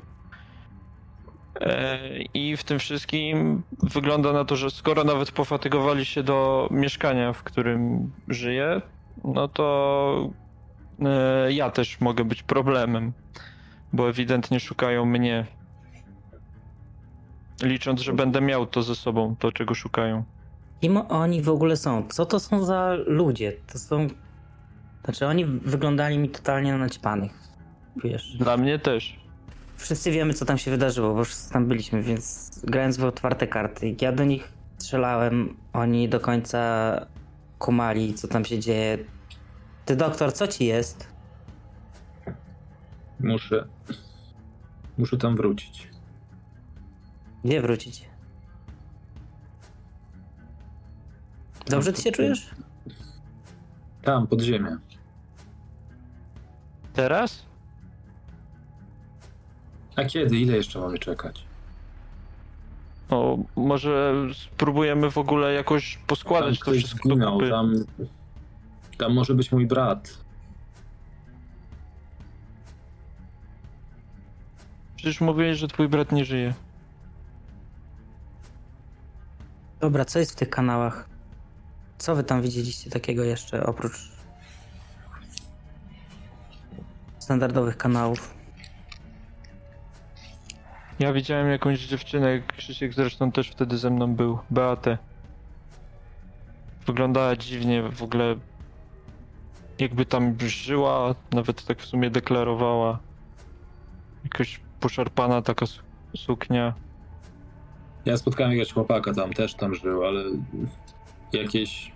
E, 1.62 2.00
I 2.34 2.58
w 2.58 2.64
tym 2.64 2.80
wszystkim 2.80 3.64
wygląda 3.84 4.34
na 4.34 4.46
to, 4.46 4.56
że 4.56 4.72
skoro 4.72 5.04
nawet 5.04 5.32
pofatygowali 5.32 6.06
się 6.06 6.24
do 6.24 6.68
mieszkania, 6.72 7.34
w 7.34 7.44
którym 7.44 8.12
żyję, 8.28 8.82
no 9.24 9.48
to 9.48 10.30
e, 11.00 11.54
ja 11.54 11.72
też 11.72 12.02
mogę 12.02 12.24
być 12.26 12.44
problemem, 12.44 13.14
bo 13.94 14.10
ewidentnie 14.10 14.60
szukają 14.60 15.06
mnie. 15.06 15.46
Licząc, 17.64 18.02
że 18.02 18.14
będę 18.14 18.42
miał 18.42 18.66
to 18.66 18.84
ze 18.84 18.96
sobą, 18.96 19.36
to 19.40 19.52
czego 19.52 19.74
szukają. 19.74 20.24
Kim 20.82 20.98
oni 20.98 21.42
w 21.42 21.50
ogóle 21.50 21.78
są? 21.78 22.08
Co 22.10 22.26
to 22.26 22.40
są 22.40 22.64
za 22.64 22.94
ludzie? 23.06 23.54
To 23.72 23.80
są. 23.80 24.08
Znaczy, 25.04 25.28
oni 25.28 25.46
wyglądali 25.46 26.18
mi 26.18 26.30
totalnie 26.30 26.72
na 26.72 26.78
naćpanych. 26.78 27.32
Wiesz. 28.04 28.38
Dla 28.38 28.58
mnie 28.58 28.80
też. 28.80 29.23
Wszyscy 29.84 30.12
wiemy, 30.12 30.34
co 30.34 30.46
tam 30.46 30.58
się 30.58 30.72
wydarzyło, 30.72 31.14
bo 31.14 31.24
wszyscy 31.24 31.54
tam 31.54 31.66
byliśmy, 31.66 32.02
więc 32.02 32.52
grając 32.64 32.98
w 32.98 33.04
otwarte 33.04 33.48
karty, 33.48 33.96
ja 34.02 34.12
do 34.12 34.24
nich 34.24 34.52
strzelałem, 34.78 35.58
oni 35.74 36.10
do 36.10 36.20
końca 36.20 37.06
kumali, 37.60 38.14
co 38.14 38.28
tam 38.28 38.46
się 38.46 38.60
dzieje. 38.60 38.98
Ty, 39.86 39.96
doktor, 39.96 40.34
co 40.34 40.48
ci 40.48 40.66
jest? 40.66 41.08
Muszę. 43.20 43.68
Muszę 44.98 45.18
tam 45.18 45.36
wrócić. 45.36 45.88
Gdzie 47.44 47.62
wrócić? 47.62 48.10
Dobrze 51.66 51.94
ty 51.94 52.02
się 52.02 52.12
czujesz? 52.12 52.52
Tam, 54.02 54.28
pod 54.28 54.42
ziemię. 54.42 54.78
Teraz? 56.94 57.46
A 59.96 60.04
kiedy? 60.06 60.38
Ile 60.38 60.58
jeszcze 60.58 60.80
mamy 60.80 61.00
czekać? 61.00 61.44
O, 63.10 63.38
może 63.56 64.14
spróbujemy 64.34 65.12
w 65.12 65.18
ogóle 65.18 65.54
jakoś 65.54 65.96
Tam 65.96 66.06
poskładać 66.08 66.60
to 66.60 66.62
ktoś 66.62 66.78
wszystko 66.78 67.10
do 67.10 67.16
zginął, 67.16 67.34
kupy. 67.34 67.50
tam... 67.50 67.74
Tam 68.98 69.14
może 69.14 69.36
być 69.36 69.52
mój 69.52 69.68
brat. 69.68 70.18
Przecież 74.96 75.22
mówiłeś, 75.22 75.58
że 75.58 75.68
twój 75.68 75.88
brat 75.88 76.12
nie 76.12 76.26
żyje. 76.26 76.54
Dobra, 79.80 80.06
co 80.06 80.20
jest 80.20 80.32
w 80.32 80.36
tych 80.36 80.50
kanałach? 80.50 81.10
Co 81.98 82.16
wy 82.16 82.24
tam 82.24 82.42
widzieliście 82.42 82.90
takiego 82.90 83.24
jeszcze 83.24 83.66
oprócz 83.66 84.12
standardowych 87.20 87.78
kanałów? 87.78 88.34
Ja 91.00 91.14
widziałem 91.14 91.50
jakąś 91.50 91.80
dziewczynę, 91.80 92.42
Krzysiek 92.58 92.94
zresztą 92.94 93.32
też 93.32 93.50
wtedy 93.50 93.78
ze 93.78 93.90
mną 93.90 94.16
był, 94.16 94.40
Beatę. 94.52 94.98
Wyglądała 96.86 97.36
dziwnie, 97.36 97.84
w 97.92 98.04
ogóle 98.04 98.36
jakby 99.80 100.06
tam 100.06 100.36
żyła, 100.40 101.16
nawet 101.32 101.66
tak 101.66 101.80
w 101.82 101.86
sumie 101.86 102.10
deklarowała. 102.10 103.00
Jakaś 104.24 104.60
poszarpana 104.80 105.42
taka 105.42 105.66
su- 105.66 105.82
suknia. 106.18 106.74
Ja 108.06 108.18
spotkałem 108.18 108.52
jakiegoś 108.52 108.74
chłopaka 108.74 109.14
tam, 109.14 109.34
też 109.34 109.54
tam 109.54 109.76
żył, 109.76 110.06
ale 110.06 110.24
jakieś 111.34 111.92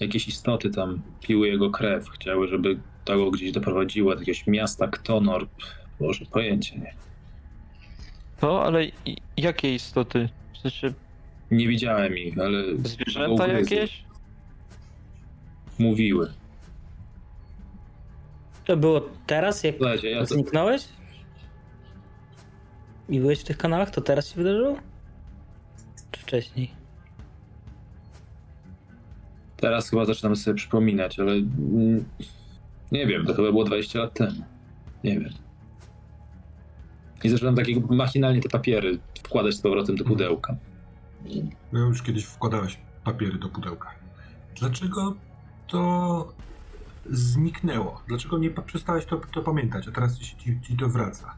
jakieś 0.00 0.28
istoty 0.28 0.70
tam 0.70 1.02
piły 1.20 1.48
jego 1.48 1.70
krew, 1.70 2.08
chciały, 2.10 2.48
żeby 2.48 2.80
to 3.04 3.16
go 3.16 3.30
gdzieś 3.30 3.52
doprowadziło 3.52 4.14
do 4.14 4.20
jakiegoś 4.20 4.46
miasta 4.46 4.88
Ktonor. 4.88 5.46
Boże, 6.00 6.26
pojęcie 6.26 6.78
nie. 6.78 6.94
No, 8.42 8.62
ale 8.62 8.84
i- 8.84 9.16
jakie 9.36 9.74
istoty? 9.74 10.28
W 10.54 10.58
sensie 10.58 10.92
Nie 11.50 11.68
widziałem 11.68 12.18
ich, 12.18 12.38
ale 12.38 12.62
zwierzęta 12.76 13.44
ugryzły. 13.44 13.76
jakieś? 13.76 14.04
mówiły. 15.78 16.32
To 18.64 18.76
było 18.76 19.00
teraz, 19.26 19.64
jak 19.64 19.76
Słuchajcie, 19.76 20.10
ja 20.10 20.20
to, 20.20 20.26
zniknąłeś? 20.26 20.84
I 23.08 23.20
byłeś 23.20 23.40
w 23.40 23.44
tych 23.44 23.56
kanałach? 23.58 23.90
To 23.90 24.00
teraz 24.00 24.28
się 24.28 24.36
wydarzyło? 24.36 24.76
Czy 26.10 26.20
wcześniej? 26.20 26.78
teraz 29.56 29.90
chyba 29.90 30.04
zaczynam 30.04 30.36
sobie 30.36 30.54
przypominać, 30.54 31.18
ale 31.18 31.32
mm, 31.32 32.04
nie 32.92 33.06
wiem, 33.06 33.26
to 33.26 33.34
chyba 33.34 33.50
było 33.50 33.64
20 33.64 33.98
lat 33.98 34.14
temu. 34.14 34.42
Nie 35.04 35.20
wiem. 35.20 35.32
I 37.24 37.28
zaczynam 37.28 37.54
takie 37.54 37.80
machinalnie 37.90 38.40
te 38.40 38.48
papiery 38.48 38.98
wkładać 39.18 39.54
z 39.54 39.60
powrotem 39.60 39.96
do 39.96 40.04
pudełka. 40.04 40.56
No 41.72 41.80
już 41.80 42.02
kiedyś 42.02 42.24
wkładałeś 42.24 42.78
papiery 43.04 43.38
do 43.38 43.48
pudełka. 43.48 43.94
Dlaczego 44.56 45.14
to 45.66 46.32
zniknęło? 47.10 48.02
Dlaczego 48.08 48.38
nie 48.38 48.50
przestałeś 48.50 49.04
to, 49.04 49.16
to 49.16 49.42
pamiętać, 49.42 49.88
a 49.88 49.92
teraz 49.92 50.18
ci, 50.18 50.36
ci, 50.36 50.60
ci 50.60 50.76
to 50.76 50.88
wraca? 50.88 51.34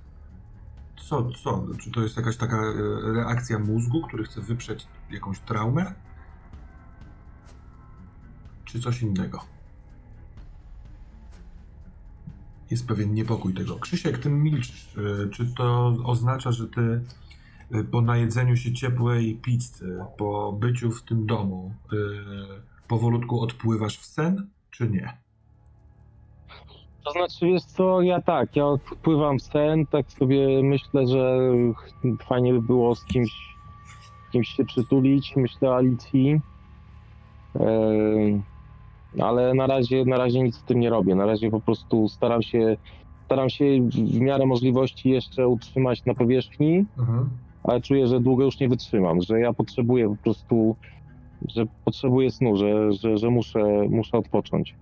Co, 0.97 1.31
co? 1.31 1.66
Czy 1.81 1.90
to 1.90 2.02
jest 2.02 2.16
jakaś 2.16 2.36
taka 2.36 2.57
e, 2.57 2.73
reakcja 3.15 3.59
mózgu, 3.59 4.02
który 4.02 4.24
chce 4.24 4.40
wyprzeć 4.40 4.86
jakąś 5.11 5.40
traumę? 5.40 5.94
Czy 8.65 8.81
coś 8.81 9.02
innego? 9.02 9.44
Jest 12.71 12.89
pewien 12.89 13.15
niepokój 13.15 13.55
tego. 13.55 13.77
Krzysiek, 13.77 14.19
ty 14.19 14.31
milczysz. 14.31 14.95
Czy 15.33 15.55
to 15.55 15.95
oznacza, 16.05 16.53
że 16.53 16.69
ty 16.69 17.01
y, 17.75 17.85
po 17.85 18.01
najedzeniu 18.01 18.57
się 18.57 18.73
ciepłej 18.73 19.35
pizzy, 19.35 19.99
po 20.19 20.53
byciu 20.53 20.91
w 20.91 21.03
tym 21.03 21.27
domu, 21.27 21.75
y, 21.93 21.97
powolutku 22.89 23.41
odpływasz 23.41 23.99
w 23.99 24.05
sen, 24.05 24.47
czy 24.71 24.91
nie? 24.91 25.19
To 27.05 27.13
znaczy, 27.13 27.47
wiesz 27.47 27.65
co, 27.65 28.03
ja 28.03 28.23
tak, 28.23 28.57
ja 28.57 28.65
wpływam 28.77 29.39
w 29.39 29.43
sen, 29.43 29.87
tak 29.87 30.13
sobie 30.13 30.63
myślę, 30.63 31.07
że 31.07 31.39
fajnie 32.29 32.53
by 32.53 32.63
było 32.63 32.95
z 32.95 33.05
kimś, 33.05 33.31
kimś 34.33 34.49
się 34.49 34.65
przytulić, 34.65 35.33
myślę 35.37 35.71
o 35.71 35.77
Alicji. 35.77 36.41
Ale 39.19 39.55
na 39.55 39.66
razie, 39.66 40.05
na 40.05 40.16
razie 40.19 40.43
nic 40.43 40.57
z 40.57 40.65
tym 40.65 40.81
nie 40.81 40.91
robię. 40.91 41.15
Na 41.15 41.27
razie 41.27 41.51
po 41.51 41.61
prostu 41.61 42.09
staram 42.09 42.43
się, 42.43 42.77
staram 43.27 43.51
się 43.51 43.65
w 43.91 44.20
miarę 44.20 44.47
możliwości 44.47 45.11
jeszcze 45.11 45.49
utrzymać 45.49 46.05
na 46.05 46.15
powierzchni, 46.15 46.85
Mhm. 46.99 47.31
ale 47.65 47.81
czuję, 47.81 48.07
że 48.07 48.20
długo 48.20 48.45
już 48.45 48.61
nie 48.61 48.69
wytrzymam, 48.69 49.20
że 49.20 49.41
ja 49.41 49.53
potrzebuję 49.53 50.09
po 50.09 50.23
prostu, 50.23 50.77
że 51.49 51.65
potrzebuję 51.85 52.31
snu, 52.31 52.57
że, 52.57 52.93
że, 52.93 53.19
że 53.19 53.31
muszę, 53.31 53.65
muszę 53.91 54.19
odpocząć. 54.19 54.74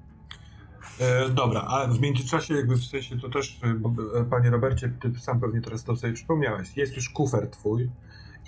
E, 1.00 1.28
dobra, 1.28 1.60
a 1.60 1.86
w 1.86 2.00
międzyczasie 2.00 2.54
jakby 2.54 2.76
w 2.76 2.84
sensie 2.84 3.18
to 3.18 3.28
też, 3.28 3.60
bo, 3.78 3.92
e, 4.20 4.24
panie 4.24 4.50
Robercie, 4.50 4.92
ty 5.00 5.20
sam 5.20 5.40
pewnie 5.40 5.60
teraz 5.60 5.84
to 5.84 5.96
sobie 5.96 6.12
przypomniałeś, 6.12 6.76
jest 6.76 6.96
już 6.96 7.08
kufer 7.10 7.50
twój, 7.50 7.88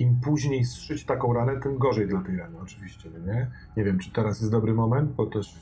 im 0.01 0.21
później 0.21 0.65
zszyć 0.65 1.05
taką 1.05 1.33
ranę, 1.33 1.61
tym 1.61 1.79
gorzej 1.79 2.09
dla 2.09 2.21
tej 2.21 2.37
rany 2.37 2.57
oczywiście, 2.63 3.11
no 3.13 3.33
nie? 3.33 3.51
Nie 3.77 3.85
wiem, 3.85 3.99
czy 3.99 4.11
teraz 4.11 4.41
jest 4.41 4.53
dobry 4.53 4.75
moment, 4.75 5.13
bo 5.13 5.27
też 5.27 5.55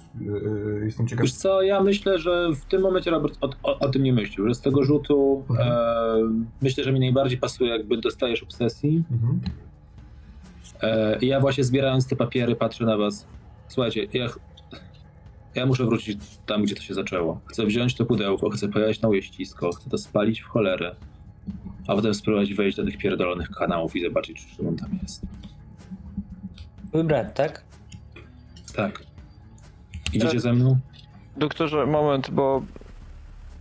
e, 0.81 0.85
jestem 0.85 1.07
ciekaw. 1.09 1.23
Wiesz 1.23 1.33
co, 1.35 1.63
ja 1.63 1.81
myślę, 1.83 2.19
że 2.19 2.49
w 2.57 2.65
tym 2.65 2.83
momencie 2.83 3.11
Robert 3.11 3.39
o, 3.41 3.51
o, 3.63 3.79
o 3.79 3.89
tym 3.89 4.03
nie 4.03 4.13
myślił, 4.13 4.49
że 4.49 4.55
z 4.55 4.61
tego 4.61 4.85
rzutu 4.85 5.45
Mhm. 5.51 5.69
e, 5.69 6.45
myślę, 6.63 6.85
że 6.85 6.93
mi 6.93 7.01
najbardziej 7.01 7.39
pasuje, 7.39 7.71
jakby 7.71 7.99
dostajesz 7.99 8.43
obsesji. 8.43 9.05
Mhm. 9.11 9.41
E, 10.83 11.19
ja 11.23 11.41
właśnie 11.41 11.65
zbierając 11.65 12.09
te 12.09 12.17
papiery 12.17 12.57
patrzę 12.57 12.85
na 12.85 12.97
was. 12.97 13.27
Słuchajcie, 13.69 14.07
ja, 14.13 14.27
ja 15.55 15.67
muszę 15.67 15.85
wrócić 15.85 16.19
tam, 16.47 16.63
gdzie 16.63 16.75
to 16.75 16.83
się 16.83 16.95
zaczęło. 16.95 17.41
Chcę 17.47 17.67
wziąć 17.67 17.95
to 17.95 18.05
pudełko, 18.05 18.51
chcę 18.51 18.69
pojechać 18.69 19.01
na 19.01 19.09
ujeździsko, 19.09 19.71
chcę 19.73 19.91
to 19.91 19.99
spalić 19.99 20.41
w 20.41 20.47
cholerę, 20.47 20.97
a 21.89 21.95
potem 21.95 22.15
spróbować 22.15 22.55
wejść 22.55 22.77
do 22.77 22.85
tych 22.85 22.99
pierdolonych 22.99 23.51
kanałów 23.51 23.97
i 23.97 24.03
zobaczyć, 24.03 24.47
czy 24.57 24.69
on 24.69 24.77
tam 24.77 24.99
jest. 25.03 25.23
Twój 26.89 27.05
brat, 27.05 27.35
tak? 27.35 27.65
Tak. 28.75 29.03
Idziecie 30.13 30.41
ze 30.41 30.53
mną? 30.53 30.79
Doktorze, 31.37 31.87
moment, 31.87 32.31
bo 32.31 32.63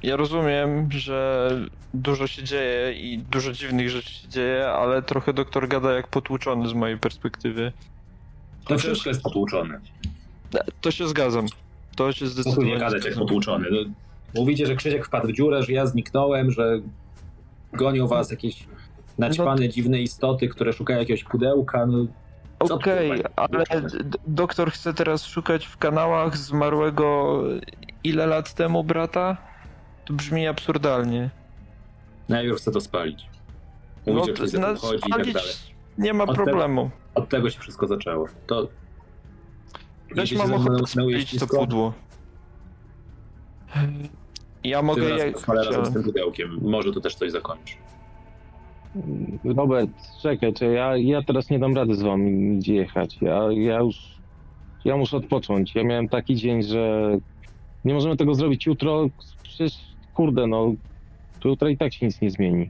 ja 0.03 0.15
rozumiem, 0.15 0.91
że 0.91 1.49
dużo 1.93 2.27
się 2.27 2.43
dzieje 2.43 2.93
i 2.93 3.17
dużo 3.19 3.51
dziwnych 3.51 3.89
rzeczy 3.89 4.13
się 4.13 4.27
dzieje, 4.29 4.67
ale 4.67 5.01
trochę 5.01 5.33
doktor 5.33 5.67
gada 5.67 5.93
jak 5.93 6.07
potłuczony 6.07 6.69
z 6.69 6.73
mojej 6.73 6.97
perspektywy. 6.97 7.71
To 8.63 8.73
Chociaż- 8.73 8.83
wszystko 8.83 9.09
jest 9.09 9.21
potłuczone. 9.21 9.79
To 10.81 10.91
się 10.91 11.07
zgadzam. 11.07 11.45
To 11.95 12.11
się 12.13 12.27
zdecydowanie 12.27 12.71
nie 12.71 12.77
gadać 12.79 13.05
jak 13.05 13.15
potłuczony. 13.15 13.67
No, 13.71 13.77
mówicie, 14.41 14.65
że 14.65 14.75
Krzysiek 14.75 15.05
wpadł 15.05 15.27
w 15.27 15.33
dziurę, 15.33 15.63
że 15.63 15.71
ja 15.73 15.85
zniknąłem, 15.85 16.51
że 16.51 16.79
gonią 17.73 18.07
was 18.07 18.31
jakieś 18.31 18.67
naćpane, 19.17 19.69
dziwne 19.69 20.01
istoty, 20.01 20.47
które 20.47 20.73
szukają 20.73 20.99
jakiegoś 20.99 21.23
pudełka. 21.23 21.85
No, 21.85 22.05
Okej, 22.59 23.09
kurwa? 23.09 23.29
ale 23.35 23.63
doktor 24.27 24.71
chce 24.71 24.93
teraz 24.93 25.25
szukać 25.25 25.65
w 25.65 25.77
kanałach 25.77 26.37
zmarłego 26.37 27.41
ile 28.03 28.25
lat 28.25 28.53
temu 28.53 28.83
brata? 28.83 29.37
To 30.05 30.13
brzmi 30.13 30.47
absurdalnie. 30.47 31.29
najpierw 32.29 32.57
chcę 32.57 32.71
to 32.71 32.81
spalić. 32.81 33.27
Mówicie, 34.07 34.33
to- 34.33 34.47
że 34.47 34.57
no, 34.57 34.67
tym 34.67 34.77
chodzi 34.77 35.03
i 35.07 35.11
tak 35.11 35.33
dalej. 35.33 35.53
Nie 35.97 36.13
ma 36.13 36.23
Od 36.23 36.35
problemu. 36.35 36.89
Od 37.15 37.29
tego 37.29 37.49
się 37.49 37.59
wszystko 37.59 37.87
zaczęło. 37.87 38.27
To 38.47 38.67
idziecie 40.11 40.37
mam 40.37 40.53
ochotę 40.53 40.81
na 40.81 40.87
spalić 40.87 41.39
to 41.39 41.47
pudło. 41.47 41.93
Ja 44.67 44.81
mogę 44.81 45.01
Ty 45.01 45.09
je... 45.09 45.31
raz 45.31 45.43
cholera 45.43 45.85
z 45.85 45.93
tym 45.93 46.03
pudełkiem. 46.03 46.59
Może 46.61 46.91
to 46.93 47.01
też 47.01 47.15
coś 47.15 47.31
zakończy. 47.31 47.75
Robert, 49.43 49.89
czekaj, 50.21 50.53
czekaj 50.53 50.73
ja, 50.73 50.97
ja 50.97 51.21
teraz 51.21 51.49
nie 51.49 51.59
dam 51.59 51.75
rady 51.75 51.95
z 51.95 52.01
wami 52.01 52.31
nigdzie 52.31 52.73
jechać. 52.73 53.17
Ja, 53.21 53.47
ja 53.51 53.79
już, 53.79 53.95
ja 54.85 54.97
muszę 54.97 55.17
odpocząć. 55.17 55.75
Ja 55.75 55.83
miałem 55.83 56.09
taki 56.09 56.35
dzień, 56.35 56.63
że 56.63 57.11
nie 57.85 57.93
możemy 57.93 58.17
tego 58.17 58.35
zrobić 58.35 58.65
jutro. 58.65 59.09
Przecież, 59.43 59.73
kurde, 60.13 60.47
no, 60.47 60.73
to 61.39 61.49
jutro 61.49 61.67
i 61.67 61.77
tak 61.77 61.93
się 61.93 62.05
nic 62.05 62.21
nie 62.21 62.31
zmieni. 62.31 62.69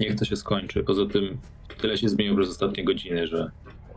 Niech 0.00 0.16
to 0.16 0.24
się 0.24 0.36
skończy. 0.36 0.84
Poza 0.84 1.06
tym 1.06 1.38
tyle 1.80 1.98
się 1.98 2.08
zmieniło 2.08 2.36
przez 2.36 2.50
ostatnie 2.50 2.84
godziny, 2.84 3.26
że 3.26 3.50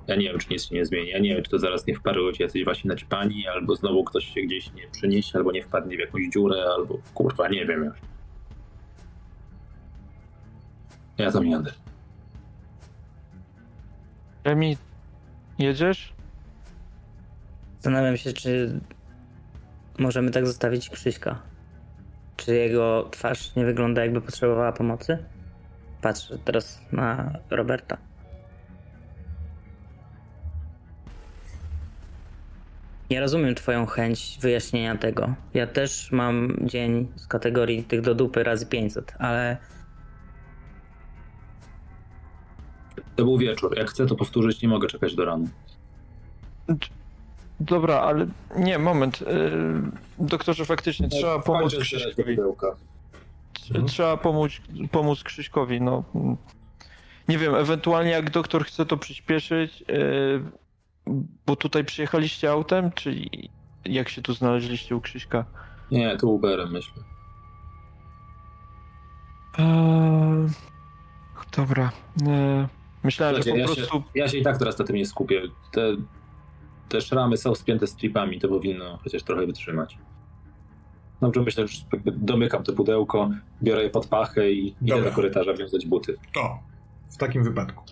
ja 0.07 0.15
nie 0.15 0.29
wiem, 0.29 0.39
czy 0.39 0.47
nic 0.49 0.65
się 0.65 0.75
nie 0.75 0.85
zmieni. 0.85 1.09
Ja 1.09 1.19
nie 1.19 1.35
wiem, 1.35 1.43
czy 1.43 1.51
to 1.51 1.59
zaraz 1.59 1.88
nie 1.88 1.95
wparują 1.95 2.31
ci 2.31 2.43
jacyś 2.43 2.63
właśnie 2.63 2.88
naćpani, 2.88 3.47
albo 3.47 3.75
znowu 3.75 4.03
ktoś 4.03 4.34
się 4.34 4.41
gdzieś 4.41 4.73
nie 4.73 4.88
przeniesie, 4.91 5.38
albo 5.38 5.51
nie 5.51 5.63
wpadnie 5.63 5.97
w 5.97 5.99
jakąś 5.99 6.21
dziurę, 6.34 6.65
albo 6.77 6.99
kurwa, 7.13 7.47
nie 7.47 7.65
wiem 7.65 7.84
już. 7.84 7.97
Ja 11.17 11.31
tam 11.31 11.47
jadę. 11.47 11.71
Emi, 14.43 14.77
jedziesz? 15.59 16.13
Zastanawiam 17.75 18.17
się, 18.17 18.34
czy 18.34 18.79
możemy 19.99 20.31
tak 20.31 20.47
zostawić 20.47 20.89
Krzyśka. 20.89 21.41
Czy 22.38 22.55
jego 22.55 23.09
twarz 23.11 23.55
nie 23.55 23.65
wygląda 23.65 24.01
jakby 24.01 24.21
potrzebowała 24.21 24.71
pomocy? 24.71 25.17
Patrzę 26.01 26.38
teraz 26.45 26.81
na 26.91 27.34
Roberta. 27.49 27.97
Nie 33.09 33.19
rozumiem 33.19 33.55
twoją 33.55 33.85
chęć 33.85 34.38
wyjaśnienia 34.41 34.97
tego. 34.97 35.34
Ja 35.53 35.67
też 35.67 36.11
mam 36.11 36.57
dzień 36.61 37.07
z 37.15 37.27
kategorii 37.27 37.84
tych 37.84 38.01
do 38.01 38.15
dupy 38.15 38.43
razy 38.43 38.65
500, 38.65 39.13
ale 39.19 39.57
To 43.15 43.23
był 43.23 43.38
wieczór. 43.38 43.77
Jak 43.77 43.89
chcę 43.89 44.07
to 44.07 44.15
powtórzyć, 44.15 44.61
nie 44.61 44.67
mogę 44.67 44.88
czekać 44.88 45.15
do 45.15 45.25
rana. 45.25 45.47
Dobra, 47.59 47.99
ale 47.99 48.27
nie, 48.55 48.79
moment. 48.79 49.21
Yy, 49.21 49.27
doktorze, 50.19 50.65
faktycznie 50.65 51.09
trzeba 51.09 51.39
pomóc 51.39 51.75
Krzyśkowi. 51.75 52.38
Trzeba 53.88 54.17
pomóc, 54.17 54.51
pomóc 54.91 55.23
Krzyśkowi, 55.23 55.81
no. 55.81 56.03
Nie 57.27 57.38
wiem, 57.38 57.55
ewentualnie 57.55 58.11
jak 58.11 58.29
doktor 58.29 58.65
chce 58.65 58.85
to 58.85 58.97
przyspieszyć, 58.97 59.81
yy, 59.88 60.41
bo 61.45 61.55
tutaj 61.55 61.85
przyjechaliście 61.85 62.51
autem, 62.51 62.91
czy 62.91 63.15
jak 63.85 64.09
się 64.09 64.21
tu 64.21 64.34
znaleźliście 64.34 64.95
u 64.95 65.01
Krzyśka? 65.01 65.45
Nie, 65.91 66.17
to 66.17 66.27
Uberem 66.27 66.71
myślę. 66.71 67.03
Eee, 69.57 70.47
dobra. 71.57 71.91
Eee, 72.27 72.67
myślałem, 73.03 73.35
że 73.35 73.43
Słuchajcie, 73.43 73.65
po 73.65 73.71
ja, 73.71 73.75
prostu... 73.75 73.97
się, 73.97 74.03
ja 74.15 74.27
się 74.27 74.38
i 74.38 74.43
tak 74.43 74.57
teraz 74.57 74.79
na 74.79 74.85
tym 74.85 74.95
nie 74.95 75.05
skupię. 75.05 75.41
Te, 75.71 75.81
te 76.89 77.01
szramy 77.01 77.38
są 77.38 77.55
spięte 77.55 77.88
stripami, 77.88 78.39
to 78.39 78.47
powinno 78.47 78.97
chociaż 79.03 79.23
trochę 79.23 79.45
wytrzymać. 79.45 79.97
Dobrze, 81.21 81.41
myślę, 81.41 81.67
że 81.67 81.81
jakby 81.93 82.11
domykam 82.11 82.63
to 82.63 82.73
pudełko, 82.73 83.29
biorę 83.63 83.84
je 83.84 83.89
pod 83.89 84.07
pachę 84.07 84.51
i 84.51 84.75
idę 84.81 85.01
do 85.03 85.11
korytarza 85.11 85.53
wiązać 85.53 85.85
buty. 85.85 86.17
To 86.34 86.59
w 87.09 87.17
takim 87.17 87.43
wypadku. 87.43 87.84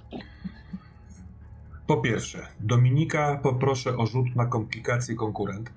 Po 1.88 1.98
pierwsze, 1.98 2.48
Dominika 2.60 3.40
poproszę 3.44 3.98
o 3.98 4.06
rzut 4.06 4.36
na 4.36 4.46
komplikacje 4.46 5.16
konkurent, 5.16 5.70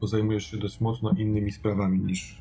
bo 0.00 0.06
zajmujesz 0.06 0.50
się 0.50 0.56
dość 0.56 0.80
mocno 0.80 1.10
innymi 1.10 1.52
sprawami 1.52 1.98
niż 1.98 2.38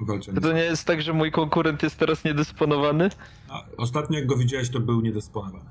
walczenie. 0.00 0.40
To 0.40 0.52
nie 0.52 0.60
jest 0.60 0.84
tak, 0.84 1.02
że 1.02 1.12
mój 1.12 1.30
konkurent 1.30 1.82
jest 1.82 1.98
teraz 1.98 2.24
niedysponowany? 2.24 3.08
A, 3.48 3.64
Ostatnio 3.76 4.18
jak 4.18 4.26
go 4.26 4.36
widziałeś, 4.36 4.70
to 4.70 4.80
był 4.80 5.00
niedysponowany. 5.00 5.70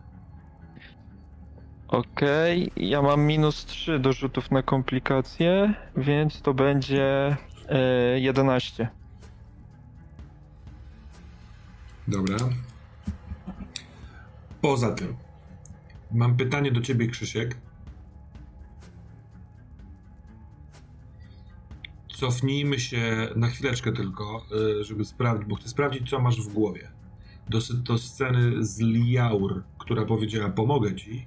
Okej, 1.88 2.72
ja 2.76 3.02
mam 3.02 3.22
minus 3.22 3.66
3 3.66 4.00
do 4.00 4.14
rzutów 4.14 4.52
na 4.52 4.64
komplikacje, 4.64 5.74
więc 5.98 6.42
to 6.42 6.54
będzie 6.54 7.38
e, 7.70 8.20
11. 8.20 8.90
Dobra. 12.08 12.38
Poza 14.62 14.92
tym, 14.92 15.16
mam 16.16 16.38
pytanie 16.38 16.72
do 16.72 16.82
ciebie, 16.82 17.08
Krzysiek. 17.08 17.58
Cofnijmy 22.08 22.80
się 22.80 23.30
na 23.36 23.48
chwileczkę 23.48 23.92
tylko, 23.92 24.46
y, 24.82 24.84
żeby 24.84 25.06
sprawdzić, 25.06 25.48
bo 25.50 25.56
chcę 25.56 25.70
sprawdzić, 25.70 26.10
co 26.10 26.20
masz 26.20 26.42
w 26.42 26.54
głowie. 26.54 26.88
Do, 27.50 27.60
do 27.74 27.98
sceny 27.98 28.66
z 28.66 28.80
Liaur, 28.80 29.64
która 29.78 30.06
powiedziała, 30.06 30.50
pomogę 30.50 30.96
ci, 30.96 31.26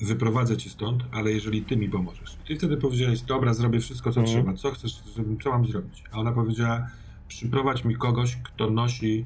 wyprowadzę 0.00 0.56
cię 0.56 0.70
stąd, 0.70 1.02
ale 1.12 1.32
jeżeli 1.32 1.62
ty 1.62 1.76
mi 1.76 1.88
pomożesz. 1.88 2.36
Ty 2.48 2.56
wtedy 2.56 2.76
powiedziałeś, 2.76 3.20
dobra, 3.20 3.54
zrobię 3.54 3.80
wszystko, 3.80 4.12
co 4.12 4.20
Mhm. 4.20 4.36
trzeba. 4.38 4.56
Co 4.56 4.70
chcesz, 4.70 5.02
co 5.42 5.50
mam 5.50 5.66
zrobić? 5.66 6.04
A 6.12 6.18
ona 6.18 6.32
powiedziała, 6.32 6.86
przyprowadź 7.28 7.84
mi 7.84 7.96
kogoś, 7.96 8.36
kto 8.36 8.70
nosi 8.70 9.24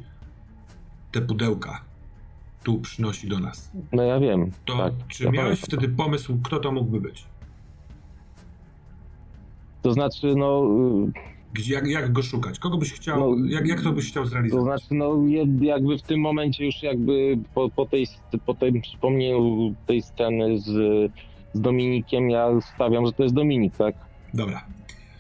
te 1.13 1.21
pudełka. 1.21 1.88
Tu 2.69 2.79
przynosi 2.79 3.29
do 3.29 3.39
nas. 3.39 3.71
No 3.93 4.03
ja 4.03 4.21
wiem. 4.21 4.51
To 4.65 4.77
tak, 4.79 4.93
czy 5.09 5.25
ja 5.25 5.31
miałeś 5.31 5.61
pamiętam. 5.61 5.79
wtedy 5.79 5.89
pomysł, 5.97 6.39
kto 6.43 6.61
to 6.61 6.73
mógłby 6.73 7.01
być? 7.01 7.25
To 9.83 9.93
znaczy, 9.93 10.35
no, 10.37 10.65
y, 11.09 11.13
Gdzie, 11.53 11.75
jak, 11.75 11.87
jak 11.87 12.13
go 12.13 12.23
szukać? 12.23 12.59
Kogo 12.59 12.79
byś 12.79 12.93
chciał, 12.93 13.37
No, 13.37 13.47
jak, 13.49 13.67
jak 13.67 13.81
to 13.83 13.93
byś 13.93 14.09
chciał 14.11 14.23
to 14.25 14.29
zrealizować? 14.31 14.65
znaczy, 14.83 14.95
no 14.95 15.17
jakby 15.61 15.99
w 15.99 16.03
tym 16.03 16.21
momencie 16.21 16.67
już 16.67 16.83
jakby 16.83 17.39
po, 17.55 17.69
po, 17.69 17.87
tej, 17.87 18.07
po 18.47 18.55
tym 18.55 18.81
przypomnieniu 18.81 19.75
tej 19.87 20.03
sceny 20.03 20.59
z, 20.59 20.65
z 21.53 21.61
Dominikiem, 21.61 22.31
ja 22.31 22.49
stawiam, 22.75 23.07
że 23.07 23.13
to 23.13 23.23
jest 23.23 23.35
Dominik, 23.35 23.77
tak? 23.77 23.95
Dobra. 24.35 24.65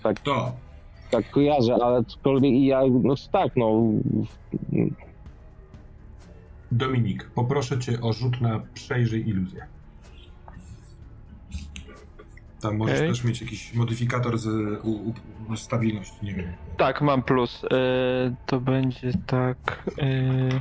Tak. 0.02 0.20
To 0.20 0.52
Tak 1.10 1.30
kojarzę, 1.30 1.74
ale 1.74 1.98
aczkolwiek 1.98 2.52
i 2.52 2.66
ja, 2.66 2.82
no 3.02 3.14
tak, 3.32 3.56
no, 3.56 3.82
Dominik, 6.72 7.30
poproszę 7.30 7.78
cię 7.78 8.00
o 8.00 8.12
rzut 8.12 8.40
na 8.40 8.60
przejrzyj 8.74 9.28
iluzję. 9.28 9.66
Tam 12.60 12.76
możesz 12.76 12.96
Okej. 12.96 13.08
też 13.08 13.24
mieć 13.24 13.40
jakiś 13.40 13.74
modyfikator 13.74 14.38
z 14.38 14.46
u, 14.84 15.14
u, 15.48 15.56
stabilności, 15.56 16.16
nie 16.22 16.34
wiem. 16.34 16.52
Tak, 16.76 17.00
mam 17.00 17.22
plus. 17.22 17.64
E, 17.64 17.68
to 18.46 18.60
będzie 18.60 19.12
tak. 19.26 19.90
E, 19.98 20.60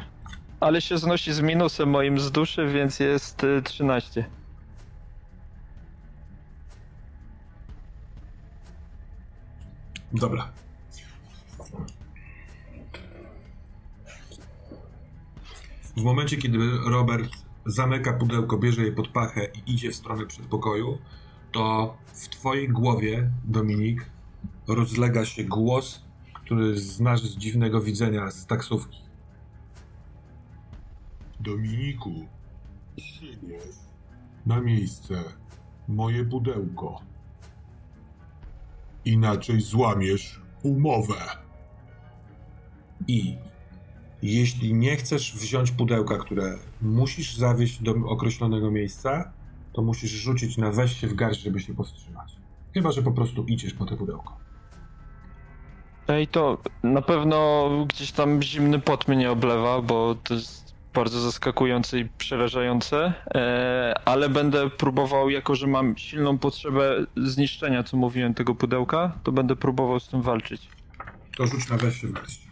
ale 0.59 0.81
się 0.81 0.97
znosi 0.97 1.34
z 1.34 1.41
minusem 1.41 1.89
moim 1.89 2.19
z 2.19 2.31
duszy, 2.31 2.67
więc 2.67 2.99
jest 2.99 3.43
e, 3.43 3.61
13. 3.61 4.25
Dobra. 10.13 10.51
W 15.97 16.03
momencie, 16.03 16.37
kiedy 16.37 16.57
Robert 16.85 17.31
zamyka 17.65 18.13
pudełko, 18.13 18.57
bierze 18.57 18.85
je 18.85 18.91
pod 18.91 19.07
pachę 19.07 19.45
i 19.45 19.71
idzie 19.73 19.91
w 19.91 19.95
stronę 19.95 20.25
przedpokoju, 20.25 20.97
to 21.51 21.97
w 22.05 22.29
twojej 22.29 22.69
głowie, 22.69 23.31
Dominik, 23.43 24.09
rozlega 24.67 25.25
się 25.25 25.43
głos, 25.43 26.05
który 26.33 26.79
znasz 26.79 27.21
z 27.21 27.37
dziwnego 27.37 27.81
widzenia 27.81 28.31
z 28.31 28.45
taksówki. 28.45 29.01
Dominiku, 31.39 32.25
przynieś 32.95 33.61
na 34.45 34.61
miejsce 34.61 35.23
moje 35.87 36.25
pudełko. 36.25 37.01
Inaczej 39.05 39.61
złamiesz 39.61 40.41
umowę. 40.63 41.15
I 43.07 43.37
jeśli 44.22 44.73
nie 44.73 44.95
chcesz 44.95 45.35
wziąć 45.35 45.72
pudełka, 45.72 46.18
które 46.18 46.57
musisz 46.81 47.35
zawieźć 47.35 47.84
do 47.84 47.91
określonego 47.91 48.72
miejsca, 48.72 49.31
to 49.73 49.81
musisz 49.81 50.11
rzucić 50.11 50.57
na 50.57 50.72
weź 50.72 51.02
się 51.02 51.07
w 51.07 51.15
garść, 51.15 51.41
żeby 51.41 51.60
się 51.60 51.73
powstrzymać. 51.73 52.35
Chyba, 52.73 52.91
że 52.91 53.02
po 53.02 53.11
prostu 53.11 53.44
idziesz 53.44 53.73
po 53.73 53.85
te 53.85 53.98
pudełko. 53.98 54.38
Ej, 56.07 56.27
to 56.27 56.57
na 56.84 57.02
pewno 57.02 57.69
gdzieś 57.89 58.11
tam 58.11 58.41
zimny 58.41 58.80
pot 58.80 59.07
mnie 59.07 59.31
oblewa, 59.31 59.81
bo 59.81 60.15
to 60.23 60.34
jest 60.34 60.76
bardzo 60.94 61.19
zaskakujące 61.19 61.99
i 61.99 62.06
przerażające, 62.18 63.14
e, 63.35 64.02
ale 64.06 64.30
będę 64.30 64.69
próbował, 64.69 65.30
jako 65.30 65.56
że 65.56 65.68
mam 65.68 65.98
silną 65.98 66.38
potrzebę 66.38 67.06
zniszczenia, 67.18 67.84
co 67.84 67.98
mówiłem, 67.98 68.34
tego 68.34 68.56
pudełka, 68.56 69.19
to 69.23 69.31
będę 69.31 69.56
próbował 69.56 69.99
z 69.99 70.07
tym 70.07 70.22
walczyć. 70.22 70.69
To 71.38 71.48
rzuć 71.48 71.69
na 71.69 71.77
weź 71.77 72.02
się 72.02 72.07
w 72.07 72.11
garść. 72.11 72.46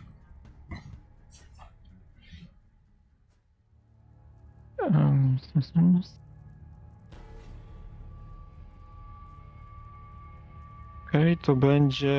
Okej, 11.07 11.37
to 11.37 11.55
będzie. 11.55 12.15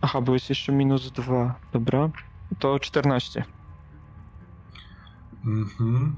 Aha, 0.00 0.20
bo 0.20 0.32
jest 0.32 0.48
jeszcze 0.48 0.72
minus 0.72 1.12
dwa. 1.12 1.60
Dobra. 1.72 2.10
To 2.58 2.78
14. 2.78 3.44
Mhm. 5.44 6.16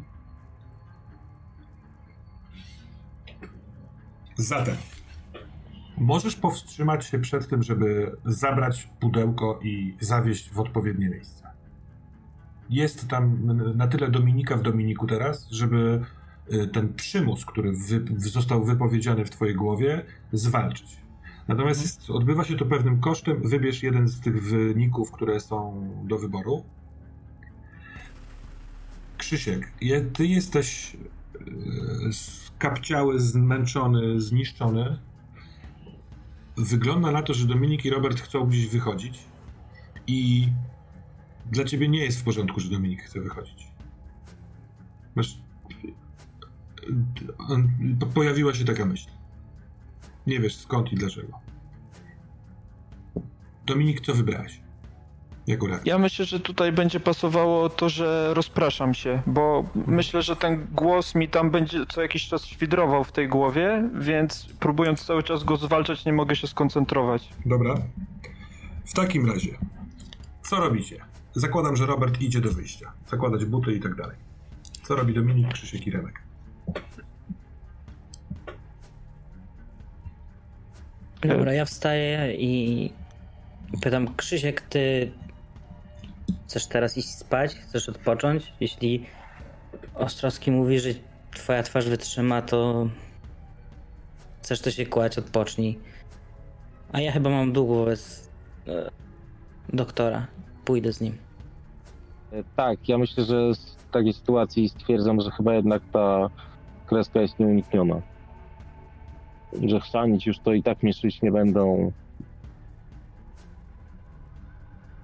Zatem 4.37 4.77
możesz 5.97 6.37
powstrzymać 6.37 7.07
się 7.07 7.19
przed 7.19 7.49
tym, 7.49 7.63
żeby 7.63 8.17
zabrać 8.25 8.89
pudełko 9.01 9.59
i 9.63 9.97
zawieźć 10.01 10.51
w 10.51 10.61
odpowiednie 10.61 11.09
miejsce. 11.09 11.48
Jest 12.71 13.09
tam 13.09 13.39
na 13.77 13.89
tyle 13.89 14.11
Dominika 14.11 14.57
w 14.57 14.63
Dominiku 14.63 15.07
teraz, 15.07 15.51
żeby 15.51 16.05
y, 16.53 16.69
ten 16.69 16.95
przymus, 16.95 17.45
który 17.45 17.73
wy, 17.73 18.05
został 18.17 18.65
wypowiedziany 18.65 19.25
w 19.25 19.31
twojej 19.31 19.55
głowie, 19.55 20.05
zwalczyć. 20.33 20.97
Natomiast 21.49 21.83
jest, 21.83 22.11
odbywa 22.11 22.45
się 22.45 22.57
to 22.57 22.67
pewnym 22.67 23.01
kosztem. 23.01 23.41
Wybierz 23.45 23.83
jeden 23.83 24.09
z 24.09 24.21
tych 24.21 24.43
wyników, 24.43 25.13
które 25.13 25.41
są 25.41 25.91
do 26.05 26.19
wyboru. 26.19 26.65
Krzysiek, 29.17 29.73
ty 30.13 30.27
jesteś 30.27 30.97
skapciały, 32.13 33.21
zmęczony, 33.21 34.21
zniszczony. 34.21 34.99
Wygląda 36.57 37.11
na 37.11 37.23
to, 37.23 37.35
że 37.35 37.47
Dominik 37.47 37.85
i 37.85 37.91
Robert 37.91 38.21
chcą 38.21 38.47
gdzieś 38.47 38.69
wychodzić 38.69 39.19
i 40.07 40.49
dla 41.51 41.65
ciebie 41.65 41.89
nie 41.89 42.05
jest 42.05 42.21
w 42.21 42.25
porządku, 42.25 42.61
że 42.61 42.71
Dominik 42.71 43.03
chce 43.03 43.21
wychodzić. 43.21 43.67
Masz... 45.15 45.39
Pojawiła 48.15 48.55
się 48.55 48.65
taka 48.65 48.85
myśl. 48.85 49.09
Nie 50.27 50.41
wiesz 50.41 50.57
skąd 50.57 50.93
i 50.93 50.97
dlaczego. 50.97 51.41
Dominik, 53.67 54.01
co 54.01 54.15
wybrałeś? 54.15 54.61
Jako 55.47 55.67
reakcję? 55.67 55.93
Ja 55.93 55.99
myślę, 55.99 56.25
że 56.25 56.41
tutaj 56.41 56.73
będzie 56.73 57.01
pasowało 57.01 57.69
to, 57.69 57.89
że 57.89 58.35
rozpraszam 58.35 58.95
się, 58.95 59.23
bo 59.27 59.65
myślę, 59.87 60.23
że 60.23 60.37
ten 60.37 60.67
głos 60.73 61.15
mi 61.15 61.29
tam 61.29 61.51
będzie 61.51 61.87
co 61.87 62.03
jakiś 62.03 62.29
czas 62.29 62.45
świdrował 62.45 63.05
w 63.05 63.13
tej 63.13 63.29
głowie, 63.29 63.91
więc 63.95 64.47
próbując 64.61 65.05
cały 65.05 65.23
czas 65.23 65.45
go 65.45 65.57
zwalczać, 65.57 66.05
nie 66.05 66.13
mogę 66.13 66.37
się 66.37 66.47
skoncentrować. 66.47 67.29
Dobra. 67.47 67.75
W 68.85 68.95
takim 68.95 69.31
razie, 69.31 69.59
co 70.43 70.57
robicie? 70.57 71.08
Zakładam, 71.35 71.77
że 71.77 71.87
Robert 71.87 72.21
idzie 72.21 72.41
do 72.41 72.53
wyjścia. 72.53 72.93
Zakładać 73.11 73.45
buty 73.45 73.73
i 73.73 73.81
tak 73.81 73.95
dalej. 73.95 74.17
Co 74.83 74.97
robi 74.97 75.15
Dominik, 75.15 75.53
Krzysiek 75.53 75.87
i 75.87 75.91
Remek? 75.91 76.23
Dobra, 81.23 81.53
ja 81.53 81.65
wstaję 81.65 82.35
i 82.35 82.93
pytam, 83.83 84.15
Krzysiek, 84.15 84.61
ty 84.61 85.13
chcesz 86.47 86.67
teraz 86.67 86.99
iść 86.99 87.09
spać? 87.09 87.55
Chcesz 87.55 87.89
odpocząć? 87.89 88.53
Jeśli 88.61 89.07
Ostrowski 89.95 90.51
mówi, 90.51 90.81
że 90.81 90.89
twoja 91.35 91.63
twarz 91.63 91.89
wytrzyma, 91.89 92.43
to 92.43 92.89
chcesz 94.43 94.61
to 94.61 94.71
się 94.71 94.87
kłać, 94.87 95.19
odpocznij. 95.19 95.79
A 96.93 97.01
ja 97.01 97.13
chyba 97.13 97.31
mam 97.31 97.53
dług 97.53 97.69
wobec 97.69 98.31
e, 98.67 98.91
doktora. 99.73 100.27
Pójdę 100.69 100.93
z 100.93 101.01
nim. 101.01 101.17
E, 102.33 102.45
Tak, 102.57 102.89
ja 102.89 102.99
myślę, 102.99 103.25
że 103.25 103.53
w 103.89 103.91
takiej 103.93 104.13
sytuacji 104.13 104.69
stwierdzam, 104.69 105.21
że 105.21 105.31
chyba 105.31 105.55
jednak 105.55 105.83
ta 105.93 106.31
kreska 106.87 107.21
jest 107.21 107.39
nieunikniona. 107.39 108.01
Że 109.67 109.81
chrzanić 109.81 110.27
już 110.27 110.39
to 110.39 110.53
i 110.53 110.63
tak 110.63 110.83
mnie 110.83 110.93
szyć 110.93 111.23
nie 111.23 111.33
będą. 111.33 111.93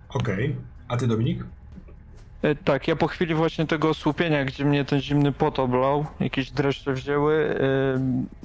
Okej. 0.09 0.57
A 0.89 0.97
ty, 0.97 1.07
Dominik? 1.07 1.45
E, 2.43 2.55
Tak, 2.55 2.89
ja 2.89 2.97
po 2.97 3.07
chwili 3.07 3.35
właśnie 3.35 3.67
tego 3.67 3.89
osłupienia, 3.89 4.45
gdzie 4.45 4.65
mnie 4.65 4.85
ten 4.85 5.01
zimny 5.01 5.33
pot 5.33 5.59
oblał, 5.59 6.07
jakieś 6.21 6.51
dreszcze 6.51 6.93
wzięły, 6.93 7.59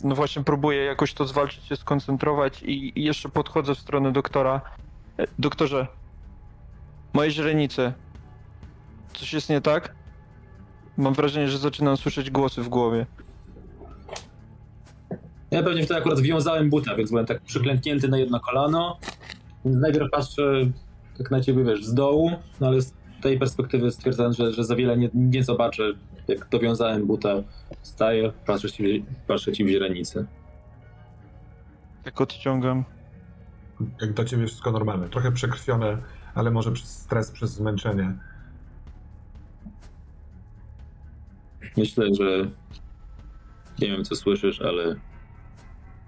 no 0.03 0.15
właśnie 0.15 0.43
próbuję 0.43 0.83
jakoś 0.83 1.13
to 1.13 1.25
zwalczyć, 1.25 1.63
się 1.63 1.75
skoncentrować 1.75 2.63
i, 2.63 2.99
i 2.99 3.03
jeszcze 3.03 3.29
podchodzę 3.29 3.75
w 3.75 3.79
stronę 3.79 4.11
doktora. 4.11 4.61
E, 5.17 5.25
Doktorze, 5.39 5.87
moje 7.13 7.31
źrenice, 7.31 7.93
coś 9.13 9.33
jest 9.33 9.49
nie 9.49 9.61
tak? 9.61 9.95
Mam 10.97 11.13
wrażenie, 11.13 11.47
że 11.47 11.57
zaczynam 11.57 11.97
słyszeć 11.97 12.31
głosy 12.31 12.61
w 12.61 12.69
głowie. 12.69 13.05
Ja 15.51 15.63
pewnie 15.63 15.83
wtedy 15.83 15.99
akurat 15.99 16.19
wiązałem 16.19 16.69
buta, 16.69 16.95
więc 16.95 17.09
byłem 17.09 17.25
tak 17.25 17.41
przyklęknięty 17.41 18.07
na 18.07 18.17
jedno 18.17 18.39
kolano. 18.39 18.99
Więc 19.65 19.77
najpierw 19.77 20.11
patrzę 20.11 20.43
tak 21.17 21.31
na 21.31 21.41
ciebie, 21.41 21.63
wiesz, 21.63 21.85
z 21.85 21.93
dołu, 21.93 22.31
no 22.59 22.67
ale 22.67 22.81
z 22.81 22.93
tej 23.21 23.39
perspektywy 23.39 23.91
stwierdzam, 23.91 24.33
że, 24.33 24.53
że 24.53 24.63
za 24.63 24.75
wiele 24.75 24.97
nie, 24.97 25.09
nie 25.13 25.43
zobaczę. 25.43 25.83
Jak 26.27 26.49
dowiązałem 26.49 27.07
buta, 27.07 27.35
staję, 27.81 28.31
patrzę 28.45 28.71
ci, 28.71 29.05
patrzę 29.27 29.51
ci 29.51 29.65
w 29.65 29.69
źrenicy. 29.69 30.25
Tak 32.03 32.21
odciągam. 32.21 32.85
Jak 34.01 34.13
dla 34.13 34.25
ciebie 34.25 34.47
wszystko 34.47 34.71
normalne. 34.71 35.09
Trochę 35.09 35.31
przekrwione, 35.31 35.97
ale 36.39 36.51
może 36.51 36.71
przez 36.71 36.89
stres, 36.89 37.31
przez 37.31 37.51
zmęczenie. 37.51 38.13
Myślę, 41.77 42.05
że 42.19 42.49
nie 43.79 43.87
wiem, 43.87 44.03
co 44.03 44.15
słyszysz, 44.15 44.61
ale 44.61 44.95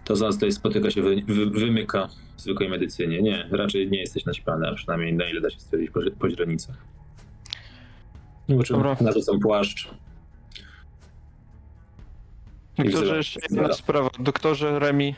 to 0.03 0.15
zaraz 0.15 0.35
tutaj 0.35 0.51
spotyka 0.51 0.91
się, 0.91 1.01
wy, 1.01 1.15
wy, 1.27 1.45
wymyka 1.45 2.09
w 2.37 2.41
zwykłej 2.41 2.69
medycynie. 2.69 3.21
Nie, 3.21 3.47
raczej 3.51 3.89
nie 3.89 3.99
jesteś 3.99 4.25
naćpany, 4.25 4.67
a 4.67 4.75
przynajmniej 4.75 5.13
na 5.13 5.25
ile 5.25 5.41
da 5.41 5.49
się 5.49 5.59
stwierdzić 5.59 5.91
po, 5.91 5.99
po 6.19 6.29
źrenicach. 6.29 6.77
Po 8.57 8.63
czym 8.63 8.75
Dobra. 8.75 8.97
narzucam 9.01 9.39
płaszcz. 9.39 9.89
Doktorze, 12.77 13.17
jeszcze 13.17 13.39
jedna 13.49 13.73
sprawa. 13.73 14.09
Doktorze 14.19 14.79
Remi, 14.79 15.15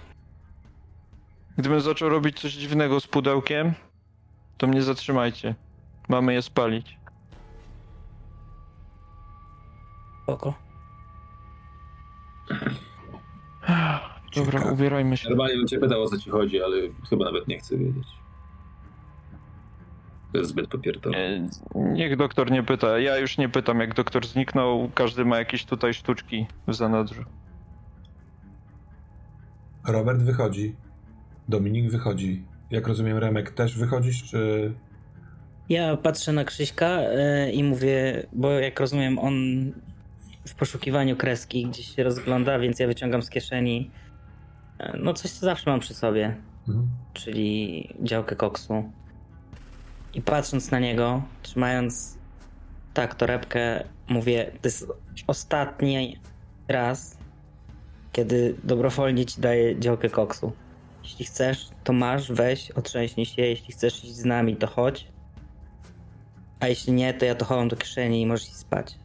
gdybym 1.57 1.81
zaczął 1.81 2.09
robić 2.09 2.39
coś 2.39 2.53
dziwnego 2.53 2.99
z 2.99 3.07
pudełkiem, 3.07 3.73
to 4.57 4.67
mnie 4.67 4.81
zatrzymajcie. 4.81 5.55
Mamy 6.09 6.33
je 6.33 6.41
spalić. 6.41 6.97
Spoko. 10.23 10.53
Dobra, 14.35 14.51
Ciekawe. 14.59 14.71
ubierajmy 14.73 15.17
się. 15.17 15.29
Normalnie 15.29 15.55
bym 15.57 15.67
cię 15.67 15.79
pytał, 15.79 16.01
o 16.03 16.07
co 16.07 16.17
ci 16.17 16.29
chodzi, 16.29 16.63
ale 16.63 16.77
chyba 17.09 17.25
nawet 17.25 17.47
nie 17.47 17.57
chcę 17.59 17.77
wiedzieć. 17.77 18.07
To 20.31 20.37
jest 20.37 20.49
zbyt 20.49 20.67
popierdolone. 20.67 21.47
Niech 21.75 22.17
doktor 22.17 22.51
nie 22.51 22.63
pyta. 22.63 22.99
Ja 22.99 23.17
już 23.17 23.37
nie 23.37 23.49
pytam, 23.49 23.79
jak 23.79 23.93
doktor 23.93 24.27
zniknął. 24.27 24.89
Każdy 24.95 25.25
ma 25.25 25.37
jakieś 25.37 25.65
tutaj 25.65 25.93
sztuczki 25.93 26.47
w 26.67 26.73
zanadrzu. 26.73 27.23
Robert 29.87 30.19
wychodzi. 30.19 30.75
Dominik 31.49 31.91
wychodzi. 31.91 32.43
Jak 32.73 32.87
rozumiem, 32.87 33.17
Remek 33.17 33.51
też 33.51 33.77
wychodzisz, 33.77 34.23
czy... 34.23 34.71
Ja 35.69 35.97
patrzę 35.97 36.33
na 36.33 36.43
Krzyśka 36.43 36.87
e, 36.87 37.51
i 37.51 37.63
mówię, 37.63 38.27
bo 38.33 38.51
jak 38.51 38.79
rozumiem, 38.79 39.19
on 39.19 39.33
w 40.47 40.55
poszukiwaniu 40.55 41.15
kreski 41.15 41.65
gdzieś 41.67 41.95
się 41.95 42.03
rozgląda, 42.03 42.59
więc 42.59 42.79
ja 42.79 42.87
wyciągam 42.87 43.21
z 43.21 43.29
kieszeni 43.29 43.91
e, 44.79 44.97
no 44.97 45.13
coś, 45.13 45.31
co 45.31 45.45
zawsze 45.45 45.69
mam 45.69 45.79
przy 45.79 45.93
sobie, 45.93 46.35
Mhm. 46.67 46.87
czyli 47.13 47.89
działkę 48.03 48.35
koksu. 48.35 48.83
I 50.13 50.21
patrząc 50.21 50.71
na 50.71 50.79
niego, 50.79 51.21
trzymając 51.41 52.17
tak 52.93 53.15
torebkę, 53.15 53.83
mówię, 54.07 54.51
to 54.61 54.67
jest 54.67 54.87
ostatni 55.27 56.19
raz, 56.67 57.17
kiedy 58.11 58.55
dobrowolnie 58.63 59.25
ci 59.25 59.41
daję 59.41 59.79
działkę 59.79 60.09
koksu. 60.09 60.51
Jeśli 61.03 61.25
chcesz, 61.25 61.69
to 61.83 61.93
masz, 61.93 62.31
weź, 62.31 62.71
otrzęśnij 62.71 63.25
się. 63.25 63.41
Jeśli 63.41 63.73
chcesz 63.73 64.03
iść 64.03 64.15
z 64.15 64.25
nami, 64.25 64.55
to 64.55 64.67
chodź. 64.67 65.07
A 66.59 66.67
jeśli 66.67 66.93
nie, 66.93 67.13
to 67.13 67.25
ja 67.25 67.35
to 67.35 67.45
chowam 67.45 67.67
do 67.67 67.75
kieszeni 67.75 68.21
i 68.21 68.25
możesz 68.25 68.47
iść 68.47 68.55
spać. 68.55 68.95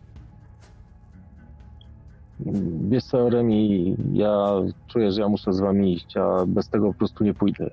Wiesz 2.90 3.04
co, 3.04 3.30
Remi, 3.30 3.96
ja 4.12 4.48
czuję, 4.86 5.12
że 5.12 5.20
ja 5.20 5.28
muszę 5.28 5.52
z 5.52 5.60
wami 5.60 5.94
iść, 5.94 6.16
a 6.16 6.46
bez 6.46 6.68
tego 6.68 6.86
po 6.86 6.94
prostu 6.94 7.24
nie 7.24 7.34
pójdę. 7.34 7.70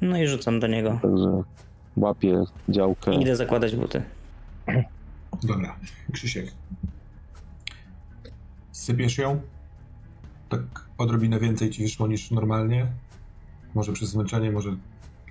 No 0.00 0.18
i 0.18 0.28
rzucam 0.28 0.60
do 0.60 0.66
niego. 0.66 0.98
Także 1.02 1.42
łapię 1.96 2.44
działkę. 2.68 3.14
I 3.14 3.22
idę 3.22 3.36
zakładać 3.36 3.76
buty. 3.76 4.02
Dobra. 5.42 5.76
Krzysiek. 6.12 6.52
Sypiesz 8.72 9.18
ją? 9.18 9.40
Tak 10.48 10.60
odrobinę 10.98 11.40
więcej 11.40 11.70
ci 11.70 11.82
wyszło 11.82 12.06
niż 12.06 12.30
normalnie? 12.30 12.86
Może 13.74 13.92
przez 13.92 14.08
zmęczenie, 14.08 14.52
może 14.52 14.76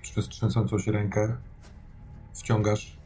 przez 0.02 0.30
trzęsącą 0.30 0.80
się 0.80 0.92
rękę? 0.92 1.38
Wciągasz? 2.34 2.98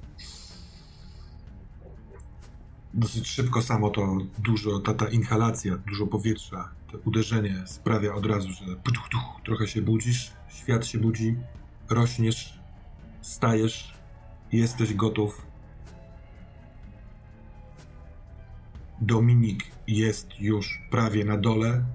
Dosyć 2.94 3.28
szybko 3.28 3.62
samo 3.62 3.90
to 3.90 4.18
dużo, 4.40 4.80
ta, 4.80 4.94
ta 4.94 5.10
inhalacja, 5.10 5.78
dużo 5.78 6.08
powietrza, 6.08 6.70
to 6.92 6.98
uderzenie 7.06 7.64
sprawia 7.66 8.14
od 8.14 8.26
razu, 8.26 8.52
że 8.52 8.76
tuch, 8.76 9.42
trochę 9.46 9.68
się 9.68 9.82
budzisz, 9.82 10.34
świat 10.50 10.86
się 10.86 10.98
budzi, 11.00 11.36
rośniesz, 11.90 12.60
stajesz, 13.22 13.94
jesteś 14.52 14.94
gotów 14.94 15.48
Dominik 19.02 19.64
jest 19.88 20.40
już 20.40 20.82
prawie 20.92 21.26
na 21.26 21.38
dole. 21.38 21.86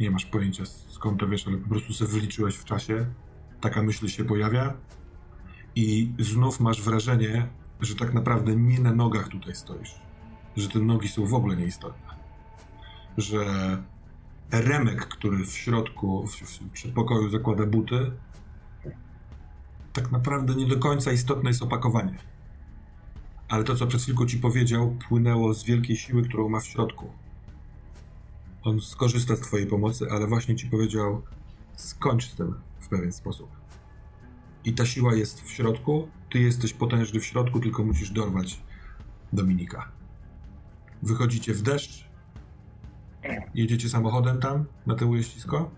Nie 0.00 0.10
masz 0.10 0.26
pojęcia 0.26 0.64
skąd 0.66 1.20
to 1.20 1.28
wiesz, 1.28 1.46
ale 1.48 1.56
po 1.56 1.68
prostu 1.68 1.92
sobie 1.92 2.10
wyliczyłeś 2.10 2.56
w 2.56 2.64
czasie. 2.64 3.06
Taka 3.60 3.82
myśl 3.82 4.08
się 4.08 4.24
pojawia. 4.24 4.74
I 5.76 6.12
znów 6.18 6.60
masz 6.60 6.82
wrażenie, 6.82 7.48
że 7.80 7.94
tak 7.94 8.14
naprawdę 8.14 8.56
nie 8.56 8.80
na 8.80 8.92
nogach 8.92 9.28
tutaj 9.28 9.54
stoisz. 9.54 10.00
Że 10.56 10.68
te 10.68 10.78
nogi 10.78 11.08
są 11.08 11.26
w 11.26 11.34
ogóle 11.34 11.56
nieistotne. 11.56 12.14
Że 13.16 13.44
Remek, 14.50 15.08
który 15.08 15.44
w 15.44 15.52
środku, 15.52 16.26
w, 16.26 16.36
w 16.36 16.70
przedpokoju 16.70 17.30
zakłada 17.30 17.66
buty, 17.66 18.12
tak 19.92 20.12
naprawdę 20.12 20.54
nie 20.54 20.66
do 20.66 20.78
końca 20.78 21.12
istotne 21.12 21.50
jest 21.50 21.62
opakowanie. 21.62 22.18
ale 23.48 23.64
to, 23.64 23.76
co 23.76 23.86
przed 23.86 24.02
chwilką 24.02 24.26
ci 24.26 24.38
powiedział, 24.38 24.96
płynęło 25.08 25.54
z 25.54 25.64
wielkiej 25.64 25.96
siły, 25.96 26.22
którą 26.22 26.48
ma 26.48 26.60
w 26.60 26.66
środku. 26.66 27.12
On 28.64 28.80
skorzysta 28.80 29.36
z 29.36 29.40
twojej 29.40 29.66
pomocy, 29.66 30.06
ale 30.10 30.26
właśnie 30.26 30.56
ci 30.56 30.66
powiedział, 30.66 31.22
skończ 31.76 32.24
z 32.30 32.34
tym 32.34 32.54
w 32.80 32.88
pewien 32.88 33.12
sposób. 33.12 33.50
I 34.64 34.72
ta 34.72 34.86
siła 34.86 35.14
jest 35.14 35.42
w 35.42 35.50
środku, 35.50 36.08
ty 36.30 36.38
jesteś 36.38 36.72
potężny 36.72 37.20
w 37.20 37.24
środku, 37.24 37.60
tylko 37.60 37.84
musisz 37.84 38.10
dorwać 38.10 38.60
Dominika. 39.32 39.88
Wychodzicie 41.02 41.54
w 41.54 41.62
deszcz, 41.62 42.04
jedziecie 43.54 43.88
samochodem 43.88 44.40
tam, 44.40 44.64
na 44.86 44.94
te 44.94 45.06
ujeździsko? 45.06 45.70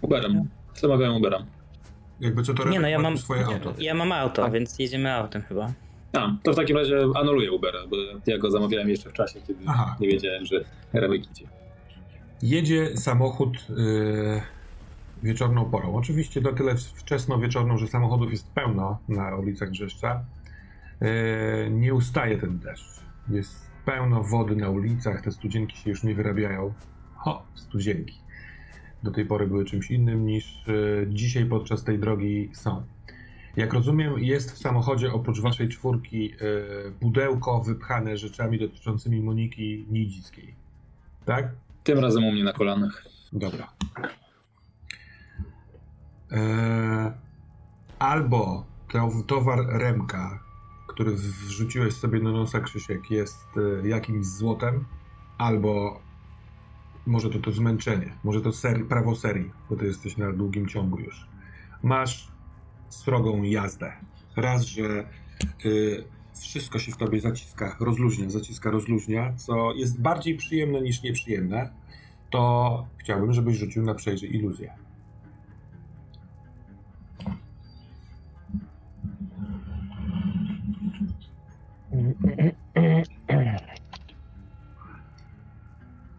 Uberem. 0.00 0.48
Zamawiałem 0.74 1.16
Uberem. 1.16 1.46
Jakby 2.20 2.42
co 2.42 2.54
to 2.54 2.68
Nie 2.68 2.80
no, 2.80 2.88
ja 2.88 2.98
ma 2.98 3.02
mam, 3.02 3.18
swoje 3.18 3.46
auto. 3.46 3.74
ja 3.78 3.94
mam 3.94 4.12
auto, 4.12 4.42
Tak. 4.42 4.52
więc 4.52 4.78
jedziemy 4.78 5.12
autem 5.14 5.42
chyba. 5.42 5.72
A, 6.12 6.36
to 6.42 6.52
w 6.52 6.56
takim 6.56 6.76
razie 6.76 6.98
anuluję 7.14 7.52
Ubera, 7.52 7.78
bo 7.90 7.96
ja 8.26 8.38
go 8.38 8.50
zamawiałem 8.50 8.88
jeszcze 8.88 9.10
w 9.10 9.12
czasie, 9.12 9.40
kiedy 9.46 9.64
Aha. 9.66 9.96
nie 10.00 10.08
wiedziałem, 10.08 10.46
że 10.46 10.64
Remek 10.92 11.30
idzie. 11.30 11.46
Jedzie 12.42 12.96
samochód 12.96 13.68
yy, 13.68 14.42
wieczorną 15.22 15.70
porą. 15.70 15.94
Oczywiście 15.94 16.40
na 16.40 16.52
tyle 16.52 16.74
wczesno 16.94 17.38
wieczorną, 17.38 17.78
że 17.78 17.86
samochodów 17.86 18.30
jest 18.30 18.50
pełno 18.52 18.98
na 19.08 19.36
ulicach 19.36 19.70
Brzeszcza. 19.70 20.24
Yy, 21.00 21.08
nie 21.70 21.94
ustaje 21.94 22.38
ten 22.38 22.58
deszcz. 22.58 23.00
Jest 23.30 23.70
pełno 23.84 24.22
wody 24.22 24.56
na 24.56 24.70
ulicach, 24.70 25.22
te 25.22 25.32
studzienki 25.32 25.76
się 25.76 25.90
już 25.90 26.02
nie 26.02 26.14
wyrabiają. 26.14 26.72
Ho, 27.16 27.42
studzienki. 27.54 28.18
Do 29.02 29.10
tej 29.10 29.26
pory 29.26 29.46
były 29.46 29.64
czymś 29.64 29.90
innym 29.90 30.26
niż 30.26 30.62
yy, 30.66 31.06
dzisiaj 31.10 31.46
podczas 31.46 31.84
tej 31.84 31.98
drogi 31.98 32.50
są. 32.52 32.82
Jak 33.58 33.72
rozumiem, 33.72 34.18
jest 34.18 34.52
w 34.52 34.58
samochodzie 34.58 35.12
oprócz 35.12 35.40
waszej 35.40 35.68
czwórki 35.68 36.22
yy, 36.22 36.92
pudełko 37.00 37.60
wypchane 37.60 38.16
rzeczami 38.16 38.58
dotyczącymi 38.58 39.20
Moniki 39.20 39.86
Nidzickiej. 39.90 40.54
Tak? 41.24 41.50
Tym 41.84 41.98
razem 41.98 42.24
u 42.24 42.32
mnie 42.32 42.44
na 42.44 42.52
kolanach. 42.52 43.04
Dobra. 43.32 43.72
Eee, 46.30 47.12
albo 47.98 48.66
to, 48.92 49.10
towar 49.26 49.58
Remka, 49.68 50.44
który 50.88 51.12
wrzuciłeś 51.46 51.94
sobie 51.94 52.20
do 52.20 52.32
nosa 52.32 52.60
Krzysiek, 52.60 53.10
jest 53.10 53.46
e, 53.82 53.88
jakimś 53.88 54.26
złotem, 54.26 54.84
albo 55.38 56.00
może 57.06 57.30
to 57.30 57.38
to 57.38 57.52
zmęczenie, 57.52 58.18
może 58.24 58.40
to 58.40 58.52
seri, 58.52 58.84
prawo 58.84 59.14
serii, 59.14 59.50
bo 59.70 59.76
ty 59.76 59.86
jesteś 59.86 60.16
na 60.16 60.32
długim 60.32 60.68
ciągu 60.68 60.98
już. 60.98 61.26
Masz 61.82 62.37
srogą 62.88 63.42
jazdę. 63.42 63.92
Raz, 64.36 64.62
że 64.62 65.08
y, 65.64 66.04
wszystko 66.40 66.78
się 66.78 66.92
w 66.92 66.96
tobie 66.96 67.20
zaciska, 67.20 67.76
rozluźnia, 67.80 68.30
zaciska, 68.30 68.70
rozluźnia, 68.70 69.32
co 69.36 69.74
jest 69.74 70.00
bardziej 70.00 70.36
przyjemne 70.36 70.80
niż 70.80 71.02
nieprzyjemne 71.02 71.70
to 72.30 72.86
chciałbym, 72.98 73.32
żebyś 73.32 73.56
rzucił 73.56 73.82
na 73.82 73.94
przejrze 73.94 74.26
iluzję. 74.26 74.74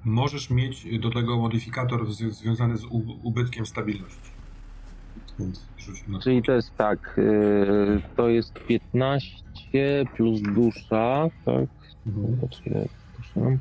Możesz 0.03 0.49
mieć 0.49 0.99
do 0.99 1.09
tego 1.09 1.37
modyfikator 1.37 2.07
zwi- 2.07 2.31
związany 2.31 2.77
z 2.77 2.85
ubytkiem 3.23 3.65
stabilności. 3.65 4.38
Więc 5.39 5.69
na 6.07 6.19
Czyli 6.19 6.43
to 6.43 6.51
jest 6.51 6.75
tak, 6.77 7.13
yy, 7.17 8.01
to 8.15 8.29
jest 8.29 8.53
15 8.53 9.35
plus 10.15 10.41
dusza, 10.41 11.27
tak? 11.45 11.69
Mhm. 12.07 12.37
Dusza. 13.17 13.57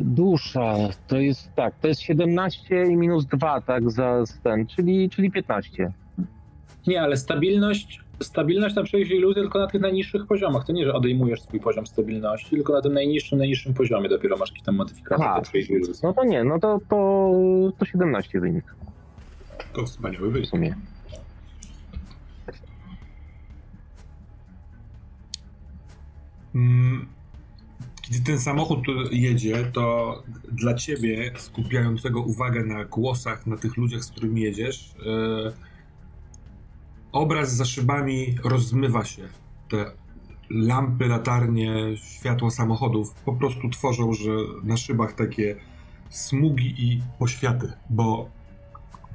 Dusza, 0.00 0.74
to 1.06 1.18
jest 1.18 1.54
tak, 1.54 1.78
to 1.78 1.88
jest 1.88 2.00
17 2.00 2.84
i 2.84 2.96
minus 2.96 3.26
2, 3.26 3.60
tak, 3.60 3.90
za 3.90 4.24
ten, 4.42 4.66
czyli, 4.66 5.10
czyli 5.10 5.30
15. 5.30 5.92
Nie, 6.86 7.02
ale 7.02 7.16
stabilność, 7.16 8.00
stabilność 8.20 8.74
na 8.74 8.82
przejście 8.82 9.16
iluzji 9.16 9.42
tylko 9.42 9.58
na 9.58 9.66
tych 9.66 9.80
najniższych 9.80 10.26
poziomach. 10.26 10.64
To 10.64 10.72
nie, 10.72 10.84
że 10.84 10.92
odejmujesz 10.94 11.42
swój 11.42 11.60
poziom 11.60 11.86
stabilności, 11.86 12.50
tylko 12.50 12.72
na 12.72 12.82
tym 12.82 12.92
najniższym, 12.92 13.38
najniższym 13.38 13.74
poziomie 13.74 14.08
dopiero 14.08 14.36
masz 14.36 14.50
jakiś 14.50 14.62
tam 14.62 14.74
modyfikator 14.74 15.26
Aha. 15.26 15.42
iluzji. 15.54 15.94
No 16.02 16.12
to 16.12 16.24
nie, 16.24 16.44
no 16.44 16.58
to, 16.58 16.78
to, 16.88 17.32
to 17.78 17.84
17 17.84 18.40
wynik 18.40 18.64
To 19.74 19.86
wspaniały 19.86 20.42
w 20.42 20.46
sumie. 20.46 20.76
Mm, 26.54 27.06
Kiedy 28.02 28.24
ten 28.24 28.40
samochód 28.40 28.78
jedzie, 29.10 29.64
to 29.72 30.22
dla 30.52 30.74
ciebie, 30.74 31.32
skupiającego 31.38 32.20
uwagę 32.22 32.64
na 32.64 32.84
głosach, 32.84 33.46
na 33.46 33.56
tych 33.56 33.76
ludziach, 33.76 34.04
z 34.04 34.10
którymi 34.10 34.40
jedziesz, 34.40 34.94
e, 35.06 35.52
obraz 37.12 37.56
za 37.56 37.64
szybami 37.64 38.34
rozmywa 38.44 39.04
się. 39.04 39.28
Te 39.68 39.90
lampy, 40.50 41.06
latarnie, 41.06 41.96
światła 41.96 42.50
samochodów 42.50 43.14
po 43.14 43.32
prostu 43.32 43.68
tworzą, 43.70 44.12
że 44.12 44.30
na 44.62 44.76
szybach 44.76 45.12
takie 45.12 45.56
smugi 46.10 46.74
i 46.78 47.02
poświaty, 47.18 47.72
bo 47.90 48.30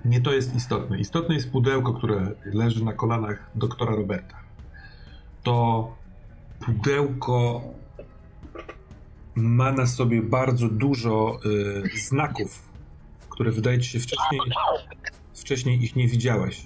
nie 0.05 0.21
to 0.21 0.33
jest 0.33 0.55
istotne. 0.55 0.99
Istotne 0.99 1.35
jest 1.35 1.51
pudełko, 1.51 1.93
które 1.93 2.31
leży 2.45 2.85
na 2.85 2.93
kolanach 2.93 3.51
doktora 3.55 3.95
Roberta. 3.95 4.35
To 5.43 5.87
pudełko 6.59 7.61
ma 9.35 9.71
na 9.71 9.87
sobie 9.87 10.21
bardzo 10.21 10.67
dużo 10.67 11.39
y, 11.95 11.99
znaków, 11.99 12.69
które 13.29 13.51
wydaje 13.51 13.79
ci 13.79 13.89
się 13.89 13.99
wcześniej, 13.99 14.41
wcześniej 15.33 15.83
ich 15.83 15.95
nie 15.95 16.07
widziałeś. 16.07 16.65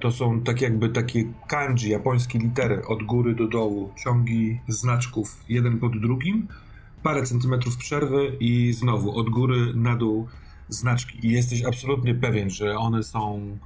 To 0.00 0.10
są 0.10 0.40
tak 0.40 0.60
jakby 0.60 0.88
takie 0.88 1.24
kanji, 1.48 1.90
japońskie 1.90 2.38
litery 2.38 2.86
od 2.86 3.02
góry 3.02 3.34
do 3.34 3.48
dołu, 3.48 3.92
ciągi 4.04 4.60
znaczków 4.68 5.44
jeden 5.48 5.78
pod 5.78 6.00
drugim, 6.00 6.48
parę 7.02 7.22
centymetrów 7.22 7.76
przerwy 7.76 8.36
i 8.40 8.72
znowu 8.72 9.18
od 9.18 9.30
góry 9.30 9.74
na 9.74 9.96
dół 9.96 10.28
znaczki. 10.70 11.26
I 11.26 11.30
jesteś 11.30 11.64
absolutnie 11.64 12.14
pewien, 12.14 12.50
że 12.50 12.76
one 12.76 13.02
są, 13.02 13.56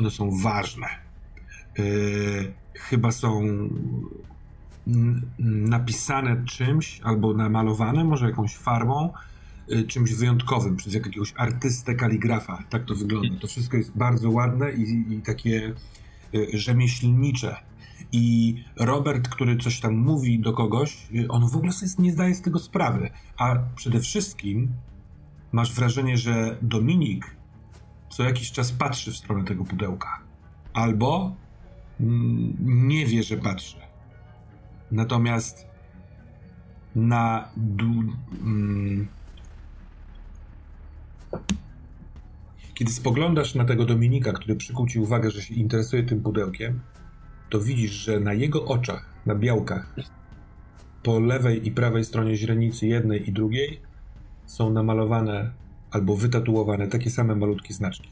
one 0.00 0.10
są 0.10 0.30
ważne. 0.42 0.86
Yy, 1.78 2.52
chyba 2.74 3.12
są 3.12 3.42
napisane 5.38 6.44
czymś 6.44 7.00
albo 7.00 7.34
namalowane, 7.34 8.04
może 8.04 8.26
jakąś 8.26 8.56
farbą, 8.56 9.12
y, 9.72 9.84
czymś 9.86 10.14
wyjątkowym 10.14 10.76
przez 10.76 10.94
jakiegoś 10.94 11.34
artystę 11.36 11.94
kaligrafa. 11.94 12.64
Tak 12.70 12.84
to 12.84 12.94
wygląda. 12.94 13.38
To 13.40 13.46
wszystko 13.46 13.76
jest 13.76 13.92
bardzo 13.96 14.30
ładne 14.30 14.72
i, 14.72 15.12
i 15.12 15.22
takie 15.22 15.74
y, 16.34 16.48
rzemieślnicze. 16.52 17.56
I 18.12 18.56
Robert, 18.76 19.28
który 19.28 19.56
coś 19.56 19.80
tam 19.80 19.94
mówi 19.94 20.38
do 20.38 20.52
kogoś, 20.52 21.08
y, 21.14 21.28
on 21.28 21.48
w 21.48 21.56
ogóle 21.56 21.72
sobie 21.72 21.92
nie 21.98 22.12
zdaje 22.12 22.34
z 22.34 22.42
tego 22.42 22.58
sprawy. 22.58 23.10
A 23.36 23.56
przede 23.76 24.00
wszystkim 24.00 24.68
masz 25.54 25.72
wrażenie, 25.72 26.18
że 26.18 26.56
Dominik 26.62 27.36
co 28.08 28.22
jakiś 28.22 28.52
czas 28.52 28.72
patrzy 28.72 29.12
w 29.12 29.16
stronę 29.16 29.44
tego 29.44 29.64
pudełka. 29.64 30.20
Albo 30.72 31.36
mm, 32.00 32.56
nie 32.88 33.06
wie, 33.06 33.22
że 33.22 33.36
patrzy. 33.36 33.76
Natomiast 34.90 35.66
na 36.94 37.48
mm, 38.42 39.08
kiedy 42.74 42.92
spoglądasz 42.92 43.54
na 43.54 43.64
tego 43.64 43.84
Dominika, 43.84 44.32
który 44.32 44.56
przykuł 44.56 44.88
ci 44.88 44.98
uwagę, 44.98 45.30
że 45.30 45.42
się 45.42 45.54
interesuje 45.54 46.02
tym 46.02 46.20
pudełkiem, 46.20 46.80
to 47.50 47.60
widzisz, 47.60 47.92
że 47.92 48.20
na 48.20 48.32
jego 48.32 48.64
oczach, 48.64 49.14
na 49.26 49.34
białkach, 49.34 49.94
po 51.02 51.20
lewej 51.20 51.66
i 51.68 51.70
prawej 51.70 52.04
stronie 52.04 52.36
źrenicy 52.36 52.86
jednej 52.86 53.28
i 53.28 53.32
drugiej 53.32 53.93
są 54.46 54.72
namalowane 54.72 55.52
albo 55.90 56.16
wytatuowane 56.16 56.88
takie 56.88 57.10
same 57.10 57.34
malutkie 57.34 57.74
znaczki. 57.74 58.08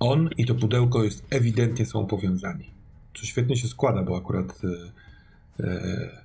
On 0.00 0.30
i 0.36 0.46
to 0.46 0.54
pudełko 0.54 1.04
jest 1.04 1.26
ewidentnie 1.30 1.86
są 1.86 2.06
powiązani. 2.06 2.70
Co 3.14 3.26
świetnie 3.26 3.56
się 3.56 3.68
składa, 3.68 4.02
bo 4.02 4.16
akurat 4.16 4.60
e, 4.64 5.64
e, 5.64 6.24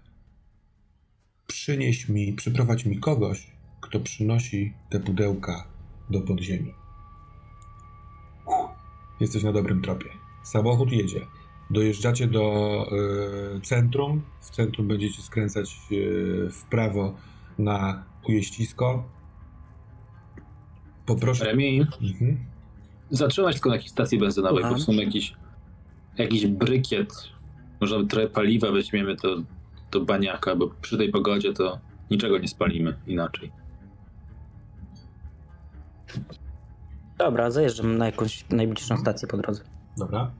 przynieś 1.47 2.09
mi, 2.09 2.33
przyprowadź 2.33 2.85
mi 2.85 2.99
kogoś, 2.99 3.47
kto 3.81 3.99
przynosi 3.99 4.73
te 4.89 4.99
pudełka 4.99 5.67
do 6.09 6.21
podziemi. 6.21 6.73
Uff, 8.45 8.69
jesteś 9.19 9.43
na 9.43 9.51
dobrym 9.51 9.81
tropie. 9.81 10.09
Samochód 10.43 10.91
jedzie. 10.91 11.25
Dojeżdżacie 11.69 12.27
do 12.27 12.85
e, 13.57 13.61
centrum. 13.61 14.21
W 14.41 14.49
centrum 14.49 14.87
będziecie 14.87 15.21
skręcać 15.21 15.75
e, 15.75 15.95
w 16.49 16.63
prawo 16.69 17.15
na 17.59 18.03
ujeździsko. 18.29 19.03
Poproszę. 21.05 21.45
Remi, 21.45 21.79
Mhm. 22.01 22.37
zatrzymać 23.09 23.53
tylko 23.55 23.69
na 23.69 23.75
jakiejś 23.75 23.91
stacji 23.91 24.19
benzynowej, 24.19 24.63
bo 24.63 24.79
są 24.79 24.91
jakieś 24.91 25.33
jakiś 26.17 26.47
brykiet, 26.47 27.13
może 27.81 28.05
trochę 28.05 28.27
paliwa 28.27 28.71
weźmiemy 28.71 29.15
do, 29.15 29.35
do 29.91 30.05
baniaka, 30.05 30.55
bo 30.55 30.67
przy 30.81 30.97
tej 30.97 31.11
pogodzie 31.11 31.53
to 31.53 31.79
niczego 32.11 32.37
nie 32.37 32.47
spalimy 32.47 32.97
inaczej. 33.07 33.51
Dobra, 37.17 37.51
zajeżdżam 37.51 37.97
na 37.97 38.05
jakąś 38.05 38.45
najbliższą 38.49 38.97
stację 38.97 39.27
po 39.27 39.37
drodze. 39.37 39.63
Dobra. 39.97 40.31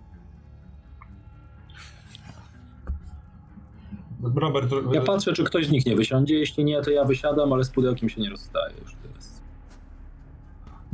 Robert, 4.24 4.72
Ja 4.94 5.02
patrzę, 5.02 5.34
czy 5.34 5.44
ktoś 5.44 5.68
z 5.68 5.72
nich 5.72 5.86
nie 5.86 5.96
wysiądzie. 5.96 6.36
Jeśli 6.36 6.64
nie, 6.66 6.82
to 6.82 6.92
ja 6.92 7.04
wysiadam, 7.06 7.54
ale 7.54 7.64
z 7.64 7.70
pudełkiem 7.70 8.10
się 8.10 8.22
nie 8.22 8.30
rozstaję 8.30 8.76
już 8.82 8.96
teraz. 9.04 9.42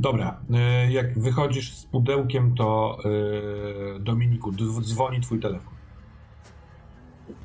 Dobra, 0.00 0.40
e, 0.54 0.92
jak 0.92 1.18
wychodzisz 1.18 1.74
z 1.74 1.86
pudełkiem, 1.86 2.54
to 2.54 2.98
e, 3.96 4.00
Dominiku, 4.00 4.52
dzwoni 4.82 5.20
twój 5.20 5.40
telefon. 5.40 5.74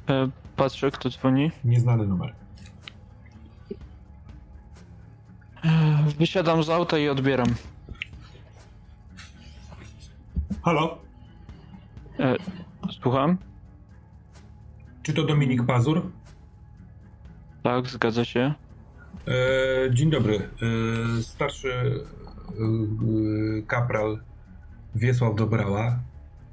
E, 0.10 0.30
patrzę, 0.56 0.92
kto 0.92 1.10
dzwoni. 1.10 1.52
Nieznany 1.66 2.08
numer. 2.08 2.36
E, 5.64 6.04
wysiadam 6.18 6.64
z 6.64 6.70
auta 6.70 6.98
i 6.98 7.10
odbieram. 7.10 7.48
Halo? 10.64 10.98
E, 12.20 12.36
słucham? 13.02 13.38
Czy 15.12 15.16
to 15.16 15.24
Dominik 15.24 15.66
Pazur? 15.66 16.12
Tak, 17.64 17.88
zgadza 17.88 18.26
się. 18.26 18.54
E, 19.28 19.94
dzień 19.94 20.10
dobry. 20.10 20.36
E, 20.36 21.24
starszy 21.24 21.74
e, 21.74 21.86
e, 21.86 23.62
kapral 23.68 24.20
Wiesław 24.96 25.36
Dobrała 25.36 26.00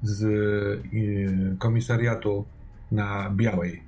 z 0.02 0.24
e, 0.24 1.56
komisariatu 1.59 2.44
na 2.93 3.30
Białej. 3.30 3.82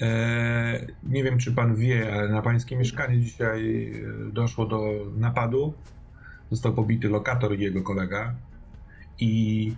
E, 0.00 0.86
nie 1.02 1.24
wiem, 1.24 1.38
czy 1.38 1.52
pan 1.52 1.76
wie, 1.76 2.14
ale 2.14 2.28
na 2.28 2.42
pańskie 2.42 2.76
mieszkanie 2.76 3.20
dzisiaj 3.20 3.92
doszło 4.32 4.66
do 4.66 4.80
napadu. 5.16 5.74
Został 6.50 6.74
pobity 6.74 7.08
lokator 7.08 7.56
i 7.56 7.60
jego 7.60 7.82
kolega. 7.82 8.34
I 9.20 9.72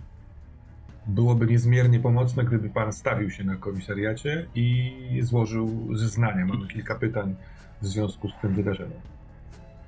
byłoby 1.07 1.45
niezmiernie 1.45 1.99
pomocne, 1.99 2.43
gdyby 2.43 2.69
pan 2.69 2.93
stawił 2.93 3.31
się 3.31 3.43
na 3.43 3.55
komisariacie 3.55 4.47
i 4.55 4.93
złożył 5.21 5.97
zeznania. 5.97 6.45
Mamy 6.45 6.67
kilka 6.67 6.95
pytań 6.95 7.35
w 7.81 7.87
związku 7.87 8.29
z 8.29 8.33
tym 8.41 8.53
wydarzeniem. 8.53 8.99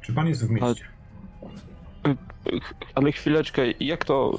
Czy 0.01 0.13
pan 0.13 0.27
jest 0.27 0.47
w 0.47 0.49
mieście? 0.49 0.85
Ale 2.95 3.11
chwileczkę, 3.11 3.61
jak 3.79 4.05
to 4.05 4.37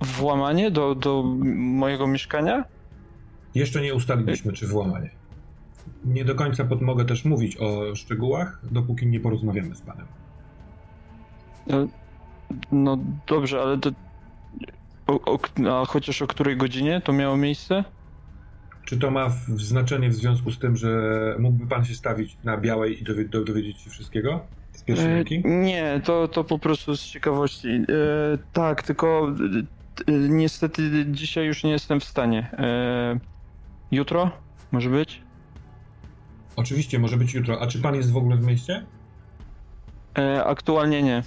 włamanie 0.00 0.70
do, 0.70 0.94
do 0.94 1.22
mojego 1.56 2.06
mieszkania? 2.06 2.64
Jeszcze 3.54 3.80
nie 3.82 3.94
ustaliliśmy, 3.94 4.52
czy 4.52 4.66
włamanie. 4.66 5.10
Nie 6.04 6.24
do 6.24 6.34
końca 6.34 6.64
pod, 6.64 6.82
mogę 6.82 7.04
też 7.04 7.24
mówić 7.24 7.56
o 7.56 7.94
szczegółach, 7.94 8.60
dopóki 8.70 9.06
nie 9.06 9.20
porozmawiamy 9.20 9.74
z 9.74 9.80
panem. 9.80 10.06
E, 11.70 11.86
No 12.72 12.98
dobrze, 13.26 13.62
ale 13.62 13.78
to... 13.78 13.90
O, 15.06 15.20
o, 15.32 15.38
a 15.82 15.84
chociaż 15.86 16.22
o 16.22 16.26
której 16.26 16.56
godzinie 16.56 17.00
to 17.04 17.12
miało 17.12 17.36
miejsce? 17.36 17.84
Czy 18.84 18.98
to 18.98 19.10
ma 19.10 19.28
w- 19.28 19.60
znaczenie 19.60 20.08
w 20.10 20.14
związku 20.14 20.50
z 20.50 20.58
tym, 20.58 20.76
że 20.76 20.90
mógłby 21.38 21.66
pan 21.66 21.84
się 21.84 21.94
stawić 21.94 22.36
na 22.44 22.56
białej 22.58 23.00
i 23.00 23.04
do, 23.28 23.44
dowiedzieć 23.44 23.80
się 23.80 23.90
wszystkiego? 23.90 24.40
Z 24.72 24.82
pierwszej 24.82 25.06
E, 25.12 25.14
ręki? 25.14 25.42
nie, 25.44 26.00
to, 26.04 26.28
to 26.28 26.44
po 26.44 26.58
prostu 26.58 26.96
z 26.96 27.04
ciekawości. 27.04 27.68
E, 27.68 27.84
tak, 28.52 28.82
tylko 28.82 29.28
e, 30.08 30.12
e, 30.12 30.18
niestety 30.28 31.06
dzisiaj 31.10 31.46
już 31.46 31.64
nie 31.64 31.70
jestem 31.70 32.00
w 32.00 32.04
stanie. 32.04 32.50
E, 32.58 33.18
jutro? 33.90 34.30
Może 34.72 34.90
być? 34.90 35.22
Oczywiście, 36.56 36.98
może 36.98 37.16
być 37.16 37.34
jutro. 37.34 37.60
A 37.62 37.66
czy 37.66 37.78
pan 37.82 37.94
jest 37.94 38.12
w 38.12 38.16
ogóle 38.16 38.36
w 38.36 38.46
mieście? 38.46 38.84
E, 40.18 40.44
aktualnie 40.44 41.02
nie. 41.02 41.22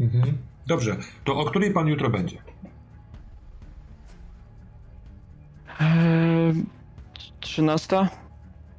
Mhm. 0.00 0.38
Dobrze. 0.70 0.96
To 1.24 1.36
o 1.36 1.44
której 1.44 1.70
pan 1.70 1.88
jutro 1.88 2.10
będzie? 2.10 2.38
E, 5.80 6.52
13? 7.40 8.08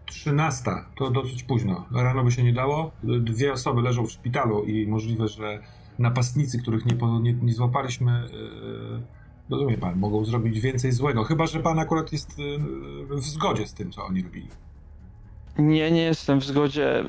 13. 0.06 0.72
To 0.98 1.12
dosyć 1.12 1.44
późno. 1.44 1.86
Rano 1.92 2.24
by 2.24 2.32
się 2.32 2.44
nie 2.44 2.54
dało. 2.54 2.92
Dwie 3.04 3.54
osoby 3.54 3.82
leżą 3.82 4.06
w 4.06 4.12
szpitalu 4.12 4.64
i 4.64 4.88
możliwe, 4.88 5.28
że 5.28 5.60
napastnicy, 6.00 6.62
których 6.62 6.86
nie, 6.86 6.96
nie, 7.22 7.34
nie 7.34 7.54
złapaliśmy, 7.54 8.30
yy, 8.34 9.02
rozumie 9.50 9.78
pan, 9.78 10.00
mogą 10.00 10.26
zrobić 10.26 10.60
więcej 10.60 10.92
złego. 10.92 11.24
Chyba, 11.24 11.48
że 11.48 11.60
pan 11.60 11.80
akurat 11.80 12.12
jest 12.12 12.40
yy, 12.40 13.18
w 13.20 13.24
zgodzie 13.24 13.68
z 13.68 13.74
tym, 13.74 13.92
co 13.92 14.06
oni 14.06 14.24
robili. 14.24 14.48
Nie, 15.58 15.92
nie 15.92 16.04
jestem 16.04 16.40
w 16.40 16.44
zgodzie. 16.44 17.00
E, 17.00 17.04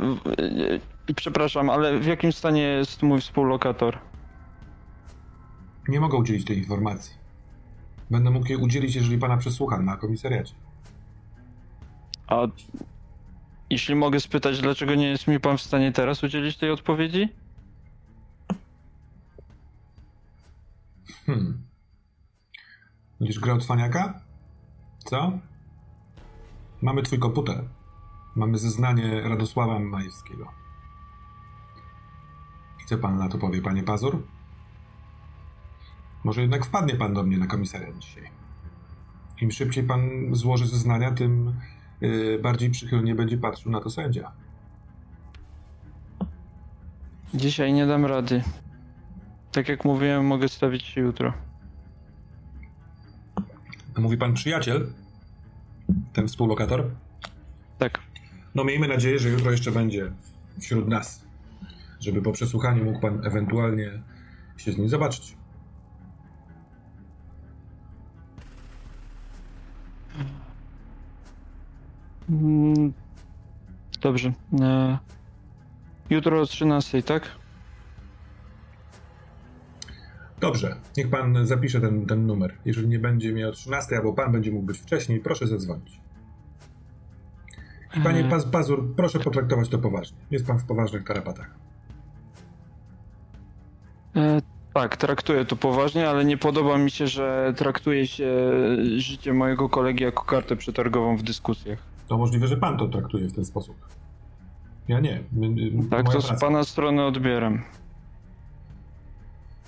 e, 1.09 1.14
Przepraszam, 1.14 1.70
ale 1.70 1.98
w 1.98 2.06
jakim 2.06 2.32
stanie 2.32 2.62
jest 2.62 3.02
mój 3.02 3.20
współlokator? 3.20 4.11
Nie 5.88 6.00
mogę 6.00 6.18
udzielić 6.18 6.46
tej 6.46 6.59
informacji. 6.59 7.14
Będę 8.10 8.30
mógł 8.30 8.48
jej 8.48 8.56
udzielić, 8.56 8.94
jeżeli 8.94 9.18
pana 9.18 9.36
przesłucham 9.36 9.84
na 9.84 9.96
komisariacie. 9.96 10.54
A 12.26 12.36
jeśli 13.70 13.94
mogę 13.94 14.20
spytać, 14.20 14.60
dlaczego 14.60 14.94
nie 14.94 15.09
jest 15.09 15.28
mi 15.28 15.40
pan 15.40 15.59
w 15.59 15.62
stanie 15.62 15.92
teraz 15.92 16.24
udzielić 16.24 16.56
tej 16.56 16.70
odpowiedzi? 16.70 17.28
Hmm. 21.26 21.62
Będziesz 23.18 23.38
grał 23.38 23.59
cwaniaka? 23.59 24.20
Co? 24.98 25.38
Mamy 26.82 27.02
twój 27.02 27.18
komputer. 27.18 27.64
Mamy 28.36 28.59
zeznanie 28.59 29.20
Radosława 29.20 29.78
Majewskiego. 29.78 30.52
I 32.82 32.86
co 32.86 32.98
pan 32.98 33.18
na 33.18 33.28
to 33.28 33.38
powie, 33.38 33.62
panie 33.62 33.82
Pazur? 33.82 34.22
Może 36.24 36.40
jednak 36.40 36.66
wpadnie 36.66 36.94
pan 36.94 37.14
do 37.14 37.22
mnie 37.22 37.38
na 37.38 37.46
komisariat 37.46 37.98
dzisiaj. 37.98 38.30
Im 39.40 39.50
szybciej 39.50 39.84
pan 39.84 40.34
złoży 40.34 40.66
zeznania, 40.66 41.10
tym 41.10 41.54
yy, 42.00 42.38
bardziej 42.42 42.70
przychylnie 42.70 43.14
będzie 43.14 43.38
patrzył 43.38 43.72
na 43.72 43.80
to 43.80 43.90
sędzia. 43.90 44.32
Dzisiaj 47.34 47.72
nie 47.72 47.86
dam 47.86 48.06
rady. 48.06 48.42
Tak 49.52 49.68
jak 49.68 49.84
mówiłem, 49.84 50.26
mogę 50.26 50.48
stawić 50.48 50.82
się 50.82 51.00
jutro. 51.00 51.32
Mówi 53.98 54.16
pan 54.16 54.34
przyjaciel? 54.34 54.92
Ten 56.12 56.28
współlokator? 56.28 56.90
Tak. 57.78 58.00
No 58.54 58.64
miejmy 58.64 58.88
nadzieję, 58.88 59.18
że 59.18 59.28
jutro 59.28 59.50
jeszcze 59.50 59.72
będzie 59.72 60.12
wśród 60.60 60.88
nas, 60.88 61.24
żeby 62.00 62.22
po 62.22 62.32
przesłuchaniu 62.32 62.84
mógł 62.84 63.00
pan 63.00 63.26
ewentualnie 63.26 63.90
się 64.56 64.72
z 64.72 64.78
nim 64.78 64.88
zobaczyć. 64.88 65.36
Dobrze. 74.00 74.32
E, 74.60 74.98
Jutro 76.10 76.40
o 76.40 76.46
13, 76.46 77.02
tak? 77.02 77.22
Dobrze, 80.40 80.76
niech 80.96 81.10
pan 81.10 81.46
zapisze 81.46 81.80
ten, 81.80 82.06
ten 82.06 82.26
numer. 82.26 82.54
Jeżeli 82.64 82.88
nie 82.88 82.98
będzie 82.98 83.32
miał 83.32 83.52
13, 83.52 83.96
albo 83.96 84.12
pan 84.12 84.32
będzie 84.32 84.52
mógł 84.52 84.66
być 84.66 84.78
wcześniej, 84.78 85.20
proszę 85.20 85.46
zadzwonić. 85.46 86.00
I 87.96 88.00
panie 88.00 88.20
E, 88.20 88.28
Paz 88.28 88.44
Pazur, 88.44 88.94
proszę 88.96 89.18
potraktować 89.18 89.68
to 89.68 89.78
poważnie. 89.78 90.18
Jest 90.30 90.46
pan 90.46 90.58
w 90.58 90.64
poważnych 90.64 91.04
tarapatach. 91.04 91.50
E, 94.16 94.42
tak, 94.74 94.96
traktuję 94.96 95.44
to 95.44 95.56
poważnie, 95.56 96.08
ale 96.08 96.24
nie 96.24 96.36
podoba 96.36 96.78
mi 96.78 96.90
się, 96.90 97.06
że 97.06 97.54
traktuje 97.56 98.06
się 98.06 98.30
życie 98.96 99.32
mojego 99.32 99.68
kolegi 99.68 100.04
jako 100.04 100.24
kartę 100.24 100.56
przetargową 100.56 101.16
w 101.16 101.22
dyskusjach. 101.22 101.91
To 102.12 102.18
możliwe, 102.18 102.48
że 102.48 102.56
pan 102.56 102.78
to 102.78 102.89
traktuje 102.89 103.28
w 103.28 103.32
ten 103.32 103.44
sposób. 103.44 103.76
Ja 104.89 105.01
nie. 105.01 105.20
Tak, 105.90 106.05
moja 106.05 106.16
to 106.16 106.20
z 106.20 106.26
praca. 106.26 106.47
pana 106.47 106.64
strony 106.64 107.05
odbieram. 107.05 107.62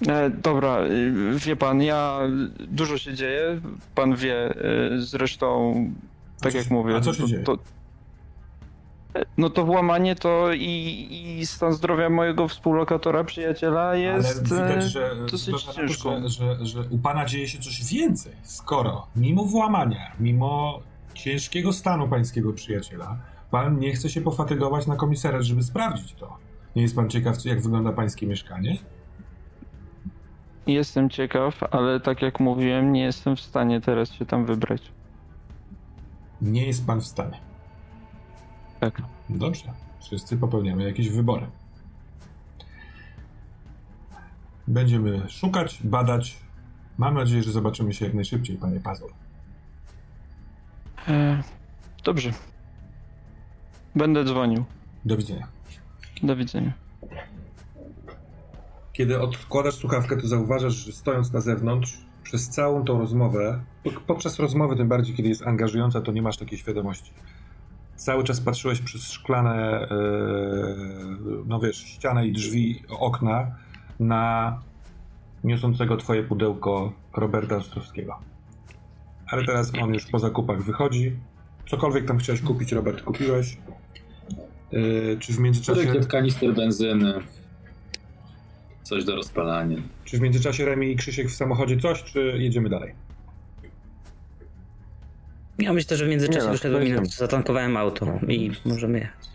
E, 0.09 0.31
dobra, 0.31 0.79
wie 1.35 1.57
pan, 1.57 1.83
ja 1.83 2.21
dużo 2.69 2.99
się 2.99 3.15
dzieje, 3.15 3.61
pan 3.95 4.16
wie, 4.16 4.55
y, 4.93 5.03
zresztą, 5.03 5.75
tak 6.41 6.53
co 6.53 6.59
jak 6.59 6.71
mówię. 6.71 6.97
a 6.97 7.01
co 7.01 7.12
się 7.12 7.23
to, 7.23 7.29
dzieje? 7.29 7.43
To, 7.43 7.59
no 9.37 9.51
to 9.51 9.65
włamanie 9.65 10.15
to 10.15 10.53
i, 10.53 11.39
i 11.41 11.47
stan 11.47 11.73
zdrowia 11.73 12.11
mojego 12.11 12.49
współlokatora, 12.49 13.25
przyjaciela 13.25 13.95
jest 13.95 14.53
Ale 14.53 14.69
widać, 14.69 14.85
e, 14.85 14.89
że, 14.89 15.16
dosyć 15.31 15.62
ciężko. 15.62 16.21
Że, 16.21 16.29
że, 16.29 16.66
że 16.66 16.81
u 16.91 16.99
pana 16.99 17.25
dzieje 17.25 17.49
się 17.49 17.59
coś 17.59 17.85
więcej, 17.85 18.33
skoro 18.43 19.07
mimo 19.16 19.45
włamania, 19.45 20.12
mimo 20.21 20.83
ciężkiego 21.15 21.73
stanu 21.73 22.09
pańskiego 22.09 22.53
przyjaciela, 22.53 23.19
pan 23.51 23.78
nie 23.78 23.93
chce 23.93 24.11
się 24.11 24.20
pofatygować 24.20 24.86
na 24.86 24.97
komisariat, 24.97 25.43
żeby 25.43 25.62
sprawdzić 25.62 26.12
to. 26.12 26.36
Nie 26.77 26.82
jest 26.82 26.97
pan 26.97 27.11
ciekaw, 27.11 27.45
jak 27.45 27.62
wygląda 27.62 27.93
pańskie 27.93 28.27
mieszkanie? 28.27 28.78
jestem 30.66 31.11
ciekaw, 31.11 31.62
ale 31.70 32.01
tak 32.01 32.23
jak 32.23 32.41
mówiłem, 32.41 32.93
nie 32.93 33.03
jestem 33.03 33.36
w 33.36 33.41
stanie 33.41 33.81
teraz 33.81 34.12
się 34.12 34.27
tam 34.27 34.47
wybrać. 34.47 34.93
Nie 36.43 36.66
jest 36.66 36.86
pan 36.86 37.01
w 37.01 37.07
stanie. 37.07 37.41
Tak. 38.81 39.03
Dobrze. 39.31 39.73
Wszyscy 40.01 40.36
popełniamy 40.36 40.85
jakieś 40.85 41.09
wybory. 41.09 41.47
Będziemy 44.69 45.28
szukać, 45.28 45.81
badać. 45.85 46.39
Mam 46.99 47.15
nadzieję, 47.15 47.43
że 47.43 47.53
zobaczymy 47.53 47.93
się 47.93 48.05
jak 48.05 48.15
najszybciej, 48.15 48.57
panie 48.57 48.81
Pazur. 48.81 49.12
E, 51.09 51.43
dobrze. 52.05 52.32
Będę 53.94 54.24
dzwonił. 54.24 54.64
Do 55.05 55.16
widzenia. 55.16 55.48
Do 56.22 56.36
widzenia. 56.36 56.72
Kiedy 58.93 59.20
odkładasz 59.20 59.74
słuchawkę, 59.74 60.16
to 60.16 60.26
zauważasz, 60.26 60.74
że 60.74 60.93
stojąc 60.93 61.32
na 61.32 61.40
zewnątrz, 61.40 61.98
przez 62.22 62.48
całą 62.48 62.85
tą 62.85 62.98
rozmowę, 62.98 63.60
podczas 64.06 64.39
rozmowy, 64.39 64.76
tym 64.76 64.89
bardziej 64.89 65.16
kiedy 65.16 65.28
jest 65.28 65.47
angażująca, 65.47 66.01
to 66.01 66.12
nie 66.12 66.22
masz 66.22 66.36
takiej 66.36 66.59
świadomości. 66.59 67.12
Cały 67.97 68.24
czas 68.24 68.40
patrzyłeś 68.40 68.81
przez 68.81 69.10
szklane, 69.10 69.89
no 71.47 71.60
wiesz, 71.60 71.76
ścianę 71.76 72.26
i 72.26 72.32
drzwi, 72.32 72.82
okna 72.89 73.56
na 74.01 74.59
niosącego 75.44 75.97
twoje 75.97 76.22
pudełko 76.22 76.93
Roberta 77.16 77.56
Ostrowskiego. 77.56 78.18
Ale 79.27 79.45
teraz 79.45 79.73
on 79.83 79.95
już 79.95 80.07
po 80.07 80.19
zakupach 80.19 80.63
wychodzi. 80.63 81.13
Cokolwiek 81.71 82.05
tam 82.05 82.19
chciałeś 82.19 82.41
kupić, 82.41 82.73
Robert, 82.73 83.03
kupiłeś. 83.03 83.57
Yy, 84.73 85.17
czy 85.21 85.33
w 85.33 85.39
międzyczasie... 85.39 85.87
Pakiet 85.87 86.07
kanister 86.07 86.55
benzyny. 86.55 87.15
Coś 88.83 89.05
do 89.05 89.17
rozpalania. 89.17 89.79
Czy 90.05 90.19
w 90.19 90.21
międzyczasie 90.21 90.65
Remi 90.65 90.93
i 90.93 90.97
Krzysiek 90.97 91.29
w 91.29 91.35
samochodzie 91.35 91.77
coś, 91.77 92.03
czy 92.03 92.35
jedziemy 92.39 92.69
dalej? 92.69 92.95
Ja 95.59 95.73
myślę, 95.73 95.97
że 95.97 96.07
w 96.07 96.09
międzyczasie 96.09 96.41
Nie 96.41 96.47
no, 96.47 96.53
wyszedłem 96.53 97.05
i 97.05 97.07
zatankowałem 97.07 97.77
auto 97.77 98.07
i 98.29 98.51
możemy 98.65 98.99
jechać. 98.99 99.29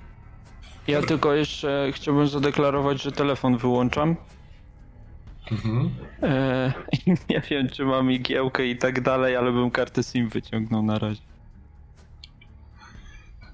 Ja 0.87 1.01
tylko 1.01 1.33
jeszcze 1.33 1.91
chciałbym 1.93 2.27
zadeklarować, 2.27 3.01
że 3.01 3.11
telefon 3.11 3.57
wyłączam. 3.57 4.15
Mhm. 5.51 5.89
E, 6.23 6.73
nie 7.29 7.41
wiem, 7.49 7.69
czy 7.69 7.85
mam 7.85 8.11
igiełkę 8.11 8.65
i 8.67 8.77
tak 8.77 9.01
dalej, 9.01 9.35
ale 9.35 9.51
bym 9.51 9.71
kartę 9.71 10.03
SIM 10.03 10.29
wyciągnął 10.29 10.83
na 10.83 10.99
razie. 10.99 11.21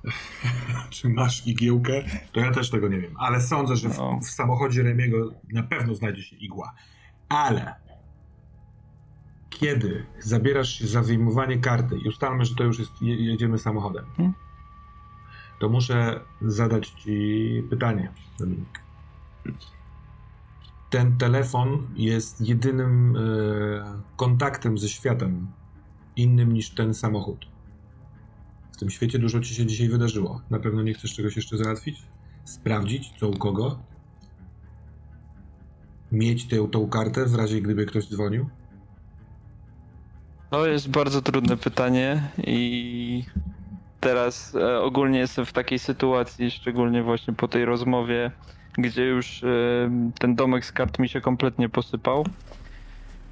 Czy 0.89 1.09
masz 1.09 1.47
igiełkę? 1.47 2.03
To 2.31 2.39
ja 2.39 2.51
też 2.51 2.69
tego 2.69 2.88
nie 2.88 2.99
wiem, 2.99 3.13
ale 3.17 3.41
sądzę, 3.41 3.76
że 3.76 3.89
w, 3.89 3.97
No. 3.97 4.19
w 4.19 4.26
samochodzie 4.30 4.84
Remiego 4.84 5.31
na 5.53 5.63
pewno 5.63 5.95
znajdzie 5.95 6.23
się 6.23 6.35
igła. 6.35 6.73
Ale 7.30 7.76
kiedy 9.49 10.05
zabierasz 10.19 10.80
się 10.80 10.88
za 10.88 11.01
wyjmowanie 11.01 11.57
karty 11.57 11.95
i 12.05 12.07
ustalmy, 12.09 12.45
że 12.45 12.55
to 12.55 12.63
już 12.63 12.80
jest, 12.80 13.01
je, 13.01 13.15
jedziemy 13.15 13.57
samochodem, 13.57 14.05
Hmm. 14.17 14.34
to 15.59 15.69
muszę 15.69 16.19
zadać 16.41 16.89
ci 16.89 17.63
pytanie, 17.69 18.11
Dominik. 18.39 18.80
Ten 20.95 21.17
telefon 21.17 21.88
jest 21.95 22.41
jedynym 22.41 23.15
e, 23.15 23.19
kontaktem 24.15 24.77
ze 24.77 24.89
światem 24.89 25.47
innym 26.15 26.53
niż 26.53 26.69
ten 26.69 26.93
samochód. 26.93 27.45
W 28.72 28.77
tym 28.77 28.89
świecie 28.89 29.19
dużo 29.19 29.39
ci 29.39 29.55
się 29.55 29.65
dzisiaj 29.65 29.89
wydarzyło. 29.89 30.41
Na 30.49 30.59
pewno 30.59 30.81
nie 30.84 30.93
chcesz 30.93 31.15
czegoś 31.15 31.35
jeszcze 31.35 31.57
załatwić? 31.57 32.03
Sprawdzić, 32.45 33.13
co 33.19 33.30
u 33.30 33.38
kogo? 33.38 33.80
Mieć 36.11 36.47
tę, 36.47 36.67
tą 36.72 36.88
kartę 36.88 37.26
w 37.26 37.35
razie, 37.35 37.61
gdyby 37.61 37.85
ktoś 37.85 38.09
dzwonił? 38.09 38.49
To 40.49 40.67
jest 40.67 40.89
bardzo 40.89 41.22
trudne 41.22 41.57
pytanie 41.57 42.30
i 42.38 43.23
teraz 43.99 44.55
e, 44.55 44.81
ogólnie 44.81 45.19
jestem 45.19 45.45
w 45.45 45.53
takiej 45.53 45.80
sytuacji, 45.80 46.51
szczególnie 46.51 47.03
właśnie 47.03 47.34
po 47.34 47.47
tej 47.47 47.65
rozmowie, 47.65 48.31
gdzie 48.77 49.06
już 49.06 49.43
e, 49.43 49.47
ten 50.19 50.35
domek 50.35 50.65
z 50.65 50.72
kart 50.72 50.99
mi 50.99 51.10
się 51.10 51.22
kompletnie 51.22 51.69
posypał, 51.69 52.26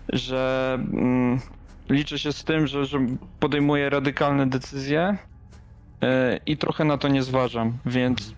że 0.10 0.74
mm, 0.94 1.40
liczę 1.90 2.20
się 2.20 2.34
z 2.34 2.44
tym, 2.44 2.68
że, 2.68 2.86
że 2.86 3.00
podejmuję 3.40 3.90
radykalne 3.90 4.48
decyzje 4.48 5.18
e, 6.02 6.40
i 6.46 6.58
trochę 6.58 6.86
na 6.86 6.98
to 6.98 7.08
nie 7.08 7.24
zważam, 7.24 7.78
więc 7.86 8.34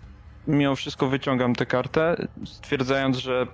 mimo 0.48 0.76
wszystko 0.76 1.08
wyciągam 1.08 1.56
tę 1.56 1.66
kartę, 1.66 2.28
stwierdzając, 2.46 3.18
że 3.18 3.48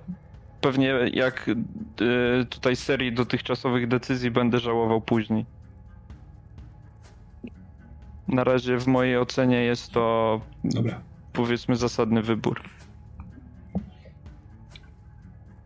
pewnie 0.60 0.94
jak 1.12 1.48
y, 1.48 2.46
tutaj 2.50 2.76
serii 2.76 3.12
dotychczasowych 3.12 3.88
decyzji 3.88 4.30
będę 4.30 4.58
żałował 4.58 5.00
później. 5.00 5.46
Na 8.28 8.44
razie 8.44 8.78
w 8.78 8.86
mojej 8.86 9.18
ocenie 9.18 9.62
jest 9.62 9.92
to 9.92 10.40
Dobra. 10.64 11.00
powiedzmy 11.32 11.76
zasadny 11.76 12.22
wybór. 12.22 12.62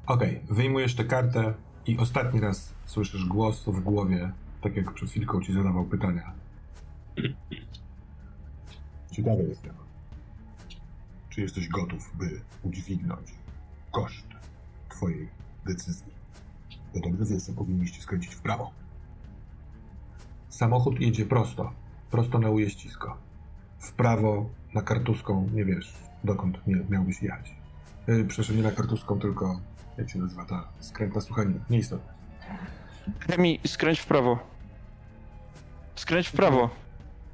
Okej, 0.07 0.41
wyjmujesz 0.51 0.95
tę 0.95 1.05
kartę 1.05 1.55
i 1.87 1.99
ostatni 1.99 2.41
raz 2.41 2.75
słyszysz 2.85 3.25
głos 3.25 3.65
w 3.65 3.81
głowie, 3.81 4.33
tak 4.61 4.77
jak 4.77 4.95
przed 4.95 5.11
chwilką 5.11 5.43
ci 5.43 5.53
zadawał 5.53 5.85
pytania. 5.85 6.33
Ciekawy 9.11 9.43
jestem. 9.43 9.75
Czy 11.31 11.41
jesteś 11.41 11.69
gotów, 11.69 12.11
by 12.15 12.41
udźwignąć 12.63 13.35
koszt 13.91 14.27
twojej 14.89 15.29
decyzji? 15.67 16.13
Bo 16.95 17.01
dobrze 17.01 17.25
wiesz, 17.25 17.43
powinniście 17.57 18.03
skręcić 18.03 18.35
w 18.35 18.41
prawo. 18.41 18.71
Samochód 20.49 21.01
jedzie 21.01 21.27
prosto, 21.27 21.73
prosto 22.11 22.39
na 22.39 22.51
ujeździsko. 22.51 23.17
W 23.79 23.93
prawo, 23.93 24.49
na 24.75 24.83
kartuską, 24.83 25.49
nie 25.55 25.65
wiesz, 25.65 25.95
dokąd 26.25 26.59
miałbyś 26.91 27.23
jechać. 27.23 27.55
Yy, 28.07 28.25
przepraszam, 28.25 28.57
nie 28.57 28.63
na 28.63 28.73
kartuską, 28.73 29.19
tylko 29.19 29.61
jak 29.99 30.11
się 30.11 30.19
nazywa 30.19 30.45
ta 30.45 30.69
skrętna 30.81 31.21
słuchanina? 31.21 31.61
Nieistotne. 31.71 32.13
Remi, 33.29 33.61
skręć 33.67 34.01
w 34.01 34.07
prawo. 34.07 34.39
Skręć 35.95 36.29
w 36.29 36.33
prawo. 36.33 36.71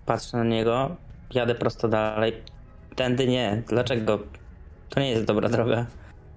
Patrzę 0.07 0.37
na 0.37 0.45
niego, 0.45 0.97
jadę 1.35 1.55
prosto 1.55 1.89
dalej. 1.89 2.33
Tędy 2.97 3.29
nie. 3.29 3.63
Dlaczego? 3.69 4.19
To 4.89 5.01
nie 5.01 5.11
jest 5.11 5.25
dobra 5.25 5.49
droga. 5.49 5.87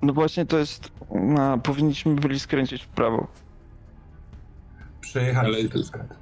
No 0.01 0.13
właśnie 0.13 0.45
to 0.45 0.57
jest... 0.57 0.91
A, 1.39 1.57
powinniśmy 1.57 2.15
byli 2.15 2.39
skręcić 2.39 2.83
w 2.83 2.87
prawo. 2.87 3.27
Przejechaliście 5.01 5.61
Ale- 5.61 5.69
ten 5.69 5.83
skręt. 5.83 6.13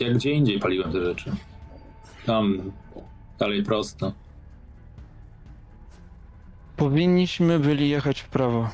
Jak 0.00 0.14
gdzie 0.14 0.30
indziej 0.32 0.58
paliłem 0.60 0.92
te 0.92 1.02
rzeczy. 1.04 1.32
Tam, 2.26 2.72
dalej 3.38 3.62
prosto. 3.62 4.12
Powinniśmy 6.76 7.58
byli 7.60 7.88
jechać 7.90 8.20
w 8.20 8.28
prawo. 8.28 8.70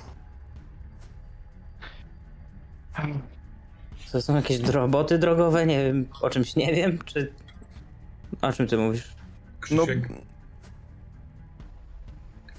To 4.12 4.23
są 4.23 4.37
jakieś 4.37 4.61
roboty 4.61 5.19
drogowe? 5.19 5.66
Nie 5.66 5.85
wiem, 5.85 6.07
o 6.20 6.31
czymś 6.31 6.57
nie 6.57 6.75
wiem, 6.75 6.99
czy... 7.05 7.33
O 8.43 8.53
czym 8.53 8.66
ty 8.66 8.77
mówisz? 8.77 9.15
Krzysiek, 9.61 10.09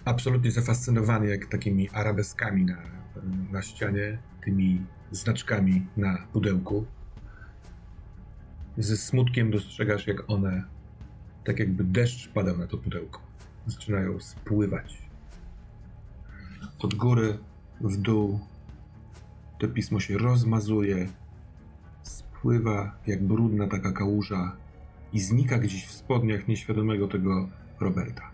absolutnie 0.05 0.51
zafascynowany 0.51 1.27
jak 1.27 1.45
takimi 1.45 1.89
arabeskami 1.89 2.65
na, 2.65 2.77
na 3.51 3.61
ścianie, 3.61 4.17
tymi 4.45 4.85
znaczkami 5.11 5.87
na 5.97 6.17
pudełku. 6.33 6.85
Ze 8.77 8.97
smutkiem 8.97 9.51
dostrzegasz, 9.51 10.07
jak 10.07 10.29
one, 10.29 10.63
tak 11.43 11.59
jakby 11.59 11.83
deszcz 11.83 12.29
padał 12.29 12.57
na 12.57 12.67
to 12.67 12.77
pudełko, 12.77 13.21
zaczynają 13.67 14.19
spływać. 14.19 14.97
Od 16.79 16.95
góry 16.95 17.37
w 17.81 17.97
dół 17.97 18.39
to 19.59 19.67
pismo 19.67 19.99
się 19.99 20.17
rozmazuje, 20.17 21.07
spływa 22.03 22.91
jak 23.07 23.23
brudna 23.23 23.67
taka 23.67 23.91
kałuża 23.91 24.55
i 25.13 25.19
znika 25.19 25.57
gdzieś 25.57 25.85
w 25.85 25.91
spodniach 25.91 26.47
nieświadomego 26.47 27.07
tego 27.07 27.49
Roberta. 27.79 28.31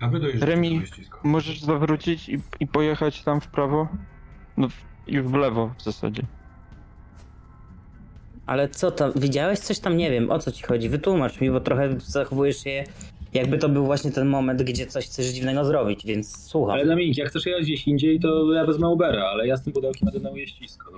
A 0.00 0.08
wy 0.08 0.20
dojeżdżacie 0.20 0.52
Remi. 0.52 0.82
Możesz 1.22 1.60
zawrócić 1.60 2.28
i, 2.28 2.38
i 2.60 2.66
pojechać 2.66 3.22
tam 3.22 3.40
w 3.40 3.48
prawo? 3.48 3.88
No 4.56 4.68
w, 4.68 4.84
i 5.06 5.20
w 5.20 5.34
lewo 5.34 5.74
w 5.78 5.82
zasadzie. 5.82 6.22
Ale 8.46 8.68
co 8.68 8.90
tam, 8.90 9.12
widziałeś 9.16 9.58
coś 9.58 9.78
tam? 9.78 9.96
Nie 9.96 10.10
wiem, 10.10 10.30
o 10.30 10.38
co 10.38 10.52
ci 10.52 10.62
chodzi? 10.62 10.88
Wytłumacz 10.88 11.40
mi, 11.40 11.50
bo 11.50 11.60
trochę 11.60 12.00
zachowujesz 12.00 12.64
się 12.64 12.84
jakby 13.38 13.58
to 13.58 13.68
był 13.68 13.86
właśnie 13.86 14.12
ten 14.12 14.28
moment, 14.28 14.62
gdzie 14.62 14.86
coś 14.86 15.06
chcesz 15.06 15.26
dziwnego 15.26 15.64
zrobić, 15.64 16.06
więc 16.06 16.44
słucham. 16.46 16.74
Ale 16.74 16.86
Dominik, 16.86 17.16
jak 17.16 17.28
chcesz 17.28 17.46
jechać 17.46 17.62
gdzieś 17.62 17.88
indziej, 17.88 18.20
to 18.20 18.52
ja 18.52 18.66
wezmę 18.66 18.88
Ubera, 18.88 19.24
ale 19.24 19.46
ja 19.46 19.56
z 19.56 19.62
tym 19.62 19.72
pudełkiem 19.72 20.06
będę 20.06 20.20
na 20.20 20.30
ujeździsko. 20.30 20.92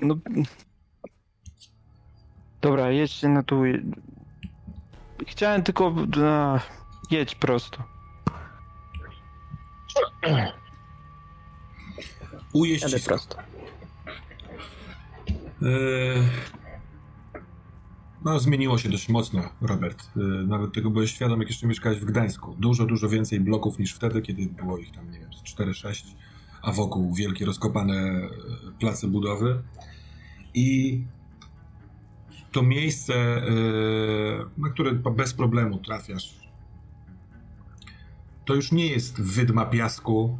No. 0.00 0.16
Dobra, 2.60 2.90
jedźcie 2.90 3.28
na 3.28 3.42
tu. 3.42 3.62
chciałem 5.26 5.62
tylko... 5.62 5.94
A, 6.24 6.60
jedź 7.10 7.34
prosto. 7.34 7.82
Ujeść 12.52 12.82
Jadę 12.82 13.00
prosto. 13.00 13.36
Eee, 15.62 16.22
No, 18.24 18.38
zmieniło 18.38 18.78
się 18.78 18.88
dość 18.88 19.08
mocno, 19.08 19.42
Robert. 19.60 20.10
Eee, 20.16 20.46
Nawet 20.46 20.72
tego 20.72 20.90
byłeś 20.90 21.10
świadom, 21.10 21.40
jak 21.40 21.48
jeszcze 21.48 21.66
mieszkałeś 21.66 21.98
w 21.98 22.04
Gdańsku. 22.04 22.56
Dużo, 22.58 22.86
dużo 22.86 23.08
więcej 23.08 23.40
bloków 23.40 23.78
niż 23.78 23.94
wtedy, 23.94 24.22
kiedy 24.22 24.46
było 24.46 24.78
ich 24.78 24.92
tam, 24.92 25.10
nie 25.10 25.18
wiem, 25.18 25.32
z 25.32 25.42
4-6, 25.42 26.04
a 26.62 26.72
wokół 26.72 27.14
wielkie 27.14 27.44
rozkopane 27.44 27.94
e, 27.94 28.28
place 28.80 29.08
budowy. 29.08 29.62
I 30.54 31.00
to 32.52 32.62
miejsce, 32.62 33.14
e, 33.14 33.42
na 34.58 34.68
które 34.68 34.92
bez 34.92 35.34
problemu 35.34 35.78
trafiasz, 35.78 36.34
to 38.44 38.54
już 38.54 38.72
nie 38.72 38.86
jest 38.86 39.20
wydma 39.20 39.66
piasku, 39.66 40.38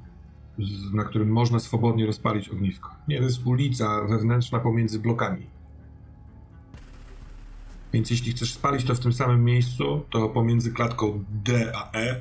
na 0.92 1.04
którym 1.04 1.28
można 1.28 1.58
swobodnie 1.58 2.06
rozpalić 2.06 2.48
ognisko. 2.48 2.90
Nie, 3.08 3.18
to 3.18 3.24
jest 3.24 3.46
ulica 3.46 4.04
wewnętrzna 4.04 4.60
pomiędzy 4.60 4.98
blokami. 4.98 5.53
Więc 7.94 8.10
jeśli 8.10 8.32
chcesz 8.32 8.52
spalić 8.52 8.84
to 8.84 8.94
w 8.94 9.00
tym 9.00 9.12
samym 9.12 9.44
miejscu, 9.44 10.02
to 10.10 10.28
pomiędzy 10.28 10.72
klatką 10.72 11.24
D 11.28 11.72
a 11.74 11.98
E 11.98 12.20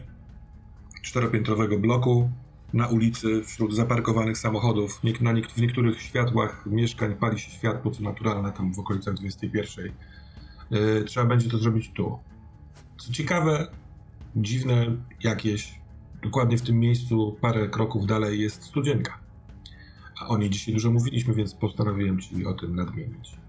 czteropiętrowego 1.01 1.79
bloku 1.79 2.29
na 2.73 2.87
ulicy 2.87 3.43
wśród 3.43 3.75
zaparkowanych 3.75 4.37
samochodów, 4.37 5.01
na 5.21 5.33
w 5.33 5.61
niektórych 5.61 6.01
światłach 6.01 6.65
mieszkań 6.65 7.15
pali 7.15 7.39
się 7.39 7.51
światło, 7.51 7.91
co 7.91 8.03
naturalne 8.03 8.51
tam 8.51 8.73
w 8.73 8.79
okolicach 8.79 9.13
21. 9.13 9.91
Yy, 10.71 11.03
trzeba 11.03 11.25
będzie 11.25 11.49
to 11.49 11.57
zrobić 11.57 11.91
tu. 11.93 12.19
Co 12.97 13.13
ciekawe, 13.13 13.67
dziwne 14.35 14.97
jakieś, 15.23 15.79
dokładnie 16.23 16.57
w 16.57 16.61
tym 16.61 16.79
miejscu 16.79 17.37
parę 17.41 17.69
kroków 17.69 18.05
dalej 18.05 18.41
jest 18.41 18.63
studzienka. 18.63 19.17
A 20.21 20.27
o 20.27 20.37
niej 20.37 20.49
dzisiaj 20.49 20.73
dużo 20.73 20.91
mówiliśmy, 20.91 21.33
więc 21.33 21.53
postanowiłem 21.53 22.19
ci 22.19 22.45
o 22.45 22.53
tym 22.53 22.75
nadmienić. 22.75 23.42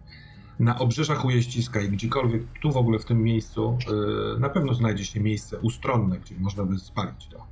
Na 0.58 0.78
obrzeżach 0.78 1.24
Ujeściska 1.24 1.80
i 1.80 1.88
gdziekolwiek 1.88 2.42
tu 2.62 2.72
w 2.72 2.76
ogóle 2.76 2.98
w 2.98 3.04
tym 3.04 3.22
miejscu 3.22 3.78
yy, 3.88 4.40
na 4.40 4.48
pewno 4.48 4.74
znajdzie 4.74 5.04
się 5.04 5.20
miejsce 5.20 5.58
ustronne, 5.58 6.18
gdzie 6.18 6.34
można 6.38 6.64
by 6.64 6.78
spalić 6.78 7.26
to. 7.26 7.46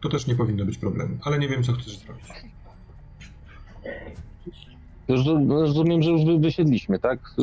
To 0.00 0.08
też 0.08 0.26
nie 0.26 0.34
powinno 0.34 0.64
być 0.64 0.78
problemu, 0.78 1.18
ale 1.22 1.38
nie 1.38 1.48
wiem, 1.48 1.62
co 1.62 1.72
chcesz 1.72 1.98
zrobić. 1.98 2.26
Już 5.08 5.20
no, 5.40 5.60
rozumiem, 5.60 6.02
że 6.02 6.10
już 6.10 6.24
wy- 6.24 6.38
wysiedliśmy, 6.38 6.98
tak? 6.98 7.18
Y, 7.38 7.42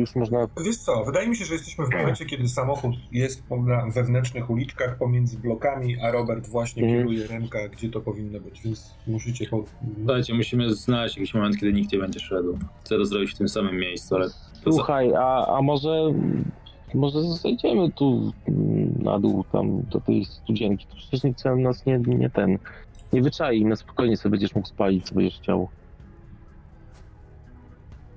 Już 0.00 0.14
można. 0.16 0.46
Wiesz 0.64 0.76
co, 0.76 1.04
wydaje 1.04 1.28
mi 1.28 1.36
się, 1.36 1.44
że 1.44 1.54
jesteśmy 1.54 1.86
w 1.86 1.90
momencie, 1.92 2.24
kiedy 2.26 2.48
samochód 2.48 2.92
jest 3.12 3.42
na 3.50 3.86
wewnętrznych 3.90 4.50
uliczkach 4.50 4.98
pomiędzy 4.98 5.38
blokami, 5.38 6.00
a 6.00 6.10
Robert 6.10 6.46
właśnie 6.48 6.82
Mhm. 6.82 7.00
kieruje 7.00 7.26
ręka, 7.26 7.68
gdzie 7.68 7.90
to 7.90 8.00
powinno 8.00 8.40
być, 8.40 8.62
więc 8.62 8.94
musicie... 9.06 9.46
Po... 9.48 9.64
Słuchajcie, 9.98 10.34
musimy 10.34 10.74
znaleźć 10.74 11.16
jakiś 11.16 11.34
moment, 11.34 11.56
kiedy 11.60 11.72
nikt 11.72 11.92
nie 11.92 11.98
będzie 11.98 12.20
szedł. 12.20 12.58
Chcę 12.84 12.96
to 12.98 13.04
zrobić 13.04 13.30
w 13.34 13.38
tym 13.38 13.48
samym 13.48 13.76
miejscu, 13.76 14.14
ale. 14.16 14.28
Słuchaj, 14.62 15.14
a, 15.14 15.46
a 15.56 15.62
może. 15.62 16.12
Może 16.94 17.22
zejdziemy 17.22 17.90
tu 17.92 18.32
mm, 18.48 18.94
na 19.02 19.18
dół, 19.18 19.44
tam 19.52 19.82
do 19.82 20.00
tej 20.00 20.24
studzienki. 20.24 20.86
To 20.86 20.96
przecież 20.96 21.24
nikt 21.24 21.44
nas 21.44 21.86
nie, 21.86 21.98
nie 21.98 22.30
ten. 22.30 22.58
Nie 23.12 23.22
wyczai, 23.22 23.64
na 23.64 23.76
spokojnie 23.76 24.16
sobie 24.16 24.30
będziesz 24.30 24.54
mógł 24.54 24.68
spalić, 24.68 25.04
co 25.06 25.14
będziesz 25.14 25.38
chciał. 25.40 25.68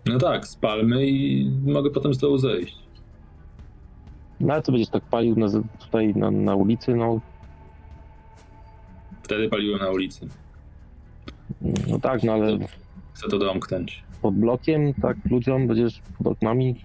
No 0.10 0.20
tak, 0.20 0.48
spalmy 0.48 1.08
i 1.08 1.50
mogę 1.66 1.90
potem 1.90 2.14
z 2.14 2.18
dołu 2.18 2.38
zejść. 2.38 2.78
No 4.40 4.54
ale 4.54 4.62
co 4.64 4.72
będziesz 4.72 4.90
tak 4.90 5.04
palił 5.04 5.36
na, 5.36 5.48
tutaj 5.80 6.16
na, 6.16 6.32
na 6.32 6.56
ulicy? 6.56 6.96
No, 6.96 7.22
Wtedy 9.24 9.50
paliłem 9.50 9.80
na 9.80 9.90
ulicy. 9.92 10.28
no 11.88 12.00
tak, 12.00 12.24
no 12.24 12.34
ale 12.34 12.58
Chcę 13.14 13.28
to 13.30 13.40
domknąć. 13.40 14.04
pod 14.22 14.36
blokiem, 14.36 14.94
tak 14.94 15.18
ludziom 15.32 15.68
będziesz 15.68 16.02
pod 16.18 16.28
oknami. 16.28 16.76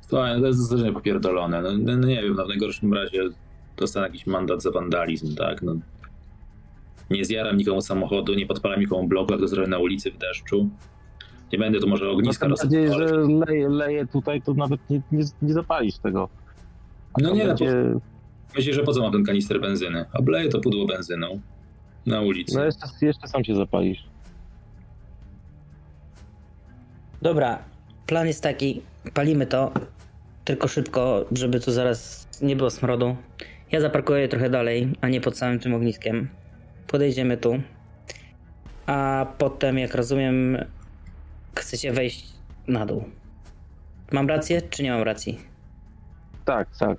Słuchaj, 0.00 0.34
no 0.34 0.40
to 0.40 0.46
jest 0.46 0.58
zdecydowanie 0.58 0.92
popierdolone. 0.94 1.62
No, 1.62 1.72
no, 1.78 1.96
no 1.96 2.06
nie 2.06 2.22
wiem, 2.22 2.34
no 2.36 2.44
w 2.44 2.48
najgorszym 2.48 2.94
razie 2.94 3.22
dostanę 3.76 4.06
jakiś 4.06 4.26
mandat 4.26 4.62
za 4.62 4.70
wandalizm, 4.70 5.34
tak? 5.36 5.62
No, 5.62 5.74
nie 7.10 7.24
zjaram 7.24 7.56
nikomu 7.56 7.80
samochodu, 7.80 8.34
nie 8.34 8.46
podpalam 8.46 8.80
nikomu 8.80 9.08
bloku, 9.08 9.32
jak 9.32 9.40
to 9.40 9.48
zrobię 9.48 9.68
na 9.68 9.78
ulicy 9.78 10.10
w 10.10 10.18
deszczu. 10.18 10.68
Nie 11.52 11.58
będę 11.58 11.80
tu 11.80 11.88
może 11.88 12.10
ogniska 12.10 12.48
Mam 12.48 12.56
nadzieję, 12.62 12.88
rozsypywał, 12.88 13.28
że 13.28 13.44
leje, 13.46 13.68
leje 13.68 14.06
tutaj, 14.06 14.42
to 14.42 14.54
nawet 14.54 14.90
nie, 14.90 15.02
nie, 15.12 15.24
nie 15.42 15.52
zapalisz 15.52 15.98
tego. 15.98 16.28
No 17.18 17.28
To 17.28 17.34
nie, 17.34 17.42
no, 17.42 17.48
będzie, 17.48 17.74
Myślisz, 18.56 18.76
że 18.76 18.82
po 18.82 18.92
co 18.92 19.02
mam 19.02 19.12
ten 19.12 19.24
kanister 19.24 19.60
benzyny? 19.60 20.04
Obleję 20.12 20.48
to 20.48 20.60
pudło 20.60 20.86
benzyną 20.86 21.40
na 22.06 22.20
ulicy. 22.20 22.56
No 22.56 22.64
jeszcze, 22.64 22.86
jeszcze 23.02 23.28
sam 23.28 23.44
się 23.44 23.54
zapalisz. 23.54 24.04
Dobra, 27.22 27.58
plan 28.06 28.26
jest 28.26 28.42
taki, 28.42 28.82
palimy 29.14 29.46
to, 29.46 29.72
tylko 30.44 30.68
szybko, 30.68 31.24
żeby 31.32 31.60
tu 31.60 31.72
zaraz 31.72 32.28
nie 32.42 32.56
było 32.56 32.70
smrodu. 32.70 33.16
Ja 33.72 33.80
zaparkuję 33.80 34.28
trochę 34.28 34.50
dalej, 34.50 34.92
a 35.00 35.08
nie 35.08 35.20
pod 35.20 35.38
samym 35.38 35.58
tym 35.58 35.74
ogniskiem. 35.74 36.28
Podejdziemy 36.86 37.36
tu. 37.36 37.60
A 38.86 39.26
potem, 39.38 39.78
jak 39.78 39.94
rozumiem, 39.94 40.58
chcecie 41.54 41.92
wejść 41.92 42.26
na 42.68 42.86
dół. 42.86 43.04
Mam 44.12 44.28
rację, 44.28 44.62
czy 44.62 44.82
nie 44.82 44.90
mam 44.90 45.02
racji? 45.02 45.38
Tak, 46.44 46.76
tak. 46.78 46.98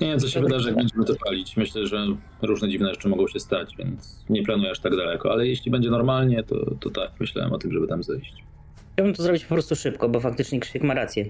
Nie 0.00 0.06
wiem, 0.06 0.18
co 0.18 0.28
się 0.28 0.40
wydarzy, 0.40 0.68
jak 0.68 0.76
będziemy 0.76 1.04
to 1.04 1.14
palić. 1.24 1.56
Myślę, 1.56 1.86
że 1.86 2.06
różne 2.42 2.68
dziwne 2.68 2.90
rzeczy 2.90 3.08
mogą 3.08 3.28
się 3.28 3.40
stać, 3.40 3.76
więc 3.76 4.24
nie 4.28 4.42
planuję 4.42 4.70
aż 4.70 4.80
tak 4.80 4.96
daleko. 4.96 5.32
Ale 5.32 5.46
jeśli 5.46 5.70
będzie 5.70 5.90
normalnie, 5.90 6.42
to, 6.42 6.74
to 6.80 6.90
tak, 6.90 7.10
myślałem 7.20 7.52
o 7.52 7.58
tym, 7.58 7.72
żeby 7.72 7.86
tam 7.86 8.02
zejść. 8.02 8.44
Chciałbym 8.92 9.14
to 9.14 9.22
zrobić 9.22 9.44
po 9.44 9.54
prostu 9.54 9.76
szybko, 9.76 10.08
bo 10.08 10.20
faktycznie 10.20 10.60
Krzysiek 10.60 10.82
ma 10.82 10.94
rację, 10.94 11.24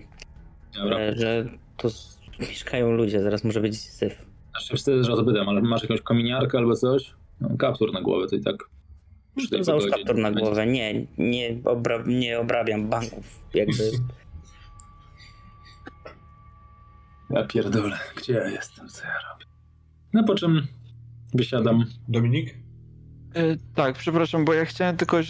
Dobra. 0.75 0.99
e, 0.99 1.17
że 1.17 1.45
tu 1.77 1.89
mieszkają 2.41 2.93
ludzie, 2.93 3.23
zaraz 3.23 3.45
może 3.45 3.61
być 3.61 3.81
syf. 3.81 4.27
Aż 4.57 4.69
się 4.69 4.77
wstydzę, 4.77 5.05
że 5.05 5.17
zapytam, 5.17 5.49
ale 5.49 5.63
masz 5.63 5.83
jakąś 5.83 6.01
kominiarkę 6.01 6.59
albo 6.59 6.77
coś? 6.77 7.15
No, 7.41 7.49
kaptur 7.59 7.93
na 7.93 8.03
głowę, 8.03 8.27
to 8.27 8.37
i 8.37 8.41
tak... 8.41 8.57
Załóż 9.61 9.85
pogodzie 9.85 9.91
kaptur 9.91 10.17
na 10.17 10.31
głowę. 10.33 10.67
Nie, 10.67 11.07
nie, 11.19 11.59
obra 11.65 12.03
nie 12.07 12.39
obrabiam 12.39 12.89
banków. 12.89 13.43
Jakby 13.55 13.91
Ja 17.31 17.45
pierdolę, 17.45 17.99
gdzie 18.17 18.33
ja 18.33 18.49
jestem, 18.49 18.89
co 18.89 19.05
ja 19.05 19.15
robię? 19.31 19.47
No 20.13 20.25
po 20.25 20.35
czym 20.35 20.67
wysiadam. 21.35 21.85
Dominik? 22.09 22.55
E, 23.39 23.57
tak, 23.75 23.95
przepraszam, 23.95 24.45
bo 24.45 24.55
ja 24.55 24.65
chciałem 24.65 24.97
tylko 24.97 25.19
e, 25.19 25.23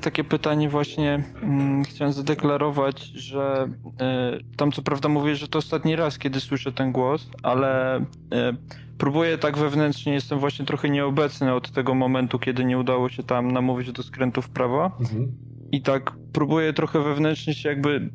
takie 0.00 0.24
pytanie 0.24 0.68
właśnie, 0.68 1.22
mm, 1.42 1.84
chciałem 1.84 2.12
zadeklarować, 2.12 3.02
że 3.04 3.68
e, 4.00 4.38
tam 4.56 4.72
co 4.72 4.82
prawda 4.82 5.08
mówię, 5.08 5.36
że 5.36 5.48
to 5.48 5.58
ostatni 5.58 5.96
raz, 5.96 6.18
kiedy 6.18 6.40
słyszę 6.40 6.72
ten 6.72 6.92
głos, 6.92 7.30
ale 7.42 8.00
próbuję 8.98 9.38
tak 9.38 9.58
wewnętrznie, 9.58 10.12
jestem 10.12 10.38
właśnie 10.38 10.64
trochę 10.64 10.88
nieobecny 10.90 11.54
od 11.54 11.70
tego 11.70 11.94
momentu, 11.94 12.38
kiedy 12.38 12.64
nie 12.64 12.78
udało 12.78 13.08
się 13.08 13.22
tam 13.22 13.52
namówić 13.52 13.92
do 13.92 14.02
skrętu 14.02 14.42
w 14.42 14.48
prawo 14.48 14.90
Mhm. 15.00 15.32
i 15.72 15.82
tak 15.82 16.12
próbuję 16.32 16.72
trochę 16.72 17.00
wewnętrznie 17.00 17.54
się 17.54 17.68
jakby 17.68 18.10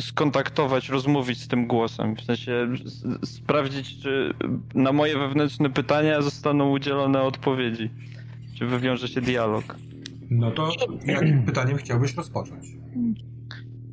skontaktować, 0.00 0.88
rozmówić 0.88 1.40
z 1.40 1.48
tym 1.48 1.66
głosem, 1.66 2.16
w 2.16 2.20
sensie 2.20 2.68
sprawdzić, 3.24 4.02
czy 4.02 4.34
na 4.74 4.92
moje 4.92 5.18
wewnętrzne 5.18 5.70
pytania 5.70 6.22
zostaną 6.22 6.70
udzielone 6.70 7.22
odpowiedzi. 7.22 7.90
Czy 8.54 8.66
wywiąże 8.66 9.08
się 9.08 9.20
dialog? 9.20 9.76
No 10.30 10.50
to 10.50 10.70
jakim 11.06 11.42
pytaniem 11.46 11.76
chciałbyś 11.76 12.14
rozpocząć? 12.14 12.66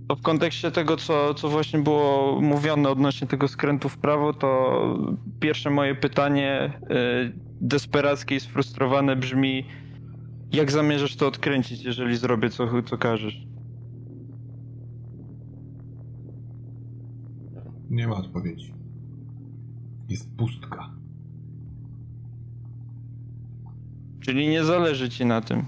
To 0.07 0.15
w 0.15 0.21
kontekście 0.21 0.71
tego, 0.71 0.97
co, 0.97 1.33
co 1.33 1.49
właśnie 1.49 1.79
było 1.79 2.37
mówione 2.41 2.89
odnośnie 2.89 3.27
tego 3.27 3.47
skrętu 3.47 3.89
w 3.89 3.97
prawo, 3.97 4.33
to 4.33 4.79
pierwsze 5.39 5.69
moje 5.69 5.95
pytanie 5.95 6.79
y, 6.83 7.33
desperackie 7.61 8.35
i 8.35 8.39
sfrustrowane 8.39 9.15
brzmi 9.15 9.65
jak 10.51 10.71
zamierzasz 10.71 11.15
to 11.15 11.27
odkręcić, 11.27 11.83
jeżeli 11.83 12.17
zrobię 12.17 12.49
co, 12.49 12.83
co 12.83 12.97
każesz? 12.97 13.47
Nie 17.89 18.07
ma 18.07 18.15
odpowiedzi. 18.15 18.73
Jest 20.09 20.35
pustka. 20.37 20.98
Czyli 24.29 24.47
nie 24.47 24.63
zależy 24.63 25.09
ci 25.09 25.25
na 25.25 25.41
tym. 25.41 25.65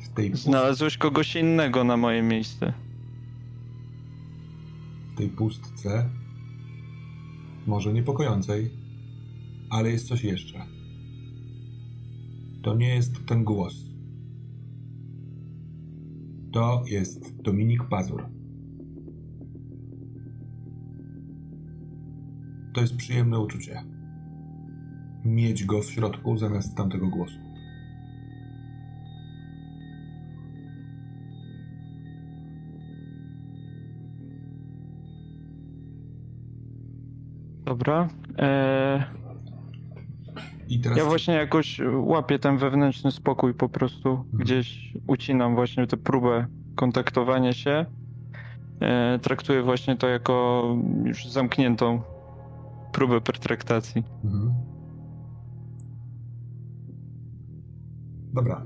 W 0.00 0.08
tej, 0.14 0.30
pust- 0.30 0.36
Znalazłeś 0.44 0.98
kogoś 0.98 1.36
innego 1.36 1.84
na 1.84 1.96
moje 1.96 2.22
miejsce. 2.22 2.72
w 5.12 5.16
tej 5.16 5.28
pustce, 5.28 6.10
może 7.66 7.92
niepokojącej, 7.92 8.70
ale 9.70 9.90
jest 9.90 10.08
coś 10.08 10.24
jeszcze. 10.24 10.66
To 12.62 12.74
nie 12.76 12.94
jest 12.94 13.26
ten 13.26 13.44
głos. 13.44 13.74
To 16.52 16.82
jest 16.86 17.42
Dominik 17.42 17.84
Pazur. 17.84 18.26
To 22.74 22.80
jest 22.80 22.96
przyjemne 22.96 23.38
uczucie. 23.38 23.82
Mieć 25.24 25.64
go 25.64 25.82
w 25.82 25.90
środku 25.90 26.36
zamiast 26.36 26.76
tamtego 26.76 27.08
głosu. 27.08 27.38
Dobra. 37.64 38.08
Eee, 38.38 39.02
I 40.68 40.80
teraz 40.80 40.98
ja 40.98 41.04
właśnie 41.04 41.34
jakoś 41.34 41.80
łapię 41.94 42.38
ten 42.38 42.56
wewnętrzny 42.56 43.10
spokój 43.12 43.54
po 43.54 43.68
prostu. 43.68 44.24
Gdzieś 44.32 44.94
ucinam 45.06 45.54
właśnie 45.54 45.86
tę 45.86 45.96
próbę 45.96 46.46
kontaktowania 46.74 47.52
się. 47.52 47.86
Eee, 48.80 49.20
traktuję 49.20 49.62
właśnie 49.62 49.96
to 49.96 50.08
jako 50.08 50.64
już 51.04 51.26
zamkniętą 51.26 52.13
próbę 52.94 53.20
pertraktacji. 53.20 54.04
Mhm. 54.24 54.54
Dobra. 58.32 58.64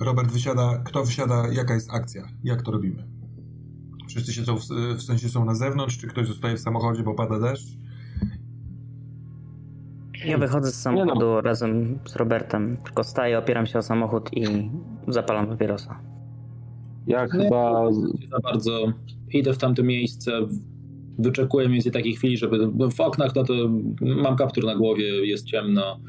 Robert 0.00 0.32
wysiada. 0.32 0.78
Kto 0.84 1.04
wysiada? 1.04 1.48
Jaka 1.52 1.74
jest 1.74 1.90
akcja? 1.94 2.22
Jak 2.44 2.62
to 2.62 2.70
robimy? 2.70 3.04
Wszyscy 4.08 4.32
siedzą 4.32 4.56
w, 4.56 4.62
w 4.96 5.02
sensie 5.02 5.28
są 5.28 5.44
na 5.44 5.54
zewnątrz, 5.54 5.98
czy 5.98 6.06
ktoś 6.06 6.28
zostaje 6.28 6.56
w 6.56 6.60
samochodzie, 6.60 7.02
bo 7.02 7.14
pada 7.14 7.38
deszcz? 7.38 7.78
Ja 10.26 10.38
wychodzę 10.38 10.70
z 10.70 10.82
samochodu 10.82 11.40
razem 11.40 11.98
z 12.04 12.16
Robertem. 12.16 12.76
Tylko 12.84 13.04
staję, 13.04 13.38
opieram 13.38 13.66
się 13.66 13.78
o 13.78 13.82
samochód 13.82 14.30
i 14.32 14.70
zapalam 15.08 15.46
papierosa. 15.46 16.00
Ja 17.06 17.28
chyba... 17.28 17.90
Nie 18.20 18.28
za 18.28 18.38
bardzo 18.38 18.92
idę 19.28 19.52
w 19.52 19.58
tamte 19.58 19.82
miejsce, 19.82 20.32
wyczekuję 21.22 21.66
mniej 21.68 21.76
więcej 21.76 21.92
takiej 21.92 22.14
chwili, 22.16 22.36
żeby 22.36 22.70
no 22.74 22.90
w 22.90 23.00
oknach, 23.00 23.34
no 23.34 23.44
to 23.44 23.54
mam 24.00 24.36
kaptur 24.36 24.64
na 24.64 24.76
głowie, 24.76 25.04
jest 25.26 25.46
ciemno, 25.46 26.00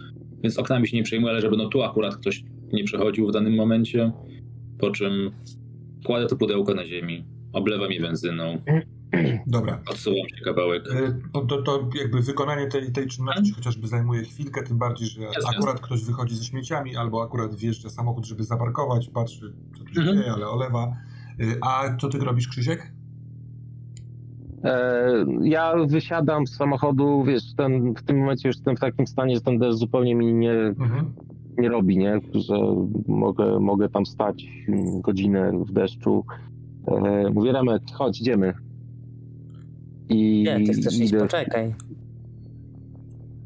więc 0.43 0.57
oknami 0.59 0.87
się 0.87 0.97
nie 0.97 1.03
przejmuję, 1.03 1.31
ale 1.31 1.41
żeby 1.41 1.57
no 1.57 1.67
tu 1.69 1.83
akurat 1.83 2.15
ktoś 2.15 2.43
nie 2.73 2.83
przechodził 2.83 3.27
w 3.27 3.31
danym 3.31 3.55
momencie, 3.55 4.11
po 4.79 4.91
czym 4.91 5.31
kładę 6.05 6.27
to 6.27 6.35
pudełko 6.35 6.73
na 6.73 6.85
ziemi, 6.85 7.25
oblewam 7.53 7.91
je 7.91 8.01
benzyną, 8.01 8.61
Dobra. 9.47 9.81
odsuwam 9.91 10.29
się 10.29 10.43
kawałek. 10.45 10.83
No 11.33 11.41
to, 11.45 11.61
to 11.61 11.89
jakby 11.99 12.21
wykonanie 12.21 12.67
tej, 12.67 12.91
tej 12.91 13.07
czynności 13.07 13.51
chociażby 13.53 13.87
zajmuje 13.87 14.23
chwilkę, 14.23 14.63
tym 14.63 14.77
bardziej, 14.77 15.07
że 15.07 15.21
Jasne. 15.21 15.49
akurat 15.57 15.79
ktoś 15.79 16.03
wychodzi 16.05 16.35
ze 16.35 16.43
śmieciami, 16.43 16.95
albo 16.95 17.23
akurat 17.23 17.55
wjeżdża 17.55 17.89
samochód, 17.89 18.25
żeby 18.25 18.43
zaparkować, 18.43 19.09
patrzy, 19.09 19.53
co 19.77 19.83
tu 19.83 19.93
się 19.93 19.99
Mhm. 20.01 20.17
dzieje, 20.17 20.31
ale 20.31 20.47
olewa. 20.47 20.95
Y, 21.41 21.57
A 21.61 21.97
co 21.97 22.09
ty 22.09 22.17
robisz, 22.19 22.47
Krzysiek? 22.47 22.91
E, 24.63 25.03
ja 25.41 25.73
wysiadam 25.87 26.47
z 26.47 26.55
samochodu, 26.55 27.23
wiesz, 27.23 27.53
ten, 27.55 27.93
w 27.93 28.03
tym 28.03 28.19
momencie 28.19 28.49
już 28.49 28.55
jestem 28.55 28.77
w 28.77 28.79
takim 28.79 29.07
stanie, 29.07 29.35
że 29.35 29.41
ten 29.41 29.57
deszcz 29.59 29.77
zupełnie 29.77 30.15
mi 30.15 30.33
nie, 30.33 30.51
Mhm. 30.53 31.13
nie 31.57 31.69
robi, 31.69 31.97
nie? 31.97 32.19
Że 32.33 32.55
mogę, 33.07 33.59
mogę 33.59 33.89
tam 33.89 34.05
stać 34.05 34.45
godzinę 35.01 35.51
w 35.65 35.71
deszczu. 35.71 36.25
E, 36.87 37.29
mówię, 37.33 37.51
Remek, 37.51 37.81
chodź, 37.93 38.21
idziemy. 38.21 38.53
I 40.09 40.43
Nie, 40.47 40.65
ty 40.65 40.73
chcesz 40.73 40.99
iść, 40.99 41.13
poczekaj. 41.13 41.75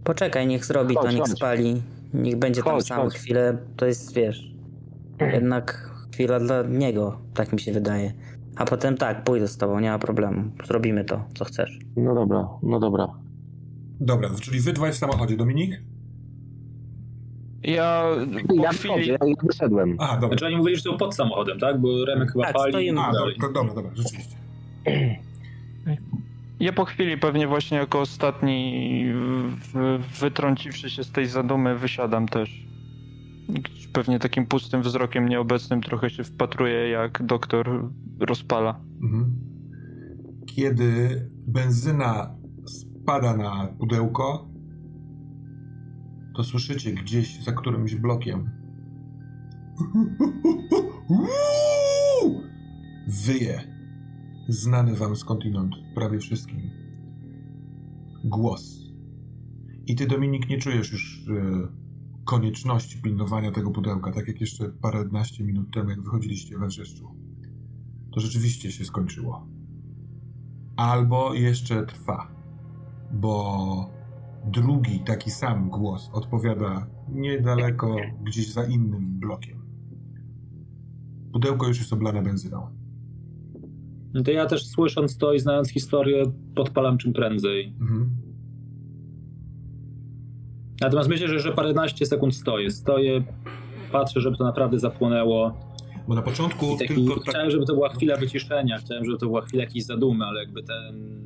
Poczekaj, 0.03 0.47
niech 0.47 0.65
zrobi 0.65 0.93
to, 0.95 1.01
Chodź, 1.01 1.11
niech 1.11 1.21
chodź. 1.21 1.31
spali. 1.31 1.81
Niech 2.13 2.35
będzie 2.35 2.63
tam 2.63 2.73
Chodź, 2.73 2.85
sam 2.87 3.01
chodź. 3.01 3.13
chwilę. 3.13 3.57
To 3.75 3.85
jest, 3.85 4.13
wiesz, 4.15 4.51
jednak 5.33 5.91
chwila 6.13 6.39
dla 6.39 6.63
niego, 6.63 7.17
tak 7.33 7.53
mi 7.53 7.59
się 7.59 7.71
wydaje. 7.71 8.13
A 8.57 8.65
potem 8.65 8.97
tak, 8.97 9.23
pójdę 9.23 9.47
z 9.47 9.57
tobą, 9.57 9.79
nie 9.79 9.89
ma 9.89 9.99
problemu. 9.99 10.43
Zrobimy 10.67 11.05
to, 11.05 11.23
co 11.35 11.45
chcesz. 11.45 11.79
No 11.97 12.15
dobra, 12.15 12.47
no 12.63 12.79
dobra. 12.79 13.07
Dobra, 13.99 14.29
czyli 14.41 14.59
wy 14.59 14.73
dwaj 14.73 14.91
w 14.91 14.95
samochodzie. 14.95 15.37
Dominik? 15.37 15.81
Ja 17.63 18.03
po 18.47 18.53
Ja 18.63 18.69
chwili... 18.69 18.93
wchodzę, 18.93 19.11
ja, 19.11 19.35
wyszedłem. 19.43 19.95
Aha, 19.99 20.13
dobra. 20.13 20.27
Znaczy 20.27 20.45
oni 20.45 20.55
mówili, 20.57 20.75
że 20.75 20.81
są 20.81 20.97
pod 20.97 21.15
samochodem, 21.15 21.59
tak? 21.59 21.81
Bo 21.81 22.05
Remek 22.05 22.31
chyba 22.31 22.43
Tak, 22.45 22.53
pali. 22.55 22.71
stoimy. 22.73 23.01
A, 23.01 23.11
dalej. 23.11 23.35
dobra, 23.41 23.53
dobra, 23.61 23.73
dobra, 23.75 23.91
rzeczywiście. 23.95 24.35
Ja 26.59 26.73
po 26.73 26.85
chwili 26.85 27.17
pewnie 27.17 27.47
właśnie 27.47 27.77
jako 27.77 27.99
ostatni, 28.01 29.03
w, 29.73 29.99
wytrąciwszy 30.19 30.89
się 30.89 31.03
z 31.03 31.11
tej 31.11 31.25
zadumy, 31.25 31.75
wysiadam 31.75 32.27
też. 32.27 32.66
Pewnie 33.93 34.19
takim 34.19 34.45
pustym 34.45 34.81
wzrokiem 34.81 35.29
nieobecnym 35.29 35.81
trochę 35.81 36.09
się 36.09 36.23
wpatruję, 36.23 36.89
jak 36.89 37.25
doktor 37.25 37.89
rozpala. 38.19 38.79
Mhm. 39.03 39.35
Kiedy 40.45 41.21
benzyna 41.47 42.35
spada 42.65 43.37
na 43.37 43.67
pudełko, 43.79 44.49
to 46.35 46.43
słyszycie 46.43 46.93
gdzieś 46.93 47.43
za 47.43 47.51
którymś 47.51 47.95
blokiem. 47.95 48.49
Wyje. 53.27 53.77
Znany 54.47 54.95
wam 54.95 55.15
skądinąd 55.15 55.75
prawie 55.95 56.19
wszystkim. 56.19 56.61
Głos. 58.23 58.91
I 59.87 59.95
ty, 59.95 60.07
Dominik, 60.07 60.49
nie 60.49 60.57
czujesz 60.57 60.91
już 60.91 61.25
e, 61.29 61.67
konieczności 62.27 63.01
pilnowania 63.01 63.51
tego 63.51 63.71
pudełka, 63.71 64.11
tak 64.11 64.27
jak 64.27 64.41
jeszcze 64.41 64.69
paręnaście 64.69 65.43
minut 65.43 65.73
temu, 65.73 65.89
jak 65.89 66.01
wychodziliście 66.01 66.57
we 66.57 66.67
wrzeszczu. 66.67 67.15
To 68.13 68.19
rzeczywiście 68.19 68.71
się 68.71 68.85
skończyło. 68.85 69.47
Albo 70.75 71.33
jeszcze 71.33 71.85
trwa, 71.85 72.31
bo 73.11 73.89
drugi 74.45 74.99
taki 74.99 75.31
sam 75.31 75.69
głos 75.69 76.09
odpowiada 76.13 76.87
niedaleko, 77.09 77.95
gdzieś 78.23 78.53
za 78.53 78.63
innym 78.63 79.19
blokiem. 79.19 79.65
Pudełko 81.33 81.67
już 81.67 81.79
jest 81.79 81.93
oblane 81.93 82.21
benzyną. 82.21 82.67
No 84.13 84.23
to 84.23 84.31
ja 84.31 84.45
też 84.45 84.67
słysząc 84.67 85.17
to 85.17 85.33
i 85.33 85.39
znając 85.39 85.69
historię, 85.69 86.23
podpalam 86.55 86.97
czym 86.97 87.13
prędzej. 87.13 87.75
Mhm. 87.81 88.26
Natomiast 90.81 91.09
myślę, 91.09 91.27
że, 91.27 91.39
że 91.39 91.51
paręnaście 91.51 92.05
sekund 92.05 92.35
stoję. 92.35 92.71
Stoję, 92.71 93.23
patrzę, 93.91 94.21
żeby 94.21 94.37
to 94.37 94.43
naprawdę 94.43 94.79
zapłonęło. 94.79 95.57
Bo 96.07 96.15
na 96.15 96.21
początku 96.21 96.77
taki, 96.77 96.93
tylko 96.95 97.15
tak... 97.15 97.23
Chciałem, 97.23 97.51
żeby 97.51 97.65
to 97.65 97.73
była 97.73 97.89
chwila 97.89 98.17
wyciszenia, 98.17 98.77
chciałem, 98.77 99.05
żeby 99.05 99.17
to 99.17 99.25
była 99.25 99.41
chwila 99.41 99.63
jakiejś 99.63 99.85
zadumy, 99.85 100.25
ale 100.25 100.39
jakby 100.39 100.63
ten, 100.63 101.21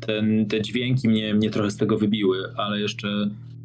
ten, 0.00 0.46
te 0.46 0.62
dźwięki 0.62 1.08
mnie, 1.08 1.34
mnie 1.34 1.50
trochę 1.50 1.70
z 1.70 1.76
tego 1.76 1.98
wybiły, 1.98 2.38
ale 2.56 2.80
jeszcze 2.80 3.08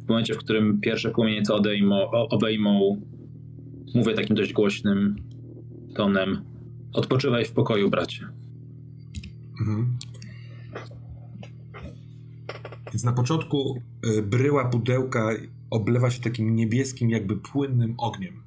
w 0.04 0.08
momencie, 0.08 0.34
w 0.34 0.38
którym 0.38 0.80
pierwsze 0.80 1.10
płomienie 1.10 1.42
co 1.42 1.54
odejmą, 1.54 2.10
obejmą, 2.10 3.00
mówię 3.94 4.14
takim 4.14 4.36
dość 4.36 4.52
głośnym 4.52 5.16
tonem, 5.94 6.44
odpoczywaj 6.92 7.44
w 7.44 7.52
pokoju, 7.52 7.90
bracie. 7.90 8.28
Mhm. 9.60 9.96
Więc 12.92 13.04
na 13.04 13.12
początku 13.12 13.82
bryła 14.22 14.64
pudełka 14.64 15.30
oblewa 15.70 16.10
się 16.10 16.20
takim 16.20 16.56
niebieskim, 16.56 17.10
jakby 17.10 17.36
płynnym 17.36 17.94
ogniem. 17.98 18.42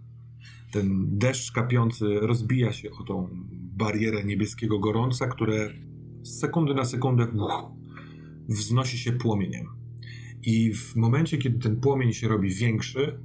Ten 0.72 1.18
deszcz 1.18 1.52
kapiący 1.52 2.06
rozbija 2.20 2.74
się 2.74 2.90
o 2.92 3.04
tą 3.04 3.30
barierę 3.78 4.24
niebieskiego 4.24 4.80
gorąca, 4.80 5.28
które 5.28 5.70
z 6.22 6.40
sekundy 6.40 6.74
na 6.74 6.86
sekundę 6.86 7.28
wznosi 8.50 8.98
się 8.98 9.12
płomieniem. 9.12 9.68
I 10.44 10.74
w 10.74 10.96
momencie, 10.96 11.38
kiedy 11.38 11.60
ten 11.60 11.80
płomień 11.80 12.14
się 12.14 12.28
robi 12.28 12.50
większy, 12.50 13.20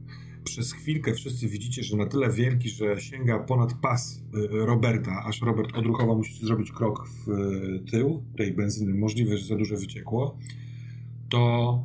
przez 0.45 0.73
chwilkę 0.73 1.15
wszyscy 1.15 1.49
widzicie, 1.49 1.83
że 1.83 1.97
na 1.97 2.07
tyle 2.07 2.31
wielki, 2.31 2.69
że 2.69 3.01
sięga 3.01 3.39
ponad 3.39 3.75
pas 3.75 4.23
y, 4.35 4.49
Roberta, 4.51 5.25
aż 5.27 5.43
Robert 5.43 5.77
odruchowo 5.77 6.15
musi 6.15 6.47
zrobić 6.47 6.73
krok 6.73 7.09
w 7.09 7.31
y, 7.31 7.91
tył 7.91 8.23
tej 8.37 8.53
benzyny. 8.53 8.95
Możliwe, 8.95 9.37
że 9.37 9.47
za 9.47 9.57
dużo 9.57 9.77
wyciekło. 9.77 10.39
To 11.29 11.85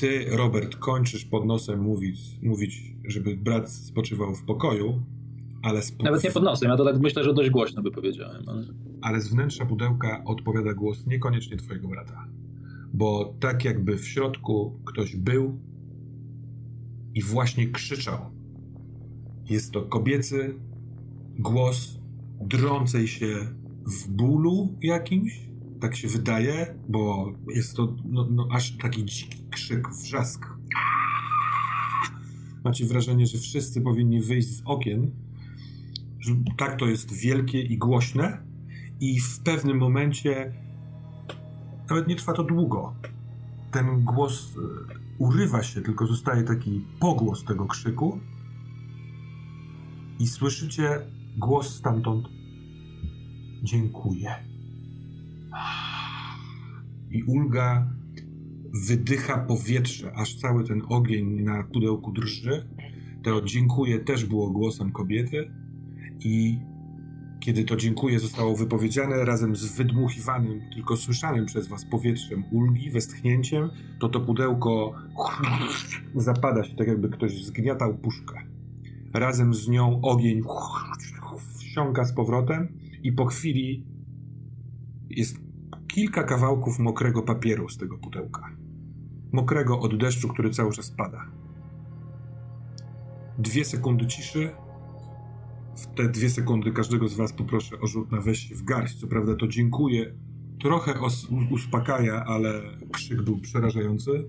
ty, 0.00 0.26
Robert, 0.30 0.76
kończysz 0.76 1.24
pod 1.24 1.46
nosem 1.46 1.80
mówić, 1.80 2.18
mówić 2.42 2.94
żeby 3.04 3.36
brat 3.36 3.70
spoczywał 3.70 4.34
w 4.34 4.44
pokoju, 4.44 5.02
ale 5.62 5.82
z, 5.82 5.98
Nawet 5.98 6.24
nie 6.24 6.30
pod 6.30 6.42
nosem, 6.42 6.70
ja 6.70 6.76
to 6.76 6.84
tak 6.84 7.00
myślę, 7.00 7.24
że 7.24 7.34
dość 7.34 7.50
głośno 7.50 7.82
wypowiedziałem. 7.82 8.48
Ale... 8.48 8.64
ale 9.00 9.20
z 9.20 9.28
wnętrza 9.28 9.66
pudełka 9.66 10.22
odpowiada 10.24 10.74
głos 10.74 11.06
niekoniecznie 11.06 11.56
twojego 11.56 11.88
brata. 11.88 12.28
Bo 12.92 13.34
tak 13.40 13.64
jakby 13.64 13.98
w 13.98 14.08
środku 14.08 14.80
ktoś 14.84 15.16
był 15.16 15.58
i 17.14 17.22
właśnie 17.22 17.68
krzyczał. 17.68 18.18
Jest 19.50 19.72
to 19.72 19.82
kobiecy 19.82 20.54
głos 21.38 21.98
drącej 22.40 23.08
się 23.08 23.34
w 23.86 24.08
bólu 24.08 24.74
jakimś, 24.82 25.49
tak 25.80 25.96
się 25.96 26.08
wydaje, 26.08 26.74
bo 26.88 27.32
jest 27.54 27.76
to 27.76 27.96
no, 28.04 28.26
no, 28.30 28.48
aż 28.52 28.76
taki 28.76 29.04
dziki 29.04 29.44
krzyk, 29.50 29.88
wrzask. 29.88 30.46
Macie 32.64 32.86
wrażenie, 32.86 33.26
że 33.26 33.38
wszyscy 33.38 33.80
powinni 33.80 34.20
wyjść 34.20 34.48
z 34.48 34.62
okien 34.64 35.10
tak 36.56 36.76
to 36.78 36.86
jest 36.86 37.12
wielkie 37.12 37.62
i 37.62 37.78
głośne 37.78 38.42
i 39.00 39.20
w 39.20 39.40
pewnym 39.40 39.78
momencie 39.78 40.54
nawet 41.90 42.08
nie 42.08 42.16
trwa 42.16 42.32
to 42.32 42.44
długo. 42.44 42.94
Ten 43.70 44.04
głos 44.04 44.56
e, 44.56 44.60
urywa 45.18 45.62
się, 45.62 45.80
tylko 45.80 46.06
zostaje 46.06 46.42
taki 46.42 46.84
pogłos 47.00 47.44
tego 47.44 47.66
krzyku 47.66 48.20
i 50.18 50.26
słyszycie 50.26 51.06
głos 51.38 51.76
stamtąd 51.76 52.28
dziękuję. 53.62 54.49
I 57.10 57.22
Ulga 57.22 57.88
wydycha 58.86 59.38
powietrze, 59.38 60.12
aż 60.14 60.36
cały 60.36 60.64
ten 60.64 60.82
ogień 60.88 61.42
na 61.42 61.62
pudełku 61.62 62.12
drży. 62.12 62.68
To 63.22 63.42
dziękuję 63.42 63.98
też 63.98 64.26
było 64.26 64.50
głosem 64.50 64.92
kobiety 64.92 65.50
i 66.20 66.58
kiedy 67.40 67.64
to 67.64 67.76
dziękuję 67.76 68.18
zostało 68.18 68.56
wypowiedziane 68.56 69.24
razem 69.24 69.56
z 69.56 69.76
wydmuchiwanym, 69.76 70.60
tylko 70.74 70.96
słyszanym 70.96 71.46
przez 71.46 71.68
was 71.68 71.84
powietrzem 71.84 72.44
ulgi, 72.52 72.90
westchnięciem, 72.90 73.70
to 74.00 74.08
to 74.08 74.20
pudełko 74.20 74.94
zapada 76.14 76.64
się 76.64 76.76
tak 76.76 76.88
jakby 76.88 77.08
ktoś 77.08 77.44
zgniatał 77.44 77.98
puszkę. 77.98 78.34
Razem 79.14 79.54
z 79.54 79.68
nią 79.68 80.00
ogień 80.00 80.42
wsiąka 81.58 82.04
z 82.04 82.12
powrotem 82.12 82.68
i 83.02 83.12
po 83.12 83.26
chwili 83.26 83.86
jest 85.10 85.49
kilka 85.92 86.22
kawałków 86.22 86.78
mokrego 86.78 87.22
papieru 87.22 87.68
z 87.68 87.76
tego 87.76 87.98
pudełka. 87.98 88.50
Mokrego 89.32 89.80
od 89.80 89.96
deszczu, 89.98 90.28
który 90.28 90.50
cały 90.50 90.72
czas 90.72 90.90
pada. 90.90 91.26
Dwie 93.38 93.64
sekundy 93.64 94.06
ciszy. 94.06 94.50
W 95.76 95.86
te 95.86 96.08
dwie 96.08 96.30
sekundy 96.30 96.72
każdego 96.72 97.08
z 97.08 97.14
Was 97.14 97.32
poproszę 97.32 97.80
o 97.80 97.86
rzut 97.86 98.12
na 98.12 98.20
wejście 98.20 98.54
w 98.54 98.62
garść. 98.62 99.00
Co 99.00 99.06
prawda 99.06 99.36
to 99.36 99.48
dziękuję. 99.48 100.14
Trochę 100.62 101.00
os- 101.00 101.28
uspokaja, 101.50 102.24
ale 102.24 102.62
krzyk 102.92 103.22
był 103.22 103.40
przerażający. 103.40 104.24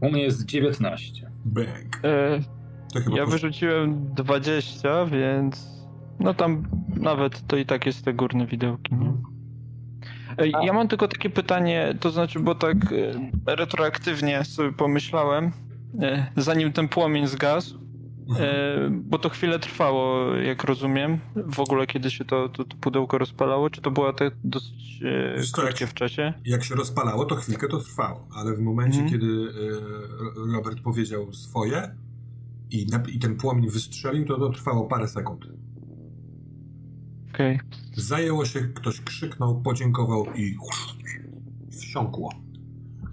U 0.00 0.10
mnie 0.10 0.22
jest 0.22 0.44
19. 0.44 1.30
Bang. 1.44 2.00
E, 2.04 2.40
To 2.94 3.00
chyba 3.00 3.16
ja 3.16 3.26
wyrzuciłem 3.26 4.14
20, 4.14 5.06
więc 5.06 5.66
no 6.20 6.34
tam 6.34 6.62
nawet 6.96 7.46
to 7.46 7.56
i 7.56 7.66
tak 7.66 7.86
jest 7.86 8.04
te 8.04 8.14
górne 8.14 8.46
widełki. 8.46 8.94
Nie? 8.94 9.12
Ja 10.66 10.72
mam 10.72 10.88
tylko 10.88 11.08
takie 11.08 11.30
pytanie, 11.30 11.94
to 12.00 12.10
znaczy, 12.10 12.40
bo 12.40 12.54
tak 12.54 12.76
e, 13.46 13.56
retroaktywnie 13.56 14.44
sobie 14.44 14.72
pomyślałem, 14.72 15.52
e, 16.02 16.26
zanim 16.36 16.72
ten 16.72 16.88
płomień 16.88 17.26
zgasł, 17.26 17.78
e, 18.40 18.88
bo 18.90 19.18
to 19.18 19.28
chwilę 19.28 19.58
trwało, 19.58 20.34
jak 20.34 20.64
rozumiem, 20.64 21.18
w 21.36 21.60
ogóle 21.60 21.86
kiedy 21.86 22.10
się 22.10 22.24
to, 22.24 22.48
to, 22.48 22.64
to 22.64 22.76
pudełko 22.80 23.18
rozpalało, 23.18 23.70
czy 23.70 23.80
to 23.80 23.90
było 23.90 24.12
tak 24.12 24.34
dosyć 24.44 25.00
krótkie 25.52 25.86
w 25.86 25.94
czasie? 25.94 26.32
Jak 26.44 26.64
się 26.64 26.74
rozpalało, 26.74 27.24
to 27.24 27.34
chwilkę 27.36 27.68
to 27.68 27.78
trwało, 27.78 28.28
ale 28.36 28.54
w 28.56 28.60
momencie, 28.60 29.00
Mhm. 29.00 29.12
kiedy 29.20 29.48
Robert 30.54 30.80
powiedział 30.80 31.32
swoje 31.32 31.94
i, 32.74 32.86
i 33.08 33.18
ten 33.18 33.36
płomień 33.36 33.70
wystrzelił, 33.70 34.26
to 34.26 34.38
to 34.38 34.50
trwało 34.50 34.84
parę 34.86 35.08
sekund. 35.08 35.44
Okej. 37.34 37.60
Zajęło 37.96 38.44
się, 38.44 38.60
ktoś 38.60 39.00
krzyknął, 39.00 39.62
podziękował 39.62 40.24
i 40.34 40.56
wsiąkło. 41.70 42.32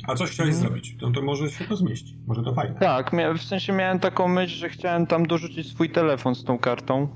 A 0.08 0.16
coś 0.16 0.30
chciałeś 0.32 0.54
Mhm. 0.54 0.68
zrobić? 0.68 0.98
No 1.02 1.12
to 1.12 1.22
może 1.22 1.50
się 1.52 1.66
to 1.66 1.76
zmieści. 1.76 2.18
Może 2.28 2.44
to 2.44 2.54
fajne. 2.54 2.76
Tak, 2.80 3.12
w 3.38 3.42
sensie 3.42 3.74
miałem 3.74 4.00
taką 4.00 4.28
myśl, 4.28 4.56
że 4.56 4.70
chciałem 4.70 5.08
tam 5.08 5.26
dorzucić 5.28 5.68
swój 5.68 5.90
telefon 5.90 6.36
z 6.36 6.44
tą 6.44 6.58
kartą. 6.60 7.08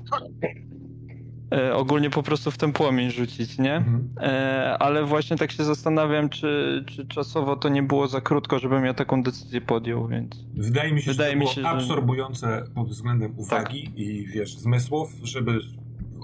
E, 1.52 1.74
ogólnie 1.74 2.10
po 2.10 2.22
prostu 2.22 2.50
w 2.50 2.58
ten 2.58 2.72
płomień 2.72 3.10
rzucić, 3.10 3.58
nie? 3.58 3.74
Mhm. 3.76 4.08
E, 4.20 4.78
ale 4.78 5.04
właśnie 5.04 5.36
tak 5.36 5.52
się 5.52 5.64
zastanawiam, 5.64 6.28
czy, 6.28 6.84
czy 6.86 7.06
czasowo 7.06 7.56
to 7.56 7.68
nie 7.68 7.82
było 7.82 8.08
za 8.08 8.20
krótko, 8.20 8.58
żebym 8.58 8.84
ja 8.84 8.94
taką 8.94 9.22
decyzję 9.22 9.60
podjął, 9.60 10.08
więc... 10.08 10.44
Wydaje 10.54 10.92
mi 10.92 11.02
się, 11.02 11.10
Wydaje 11.10 11.30
że 11.30 11.34
to 11.34 11.38
mi 11.38 11.44
było 11.44 11.54
się, 11.54 11.62
że- 11.62 11.68
absorbujące 11.68 12.64
pod 12.74 12.88
względem 12.88 13.38
uwagi 13.38 13.92
i 13.96 14.26
wiesz, 14.26 14.56
zmysłów, 14.58 15.12
żeby 15.22 15.58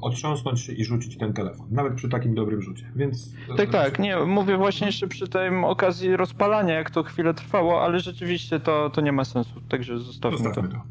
otrząsnąć 0.03 0.61
się 0.61 0.73
i 0.73 0.85
rzucić 0.85 1.19
ten 1.19 1.33
telefon. 1.33 1.67
Nawet 1.71 1.95
przy 1.95 2.09
takim 2.09 2.35
dobrym 2.35 2.63
rzucie. 2.63 2.93
Więc. 2.97 3.35
Tak, 3.57 3.71
tak, 3.71 3.99
nie, 3.99 4.17
mówię 4.17 4.57
właśnie 4.57 4.87
jeszcze 4.87 5.09
przy 5.09 5.29
tej 5.29 5.51
okazji 5.65 6.17
rozpalania, 6.17 6.75
jak 6.75 6.91
to 6.91 7.03
chwilę 7.03 7.35
trwało, 7.35 7.83
ale 7.85 8.01
rzeczywiście 8.01 8.61
to, 8.61 8.91
to 8.91 9.01
nie 9.01 9.13
ma 9.13 9.25
sensu, 9.25 9.61
także 9.69 9.99
zostawmy 9.99 10.39
to. 10.39 10.45
Zostawmy 10.45 10.69
to. 10.69 10.83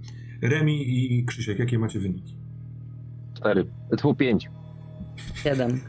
Remi 0.42 1.06
i 1.20 1.26
Krzysiek, 1.26 1.60
jakie 1.60 1.80
macie 1.80 2.00
wyniki? 2.00 2.36
Cztery. 3.42 3.66
Tfu, 3.98 4.16
pięć. 4.16 4.50
Siedem. 5.36 5.82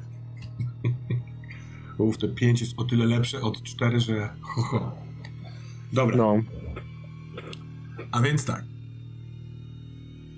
Uf, 1.98 2.18
te 2.18 2.28
5 2.28 2.60
jest 2.60 2.74
o 2.76 2.84
tyle 2.84 3.06
lepsze 3.06 3.40
od 3.40 3.62
4, 3.62 4.00
że 4.00 4.28
ho, 4.40 4.62
ho. 4.62 4.92
Dobra, 5.92 6.16
No. 6.16 6.34
a 8.12 8.20
więc 8.20 8.44
tak. 8.44 8.64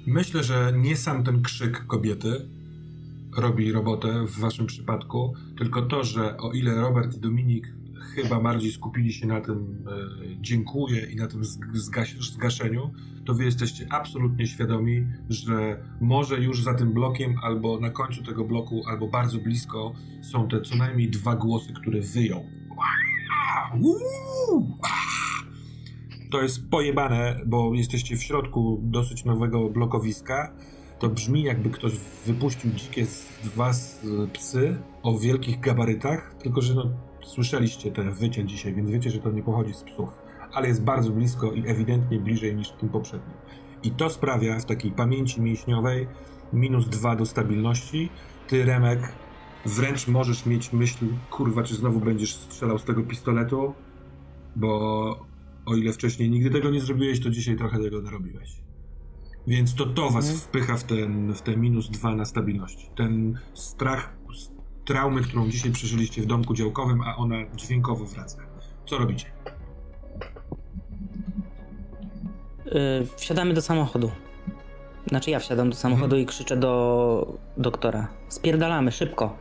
Myślę, 0.07 0.43
że 0.45 0.73
nie 0.77 0.97
sam 0.97 1.25
ten 1.25 1.43
krzyk 1.43 1.87
kobiety 1.87 2.49
robi 3.37 3.73
robotę 3.73 4.27
w 4.27 4.39
waszym 4.39 4.67
przypadku, 4.67 5.35
tylko 5.59 5.83
to, 5.83 6.05
że 6.05 6.37
o 6.37 6.53
ile 6.53 6.75
Robert 6.75 7.17
i 7.17 7.21
Dominik 7.21 7.69
chyba 8.15 8.41
bardziej 8.41 8.73
skupili 8.73 9.13
się 9.13 9.27
na 9.27 9.41
tym 9.41 9.85
e, 9.87 9.91
dziękuję 10.41 11.07
i 11.13 11.17
na 11.17 11.27
tym 11.27 11.45
zg- 11.45 11.75
zgas- 11.75 12.23
zgaszeniu, 12.23 12.93
to 13.25 13.35
wy 13.35 13.45
jesteście 13.45 13.87
absolutnie 13.91 14.47
świadomi, 14.47 15.07
że 15.29 15.83
może 16.01 16.41
już 16.41 16.63
za 16.63 16.75
tym 16.75 16.93
blokiem, 16.93 17.35
albo 17.43 17.81
na 17.81 17.91
końcu 17.91 18.23
tego 18.23 18.45
bloku, 18.45 18.83
albo 18.89 19.09
bardzo 19.09 19.39
blisko 19.39 19.93
są 20.23 20.49
te 20.49 20.61
co 20.61 20.77
najmniej 20.77 21.11
dwa 21.11 21.37
głosy, 21.37 21.73
które 21.73 22.01
wyją. 22.01 22.49
To 26.31 26.43
jest 26.43 26.71
pojebane, 26.71 27.41
bo 27.47 27.75
jesteście 27.75 28.17
w 28.17 28.23
środku 28.23 28.81
dosyć 28.83 29.25
nowego 29.25 29.69
blokowiska. 29.71 30.55
To 30.99 31.09
brzmi 31.09 31.43
jakby 31.43 31.71
ktoś 31.71 31.93
wypuścił 32.27 32.71
dzikie 32.71 33.07
z 33.07 33.49
was 33.57 34.05
y, 34.05 34.29
psy 34.29 34.77
o 35.03 35.19
wielkich 35.19 35.61
gabarytach, 35.61 36.35
tylko 36.43 36.63
że 36.63 36.75
no, 36.75 36.91
słyszeliście 37.25 37.93
te 37.93 38.11
wycie 38.11 38.45
dzisiaj, 38.45 38.75
więc 38.75 38.91
wiecie, 38.91 39.11
że 39.11 39.19
to 39.19 39.31
nie 39.31 39.43
pochodzi 39.43 39.75
z 39.75 39.83
psów. 39.83 40.09
Ale 40.53 40.69
jest 40.69 40.83
bardzo 40.85 41.11
blisko 41.11 41.53
i 41.53 41.69
ewidentnie 41.69 42.19
bliżej 42.19 42.57
niż 42.57 42.71
tym 42.71 42.89
poprzednim. 42.89 43.37
I 43.83 43.91
to 43.91 44.11
sprawia 44.11 44.59
w 44.59 44.65
takiej 44.65 44.93
pamięci 44.93 45.41
mięśniowej 45.41 46.07
minus 46.53 46.89
dwa 46.89 47.17
do 47.17 47.27
stabilności. 47.27 48.09
Ty, 48.49 48.65
Remek, 48.65 49.13
wręcz 49.67 50.09
możesz 50.09 50.47
mieć 50.47 50.73
myśl, 50.73 51.07
kurwa, 51.31 51.63
czy 51.63 51.75
znowu 51.75 52.01
będziesz 52.01 52.35
strzelał 52.37 52.79
z 52.79 52.85
tego 52.85 53.03
pistoletu, 53.03 53.75
bo 54.57 55.27
o 55.67 55.77
ile 55.77 55.93
wcześniej 55.93 56.31
nigdy 56.31 56.51
tego 56.51 56.71
nie 56.71 56.81
zrobiłeś, 56.81 57.21
to 57.21 57.31
dzisiaj 57.31 57.57
trochę 57.57 57.79
tego 57.79 58.03
narobiłeś. 58.03 58.65
Więc 59.47 59.75
to 59.75 59.87
to 59.87 60.11
was 60.11 60.25
Mhm. 60.25 60.39
wpycha 60.39 60.77
w, 60.77 60.85
ten, 60.85 61.35
w 61.35 61.43
te 61.43 61.57
minus 61.57 61.91
dwa 61.91 62.15
na 62.15 62.25
stabilności. 62.25 62.91
Ten 62.97 63.39
strach 63.55 64.17
traumy, 64.85 65.23
którą 65.23 65.49
dzisiaj 65.49 65.73
przeżyliście 65.73 66.23
w 66.23 66.27
domku 66.27 66.55
działkowym, 66.55 67.01
a 67.01 67.17
ona 67.17 67.37
dźwiękowo 67.57 68.05
wraca. 68.05 68.39
Co 68.87 68.99
robicie? 68.99 69.27
Yy, 72.67 72.73
wsiadamy 73.17 73.55
do 73.55 73.63
samochodu. 73.63 74.11
Znaczy 75.07 75.31
ja 75.31 75.39
wsiadam 75.39 75.71
do 75.71 75.77
samochodu 75.77 76.17
i 76.17 76.27
krzyczę 76.27 76.57
do 76.57 77.35
doktora. 77.57 78.09
Spierdalamy, 78.29 78.93
szybko. 78.93 79.37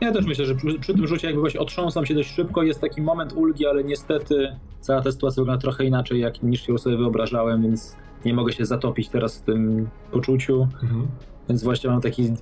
Ja 0.00 0.12
też 0.12 0.26
myślę, 0.26 0.46
że 0.46 0.54
przy, 0.54 0.78
przy 0.78 0.94
tym 0.94 1.06
rzucie 1.06 1.26
jakby 1.26 1.40
właśnie 1.40 1.60
otrząsam 1.60 2.06
się 2.06 2.14
dość 2.14 2.30
szybko, 2.34 2.62
jest 2.62 2.80
taki 2.80 3.02
moment 3.02 3.32
ulgi, 3.32 3.66
ale 3.66 3.84
niestety 3.84 4.56
cała 4.80 5.00
ta 5.02 5.12
sytuacja 5.12 5.40
wygląda 5.40 5.60
trochę 5.62 5.84
inaczej 5.84 6.20
jak, 6.20 6.42
niż 6.42 6.68
ją 6.68 6.78
sobie 6.78 6.96
wyobrażałem, 6.96 7.62
więc 7.62 7.96
nie 8.24 8.34
mogę 8.34 8.52
się 8.52 8.66
zatopić 8.66 9.08
teraz 9.08 9.38
w 9.38 9.42
tym 9.42 9.88
poczuciu, 10.12 10.62
Mhm. 10.82 11.06
więc 11.48 11.62
właśnie 11.62 11.90
mam 11.90 12.00
taki 12.00 12.32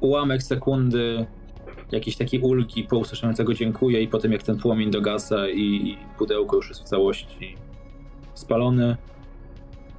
ułamek 0.00 0.42
sekundy 0.42 1.26
jakiejś 1.92 2.16
takiej 2.16 2.40
ulgi 2.40 2.84
po 2.84 2.98
usłyszeniu 2.98 3.34
tego 3.34 3.54
dziękuję 3.54 4.02
i 4.02 4.08
potem 4.08 4.32
jak 4.32 4.42
ten 4.42 4.58
płomień 4.58 4.90
dogasa 4.90 5.48
i 5.48 5.96
pudełko 6.18 6.56
już 6.56 6.68
jest 6.68 6.80
w 6.80 6.84
całości 6.84 7.56
spalone, 8.34 8.96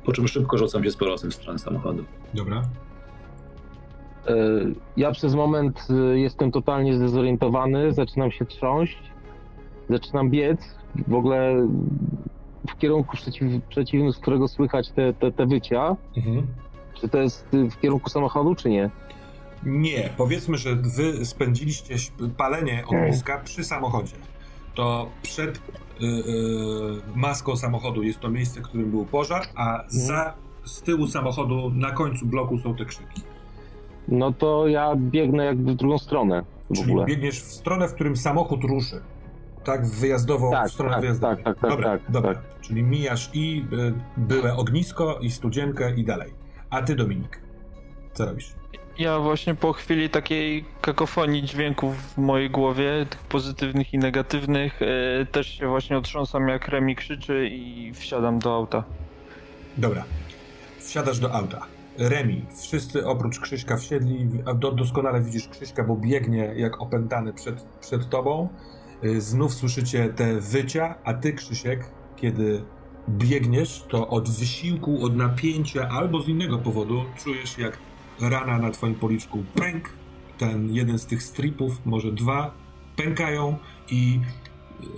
po 0.05 0.11
czym 0.11 0.27
szybko 0.27 0.57
rzucam 0.57 0.83
się 0.83 0.91
z 0.91 0.95
powrotem 0.95 1.31
w 1.31 1.33
stronę 1.33 1.59
samochodu. 1.59 2.03
Dobra. 2.33 2.61
E, 4.27 4.33
Ja 4.97 5.11
przez 5.11 5.35
moment 5.35 5.87
e, 5.89 6.19
jestem 6.19 6.51
totalnie 6.51 6.95
zdezorientowany, 6.95 7.93
zaczynam 7.93 8.31
się 8.31 8.45
trząść, 8.45 8.97
zaczynam 9.89 10.29
biec, 10.29 10.75
w 11.07 11.13
ogóle 11.13 11.67
w 12.69 12.77
kierunku 12.77 13.17
przeciw, 13.17 13.63
przeciwnym, 13.69 14.13
z 14.13 14.17
którego 14.17 14.47
słychać 14.47 14.91
te, 14.91 15.13
te, 15.13 15.31
te 15.31 15.45
wycia. 15.45 15.95
Mhm. 16.17 16.47
Czy 16.93 17.09
to 17.09 17.17
jest 17.17 17.47
w 17.71 17.79
kierunku 17.79 18.09
samochodu, 18.09 18.55
czy 18.55 18.69
nie? 18.69 18.89
Nie, 19.63 20.09
powiedzmy, 20.17 20.57
że 20.57 20.75
wy 20.75 21.25
spędziliście 21.25 21.95
palenie 22.37 22.83
ogniska 22.87 23.37
przy 23.37 23.63
samochodzie. 23.63 24.15
To 24.75 25.09
przed 25.21 25.57
y, 25.57 25.61
y, 26.05 26.11
maską 27.15 27.55
samochodu 27.57 28.03
jest 28.03 28.19
to 28.19 28.29
miejsce, 28.29 28.59
w 28.61 28.63
którym 28.63 28.91
był 28.91 29.05
pożar, 29.05 29.41
a 29.55 29.83
za, 29.87 30.33
z 30.65 30.81
tyłu 30.81 31.07
samochodu 31.07 31.71
na 31.75 31.91
końcu 31.91 32.25
bloku 32.25 32.57
są 32.59 32.75
te 32.75 32.85
krzyki. 32.85 33.21
No 34.07 34.33
to 34.33 34.67
ja 34.67 34.95
biegnę 34.95 35.45
jakby 35.45 35.71
w 35.71 35.75
drugą 35.75 35.97
stronę 35.97 36.43
w 36.69 36.73
Czyli 36.73 36.91
ogóle. 36.91 37.05
biegniesz 37.05 37.41
w 37.41 37.51
stronę, 37.51 37.87
w 37.87 37.93
którym 37.93 38.17
samochód 38.17 38.63
ruszy. 38.63 39.01
Tak, 39.63 39.85
wyjazdowo, 39.87 40.51
Tak, 40.51 40.69
w 40.69 40.73
stronę 40.73 40.91
tak, 40.91 41.01
wyjazdową. 41.01 41.35
tak, 41.35 41.45
tak, 41.45 41.59
tak, 41.59 41.69
dobra, 41.71 41.89
tak, 41.89 42.11
dobra. 42.11 42.33
tak. 42.33 42.43
Czyli 42.61 42.83
mijasz 42.83 43.29
i 43.33 43.65
y, 43.73 43.93
byłe 44.17 44.55
ognisko, 44.55 45.17
i 45.21 45.31
studzienkę, 45.31 45.95
i 45.95 46.03
dalej. 46.03 46.33
A 46.69 46.81
ty, 46.81 46.95
Dominik, 46.95 47.41
co 48.13 48.25
robisz? 48.25 48.53
Ja 48.99 49.19
właśnie 49.19 49.55
po 49.55 49.73
chwili 49.73 50.09
takiej 50.09 50.65
kakofonii 50.81 51.43
dźwięków 51.43 51.95
w 51.95 52.17
mojej 52.17 52.49
głowie, 52.49 53.05
tych 53.09 53.19
pozytywnych 53.19 53.93
i 53.93 53.97
negatywnych, 53.97 54.81
e, 54.81 55.25
też 55.25 55.47
się 55.47 55.67
właśnie 55.67 55.97
otrząsam 55.97 56.47
jak 56.47 56.67
Remi 56.67 56.95
krzyczy 56.95 57.49
i 57.51 57.93
wsiadam 57.93 58.39
do 58.39 58.55
auta. 58.55 58.83
Dobra. 59.77 60.03
Wsiadasz 60.79 61.19
do 61.19 61.33
auta. 61.33 61.65
Remi, 61.97 62.45
wszyscy 62.61 63.07
oprócz 63.07 63.39
Krzyśka 63.39 63.77
wsiedli, 63.77 64.29
do, 64.55 64.71
doskonale 64.71 65.21
widzisz 65.21 65.47
Krzyśka, 65.47 65.83
bo 65.83 65.95
biegnie 65.95 66.53
jak 66.55 66.81
opętany 66.81 67.33
przed, 67.33 67.63
przed 67.81 68.09
tobą. 68.09 68.49
Y, 69.03 69.21
Znów 69.21 69.53
słyszycie 69.53 70.09
te 70.09 70.41
wycia, 70.41 70.95
a 71.03 71.13
ty, 71.13 71.33
Krzysiek, 71.33 71.91
kiedy 72.15 72.61
biegniesz, 73.09 73.85
to 73.89 74.07
od 74.07 74.29
wysiłku, 74.29 75.05
od 75.05 75.15
napięcia 75.15 75.89
albo 75.89 76.21
z 76.21 76.27
innego 76.27 76.57
powodu 76.57 77.03
czujesz 77.23 77.57
jak 77.57 77.77
rana 78.21 78.57
na 78.57 78.71
twoim 78.71 78.95
policzku 78.95 79.43
pęk. 79.55 79.89
Ten 80.37 80.69
jeden 80.73 80.99
z 80.99 81.05
tych 81.05 81.23
stripów, 81.23 81.85
może 81.85 82.11
dwa, 82.11 82.51
pękają 82.95 83.57
i 83.91 84.19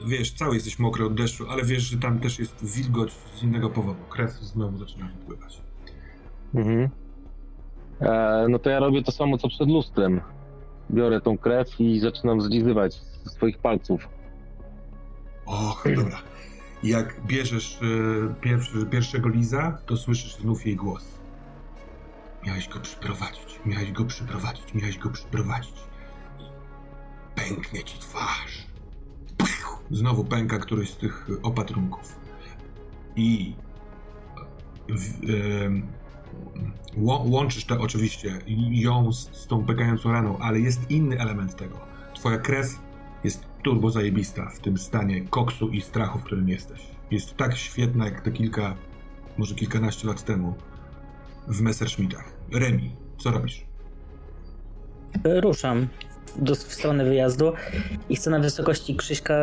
wiesz, 0.06 0.32
cały 0.32 0.56
jesteś 0.56 0.80
mokry 0.80 1.06
od 1.06 1.14
deszczu, 1.14 1.46
ale 1.50 1.64
wiesz, 1.64 1.84
że 1.84 1.98
tam 1.98 2.20
też 2.20 2.40
jest 2.40 2.76
wilgoć 2.76 3.12
z 3.12 3.44
innego 3.44 3.70
powodu. 3.70 4.00
Krew 4.10 4.32
znowu 4.32 4.78
zaczyna 4.78 5.08
wypływać. 5.20 5.62
Mhm. 6.56 6.90
E, 8.00 8.46
no 8.50 8.60
to 8.60 8.70
ja 8.70 8.80
robię 8.80 9.04
to 9.04 9.12
samo 9.12 9.38
co 9.38 9.48
przed 9.48 9.70
lustrem. 9.70 10.22
Biorę 10.92 11.22
tą 11.22 11.38
krew 11.38 11.80
i 11.80 12.00
zaczynam 12.00 12.42
zlizywać 12.42 13.02
ze 13.24 13.30
swoich 13.30 13.58
palców. 13.58 14.08
Och, 15.46 15.84
dobra. 15.96 16.18
Jak 16.84 17.22
bierzesz 17.26 17.82
y, 17.82 18.34
pierwszy, 18.42 18.86
pierwszego 18.86 19.30
Liza, 19.30 19.78
to 19.86 19.98
słyszysz 19.98 20.36
znów 20.36 20.66
jej 20.66 20.76
głos. 20.76 21.21
Miałeś 22.46 22.70
go 22.70 22.80
przyprowadzić, 22.80 23.60
miałeś 23.66 23.92
go 23.92 24.06
przyprowadzić, 24.06 24.74
miałeś 24.74 24.98
go 24.98 25.10
przyprowadzić. 25.10 25.76
Pęknie 27.36 27.84
ci 27.84 28.00
twarz. 28.00 28.68
Znowu 29.92 30.26
pęka 30.26 30.58
któryś 30.60 30.90
z 30.90 30.98
tych 30.98 31.28
opatrunków. 31.44 32.20
I 33.16 33.56
w, 34.90 35.14
łączysz 37.26 37.66
to 37.66 37.80
oczywiście 37.80 38.40
ją 38.72 39.14
z, 39.14 39.36
z 39.36 39.48
tą 39.48 39.66
pękającą 39.66 40.12
raną, 40.12 40.38
ale 40.38 40.60
jest 40.60 40.92
inny 40.92 41.20
element 41.20 41.56
tego. 41.56 41.80
Twoja 42.14 42.38
krew 42.38 42.80
jest 43.24 43.46
turbo 43.64 43.90
zajebista 43.90 44.50
w 44.50 44.60
tym 44.60 44.78
stanie 44.78 45.22
koksu 45.22 45.70
i 45.70 45.82
strachu, 45.82 46.20
w 46.20 46.24
którym 46.24 46.50
jesteś. 46.50 46.82
Jest 47.12 47.38
tak 47.38 47.58
świetna 47.58 48.06
jak 48.06 48.22
te 48.22 48.32
kilka, 48.32 48.76
może 49.38 49.56
kilkanaście 49.56 50.08
lat 50.08 50.24
temu 50.24 50.56
w 51.52 51.62
Messerschmittach. 51.62 52.24
Remi, 52.54 52.96
co 53.18 53.32
robisz? 53.32 53.66
Ruszam 55.24 55.88
do, 56.36 56.56
w 56.56 56.60
stronę 56.60 57.06
wyjazdu 57.06 57.54
i 58.10 58.16
chcę 58.16 58.30
na 58.30 58.40
wysokości 58.40 58.96
Krzyśka 58.96 59.34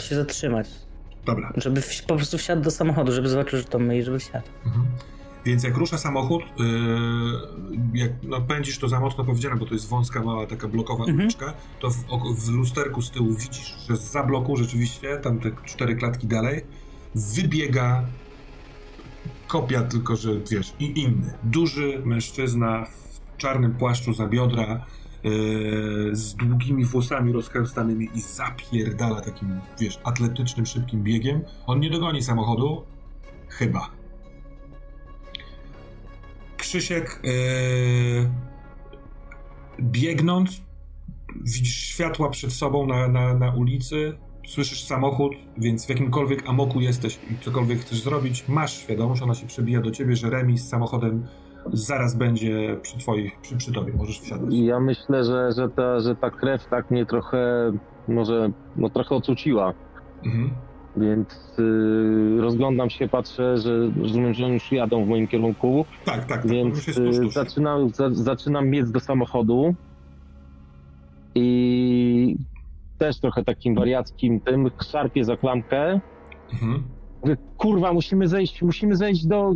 się 0.00 0.14
zatrzymać. 0.16 0.68
Dobra. 1.26 1.52
Żeby 1.56 1.80
wsi- 1.80 2.06
po 2.06 2.16
prostu 2.16 2.38
wsiadł 2.38 2.62
do 2.62 2.70
samochodu, 2.70 3.12
żeby 3.12 3.28
zobaczył, 3.28 3.58
że 3.58 3.64
to 3.64 3.78
my 3.78 3.98
i 3.98 4.02
żeby 4.02 4.18
wsiadł. 4.18 4.46
Mhm. 4.66 4.86
Więc 5.44 5.62
jak 5.64 5.76
rusza 5.76 5.98
samochód, 5.98 6.42
yy, 6.58 6.68
jak 8.00 8.10
no, 8.22 8.40
pędzisz 8.40 8.78
to 8.78 8.88
za 8.88 9.00
mocno 9.00 9.24
powiedziane, 9.24 9.56
bo 9.56 9.66
to 9.66 9.74
jest 9.74 9.88
wąska, 9.88 10.22
mała 10.22 10.46
taka 10.46 10.68
blokowa 10.68 11.04
Mhm. 11.04 11.18
uliczka, 11.20 11.54
to 11.80 11.90
w, 11.90 11.96
w 12.38 12.48
lusterku 12.50 13.02
z 13.02 13.10
tyłu 13.10 13.34
widzisz, 13.34 13.76
że 13.88 13.96
za 13.96 14.22
bloku 14.22 14.56
rzeczywiście, 14.56 15.16
tam 15.16 15.40
te 15.40 15.50
cztery 15.64 15.96
klatki 15.96 16.26
dalej, 16.26 16.64
wybiega 17.14 18.04
kopia, 19.48 19.82
tylko 19.82 20.16
że 20.16 20.40
wiesz, 20.50 20.74
i 20.78 21.00
inny. 21.00 21.34
Duży 21.42 22.02
mężczyzna 22.04 22.84
w 22.84 23.36
czarnym 23.36 23.74
płaszczu 23.74 24.14
za 24.14 24.26
biodra, 24.26 24.86
yy, 25.24 26.10
z 26.12 26.34
długimi 26.34 26.84
włosami 26.84 27.32
rozchęstanymi 27.32 28.08
i 28.14 28.20
zapierdala 28.20 29.20
takim, 29.20 29.60
wiesz, 29.80 29.98
atletycznym, 30.04 30.66
szybkim 30.66 31.02
biegiem. 31.02 31.44
On 31.66 31.80
nie 31.80 31.90
dogoni 31.90 32.22
samochodu, 32.22 32.84
chyba. 33.48 33.90
Krzysiek, 36.56 37.20
yy, 37.22 38.30
biegnąc, 39.80 40.62
widzisz 41.44 41.76
światła 41.76 42.30
przed 42.30 42.52
sobą 42.52 42.86
na, 42.86 43.08
na, 43.08 43.34
na 43.34 43.50
ulicy, 43.54 44.18
słyszysz 44.48 44.84
samochód, 44.84 45.32
więc 45.58 45.86
w 45.86 45.88
jakimkolwiek 45.88 46.48
amoku 46.48 46.80
jesteś 46.80 47.18
i 47.30 47.44
cokolwiek 47.44 47.78
chcesz 47.78 48.02
zrobić, 48.02 48.48
masz 48.48 48.72
świadomość, 48.72 49.22
ona 49.22 49.34
się 49.34 49.46
przebija 49.46 49.80
do 49.80 49.90
ciebie, 49.90 50.16
że 50.16 50.30
remis 50.30 50.62
z 50.62 50.68
samochodem 50.68 51.26
zaraz 51.72 52.16
będzie 52.16 52.76
przy 52.82 52.98
twoich, 52.98 53.40
przy, 53.40 53.56
przy 53.56 53.72
tobie, 53.72 53.92
możesz 53.92 54.20
wsiadać. 54.20 54.48
Ja 54.50 54.80
myślę, 54.80 55.24
że, 55.24 55.52
że, 55.56 55.68
ta, 55.68 56.00
że 56.00 56.16
ta 56.16 56.30
krew 56.30 56.66
tak 56.70 56.90
mnie 56.90 57.06
trochę, 57.06 57.72
może, 58.08 58.50
no 58.76 58.90
trochę 58.90 59.14
ocuciła. 59.14 59.74
Mhm. 60.24 60.50
Więc 60.96 61.58
y, 61.58 62.40
rozglądam 62.40 62.90
się, 62.90 63.08
patrzę, 63.08 63.58
że 63.58 63.90
rozumiem, 64.02 64.34
że 64.34 64.48
już 64.48 64.72
jadą 64.72 65.04
w 65.04 65.08
moim 65.08 65.28
kierunku, 65.28 65.84
Tak, 66.04 66.14
tak, 66.14 66.28
tak, 66.28 66.44
już 66.44 66.52
więc 66.52 66.88
y, 66.88 67.30
zaczynam, 67.30 67.90
za, 67.90 68.10
zaczynam 68.10 68.70
biec 68.70 68.90
do 68.90 69.00
samochodu 69.00 69.74
i 71.34 72.36
też 72.98 73.20
trochę 73.20 73.44
takim 73.44 73.74
wariackim 73.74 74.40
tym 74.40 74.70
szarpię 74.92 75.24
za 75.24 75.36
klamkę. 75.36 76.00
Mhm. 76.52 76.82
Mówię, 77.22 77.36
kurwa, 77.56 77.92
musimy 77.92 78.28
zejść, 78.28 78.62
musimy 78.62 78.96
zejść 78.96 79.26
do, 79.26 79.52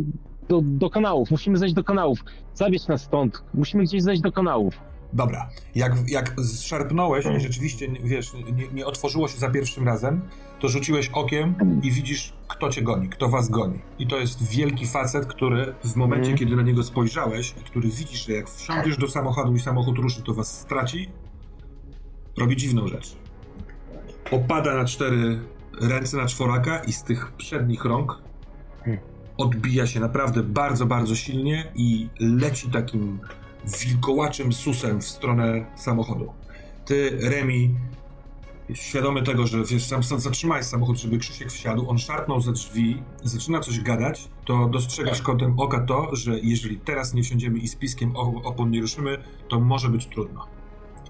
do, 0.49 0.61
do 0.63 0.89
kanałów, 0.89 1.31
musimy 1.31 1.57
zejść 1.57 1.75
do 1.75 1.83
kanałów. 1.83 2.19
Zabierz 2.53 2.87
nas 2.87 3.01
stąd, 3.01 3.43
musimy 3.53 3.83
gdzieś 3.83 4.03
zejść 4.03 4.21
do 4.21 4.31
kanałów. 4.31 4.73
Dobra, 5.13 5.49
jak, 5.75 5.93
jak 6.07 6.35
zszarpnąłeś 6.41 7.25
i 7.37 7.39
rzeczywiście, 7.39 7.87
wiesz, 8.03 8.33
nie, 8.33 8.67
nie 8.73 8.85
otworzyło 8.85 9.27
się 9.27 9.37
za 9.37 9.49
pierwszym 9.49 9.85
razem, 9.85 10.21
to 10.59 10.67
rzuciłeś 10.67 11.09
okiem 11.09 11.55
i 11.83 11.91
widzisz, 11.91 12.33
kto 12.47 12.69
cię 12.69 12.81
goni, 12.81 13.09
kto 13.09 13.29
was 13.29 13.49
goni. 13.49 13.79
I 13.99 14.07
to 14.07 14.17
jest 14.17 14.49
wielki 14.49 14.87
facet, 14.87 15.25
który 15.25 15.73
w 15.83 15.95
momencie, 15.95 16.31
Mhm. 16.31 16.37
kiedy 16.37 16.55
na 16.55 16.61
niego 16.61 16.83
spojrzałeś 16.83 17.51
i 17.61 17.63
który 17.63 17.89
widzisz, 17.89 18.25
że 18.25 18.33
jak 18.33 18.49
wsiądziesz 18.49 18.97
do 18.97 19.07
samochodu 19.07 19.55
i 19.55 19.59
samochód 19.59 19.97
ruszy, 19.97 20.23
to 20.23 20.33
was 20.33 20.59
straci, 20.59 21.09
robi 22.37 22.55
dziwną 22.55 22.87
rzecz. 22.87 23.15
Opada 24.31 24.75
na 24.75 24.85
cztery 24.85 25.39
ręce 25.81 26.17
na 26.17 26.25
czworaka 26.25 26.79
i 26.79 26.93
z 26.93 27.03
tych 27.03 27.31
przednich 27.31 27.85
rąk 27.85 28.21
Hmm. 28.85 28.99
odbija 29.37 29.87
się 29.87 29.99
naprawdę 29.99 30.43
bardzo, 30.43 30.85
bardzo 30.85 31.15
silnie 31.15 31.71
i 31.75 32.09
leci 32.19 32.69
takim 32.71 33.19
wilkołaczym 33.85 34.53
susem 34.53 35.01
w 35.01 35.05
stronę 35.05 35.65
samochodu. 35.75 36.33
Ty, 36.85 37.17
Remi, 37.21 37.75
świadomy 38.73 39.21
tego, 39.23 39.47
że 39.47 39.63
wiesz, 39.63 39.85
sam, 39.85 40.03
sam 40.03 40.19
zatrzymałeś 40.19 40.65
samochód, 40.65 40.99
żeby 40.99 41.17
Krzysiek 41.17 41.51
wsiadł, 41.51 41.89
on 41.89 41.97
szarpnął 41.97 42.41
ze 42.41 42.51
drzwi, 42.51 43.03
zaczyna 43.23 43.59
coś 43.59 43.79
gadać, 43.79 44.27
to 44.45 44.69
dostrzegasz 44.69 45.21
kątem 45.21 45.59
oka 45.59 45.79
to, 45.79 46.15
że 46.15 46.39
jeżeli 46.39 46.77
teraz 46.77 47.13
nie 47.13 47.23
wsiądziemy 47.23 47.59
i 47.59 47.67
z 47.67 47.75
piskiem 47.75 48.15
o- 48.15 48.41
opon 48.43 48.71
nie 48.71 48.81
ruszymy, 48.81 49.17
to 49.49 49.59
może 49.59 49.89
być 49.89 50.05
trudno. 50.05 50.47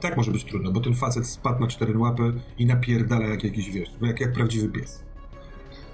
Tak 0.10 0.18
może 0.18 0.32
być 0.32 0.44
trudno, 0.44 0.72
bo 0.72 0.80
ten 0.80 0.96
facet 0.96 1.28
spadł 1.28 1.62
na 1.62 1.68
cztery 1.68 1.98
łapy 1.98 2.34
i 2.58 2.66
napierdala 2.66 3.26
jak 3.26 3.44
jakiś, 3.44 3.72
wiesz, 3.72 3.90
jak, 4.02 4.22
jak 4.22 4.34
prawdziwy 4.34 4.70
pies. 4.70 5.04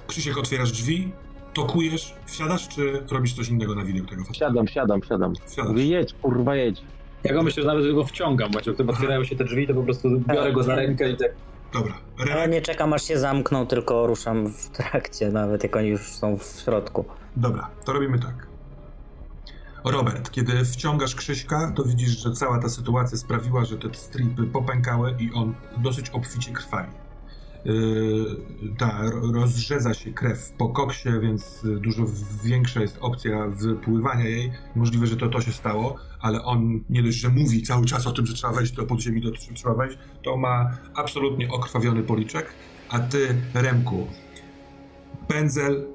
Krzysiek, 0.08 0.38
otwierasz 0.38 0.72
drzwi, 0.72 1.12
tokujesz, 1.54 2.16
wsiadasz, 2.26 2.68
czy 2.68 3.04
robisz 3.12 3.34
coś 3.34 3.50
innego 3.50 3.76
na 3.76 3.84
widok 3.84 4.10
tego 4.10 4.24
faceta? 4.24 4.40
Siadam, 4.40 4.68
siadam, 4.68 5.04
siadam. 5.04 5.34
Wsiadasz. 5.46 5.72
Mówię, 5.72 5.86
jedź, 5.86 6.14
kurwa, 6.14 6.56
jedź. 6.56 6.82
Ja 7.24 7.34
go 7.34 7.44
myślę, 7.44 7.64
że 7.64 7.68
nawet 7.68 7.94
go 7.96 8.04
wciągam, 8.04 8.52
właśnie 8.52 8.74
gdy 8.74 8.88
otwierają 8.88 9.24
się 9.24 9.36
te 9.36 9.44
drzwi, 9.44 9.68
to 9.68 9.74
po 9.74 9.84
prostu 9.84 10.20
biorę 10.20 10.54
go 10.54 10.64
za 10.64 10.76
rękę 10.76 11.12
i 11.12 11.18
tak 11.18 11.32
Dobra. 11.74 11.94
Ale 12.18 12.26
Remek, 12.26 12.52
nie 12.52 12.62
czekam 12.62 12.94
aż 12.94 13.04
się 13.04 13.20
zamkną, 13.20 13.68
tylko 13.68 14.08
ruszam 14.08 14.48
w 14.48 14.70
trakcie, 14.70 15.30
nawet 15.30 15.64
jak 15.64 15.76
oni 15.76 15.88
już 15.88 16.02
są 16.02 16.38
w 16.38 16.44
środku. 16.44 17.06
Dobra, 17.36 17.70
to 17.86 17.94
robimy 17.94 18.20
tak. 18.20 18.49
Robert, 19.92 20.32
kiedy 20.32 20.66
wciągasz 20.66 21.16
Krzyśka, 21.16 21.74
to 21.76 21.84
widzisz, 21.84 22.24
że 22.24 22.32
cała 22.32 22.60
ta 22.60 22.70
sytuacja 22.70 23.18
sprawiła, 23.18 23.66
że 23.66 23.78
te 23.78 23.94
stripy 23.94 24.44
popękały 24.44 25.16
i 25.20 25.34
on 25.34 25.54
dosyć 25.78 26.10
obficie 26.10 26.52
krwawi. 26.52 26.92
Yy, 27.66 28.38
ta 28.78 29.02
ro- 29.02 29.32
rozrzedza 29.32 29.94
się 29.94 30.14
krew 30.14 30.52
po 30.58 30.70
koksie, 30.70 31.10
więc 31.22 31.64
dużo 31.82 32.06
większa 32.44 32.82
jest 32.82 32.98
opcja 33.02 33.48
wypływania 33.48 34.26
jej. 34.26 34.52
Możliwe, 34.76 35.08
że 35.08 35.18
to 35.18 35.28
to 35.28 35.42
się 35.42 35.52
stało, 35.52 35.96
ale 36.22 36.44
on 36.44 36.84
nie 36.90 37.04
dość, 37.04 37.18
że 37.18 37.30
mówi 37.30 37.62
cały 37.64 37.86
czas 37.86 38.08
o 38.08 38.12
tym, 38.12 38.26
że 38.26 38.34
trzeba 38.34 38.54
wejść 38.54 38.72
do 38.72 38.84
podziemi, 38.84 39.22
do 39.22 39.32
czym 39.32 39.56
trzeba 39.56 39.76
wejść, 39.76 39.98
to 40.24 40.38
ma 40.38 40.78
absolutnie 40.96 41.50
okrwawiony 41.50 42.04
policzek 42.04 42.54
A 42.90 43.00
ty, 43.00 43.36
Remku, 43.54 44.08
pędzel, 45.28 45.86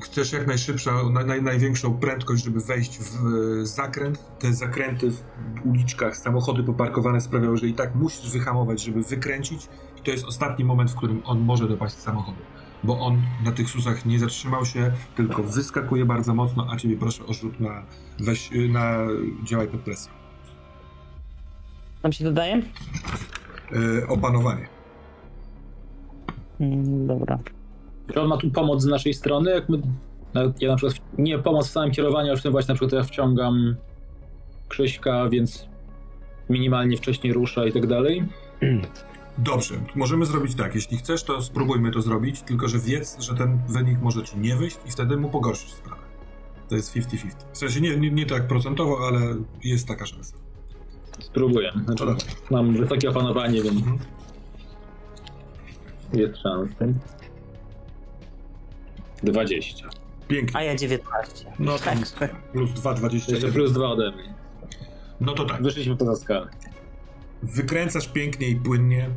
chcesz 0.00 0.32
jak 0.32 0.46
najszybszą, 0.46 1.10
naj, 1.10 1.42
największą 1.42 1.94
prędkość, 1.94 2.44
żeby 2.44 2.60
wejść 2.60 2.98
w 2.98 3.66
zakręt. 3.66 4.38
Te 4.38 4.52
zakręty 4.52 5.10
w 5.10 5.22
uliczkach, 5.64 6.16
samochody 6.16 6.62
poparkowane 6.62 7.20
sprawiają, 7.20 7.56
że 7.56 7.66
i 7.66 7.74
tak 7.74 7.94
musisz 7.94 8.30
wyhamować, 8.30 8.82
żeby 8.82 9.02
wykręcić. 9.02 9.68
I 9.98 10.02
to 10.02 10.10
jest 10.10 10.24
ostatni 10.24 10.64
moment, 10.64 10.90
w 10.90 10.96
którym 10.96 11.22
on 11.24 11.40
może 11.40 11.68
dopaść 11.68 11.94
samochodu. 11.94 12.38
Bo 12.84 13.00
on 13.00 13.22
na 13.44 13.52
tych 13.52 13.70
susach 13.70 14.06
nie 14.06 14.18
zatrzymał 14.18 14.64
się, 14.64 14.92
tylko 15.16 15.42
wyskakuje 15.42 16.04
bardzo 16.04 16.34
mocno, 16.34 16.66
a 16.70 16.76
ciebie 16.76 16.96
proszę 16.96 17.26
o 17.26 17.32
rzut 17.32 17.60
na, 17.60 17.82
weź, 18.20 18.50
na 18.68 18.96
działaj 19.44 19.68
pod 19.68 19.80
presją. 19.80 20.12
Tam 22.02 22.12
się 22.12 22.24
dodaje? 22.24 22.62
Yy, 23.72 24.06
opanowanie. 24.08 24.68
Mm, 26.60 27.06
dobra. 27.06 27.38
Czy 28.12 28.20
on 28.20 28.28
ma 28.28 28.36
tu 28.36 28.50
pomoc 28.50 28.82
z 28.82 28.86
naszej 28.86 29.14
strony? 29.14 29.50
Jak 29.50 29.68
my, 29.68 29.78
ja 30.60 30.70
na 30.70 30.76
przykład, 30.76 31.00
nie 31.18 31.38
pomoc 31.38 31.68
w 31.68 31.70
samym 31.70 31.90
kierowaniu, 31.90 32.28
ale 32.28 32.36
w 32.36 32.42
tym 32.42 32.52
właśnie 32.52 32.72
na 32.72 32.74
przykład 32.74 32.92
ja 32.92 33.02
wciągam 33.02 33.76
Krzyśka, 34.68 35.28
więc 35.28 35.68
minimalnie 36.50 36.96
wcześniej 36.96 37.32
rusza 37.32 37.66
i 37.66 37.72
tak 37.72 37.86
dalej. 37.86 38.24
Dobrze, 39.38 39.74
możemy 39.94 40.26
zrobić 40.26 40.54
tak. 40.54 40.74
Jeśli 40.74 40.96
chcesz, 40.96 41.24
to 41.24 41.42
spróbujmy 41.42 41.90
to 41.90 42.02
zrobić, 42.02 42.42
tylko 42.42 42.68
że 42.68 42.78
wiedz, 42.78 43.20
że 43.20 43.34
ten 43.34 43.58
wynik 43.68 44.00
może 44.02 44.22
ci 44.22 44.38
nie 44.38 44.56
wyjść 44.56 44.76
i 44.86 44.90
wtedy 44.90 45.16
mu 45.16 45.28
pogorszysz 45.30 45.72
sprawę. 45.72 46.02
To 46.68 46.74
jest 46.76 46.96
50-50. 46.96 47.16
W 47.52 47.58
sensie 47.58 47.80
nie, 47.80 47.96
nie, 47.96 48.10
nie 48.10 48.26
tak 48.26 48.46
procentowo, 48.46 48.98
ale 49.08 49.20
jest 49.64 49.88
taka 49.88 50.06
szansa. 50.06 50.36
Spróbuję. 51.20 51.72
Znaczy, 51.84 52.04
mam 52.50 52.76
wysokie 52.76 53.10
opanowanie, 53.10 53.62
więc 53.62 53.76
Mhm. 53.76 53.98
jest 56.12 56.36
szansa. 56.36 56.74
20. 59.22 59.88
Pięknie. 60.28 60.60
A 60.60 60.62
ja 60.62 60.76
19. 60.76 61.52
No 61.58 61.78
to 61.78 61.84
Tak. 62.18 62.42
plus 62.52 62.70
2, 62.70 62.90
Jeszcze 62.90 63.00
21. 63.00 63.52
plus 63.52 63.72
2 63.72 63.88
ode 63.88 64.10
mnie. 64.12 64.34
No 65.20 65.32
to 65.34 65.44
tak. 65.44 65.62
Wyszliśmy 65.62 65.96
poza 65.96 66.16
skalę. 66.16 66.48
Wykręcasz 67.42 68.08
pięknie 68.08 68.48
i 68.48 68.56
płynnie. 68.56 69.10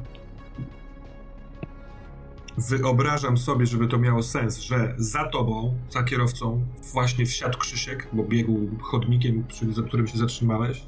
Wyobrażam 2.57 3.37
sobie, 3.37 3.65
żeby 3.65 3.87
to 3.87 3.97
miało 3.97 4.23
sens, 4.23 4.59
że 4.59 4.93
za 4.97 5.25
tobą, 5.25 5.73
za 5.89 6.03
kierowcą, 6.03 6.65
właśnie 6.93 7.25
wsiadł 7.25 7.57
Krzysiek, 7.57 8.07
bo 8.13 8.23
biegł 8.23 8.59
chodnikiem, 8.81 9.43
przy, 9.47 9.73
za 9.73 9.81
którym 9.81 10.07
się 10.07 10.17
zatrzymałeś. 10.17 10.83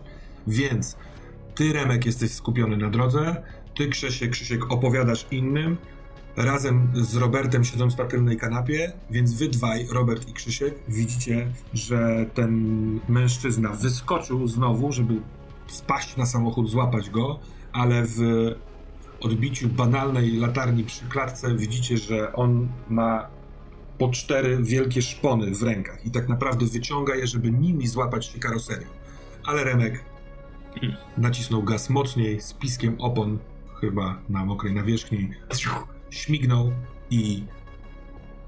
Więc 0.47 0.97
ty, 1.55 1.73
Remek, 1.73 2.05
jesteś 2.05 2.31
skupiony 2.31 2.77
na 2.77 2.89
drodze, 2.89 3.43
ty, 3.75 3.87
Krzysiek, 3.87 4.31
Krzysiek, 4.31 4.71
opowiadasz 4.71 5.25
innym, 5.31 5.77
razem 6.37 6.91
z 6.95 7.15
Robertem 7.15 7.63
siedząc 7.63 7.97
na 7.97 8.05
tylnej 8.05 8.37
kanapie, 8.37 8.91
więc 9.09 9.33
wy 9.33 9.47
dwaj, 9.47 9.87
Robert 9.91 10.29
i 10.29 10.33
Krzysiek, 10.33 10.75
widzicie, 10.87 11.47
że 11.73 12.25
ten 12.33 12.99
mężczyzna 13.09 13.69
wyskoczył 13.69 14.47
znowu, 14.47 14.91
żeby 14.91 15.21
spaść 15.67 16.17
na 16.17 16.25
samochód, 16.25 16.69
złapać 16.69 17.09
go, 17.09 17.39
ale 17.73 18.03
w 18.05 18.19
odbiciu 19.21 19.69
banalnej 19.69 20.37
latarni 20.37 20.83
przy 20.83 21.05
klatce 21.05 21.55
widzicie, 21.55 21.97
że 21.97 22.33
on 22.33 22.67
ma 22.89 23.27
po 23.97 24.09
cztery 24.09 24.57
wielkie 24.63 25.01
szpony 25.01 25.55
w 25.55 25.63
rękach 25.63 26.05
i 26.05 26.11
tak 26.11 26.29
naprawdę 26.29 26.65
wyciąga 26.65 27.15
je, 27.15 27.27
żeby 27.27 27.51
nimi 27.51 27.87
złapać 27.87 28.25
się 28.25 28.39
karoserią. 28.39 28.87
Ale 29.45 29.63
Remek 29.63 30.03
nacisnął 31.17 31.63
gaz 31.63 31.89
mocniej, 31.89 32.41
z 32.41 32.53
piskiem 32.53 32.95
opon, 32.99 33.39
chyba 33.81 34.17
na 34.29 34.45
mokrej 34.45 34.73
nawierzchni, 34.73 35.29
śmignął 36.09 36.71
i 37.09 37.43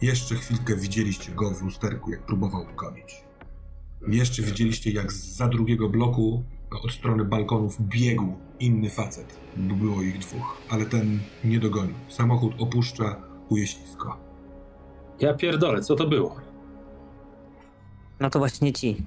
jeszcze 0.01 0.35
chwilkę 0.35 0.75
widzieliście 0.75 1.31
go 1.31 1.51
w 1.51 1.61
lusterku, 1.63 2.11
jak 2.11 2.25
próbował 2.25 2.65
gonić. 2.77 3.23
Jeszcze 4.07 4.41
widzieliście, 4.41 4.91
jak 4.91 5.11
za 5.11 5.47
drugiego 5.47 5.89
bloku 5.89 6.43
od 6.83 6.91
strony 6.91 7.25
balkonów 7.25 7.81
biegł 7.81 8.33
inny 8.59 8.89
facet, 8.89 9.39
bo 9.57 9.75
było 9.75 10.01
ich 10.01 10.19
dwóch, 10.19 10.57
ale 10.69 10.85
ten 10.85 11.19
nie 11.43 11.59
dogonił. 11.59 11.95
Samochód 12.09 12.53
opuszcza 12.59 13.15
ujeździsko. 13.49 14.17
Ja 15.19 15.33
pierdolę, 15.33 15.81
co 15.81 15.95
to 15.95 16.07
było? 16.07 16.35
No 18.19 18.29
to 18.29 18.39
właśnie 18.39 18.73
ci. 18.73 19.03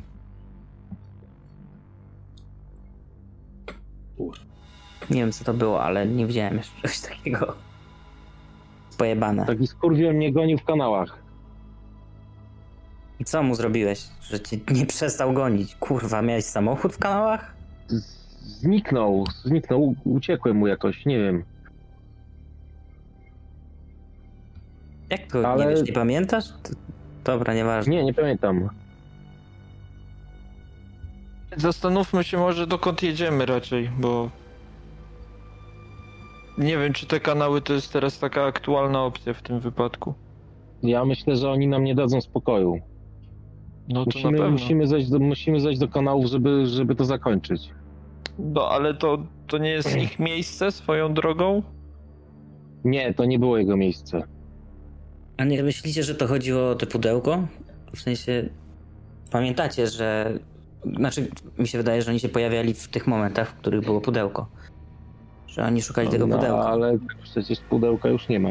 Kur- 4.17 4.39
Nie 5.11 5.21
wiem 5.21 5.33
co 5.33 5.45
to 5.45 5.55
było, 5.55 5.83
ale 5.85 6.07
nie 6.07 6.27
widziałem 6.27 6.57
jeszcze 6.57 6.75
czegoś 6.83 7.01
takiego. 7.01 7.55
Pojebane. 9.03 9.47
Taki 9.47 9.67
skurwiel 9.67 10.15
mnie 10.15 10.33
gonił 10.33 10.59
w 10.59 10.65
kanałach. 10.65 11.19
I 13.21 13.25
co 13.25 13.43
mu 13.43 13.55
zrobiłeś, 13.55 14.01
że 14.21 14.41
cię 14.41 14.59
nie 14.75 14.87
przestał 14.87 15.33
gonić? 15.33 15.75
Kurwa, 15.77 16.23
miałeś 16.23 16.45
samochód 16.45 16.93
w 16.93 16.99
kanałach? 16.99 17.55
Zniknął, 18.41 19.25
zniknął, 19.45 19.95
uciekłem 20.05 20.57
mu 20.57 20.67
jakoś, 20.67 21.07
nie 21.07 21.19
wiem. 21.19 21.45
Jak 25.11 25.27
to, 25.27 25.49
Ale- 25.49 25.65
nie 25.65 25.71
wiesz, 25.71 25.87
nie 25.89 25.93
pamiętasz? 25.93 26.45
Dobra, 27.25 27.55
nieważne. 27.55 27.93
Nie, 27.95 28.05
nie 28.05 28.15
pamiętam. 28.15 28.69
Zastanówmy 31.57 32.25
się 32.25 32.39
może 32.39 32.67
dokąd 32.67 33.03
jedziemy 33.03 33.47
raczej, 33.47 33.91
bo 34.01 34.31
nie 36.59 36.79
wiem 36.79 36.93
czy 36.93 37.07
te 37.07 37.21
kanały 37.21 37.61
to 37.61 37.73
jest 37.73 37.93
teraz 37.93 38.19
taka 38.19 38.45
aktualna 38.45 39.05
opcja 39.05 39.35
w 39.35 39.43
tym 39.43 39.61
wypadku. 39.61 40.15
Ja 40.83 41.05
myślę, 41.05 41.37
że 41.37 41.51
oni 41.51 41.67
nam 41.69 41.85
nie 41.85 41.95
dadzą 41.95 42.21
spokoju. 42.21 42.81
No 43.89 43.95
to 43.95 44.11
na 44.11 44.15
Musimy, 44.15 44.39
pewno. 44.39 44.51
musimy, 44.51 44.87
zejść 44.87 45.11
do, 45.11 45.19
musimy 45.19 45.61
zejść 45.61 45.81
do 45.81 45.89
kanałów, 45.89 46.27
żeby, 46.27 46.67
żeby 46.67 46.95
to 46.95 47.05
zakończyć. 47.05 47.71
No 48.39 48.69
ale 48.69 48.95
to, 48.95 49.19
to 49.47 49.59
nie 49.59 49.71
jest 49.71 49.97
ich 49.97 50.19
miejsce 50.19 50.73
swoją 50.73 51.15
drogą? 51.15 51.63
Nie, 52.85 53.15
to 53.15 53.25
nie 53.25 53.39
było 53.39 53.59
jego 53.59 53.77
miejsce. 53.77 54.23
A 55.37 55.45
nie 55.45 55.63
myślicie, 55.63 56.03
że 56.03 56.15
to 56.15 56.27
chodziło 56.27 56.71
o 56.71 56.75
te 56.75 56.87
pudełko? 56.87 57.47
W 57.95 58.01
sensie, 58.01 58.49
pamiętacie, 59.31 59.87
że... 59.87 60.39
Znaczy, 60.97 61.29
mi 61.59 61.69
się 61.69 61.79
wydaje, 61.79 62.03
że 62.03 62.11
oni 62.11 62.21
się 62.21 62.29
pojawiali 62.29 62.75
w 62.75 62.89
tych 62.89 63.07
momentach, 63.07 63.49
w 63.51 63.55
których 63.55 63.85
było 63.85 64.01
pudełko. 64.01 64.47
Że 65.53 65.65
oni 65.65 65.83
szukali 65.83 66.09
tego 66.09 66.27
no, 66.27 66.37
pudełka. 66.37 66.65
ale 66.69 66.99
przecież 67.23 67.61
pudełka 67.61 68.09
już 68.09 68.29
nie 68.29 68.41
ma. 68.41 68.49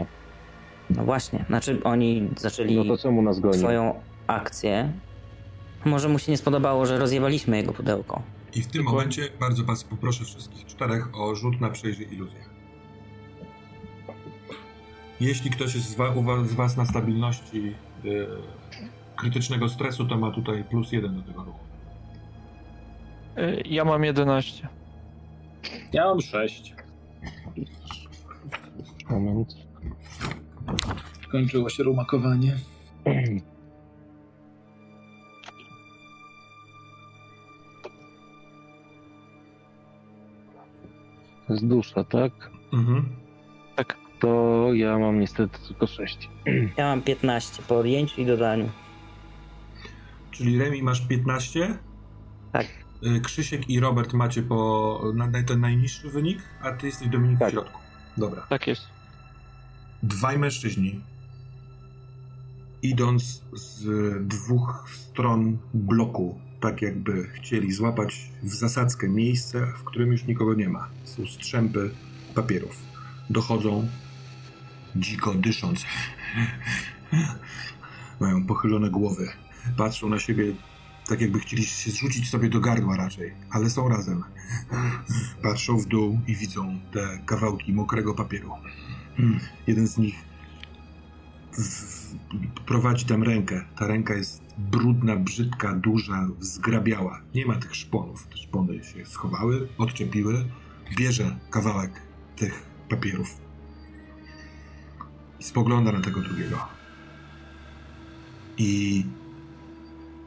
No 0.90 1.04
właśnie, 1.04 1.46
znaczy 1.48 1.84
oni 1.84 2.30
zaczęli 2.38 2.76
No 2.76 2.84
to 2.96 2.98
czemu 3.04 3.22
nas 3.22 3.40
goni? 3.40 3.58
swoją 3.58 3.94
akcję. 4.28 4.92
Może 5.86 6.10
mu 6.10 6.20
się 6.20 6.32
nie 6.32 6.38
spodobało, 6.38 6.86
że 6.86 6.98
rozjebaliśmy 7.00 7.58
jego 7.58 7.74
pudełko. 7.74 8.22
I 8.56 8.62
w 8.62 8.68
tym 8.68 8.84
momencie 8.84 9.22
bardzo 9.40 9.64
was 9.64 9.84
poproszę 9.84 10.26
wszystkich 10.26 10.66
czterech 10.66 11.08
o 11.16 11.36
rzut 11.36 11.62
na 11.62 11.70
przejrzyj 11.70 12.14
iluzję. 12.14 12.40
Jeśli 15.20 15.50
ktoś 15.50 15.76
jest 15.76 15.90
z, 15.90 15.96
wa- 15.96 16.14
z 16.46 16.54
was 16.54 16.78
na 16.78 16.86
stabilności 16.86 17.74
yy, 18.04 18.28
krytycznego 19.16 19.70
stresu, 19.70 20.06
to 20.06 20.18
ma 20.18 20.32
tutaj 20.32 20.64
plus 20.64 20.92
jeden 20.92 21.16
do 21.16 21.22
tego 21.22 21.44
ruchu. 21.44 21.60
Y, 23.38 23.62
Ja 23.66 23.86
mam 23.86 24.04
11. 24.04 24.68
Ja 25.94 26.06
mam 26.06 26.22
6. 26.22 26.74
Moment. 29.10 29.56
Kończyło 31.32 31.70
się 31.70 31.84
rumakowanie. 31.84 32.58
To 41.48 41.54
jest 41.54 41.68
dusza, 41.68 42.04
tak? 42.04 42.32
Mhm. 42.74 43.22
To 44.20 44.70
ja 44.74 45.00
mam 45.00 45.20
niestety 45.20 45.60
tylko 45.68 45.88
6. 45.88 46.30
Ja 46.78 46.86
mam 46.86 47.02
15 47.02 47.64
po 47.64 47.78
odjęciu 47.78 48.22
i 48.22 48.26
dodaniu. 48.26 48.70
Czyli 50.32 50.60
Remi 50.60 50.84
masz 50.84 51.08
15, 51.08 51.78
Tak. 52.52 52.68
Yy, 53.02 53.22
Krzysiek 53.22 53.70
i 53.70 53.80
Robert 53.80 54.14
macie 54.14 54.44
po 54.44 55.02
na 55.14 55.44
ten 55.44 55.60
najniższy 55.60 56.10
wynik, 56.10 56.40
a 56.62 56.72
ty 56.72 56.86
jesteś 56.86 57.08
Dominik 57.08 57.40
Tak. 57.40 57.50
w 57.50 57.52
środku. 57.52 57.80
Dobra. 58.18 58.42
Tak 58.50 58.68
jest. 58.68 58.82
Dwaj 60.04 60.40
mężczyźni, 60.40 61.02
idąc 62.82 63.44
z 63.54 63.84
dwóch 64.28 64.90
stron 64.90 65.58
bloku, 65.74 66.40
tak 66.60 66.82
jakby 66.82 67.28
chcieli 67.28 67.72
złapać 67.72 68.30
w 68.44 68.50
zasadzkę 68.54 69.10
miejsce, 69.10 69.68
w 69.78 69.84
którym 69.84 70.12
już 70.12 70.26
nikogo 70.26 70.54
nie 70.54 70.70
ma. 70.70 70.90
Są 71.04 71.26
strzępy 71.26 71.92
papierów. 72.36 72.76
Dochodzą, 73.30 73.88
dziko 74.96 75.34
dysząc. 75.34 75.86
Mają 78.20 78.46
pochylone 78.46 78.90
głowy. 78.90 79.30
Patrzą 79.78 80.10
na 80.10 80.20
siebie 80.20 80.54
tak 81.12 81.22
jakby 81.22 81.40
chcieli 81.40 81.64
się 81.64 81.92
zrzucić 81.92 82.30
sobie 82.30 82.50
do 82.50 82.60
gardła 82.60 82.98
raczej, 82.98 83.34
ale 83.50 83.70
są 83.70 83.90
razem. 83.90 84.24
Patrzą 85.44 85.78
w 85.78 85.86
dół 85.86 86.20
i 86.28 86.36
widzą 86.36 86.80
te 86.92 87.22
kawałki 87.26 87.74
mokrego 87.74 88.14
papieru. 88.14 88.52
Hmm, 89.18 89.40
jeden 89.68 89.88
z 89.88 89.98
nich 89.98 90.16
prowadzi 92.66 93.06
tam 93.06 93.24
rękę. 93.24 93.66
Ta 93.76 93.88
ręka 93.88 94.14
jest 94.14 94.42
brudna, 94.58 95.16
brzydka, 95.16 95.74
duża, 95.74 96.28
zgrabiała. 96.40 97.22
Nie 97.36 97.46
ma 97.46 97.56
tych 97.56 97.76
szponów. 97.76 98.28
Te 98.28 98.38
szpony 98.38 98.84
się 98.84 99.06
schowały, 99.06 99.68
odczepiły. 99.78 100.46
Bierze 100.98 101.38
kawałek 101.50 102.02
tych 102.36 102.64
papierów 102.90 103.38
i 105.40 105.44
spogląda 105.44 105.92
na 105.92 106.02
tego 106.02 106.22
drugiego. 106.22 106.68
I 108.58 109.06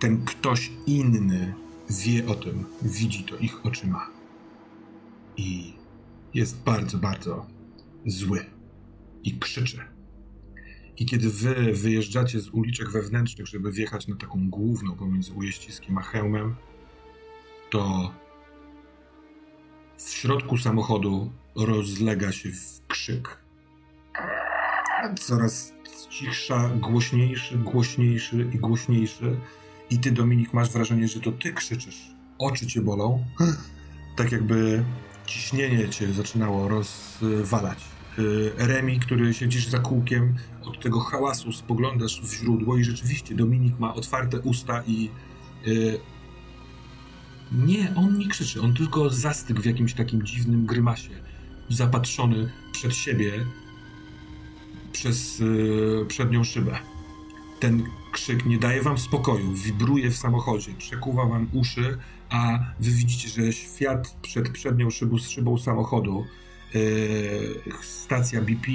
ten 0.05 0.25
ktoś 0.25 0.71
inny 0.87 1.55
wie 1.91 2.27
o 2.27 2.35
tym, 2.35 2.65
widzi 2.83 3.25
to 3.25 3.37
ich 3.37 3.67
oczyma. 3.67 4.11
I 5.37 5.75
jest 6.35 6.63
bardzo, 6.63 6.99
bardzo 6.99 7.47
zły. 8.07 8.45
I 9.23 9.39
krzyczy. 9.39 9.79
I 10.97 11.07
kiedy 11.07 11.31
wy 11.31 11.73
wyjeżdżacie 11.73 12.41
z 12.41 12.49
uliczek 12.49 12.91
wewnętrznych, 12.91 13.47
żeby 13.47 13.73
wjechać 13.73 14.09
na 14.09 14.17
taką 14.17 14.51
główną 14.51 14.97
pomiędzy 14.97 15.33
Ujeściskiem 15.33 15.99
a 15.99 16.03
Chełmem, 16.03 16.55
to 17.71 18.13
w 19.97 20.11
środku 20.11 20.59
samochodu 20.59 21.33
rozlega 21.57 22.33
się 22.33 22.49
krzyk. 22.89 23.39
Coraz 25.21 25.73
cichsza, 26.11 26.69
głośniejszy, 26.69 27.59
głośniejszy 27.59 28.51
i 28.55 28.59
głośniejszy. 28.59 29.37
I 29.91 29.99
ty, 29.99 30.13
Dominik, 30.13 30.53
masz 30.53 30.71
wrażenie, 30.71 31.09
że 31.09 31.21
to 31.21 31.33
ty 31.33 31.53
krzyczysz. 31.53 32.15
Oczy 32.39 32.67
cię 32.67 32.81
bolą. 32.81 33.25
Tak 34.17 34.33
jakby 34.33 34.85
ciśnienie 35.27 35.89
cię 35.89 36.13
zaczynało 36.13 36.69
rozwalać. 36.69 37.79
Y, 38.19 38.53
Remi, 38.57 39.01
który 39.01 39.35
siedzisz 39.35 39.69
za 39.69 39.79
kółkiem, 39.79 40.35
od 40.63 40.83
tego 40.83 41.01
hałasu 41.01 41.53
spoglądasz 41.53 42.21
w 42.21 42.35
źródło 42.35 42.77
i 42.77 42.85
rzeczywiście 42.85 43.35
Dominik 43.35 43.79
ma 43.79 43.95
otwarte 43.95 44.41
usta 44.41 44.83
i 44.87 45.11
yy... 45.67 46.01
nie, 47.53 47.95
on 47.97 48.19
nie 48.19 48.29
krzyczy, 48.29 48.61
on 48.61 48.75
tylko 48.75 49.11
zastygł 49.11 49.63
w 49.63 49.67
jakimś 49.67 49.95
takim 49.95 50.23
dziwnym 50.23 50.67
grymasie, 50.67 51.11
zapatrzony 51.69 52.51
przed 52.73 52.95
siebie 52.95 53.33
przez 54.93 55.39
yy, 55.39 56.07
przednią 56.09 56.45
szybę. 56.45 56.79
Ten 57.65 57.83
krzyk 58.13 58.47
nie 58.47 58.59
daje 58.59 58.83
wam 58.83 58.99
spokoju, 58.99 59.53
wibruje 59.53 60.11
w 60.11 60.17
samochodzie, 60.17 60.73
przekuwa 60.79 61.27
wam 61.27 61.47
uszy, 61.53 61.99
a 62.31 62.59
wy 62.81 62.91
widzicie, 62.91 63.29
że 63.29 63.53
świat 63.53 64.17
przed 64.23 64.49
przednią 64.49 64.91
szybą, 64.91 65.19
szybą 65.19 65.59
samochodu 65.59 66.25
Yy, 66.75 67.63
stacja 67.83 68.41
BP, 68.41 68.67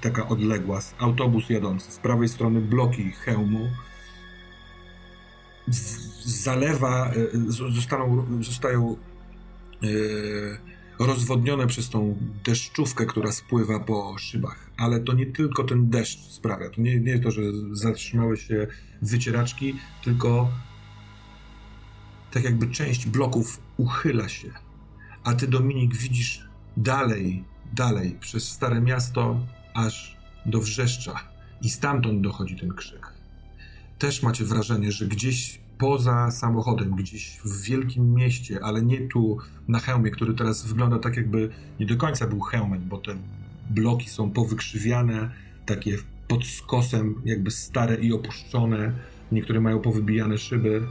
taka 0.00 0.28
odległa, 0.28 0.80
autobus 0.98 1.50
jadący, 1.50 1.92
z 1.92 1.96
prawej 1.98 2.28
strony 2.28 2.60
bloki 2.60 3.10
hełmu, 3.10 3.68
zalewa, 6.24 7.12
yy, 7.34 7.52
zostaną, 7.72 8.26
zostają 8.40 8.96
yy, 9.82 10.58
rozwodnione 10.98 11.66
przez 11.66 11.90
tą 11.90 12.18
deszczówkę, 12.44 13.06
która 13.06 13.32
spływa 13.32 13.80
po 13.80 14.18
szybach. 14.18 14.67
Ale 14.78 15.00
to 15.00 15.12
nie 15.12 15.26
tylko 15.26 15.64
ten 15.64 15.90
deszcz 15.90 16.18
sprawia. 16.18 16.70
To 16.70 16.80
nie, 16.80 17.00
nie 17.00 17.18
to, 17.18 17.30
że 17.30 17.42
zatrzymały 17.72 18.36
się 18.36 18.66
wycieraczki, 19.02 19.74
tylko 20.04 20.50
tak 22.30 22.44
jakby 22.44 22.68
część 22.68 23.06
bloków 23.06 23.60
uchyla 23.76 24.28
się. 24.28 24.48
A 25.24 25.34
ty, 25.34 25.48
Dominik, 25.48 25.96
widzisz 25.96 26.48
dalej, 26.76 27.44
dalej, 27.72 28.16
przez 28.20 28.48
Stare 28.48 28.80
Miasto, 28.80 29.46
aż 29.74 30.16
do 30.46 30.60
Wrzeszcza. 30.60 31.14
I 31.62 31.70
stamtąd 31.70 32.20
dochodzi 32.20 32.56
ten 32.56 32.74
krzyk. 32.74 33.12
Też 33.98 34.22
macie 34.22 34.44
wrażenie, 34.44 34.92
że 34.92 35.06
gdzieś 35.06 35.60
poza 35.78 36.30
samochodem, 36.30 36.96
gdzieś 36.96 37.40
w 37.44 37.62
wielkim 37.62 38.14
mieście, 38.14 38.64
ale 38.64 38.82
nie 38.82 39.08
tu 39.08 39.38
na 39.68 39.78
hełmie, 39.78 40.10
który 40.10 40.34
teraz 40.34 40.66
wygląda 40.66 40.98
tak, 40.98 41.16
jakby 41.16 41.50
nie 41.80 41.86
do 41.86 41.96
końca 41.96 42.26
był 42.26 42.40
hełmem, 42.40 42.88
bo 42.88 42.98
te 42.98 43.16
bloki 43.70 44.10
są 44.10 44.30
powykrzywiane, 44.30 45.30
takie 45.66 45.98
pod 46.28 46.46
skosem, 46.46 47.14
jakby 47.24 47.50
stare 47.50 47.94
i 47.94 48.12
opuszczone. 48.12 48.92
Niektóre 49.32 49.60
mają 49.60 49.80
powybijane 49.80 50.38
szyby 50.38 50.82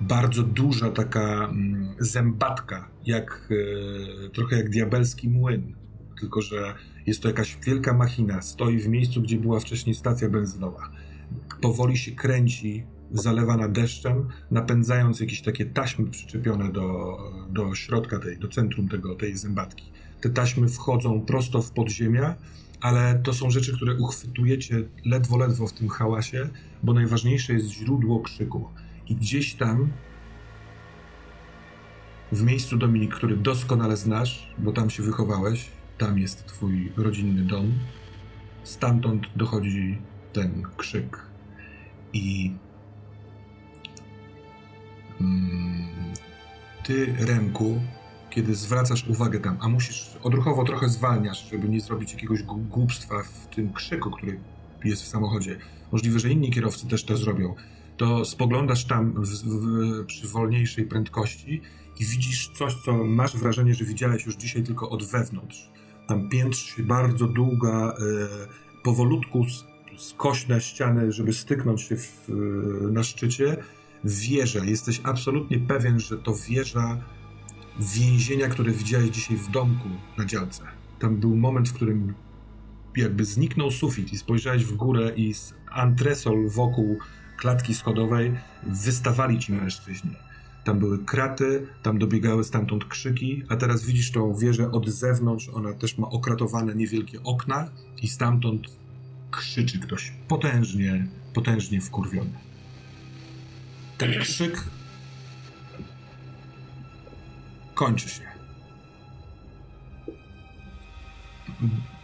bardzo 0.00 0.42
duża 0.42 0.90
taka 0.90 1.48
mm, 1.48 1.94
zębatka, 1.98 2.88
jak, 3.06 3.48
e, 4.26 4.30
trochę 4.30 4.56
jak 4.56 4.70
diabelski 4.70 5.28
młyn. 5.28 5.74
Tylko, 6.20 6.42
że 6.42 6.74
jest 7.06 7.22
to 7.22 7.28
jakaś 7.28 7.58
wielka 7.66 7.92
machina, 7.92 8.42
stoi 8.42 8.78
w 8.78 8.88
miejscu, 8.88 9.22
gdzie 9.22 9.38
była 9.38 9.60
wcześniej 9.60 9.94
stacja 9.94 10.28
benzynowa. 10.28 10.90
Powoli 11.60 11.98
się 11.98 12.12
kręci, 12.12 12.84
zalewana 13.10 13.68
deszczem, 13.68 14.28
napędzając 14.50 15.20
jakieś 15.20 15.42
takie 15.42 15.66
taśmy 15.66 16.06
przyczepione 16.06 16.72
do, 16.72 17.18
do 17.50 17.74
środka 17.74 18.18
tej, 18.18 18.38
do 18.38 18.48
centrum 18.48 18.88
tego, 18.88 19.14
tej 19.14 19.36
zębatki. 19.36 19.92
Te 20.24 20.30
taśmy 20.30 20.68
wchodzą 20.68 21.20
prosto 21.20 21.62
w 21.62 21.70
podziemia, 21.70 22.34
ale 22.80 23.20
to 23.24 23.32
są 23.32 23.50
rzeczy, 23.50 23.76
które 23.76 23.94
uchwytujecie 23.94 24.82
ledwo, 25.04 25.36
ledwo 25.36 25.66
w 25.66 25.72
tym 25.72 25.88
hałasie, 25.88 26.48
bo 26.82 26.92
najważniejsze 26.92 27.52
jest 27.52 27.70
źródło 27.70 28.20
krzyku. 28.20 28.68
I 29.08 29.14
gdzieś 29.14 29.54
tam, 29.54 29.92
w 32.32 32.42
miejscu 32.42 32.76
Dominik, 32.76 33.14
który 33.14 33.36
doskonale 33.36 33.96
znasz, 33.96 34.54
bo 34.58 34.72
tam 34.72 34.90
się 34.90 35.02
wychowałeś, 35.02 35.70
tam 35.98 36.18
jest 36.18 36.46
twój 36.46 36.92
rodzinny 36.96 37.42
dom, 37.42 37.72
stamtąd 38.62 39.26
dochodzi 39.36 39.98
ten 40.32 40.62
krzyk. 40.76 41.26
I 42.12 42.52
mm, 45.20 45.88
ty, 46.84 47.14
Remku, 47.18 47.80
kiedy 48.34 48.54
zwracasz 48.54 49.08
uwagę 49.08 49.40
tam, 49.40 49.56
a 49.60 49.68
musisz 49.68 50.10
odruchowo 50.22 50.64
trochę 50.64 50.88
zwalniasz, 50.88 51.50
żeby 51.50 51.68
nie 51.68 51.80
zrobić 51.80 52.12
jakiegoś 52.12 52.42
głupstwa 52.42 53.22
w 53.22 53.54
tym 53.54 53.72
krzyku, 53.72 54.10
który 54.10 54.40
jest 54.84 55.02
w 55.02 55.08
samochodzie. 55.08 55.58
Możliwe, 55.92 56.18
że 56.18 56.30
inni 56.30 56.50
kierowcy 56.50 56.88
też 56.88 57.04
to 57.04 57.16
zrobią 57.16 57.54
to 57.96 58.24
spoglądasz 58.24 58.84
tam 58.84 59.12
w, 59.12 59.28
w, 59.28 60.06
przy 60.06 60.28
wolniejszej 60.28 60.84
prędkości 60.84 61.60
i 62.00 62.04
widzisz 62.04 62.50
coś, 62.54 62.74
co 62.74 63.04
masz 63.04 63.36
wrażenie, 63.36 63.74
że 63.74 63.84
widziałeś 63.84 64.26
już 64.26 64.36
dzisiaj 64.36 64.62
tylko 64.62 64.90
od 64.90 65.04
wewnątrz. 65.04 65.70
Tam 66.08 66.28
piętrzy 66.28 66.76
się 66.76 66.82
bardzo 66.82 67.26
długa, 67.26 67.88
e, 67.88 68.82
powolutku 68.82 69.46
skośne 69.96 70.60
ściany, 70.60 71.12
żeby 71.12 71.32
styknąć 71.32 71.82
się 71.82 71.96
w, 71.96 72.28
na 72.90 73.02
szczycie. 73.02 73.56
Wieża. 74.04 74.64
Jesteś 74.64 75.00
absolutnie 75.04 75.58
pewien, 75.58 76.00
że 76.00 76.18
to 76.18 76.34
wieża 76.48 77.00
więzienia, 77.78 78.48
które 78.48 78.72
widziałeś 78.72 79.10
dzisiaj 79.10 79.36
w 79.36 79.50
domku 79.50 79.88
na 80.18 80.24
działce. 80.24 80.62
Tam 80.98 81.16
był 81.16 81.36
moment, 81.36 81.68
w 81.68 81.72
którym 81.72 82.14
jakby 82.96 83.24
zniknął 83.24 83.70
sufit 83.70 84.12
i 84.12 84.18
spojrzałeś 84.18 84.64
w 84.64 84.76
górę 84.76 85.12
i 85.16 85.34
z 85.34 85.54
antresol 85.70 86.48
wokół 86.48 86.98
klatki 87.36 87.74
schodowej 87.74 88.32
wystawali 88.62 89.38
ci 89.38 89.52
mężczyźni. 89.52 90.16
Tam 90.64 90.78
były 90.78 91.04
kraty, 91.04 91.66
tam 91.82 91.98
dobiegały 91.98 92.44
stamtąd 92.44 92.84
krzyki, 92.84 93.42
a 93.48 93.56
teraz 93.56 93.84
widzisz 93.84 94.10
tą 94.10 94.34
wieżę 94.34 94.70
od 94.70 94.88
zewnątrz, 94.88 95.48
ona 95.48 95.72
też 95.72 95.98
ma 95.98 96.08
okratowane 96.10 96.74
niewielkie 96.74 97.22
okna 97.22 97.70
i 98.02 98.08
stamtąd 98.08 98.66
krzyczy 99.30 99.78
ktoś 99.78 100.12
potężnie, 100.28 101.06
potężnie 101.34 101.80
wkurwiony. 101.80 102.32
Ten 103.98 104.20
krzyk 104.20 104.64
kończy 107.74 108.08
się. 108.08 108.22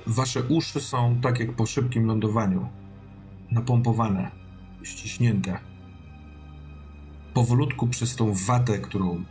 Wasze 0.06 0.42
uszy 0.42 0.80
są 0.80 1.20
tak 1.20 1.40
jak 1.40 1.56
po 1.56 1.66
szybkim 1.66 2.06
lądowaniu, 2.06 2.68
napompowane 3.50 4.30
ściśnięte. 4.82 5.58
Powolutku 7.34 7.86
przez 7.86 8.16
tą 8.16 8.34
watę, 8.46 8.78
którą 8.78 9.24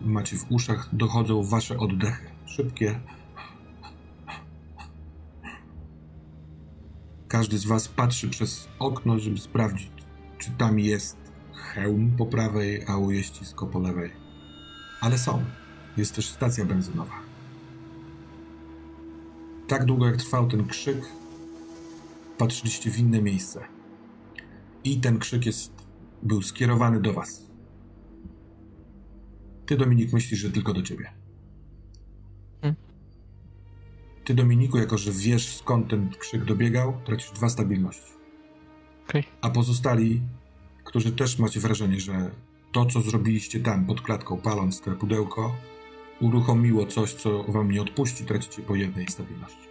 macie 0.00 0.36
w 0.36 0.52
uszach, 0.52 0.88
dochodzą 0.92 1.42
wasze 1.42 1.78
oddechy. 1.78 2.30
Szybkie. 2.46 3.00
Każdy 7.28 7.58
z 7.58 7.64
was 7.64 7.88
patrzy 7.88 8.28
przez 8.30 8.68
okno, 8.78 9.18
żeby 9.18 9.38
sprawdzić, 9.38 9.90
czy 10.38 10.50
tam 10.50 10.78
jest 10.78 11.16
hełm 11.54 12.16
po 12.18 12.26
prawej, 12.26 12.84
a 12.86 12.96
ujeździsko 12.96 13.66
po 13.66 13.78
lewej. 13.78 14.23
Ale 15.04 15.18
są. 15.18 15.44
Jest 15.96 16.14
też 16.14 16.28
stacja 16.28 16.64
benzynowa. 16.64 17.14
Tak 19.68 19.84
długo 19.84 20.06
jak 20.06 20.16
trwał 20.16 20.48
ten 20.48 20.66
krzyk, 20.66 20.98
patrzyliście 22.38 22.90
w 22.90 22.98
inne 22.98 23.22
miejsce. 23.22 23.64
I 24.84 25.00
ten 25.00 25.18
krzyk 25.18 25.46
jest, 25.46 25.72
był 26.22 26.42
skierowany 26.42 27.00
do 27.00 27.12
was. 27.12 27.46
Ty, 29.66 29.76
Dominik, 29.76 30.12
myślisz, 30.12 30.40
że 30.40 30.50
tylko 30.50 30.72
do 30.72 30.82
ciebie. 30.82 31.12
Hmm. 32.60 32.76
Ty, 34.24 34.34
Dominiku, 34.34 34.78
jako 34.78 34.98
że 34.98 35.12
wiesz 35.12 35.56
skąd 35.56 35.90
ten 35.90 36.10
krzyk 36.10 36.44
dobiegał, 36.44 37.00
tracisz 37.04 37.30
dwa 37.30 37.48
stabilności. 37.48 38.12
Okej. 39.08 39.24
A 39.40 39.50
pozostali, 39.50 40.20
którzy 40.84 41.12
też 41.12 41.38
macie 41.38 41.60
wrażenie, 41.60 42.00
że 42.00 42.30
to, 42.74 42.86
co 42.86 43.00
zrobiliście 43.00 43.60
tam 43.60 43.86
pod 43.86 44.00
klatką, 44.00 44.36
paląc 44.36 44.80
te 44.80 44.90
pudełko, 44.90 45.56
uruchomiło 46.20 46.86
coś, 46.86 47.14
co 47.14 47.42
wam 47.42 47.70
nie 47.70 47.82
odpuści, 47.82 48.24
tracicie 48.24 48.62
po 48.62 48.74
jednej 48.74 49.08
stabilności. 49.08 49.64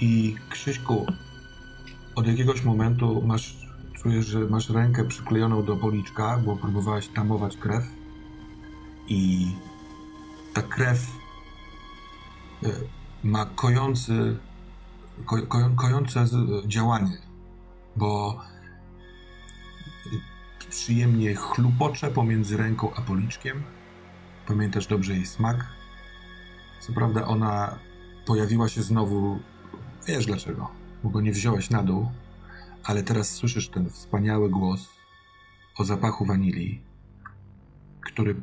I 0.00 0.34
Krzyśku, 0.50 1.06
od 2.14 2.26
jakiegoś 2.26 2.64
momentu 2.64 3.22
masz, 3.26 3.67
czujesz, 4.02 4.26
że 4.26 4.40
masz 4.40 4.70
rękę 4.70 5.04
przyklejoną 5.04 5.64
do 5.64 5.76
policzka, 5.76 6.38
bo 6.44 6.56
próbowałeś 6.56 7.08
tamować 7.08 7.56
krew 7.56 7.84
i 9.08 9.52
ta 10.54 10.62
krew 10.62 11.06
e, 12.62 12.68
ma 13.24 13.46
kojący, 13.46 14.38
ko, 15.26 15.36
ko, 15.46 15.70
kojące 15.76 16.26
działanie, 16.66 17.18
bo 17.96 18.40
e, 20.06 20.68
przyjemnie 20.70 21.34
chlupocze 21.34 22.10
pomiędzy 22.10 22.56
ręką 22.56 22.94
a 22.94 23.00
policzkiem. 23.00 23.62
Pamiętasz 24.46 24.86
dobrze 24.86 25.12
jej 25.12 25.26
smak. 25.26 25.66
Co 26.80 26.92
prawda 26.92 27.26
ona 27.26 27.78
pojawiła 28.26 28.68
się 28.68 28.82
znowu, 28.82 29.38
wiesz 30.06 30.26
dlaczego, 30.26 30.68
bo 31.04 31.10
go 31.10 31.20
nie 31.20 31.32
wziąłeś 31.32 31.70
na 31.70 31.82
dół, 31.82 32.10
ale 32.84 33.02
teraz 33.02 33.30
słyszysz 33.30 33.68
ten 33.68 33.90
wspaniały 33.90 34.50
głos 34.50 34.88
o 35.78 35.84
zapachu 35.84 36.24
wanilii, 36.24 36.82
który 38.00 38.40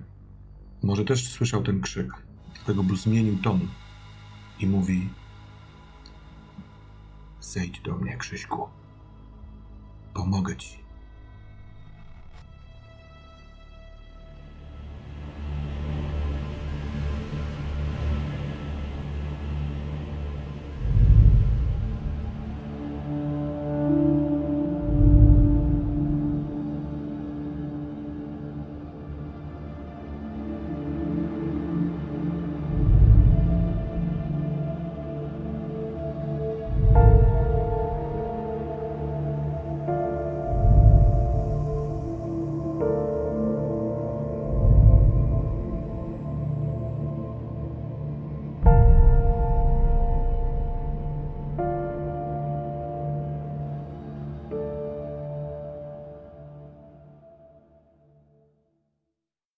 może 0.84 1.06
też 1.06 1.32
słyszał 1.32 1.64
ten 1.64 1.82
krzyk, 1.82 2.12
dlatego 2.54 2.84
by 2.84 2.96
zmienił 2.96 3.38
ton 3.38 3.68
i 4.60 4.68
mówi 4.68 5.10
Zejdź 7.42 7.80
do 7.80 7.96
mnie, 7.96 8.18
Krzyśku. 8.18 8.70
Pomogę 10.14 10.56
ci. 10.56 10.85